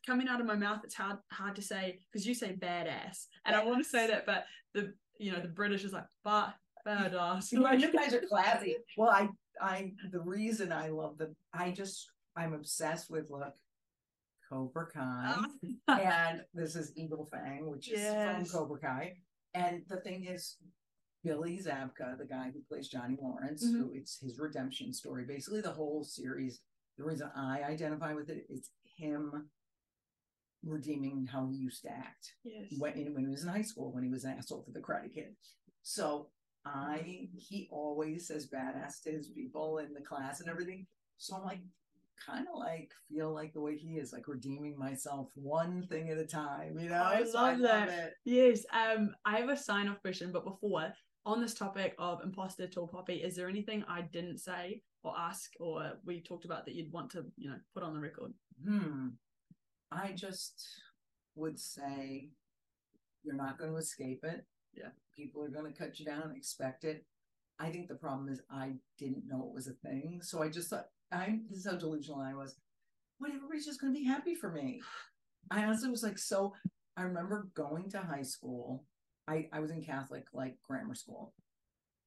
coming 0.05 0.27
out 0.27 0.41
of 0.41 0.47
my 0.47 0.57
mouth, 0.57 0.81
it's 0.83 0.97
hard 0.97 1.18
hard 1.31 1.55
to 1.57 1.62
say 1.62 2.01
because 2.11 2.27
you 2.27 2.35
say 2.35 2.57
badass, 2.59 3.27
and 3.45 3.55
I 3.55 3.64
want 3.64 3.85
to 3.85 3.89
say 3.89 4.09
that, 4.09 4.27
but 4.27 4.47
the 4.74 4.93
you 5.20 5.31
know 5.31 5.39
the 5.39 5.47
British 5.47 5.85
is 5.85 5.93
like 5.93 6.07
but 6.24 6.55
badass. 6.87 7.53
Like, 7.57 7.81
you 7.81 7.93
guys 7.93 8.14
are 8.14 8.20
classy. 8.29 8.77
Well, 8.97 9.11
I, 9.11 9.29
I, 9.61 9.93
the 10.11 10.21
reason 10.21 10.73
I 10.73 10.89
love 10.89 11.19
the, 11.19 11.35
I 11.53 11.71
just, 11.71 12.11
I'm 12.37 12.53
obsessed 12.53 13.11
with 13.11 13.31
look, 13.31 13.55
Cobra 14.49 14.87
Kai, 14.93 15.37
and 15.89 16.43
this 16.55 16.77
is 16.77 16.93
Eagle 16.97 17.27
Fang, 17.31 17.69
which 17.69 17.91
is 17.91 18.07
from 18.13 18.47
Cobra 18.47 18.79
Kai. 18.79 19.15
And 19.55 19.83
the 19.89 19.97
thing 19.97 20.25
is, 20.25 20.57
Billy 21.25 21.59
Zabka, 21.59 22.17
the 22.17 22.27
guy 22.27 22.53
who 22.53 22.61
plays 22.69 22.89
Johnny 22.89 23.17
Lawrence, 23.21 23.67
Mhm. 23.67 23.79
who 23.79 23.93
it's 23.95 24.21
his 24.21 24.39
redemption 24.39 24.93
story. 24.93 25.25
Basically, 25.25 25.61
the 25.61 25.73
whole 25.73 26.05
series. 26.05 26.61
The 26.97 27.05
reason 27.05 27.31
I 27.35 27.63
identify 27.63 28.15
with 28.15 28.31
it 28.31 28.47
it 28.49 28.53
is 28.53 28.71
him 28.97 29.51
redeeming 30.65 31.27
how 31.27 31.47
he 31.49 31.57
used 31.57 31.83
to 31.83 31.91
act 31.91 32.35
yes. 32.45 32.67
when, 32.79 32.93
when 33.15 33.25
he 33.25 33.31
was 33.31 33.43
in 33.43 33.49
high 33.49 33.63
school, 33.63 33.93
when 33.93 34.05
he 34.05 34.11
was 34.11 34.25
an 34.25 34.37
asshole 34.39 34.63
for 34.63 34.71
the 34.71 34.81
Karate 34.81 35.13
Kid. 35.13 35.37
So 35.83 36.31
I, 36.67 37.29
he 37.37 37.69
always 37.71 38.27
says 38.27 38.49
badass 38.49 39.01
to 39.05 39.12
his 39.12 39.29
people 39.29 39.79
in 39.79 39.95
the 39.95 40.01
class 40.01 40.41
and 40.41 40.51
everything. 40.51 40.87
So 41.17 41.37
I'm 41.37 41.45
like, 41.45 41.61
kind 42.25 42.47
of 42.53 42.59
like 42.59 42.91
feel 43.09 43.33
like 43.33 43.53
the 43.53 43.61
way 43.61 43.77
he 43.77 43.99
is, 43.99 44.12
like 44.12 44.27
redeeming 44.27 44.77
myself 44.79 45.29
one 45.35 45.87
thing 45.89 46.11
at 46.11 46.19
a 46.19 46.27
time. 46.27 46.79
You 46.79 46.89
know, 46.89 47.03
I 47.03 47.25
So 47.25 47.39
love 47.41 47.59
that. 47.61 47.89
it. 47.89 48.14
Yes. 48.25 48.64
Um, 48.73 49.14
I 49.25 49.39
have 49.39 49.49
a 49.49 49.57
sign 49.57 49.87
off 49.89 50.01
question, 50.01 50.33
but 50.33 50.45
before 50.45 50.93
on 51.25 51.41
this 51.41 51.55
topic 51.55 51.95
of 51.99 52.23
imposter 52.25 52.67
tall 52.67 52.89
poppy, 52.89 53.17
is 53.17 53.37
there 53.37 53.49
anything 53.49 53.85
I 53.89 54.03
didn't 54.03 54.39
say 54.39 54.83
or 55.05 55.14
ask 55.17 55.53
or 55.61 55.93
we 56.05 56.21
talked 56.21 56.47
about 56.47 56.64
that 56.64 56.75
you'd 56.75 56.93
want 56.93 57.11
to, 57.12 57.25
you 57.37 57.51
know, 57.51 57.57
put 57.75 57.83
on 57.83 57.95
the 57.95 58.01
record? 58.01 58.33
Hmm. 58.67 59.09
I 59.93 60.12
just 60.12 60.67
would 61.37 61.61
say 61.61 62.31
you're 63.25 63.37
not 63.37 63.59
going 63.59 63.71
to 63.71 63.77
escape 63.77 64.25
it. 64.25 64.45
Yeah. 64.77 64.91
People 65.16 65.43
are 65.43 65.49
going 65.49 65.72
to 65.72 65.79
cut 65.79 65.99
you 65.99 66.05
down, 66.05 66.35
expect 66.37 66.85
it. 66.85 67.05
I 67.59 67.70
think 67.70 67.89
the 67.89 67.95
problem 67.95 68.29
is 68.29 68.43
I 68.51 68.72
didn't 68.99 69.27
know 69.27 69.47
it 69.49 69.55
was 69.55 69.66
a 69.66 69.72
thing. 69.72 70.20
So 70.22 70.43
I 70.43 70.49
just 70.49 70.68
thought, 70.68 70.89
I'm 71.11 71.45
this 71.49 71.61
is 71.61 71.66
how 71.66 71.77
delusional 71.77 72.20
I 72.20 72.35
was. 72.35 72.57
What 73.18 73.33
everybody's 73.33 73.64
just 73.64 73.81
going 73.81 73.95
to 73.95 73.99
be 73.99 74.05
happy 74.05 74.35
for 74.35 74.51
me. 74.51 74.83
I 75.51 75.64
honestly 75.64 75.89
was 75.89 76.03
like, 76.03 76.18
so 76.18 76.55
I 76.97 77.03
remember 77.03 77.49
going 77.55 77.89
to 77.91 77.99
high 77.99 78.22
school. 78.22 78.85
I, 79.29 79.49
I 79.53 79.61
was 79.61 79.70
in 79.70 79.83
Catholic, 79.83 80.27
like 80.33 80.57
grammar 80.66 80.95
school, 80.95 81.33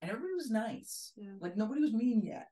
and 0.01 0.11
everybody 0.11 0.35
was 0.35 0.51
nice. 0.51 1.11
Yeah. 1.17 1.31
Like 1.39 1.57
nobody 1.57 1.81
was 1.81 1.93
mean 1.93 2.21
yet. 2.23 2.47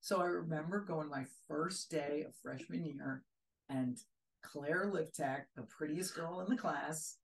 So 0.00 0.20
I 0.20 0.26
remember 0.26 0.84
going 0.84 1.08
my 1.08 1.24
first 1.48 1.90
day 1.90 2.24
of 2.26 2.34
freshman 2.42 2.84
year, 2.84 3.22
and 3.68 3.96
Claire 4.42 4.90
Livtek, 4.92 5.44
the 5.56 5.62
prettiest 5.62 6.14
girl 6.14 6.40
in 6.40 6.54
the 6.54 6.60
class, 6.60 7.16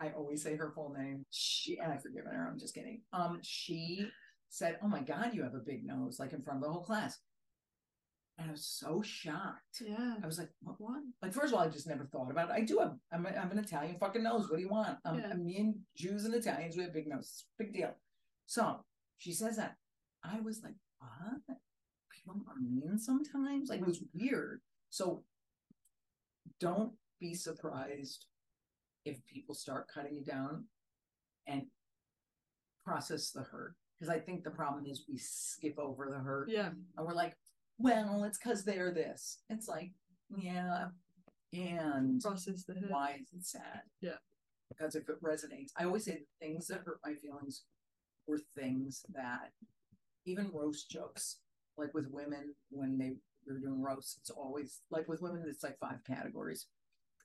I 0.00 0.10
always 0.10 0.42
say 0.42 0.56
her 0.56 0.72
full 0.74 0.94
name. 0.96 1.24
She 1.30 1.78
and 1.78 1.92
I 1.92 1.96
forgive 1.96 2.24
her. 2.24 2.48
I'm 2.50 2.58
just 2.58 2.74
kidding. 2.74 3.00
Um, 3.12 3.38
she 3.42 4.06
said, 4.48 4.78
"Oh 4.82 4.88
my 4.88 5.00
God, 5.00 5.30
you 5.34 5.42
have 5.42 5.54
a 5.54 5.58
big 5.64 5.84
nose!" 5.84 6.18
Like 6.18 6.32
in 6.32 6.42
front 6.42 6.58
of 6.58 6.64
the 6.64 6.72
whole 6.72 6.82
class, 6.84 7.18
and 8.38 8.48
I 8.48 8.52
was 8.52 8.66
so 8.66 9.00
shocked. 9.02 9.80
Yeah. 9.80 10.16
I 10.22 10.26
was 10.26 10.38
like, 10.38 10.50
"What? 10.60 10.76
What?" 10.78 11.02
Like 11.22 11.32
first 11.32 11.52
of 11.52 11.58
all, 11.58 11.64
I 11.64 11.68
just 11.68 11.88
never 11.88 12.04
thought 12.04 12.30
about 12.30 12.50
it. 12.50 12.54
I 12.54 12.60
do 12.60 12.78
have. 12.78 12.94
I'm, 13.12 13.24
a, 13.26 13.30
I'm 13.30 13.50
an 13.50 13.58
Italian 13.58 13.96
fucking 13.98 14.22
nose. 14.22 14.48
What 14.50 14.56
do 14.56 14.62
you 14.62 14.68
want? 14.68 14.98
Um, 15.04 15.18
Yeah. 15.18 15.32
Me 15.34 15.56
and 15.58 15.74
Jews 15.96 16.24
and 16.24 16.34
Italians, 16.34 16.76
we 16.76 16.82
have 16.82 16.92
big 16.92 17.06
noses. 17.06 17.46
Big 17.58 17.72
deal. 17.72 17.94
So 18.46 18.84
she 19.18 19.32
says 19.32 19.56
that. 19.56 19.76
I 20.22 20.40
was 20.40 20.62
like, 20.62 20.74
"What?" 20.98 21.56
People 22.12 22.42
are 22.48 22.60
mean 22.60 22.98
sometimes. 22.98 23.70
Like 23.70 23.80
it 23.80 23.86
was 23.86 24.02
weird. 24.14 24.60
So 24.90 25.24
don't 26.60 26.92
be 27.20 27.34
surprised 27.34 28.26
if 29.06 29.24
people 29.26 29.54
start 29.54 29.88
cutting 29.88 30.16
you 30.16 30.24
down 30.24 30.64
and 31.46 31.62
process 32.84 33.30
the 33.30 33.42
hurt. 33.42 33.74
Because 33.98 34.14
I 34.14 34.18
think 34.18 34.44
the 34.44 34.50
problem 34.50 34.84
is 34.86 35.04
we 35.08 35.16
skip 35.18 35.78
over 35.78 36.08
the 36.10 36.18
hurt 36.18 36.50
Yeah. 36.50 36.70
and 36.96 37.06
we're 37.06 37.14
like, 37.14 37.36
well, 37.78 38.24
it's 38.24 38.38
because 38.38 38.64
they're 38.64 38.92
this. 38.92 39.38
It's 39.48 39.68
like, 39.68 39.92
yeah, 40.36 40.88
and 41.52 42.20
Process 42.20 42.64
the 42.64 42.74
hurt. 42.74 42.90
why 42.90 43.18
is 43.22 43.32
it 43.32 43.44
sad? 43.46 43.82
Yeah. 44.00 44.16
Because 44.68 44.94
if 44.96 45.08
it 45.08 45.22
resonates, 45.22 45.70
I 45.76 45.84
always 45.84 46.04
say 46.04 46.18
the 46.40 46.46
things 46.46 46.66
that 46.66 46.80
hurt 46.84 46.98
my 47.04 47.14
feelings 47.14 47.62
were 48.26 48.40
things 48.58 49.04
that 49.14 49.52
even 50.26 50.50
roast 50.52 50.90
jokes, 50.90 51.38
like 51.78 51.94
with 51.94 52.06
women 52.10 52.54
when 52.70 52.98
they 52.98 53.12
were 53.46 53.58
doing 53.60 53.80
roasts, 53.80 54.16
it's 54.20 54.30
always 54.30 54.80
like 54.90 55.06
with 55.08 55.22
women, 55.22 55.44
it's 55.46 55.62
like 55.62 55.78
five 55.78 56.02
categories 56.06 56.66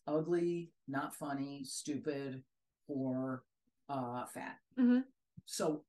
ugly, 0.08 0.72
not 0.88 1.16
funny, 1.16 1.64
stupid, 1.64 2.44
or 2.88 3.44
uh, 3.90 4.26
fat. 4.26 4.58
Mhm. 4.78 5.04
So 5.46 5.86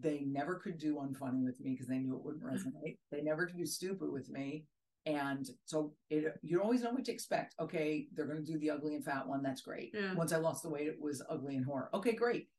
they 0.00 0.20
never 0.20 0.56
could 0.56 0.78
do 0.78 0.96
unfunny 0.96 1.44
with 1.44 1.58
me 1.60 1.72
because 1.72 1.86
they 1.86 1.98
knew 1.98 2.16
it 2.16 2.22
wouldn't 2.24 2.42
resonate. 2.44 2.98
they 3.10 3.22
never 3.22 3.46
could 3.46 3.56
do 3.56 3.66
stupid 3.66 4.10
with 4.10 4.28
me. 4.28 4.66
And 5.06 5.48
so 5.64 5.94
it 6.10 6.38
you 6.42 6.60
always 6.60 6.82
know 6.82 6.90
what 6.92 7.04
to 7.06 7.12
expect. 7.12 7.54
Okay, 7.58 8.08
they're 8.12 8.26
gonna 8.26 8.42
do 8.42 8.58
the 8.58 8.70
ugly 8.70 8.94
and 8.94 9.04
fat 9.04 9.26
one. 9.26 9.42
That's 9.42 9.62
great. 9.62 9.92
Yeah. 9.94 10.14
Once 10.14 10.32
I 10.32 10.36
lost 10.36 10.62
the 10.62 10.68
weight, 10.68 10.88
it 10.88 11.00
was 11.00 11.22
ugly 11.28 11.56
and 11.56 11.64
horror. 11.64 11.88
Okay, 11.94 12.12
great. 12.12 12.50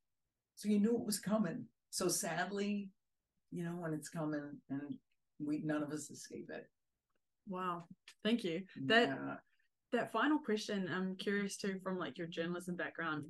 So 0.55 0.67
you 0.69 0.79
knew 0.79 0.95
it 0.97 1.05
was 1.05 1.19
coming. 1.19 1.67
So 1.91 2.07
sadly, 2.07 2.89
you 3.51 3.63
know 3.63 3.75
when 3.75 3.93
it's 3.93 4.09
coming, 4.09 4.59
and 4.69 4.97
we 5.39 5.59
none 5.59 5.83
of 5.83 5.91
us 5.91 6.09
escape 6.09 6.49
it. 6.49 6.69
Wow. 7.47 7.87
Thank 8.23 8.43
you. 8.43 8.65
That 8.85 9.09
Yeah. 9.09 9.37
That 9.91 10.11
final 10.11 10.39
question, 10.39 10.89
I'm 10.91 11.15
curious 11.15 11.57
too 11.57 11.79
from 11.83 11.97
like 11.97 12.17
your 12.17 12.27
journalism 12.27 12.75
background. 12.75 13.25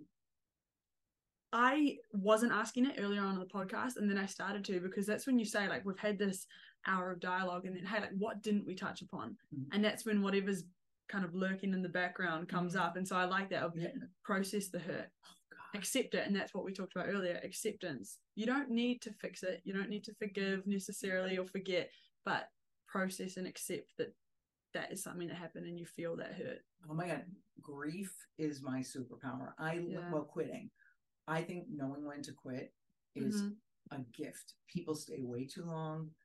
I 1.53 1.97
wasn't 2.14 2.53
asking 2.53 2.86
it 2.86 2.95
earlier 2.97 3.22
on 3.22 3.34
in 3.34 3.39
the 3.39 3.45
podcast, 3.45 3.97
and 3.97 4.09
then 4.09 4.18
I 4.18 4.26
started 4.26 4.64
to 4.66 4.80
because 4.80 5.05
that's 5.05 5.28
when 5.28 5.38
you 5.38 5.45
say 5.45 5.68
like 5.68 5.84
we've 5.86 5.97
had 5.97 6.18
this 6.18 6.45
hour 6.88 7.12
of 7.12 7.20
dialogue, 7.20 7.66
and 7.66 7.76
then 7.76 7.86
hey, 7.86 7.99
like 8.01 8.14
what 8.18 8.41
didn't 8.41 8.66
we 8.66 8.76
touch 8.76 9.01
upon? 9.01 9.38
Mhm. 9.53 9.66
And 9.74 9.84
that's 9.84 10.05
when 10.05 10.22
whatever's 10.22 10.64
kind 11.09 11.26
of 11.26 11.36
lurking 11.36 11.74
in 11.74 11.82
the 11.82 11.89
background 11.89 12.47
comes 12.47 12.74
Mhm. 12.76 12.80
up, 12.80 12.95
and 12.95 13.05
so 13.07 13.18
I 13.18 13.26
like 13.26 13.49
that 13.49 13.64
of 13.64 13.76
Yeah. 13.78 13.93
process 14.24 14.70
the 14.70 14.80
hurt, 14.80 15.12
Oh, 15.26 15.78
accept 15.78 16.16
it, 16.16 16.26
and 16.26 16.34
that's 16.36 16.53
what 16.53 16.64
we 16.64 16.74
talked 16.74 16.95
about 16.95 17.09
earlier. 17.09 17.39
Acceptance. 17.43 18.20
You 18.36 18.45
don't 18.45 18.70
need 18.70 19.01
to 19.01 19.14
fix 19.14 19.43
it. 19.43 19.62
You 19.66 19.74
don't 19.74 19.89
need 19.89 20.05
to 20.05 20.14
forgive 20.16 20.66
necessarily 20.68 21.38
or 21.38 21.45
forget, 21.47 21.91
but 22.24 22.49
process 22.88 23.36
and 23.38 23.45
accept 23.47 23.95
that 23.97 24.16
that 24.74 24.91
is 24.91 25.03
something 25.03 25.28
that 25.28 25.38
happened 25.38 25.65
and 25.65 25.78
you 25.80 25.86
feel 25.86 26.15
that 26.17 26.34
hurt. 26.34 26.63
Oh 26.89 26.93
my 26.93 27.07
god, 27.07 27.26
grief 27.61 28.11
is 28.38 28.61
my 28.61 28.80
superpower. 28.80 29.53
I 29.57 29.76
Yeah. 29.76 30.09
well 30.11 30.24
quitting. 30.24 30.69
I 31.28 31.43
think 31.43 31.67
knowing 31.69 32.05
when 32.05 32.22
to 32.24 32.34
quit 32.34 32.74
is 33.15 33.41
Mhm. 33.43 33.57
a 33.91 33.99
gift. 33.99 34.55
People 34.67 34.95
stay 34.95 35.22
way 35.22 35.45
too 35.45 35.65
long. 35.65 36.15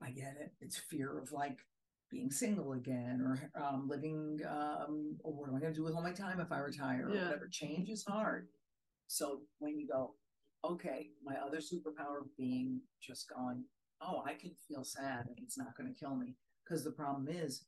I 0.00 0.10
get 0.10 0.36
it. 0.36 0.54
It's 0.60 0.76
fear 0.76 1.18
of 1.18 1.32
like 1.32 1.66
being 2.10 2.30
single 2.30 2.72
again 2.72 3.20
or 3.22 3.50
um, 3.54 3.88
living. 3.88 4.44
Um, 4.44 5.18
or 5.22 5.32
what 5.32 5.48
am 5.48 5.54
I 5.56 5.60
going 5.60 5.72
to 5.72 5.76
do 5.78 5.84
with 5.84 5.94
all 5.94 6.02
my 6.02 6.12
time 6.12 6.40
if 6.40 6.50
I 6.52 6.58
retire 6.58 7.06
or 7.08 7.14
Yeah. 7.14 7.24
whatever? 7.26 7.48
Change 7.48 7.88
is 7.88 8.04
hard. 8.04 8.48
So 9.06 9.46
when 9.58 9.78
you 9.78 9.86
go, 9.86 10.16
okay, 10.64 11.12
my 11.22 11.36
other 11.36 11.58
superpower 11.58 12.28
being 12.36 12.82
just 13.00 13.28
gone. 13.28 13.64
Oh, 14.00 14.22
I 14.26 14.34
can 14.34 14.54
feel 14.66 14.84
sad 14.84 15.26
and 15.28 15.38
it's 15.38 15.56
not 15.56 15.76
going 15.76 15.92
to 15.92 15.98
kill 15.98 16.16
me. 16.16 16.36
Because 16.64 16.84
the 16.84 16.90
problem 16.90 17.28
is, 17.28 17.64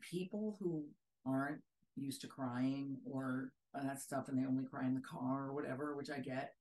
people 0.00 0.56
who 0.58 0.84
aren't 1.26 1.60
used 1.96 2.20
to 2.22 2.26
crying 2.26 2.98
or 3.10 3.52
uh, 3.74 3.82
that 3.82 4.00
stuff 4.00 4.28
and 4.28 4.38
they 4.38 4.46
only 4.46 4.64
cry 4.64 4.86
in 4.86 4.94
the 4.94 5.00
car 5.00 5.46
or 5.46 5.54
whatever, 5.54 5.96
which 5.96 6.10
I 6.10 6.18
get, 6.18 6.54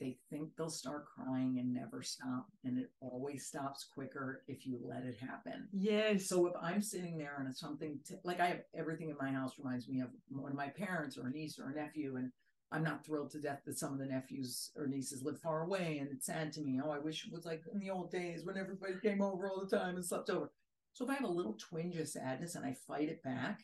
they 0.00 0.16
think 0.30 0.48
they'll 0.56 0.70
start 0.70 1.04
crying 1.06 1.58
and 1.58 1.74
never 1.74 2.02
stop. 2.02 2.46
And 2.64 2.78
it 2.78 2.90
always 3.00 3.46
stops 3.46 3.86
quicker 3.92 4.42
if 4.48 4.66
you 4.66 4.80
let 4.82 5.04
it 5.04 5.18
happen. 5.20 5.68
Yes. 5.72 6.26
So 6.26 6.46
if 6.46 6.54
I'm 6.60 6.80
sitting 6.80 7.18
there 7.18 7.36
and 7.38 7.48
it's 7.48 7.60
something 7.60 7.98
to, 8.06 8.18
like 8.24 8.40
I 8.40 8.46
have 8.46 8.62
everything 8.74 9.10
in 9.10 9.16
my 9.20 9.30
house 9.30 9.52
reminds 9.58 9.88
me 9.88 10.00
of 10.00 10.08
one 10.30 10.50
of 10.50 10.56
my 10.56 10.68
parents 10.68 11.18
or 11.18 11.26
a 11.26 11.30
niece 11.30 11.58
or 11.58 11.68
a 11.68 11.74
nephew. 11.74 12.16
And 12.16 12.32
I'm 12.72 12.84
not 12.84 13.04
thrilled 13.04 13.30
to 13.32 13.40
death 13.40 13.62
that 13.66 13.78
some 13.78 13.92
of 13.92 13.98
the 13.98 14.06
nephews 14.06 14.70
or 14.76 14.86
nieces 14.86 15.22
live 15.24 15.40
far 15.40 15.62
away. 15.62 15.98
And 15.98 16.08
it's 16.12 16.26
sad 16.26 16.52
to 16.52 16.60
me. 16.60 16.80
Oh, 16.84 16.90
I 16.90 16.98
wish 16.98 17.26
it 17.26 17.32
was 17.32 17.44
like 17.44 17.62
in 17.72 17.80
the 17.80 17.90
old 17.90 18.10
days 18.12 18.44
when 18.44 18.56
everybody 18.56 18.94
came 19.02 19.20
over 19.22 19.48
all 19.48 19.64
the 19.64 19.76
time 19.76 19.96
and 19.96 20.04
slept 20.04 20.30
over. 20.30 20.52
So 20.92 21.04
if 21.04 21.10
I 21.10 21.14
have 21.14 21.24
a 21.24 21.28
little 21.32 21.54
twinge 21.58 21.96
of 21.96 22.08
sadness 22.08 22.54
and 22.54 22.64
I 22.64 22.74
fight 22.86 23.08
it 23.08 23.22
back, 23.22 23.60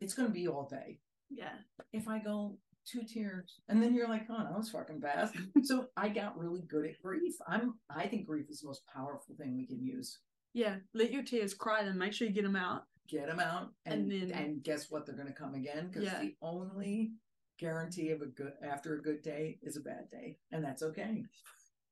it's 0.00 0.14
going 0.14 0.28
to 0.28 0.34
be 0.34 0.48
all 0.48 0.66
day. 0.70 1.00
Yeah. 1.30 1.52
If 1.92 2.08
I 2.08 2.18
go 2.18 2.56
two 2.86 3.02
tears 3.02 3.60
and 3.68 3.82
then 3.82 3.94
you're 3.94 4.08
like, 4.08 4.26
oh, 4.30 4.42
that 4.44 4.56
was 4.56 4.70
fucking 4.70 5.00
fast. 5.00 5.34
so 5.64 5.88
I 5.96 6.08
got 6.08 6.38
really 6.38 6.62
good 6.62 6.86
at 6.86 7.02
grief. 7.02 7.34
I'm, 7.46 7.74
I 7.94 8.06
think 8.06 8.26
grief 8.26 8.46
is 8.48 8.60
the 8.60 8.68
most 8.68 8.82
powerful 8.94 9.34
thing 9.36 9.56
we 9.56 9.66
can 9.66 9.82
use. 9.82 10.18
Yeah. 10.54 10.76
Let 10.94 11.12
your 11.12 11.22
tears 11.22 11.52
cry, 11.52 11.84
then 11.84 11.98
make 11.98 12.14
sure 12.14 12.26
you 12.26 12.32
get 12.32 12.44
them 12.44 12.56
out. 12.56 12.84
Get 13.08 13.28
them 13.28 13.40
out, 13.40 13.72
and 13.86 14.12
And 14.12 14.30
and, 14.32 14.62
guess 14.62 14.90
what? 14.90 15.06
They're 15.06 15.14
going 15.14 15.28
to 15.28 15.32
come 15.32 15.54
again 15.54 15.88
because 15.88 16.04
Yeah. 16.04 16.20
the 16.20 16.36
only 16.42 17.12
guarantee 17.58 18.10
of 18.10 18.22
a 18.22 18.26
good 18.26 18.52
after 18.62 18.94
a 18.94 19.02
good 19.02 19.22
day 19.22 19.58
is 19.62 19.76
a 19.76 19.80
bad 19.80 20.08
day, 20.10 20.38
and 20.52 20.64
that's 20.64 20.82
okay. 20.82 21.24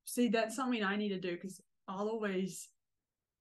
See, 0.04 0.28
that's 0.28 0.54
something 0.54 0.82
I 0.82 0.96
need 0.96 1.08
to 1.10 1.20
do 1.20 1.32
because 1.32 1.60
I'll 1.88 2.08
always, 2.08 2.68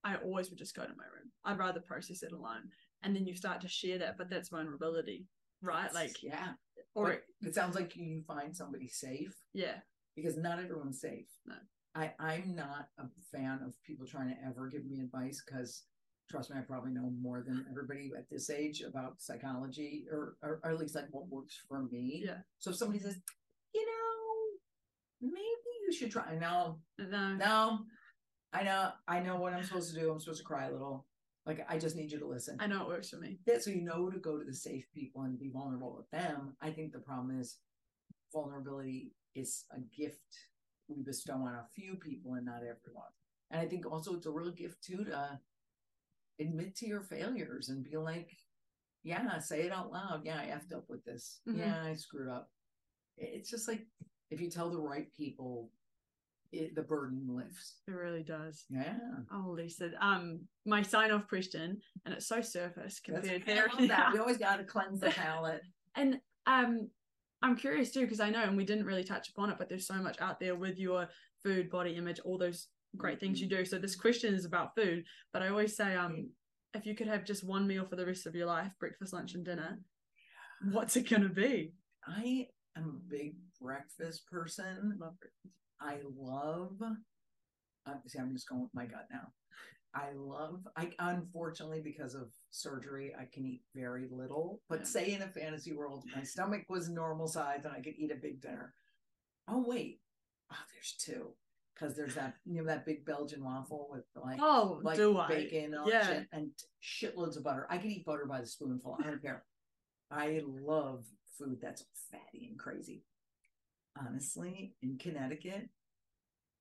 I 0.04 0.16
always 0.16 0.50
would 0.50 0.60
just 0.60 0.76
go 0.76 0.84
to 0.84 0.90
my 0.90 1.04
room. 1.04 1.32
I'd 1.44 1.60
rather 1.60 1.80
process 1.80 2.24
it 2.24 2.32
alone. 2.32 2.70
And 3.04 3.16
then 3.16 3.28
you 3.28 3.36
start 3.36 3.62
to 3.62 3.68
share 3.68 4.00
that, 4.00 4.18
but 4.18 4.30
that's 4.30 4.50
vulnerability, 4.50 5.28
right? 5.62 5.94
Like, 5.94 6.24
yeah, 6.24 6.54
or 6.96 7.22
but 7.42 7.50
it 7.50 7.56
sounds 7.56 7.76
like 7.76 7.96
you 7.96 8.24
find 8.28 8.56
somebody 8.56 8.88
safe 8.88 9.36
yeah, 9.54 9.76
because 10.16 10.38
not 10.38 10.60
everyone's 10.60 11.02
safe. 11.02 11.28
No. 11.46 11.56
I, 11.94 12.12
I'm 12.20 12.56
not 12.56 12.90
a 12.98 13.06
fan 13.32 13.62
of 13.66 13.74
people 13.86 14.06
trying 14.06 14.30
to 14.30 14.36
ever 14.46 14.68
give 14.68 14.86
me 14.86 15.00
advice 15.00 15.42
because 15.46 15.84
trust 16.30 16.52
me, 16.52 16.58
I 16.58 16.62
probably 16.62 16.92
know 16.92 17.12
more 17.22 17.44
than 17.46 17.66
everybody 17.70 18.12
at 18.18 18.30
this 18.30 18.50
age 18.50 18.82
about 18.82 19.22
psychology 19.22 20.06
or, 20.12 20.36
or, 20.42 20.60
or 20.64 20.72
at 20.72 20.80
least 20.80 20.96
like 20.96 21.06
what 21.12 21.28
works 21.28 21.62
for 21.68 21.84
me. 21.84 22.24
Yeah. 22.26 22.38
So 22.60 22.72
if 22.72 22.78
somebody 22.78 23.00
says, 23.00 23.18
you 23.74 23.86
know, 23.86 25.30
maybe 25.30 25.72
you 25.86 25.94
should 25.94 26.12
try. 26.12 26.36
No, 26.40 26.80
no, 26.98 27.36
no, 27.36 27.80
I 28.54 28.64
know, 28.64 28.92
I 29.08 29.20
know 29.20 29.38
what 29.38 29.54
I'm 29.54 29.64
supposed 29.64 29.94
to 29.94 30.00
do. 30.00 30.12
I'm 30.12 30.20
supposed 30.20 30.40
to 30.40 30.46
cry 30.46 30.68
a 30.68 30.72
little. 30.72 31.06
Like 31.46 31.66
I 31.70 31.78
just 31.78 31.96
need 31.96 32.12
you 32.12 32.18
to 32.20 32.28
listen. 32.28 32.58
I 32.60 32.68
know 32.68 32.82
it 32.82 32.88
works 32.88 33.10
for 33.10 33.18
me. 33.18 33.38
Yeah, 33.46 33.60
so 33.60 33.70
you 33.70 33.82
know 33.82 34.10
to 34.10 34.18
go 34.18 34.40
to 34.40 34.44
the 34.44 34.54
safe 34.54 34.86
people 34.94 35.22
and 35.22 35.38
be 35.38 35.52
vulnerable 35.54 35.96
with 35.96 36.10
them. 36.10 36.56
I 36.60 36.72
think 36.72 36.92
the 36.92 37.00
problem 37.00 37.40
is 37.40 37.58
vulnerability 38.34 39.12
is 39.36 39.66
a 39.72 39.80
gift 39.96 40.22
we 40.88 41.04
bestow 41.04 41.34
on 41.34 41.54
a 41.54 41.66
few 41.76 41.96
people 41.96 42.34
and 42.34 42.46
not 42.46 42.58
everyone. 42.58 43.12
And 43.52 43.62
I 43.62 43.66
think 43.66 43.86
also 43.86 44.16
it's 44.16 44.26
a 44.26 44.32
real 44.32 44.52
gift 44.52 44.84
too 44.84 45.04
to 45.06 45.40
admit 46.40 46.76
to 46.78 46.88
your 46.88 47.02
failures 47.02 47.70
and 47.70 47.84
be 47.84 47.98
like, 47.98 48.30
yeah, 49.04 49.38
say 49.40 49.62
it 49.62 49.72
out 49.72 49.92
loud. 49.92 50.22
Yeah, 50.26 50.38
I 50.38 50.48
effed 50.48 50.76
up 50.76 50.86
with 50.90 51.04
this. 51.06 51.42
Mhm. 51.48 51.60
Yeah, 51.60 51.84
I 51.84 51.94
screwed 51.94 52.30
up. 52.30 52.50
It's 53.18 53.50
just 53.50 53.68
like 53.68 53.86
if 54.32 54.42
you 54.42 54.50
tell 54.50 54.70
the 54.70 54.80
right 54.80 55.12
people, 55.14 55.72
it, 56.52 56.76
the 56.76 56.82
burden 56.82 57.28
lifts. 57.28 57.82
It 57.88 57.92
really 57.92 58.24
does. 58.24 58.66
Yeah. 58.70 58.98
Oh, 59.32 59.52
Lisa. 59.52 59.92
Um, 60.00 60.42
my 60.66 60.82
sign 60.82 61.12
off 61.12 61.28
question, 61.28 61.82
and 62.06 62.14
it's 62.14 62.28
so 62.28 62.42
surface 62.42 63.00
That's 63.08 63.28
compared 63.28 63.72
okay. 63.74 63.84
to 63.84 63.88
that. 63.88 64.14
We 64.14 64.20
always 64.20 64.38
got 64.38 64.58
to 64.58 64.64
cleanse 64.64 65.00
the 65.00 65.10
palate. 65.10 65.62
And 65.98 66.20
um, 66.46 66.90
I'm 67.42 67.56
curious 67.56 67.94
too 67.94 68.02
because 68.02 68.20
I 68.20 68.30
know, 68.30 68.44
and 68.44 68.58
we 68.58 68.66
didn't 68.66 68.86
really 68.86 69.06
touch 69.06 69.30
upon 69.30 69.50
it, 69.50 69.56
but 69.58 69.70
there's 69.70 69.88
so 69.88 69.94
much 69.94 70.20
out 70.20 70.42
there 70.42 70.56
with 70.56 70.78
your 70.78 71.08
food, 71.42 71.70
body 71.70 71.96
image, 71.96 72.20
all 72.20 72.38
those 72.38 72.68
great 72.98 73.20
things 73.20 73.40
you 73.42 73.48
do. 73.48 73.66
So 73.66 73.78
this 73.78 73.96
question 73.96 74.34
is 74.34 74.46
about 74.46 74.76
food, 74.76 75.04
but 75.34 75.42
I 75.42 75.50
always 75.50 75.76
say, 75.76 75.96
um, 75.96 76.30
if 76.74 76.86
you 76.86 76.96
could 76.96 77.08
have 77.08 77.24
just 77.24 77.44
one 77.44 77.68
meal 77.68 77.86
for 77.86 77.96
the 77.96 78.06
rest 78.06 78.26
of 78.26 78.36
your 78.36 78.48
life, 78.48 78.72
breakfast, 78.80 79.14
lunch, 79.14 79.34
and 79.34 79.46
dinner, 79.46 79.80
what's 80.72 80.96
it 80.98 81.10
gonna 81.10 81.30
be? 81.30 81.74
I 82.08 82.48
am 82.78 82.90
a 82.90 83.10
big 83.10 83.36
breakfast 83.62 84.28
person. 84.28 84.98
Love 85.00 85.16
breakfast. 85.20 85.56
I 85.80 86.00
love. 86.18 86.82
Uh, 87.86 87.94
see, 88.08 88.20
I'm 88.20 88.34
just 88.34 88.50
going 88.50 88.62
with 88.62 88.74
my 88.74 88.86
gut 88.86 89.08
now. 89.12 89.28
I 89.94 90.12
love. 90.14 90.68
I 90.76 90.92
unfortunately 91.00 91.82
because 91.82 92.16
of 92.16 92.32
surgery, 92.52 93.14
I 93.18 93.26
can 93.32 93.46
eat 93.46 93.62
very 93.74 94.08
little. 94.12 94.62
But 94.68 94.80
Yeah. 94.80 94.86
say 94.86 95.14
in 95.14 95.22
a 95.22 95.30
fantasy 95.30 95.74
world, 95.74 96.04
my 96.14 96.24
stomach 96.24 96.64
was 96.68 96.90
normal 96.90 97.28
size 97.28 97.62
and 97.64 97.74
I 97.74 97.82
could 97.82 97.96
eat 97.98 98.12
a 98.12 98.16
big 98.16 98.42
dinner. 98.42 98.74
Oh 99.48 99.64
wait, 99.66 100.02
oh 100.52 100.58
there's 100.74 100.96
two 101.00 101.34
because 101.76 101.96
there's 101.96 102.16
that 102.16 102.36
you 102.46 102.56
know 102.62 102.66
that 102.66 102.86
big 102.86 103.06
Belgian 103.06 103.44
waffle 103.44 103.88
with 103.92 104.06
like 104.16 104.40
Oh, 104.42 104.80
like 104.84 104.96
do 104.98 105.18
I? 105.18 105.28
bacon 105.28 105.66
and 105.66 105.76
all 105.76 105.90
Yeah. 105.90 106.08
shit 106.08 106.28
and 106.32 106.52
shitloads 106.82 107.38
of 107.38 107.44
butter. 107.44 107.68
I 107.70 107.78
can 107.78 107.92
eat 107.92 108.06
butter 108.06 108.26
by 108.26 108.42
the 108.42 108.48
spoonful. 108.48 108.98
I 109.00 109.04
don't 109.04 109.22
care. 109.22 109.44
I 110.12 110.42
love 110.46 111.06
food 111.38 111.60
that's 111.62 111.84
fatty 112.12 112.48
and 112.50 112.58
crazy. 112.58 113.04
Honestly, 113.98 114.74
in 114.82 114.98
Connecticut, 114.98 115.70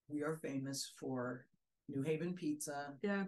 we 0.09 0.23
are 0.23 0.37
famous 0.37 0.93
for 0.99 1.47
New 1.89 2.03
Haven 2.03 2.35
pizza 2.35 2.95
Yeah. 3.03 3.25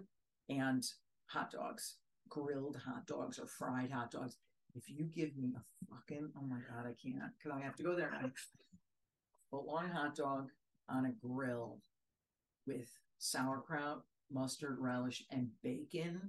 and 0.49 0.83
hot 1.27 1.51
dogs, 1.51 1.97
grilled 2.29 2.77
hot 2.77 3.05
dogs 3.05 3.37
or 3.39 3.47
fried 3.47 3.91
hot 3.91 4.11
dogs. 4.11 4.37
If 4.75 4.89
you 4.89 5.05
give 5.05 5.35
me 5.37 5.55
a 5.55 5.61
fucking 5.93 6.31
oh 6.37 6.41
my 6.45 6.59
god, 6.69 6.85
I 6.85 6.93
can't 7.01 7.31
because 7.37 7.57
I 7.57 7.61
have 7.63 7.75
to 7.77 7.83
go 7.83 7.95
there. 7.95 8.11
now. 8.11 8.29
Foot 9.51 9.65
long 9.65 9.89
hot 9.89 10.15
dog 10.15 10.49
on 10.89 11.05
a 11.05 11.11
grill 11.25 11.79
with 12.65 12.89
sauerkraut, 13.19 14.03
mustard 14.31 14.77
relish, 14.79 15.23
and 15.31 15.49
bacon, 15.63 16.19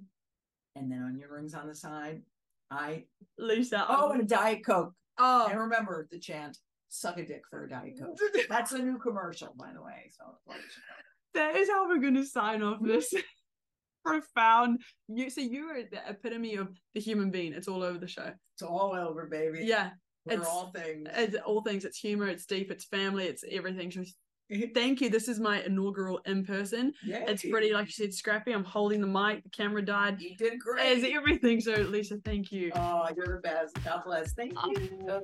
and 0.77 0.91
then 0.91 1.03
onion 1.03 1.29
rings 1.31 1.55
on 1.55 1.67
the 1.69 1.75
side. 1.75 2.23
I 2.71 3.05
Lisa. 3.39 3.85
oh, 3.89 4.09
I'm- 4.09 4.13
and 4.13 4.21
a 4.23 4.25
diet 4.35 4.65
coke. 4.65 4.93
oh, 5.19 5.49
And 5.51 5.59
remember 5.59 6.07
the 6.11 6.19
chant: 6.19 6.59
"Suck 6.89 7.19
a 7.19 7.25
dick 7.25 7.43
for 7.51 7.65
a 7.65 7.69
diet 7.69 7.95
coke." 8.01 8.19
That's 8.49 8.73
a 8.73 8.79
new 8.79 8.99
commercial, 8.99 9.55
by 9.57 9.73
the 9.73 9.83
way. 9.83 10.11
So 10.17 10.39
that 11.35 11.57
is 11.57 11.69
how 11.69 11.89
we're 11.89 11.99
gonna 11.99 12.25
sign 12.25 12.63
off 12.63 12.79
this 12.83 13.13
profound. 14.05 14.81
You 15.09 15.31
so 15.31 15.41
you 15.41 15.65
are 15.71 15.83
the 15.83 16.01
epitome 16.09 16.57
of 16.57 16.69
the 16.95 17.01
human 17.01 17.31
being. 17.31 17.53
It's 17.53 17.69
all 17.69 17.83
over 17.83 17.99
the 17.99 18.07
show. 18.09 18.31
it's 18.55 18.63
all 18.63 18.95
over, 18.95 19.27
baby. 19.27 19.61
Yeah, 19.65 19.91
we're 20.27 20.35
it's- 20.35 20.49
all 20.49 20.71
things. 20.75 21.09
it's 21.15 21.37
all 21.37 21.63
things. 21.63 21.85
It's 21.85 21.99
humor. 21.99 22.29
It's 22.29 22.47
deep. 22.47 22.71
It's 22.71 22.85
family. 22.85 23.25
It's 23.27 23.45
everything. 23.51 23.91
So 23.91 24.03
Thank 24.75 25.01
you. 25.01 25.11
This 25.11 25.29
is 25.29 25.39
my 25.41 25.63
inaugural 25.63 26.21
in 26.27 26.45
person. 26.45 26.95
Yay. 27.05 27.25
It's 27.29 27.45
pretty, 27.45 27.73
like 27.73 27.87
you 27.87 27.93
said, 27.93 28.15
scrappy. 28.15 28.53
I'm 28.53 28.65
holding 28.65 29.01
the 29.01 29.07
mic. 29.07 29.43
The 29.43 29.51
camera 29.51 29.83
died. 29.83 30.21
You 30.21 30.37
did 30.37 30.59
great. 30.59 30.99
As 30.99 31.05
everything. 31.05 31.61
So, 31.61 31.75
Lisa, 31.75 32.19
thank 32.25 32.51
you. 32.53 32.73
Oh, 32.75 33.09
you're 33.17 33.27
the 33.27 33.41
best. 33.43 33.77
God 33.85 34.03
bless. 34.05 34.33
Thank 34.33 34.55
ah. 34.57 34.69
you. 34.69 35.23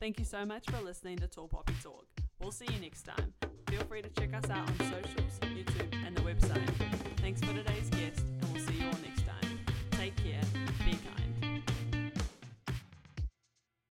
Thank 0.00 0.18
you 0.18 0.24
so 0.24 0.46
much 0.46 0.64
for 0.70 0.82
listening 0.82 1.18
to 1.18 1.26
Tall 1.26 1.48
Poppy 1.48 1.74
Talk. 1.82 2.06
We'll 2.40 2.52
see 2.52 2.66
you 2.72 2.80
next 2.80 3.02
time. 3.02 3.34
Feel 3.68 3.82
free 3.82 4.00
to 4.00 4.08
check 4.08 4.34
us 4.34 4.48
out 4.48 4.68
on 4.68 4.78
socials, 4.78 5.38
YouTube, 5.42 6.06
and 6.06 6.16
the 6.16 6.22
website. 6.22 6.68
Thanks 7.20 7.40
for 7.42 7.52
today's 7.52 7.90
guest, 7.90 8.24
and 8.40 8.52
we'll 8.52 8.64
see 8.64 8.78
you 8.80 8.86
all 8.86 8.98
next 9.04 9.26
time. 9.26 9.58
Take 9.92 10.16
care. 10.16 10.40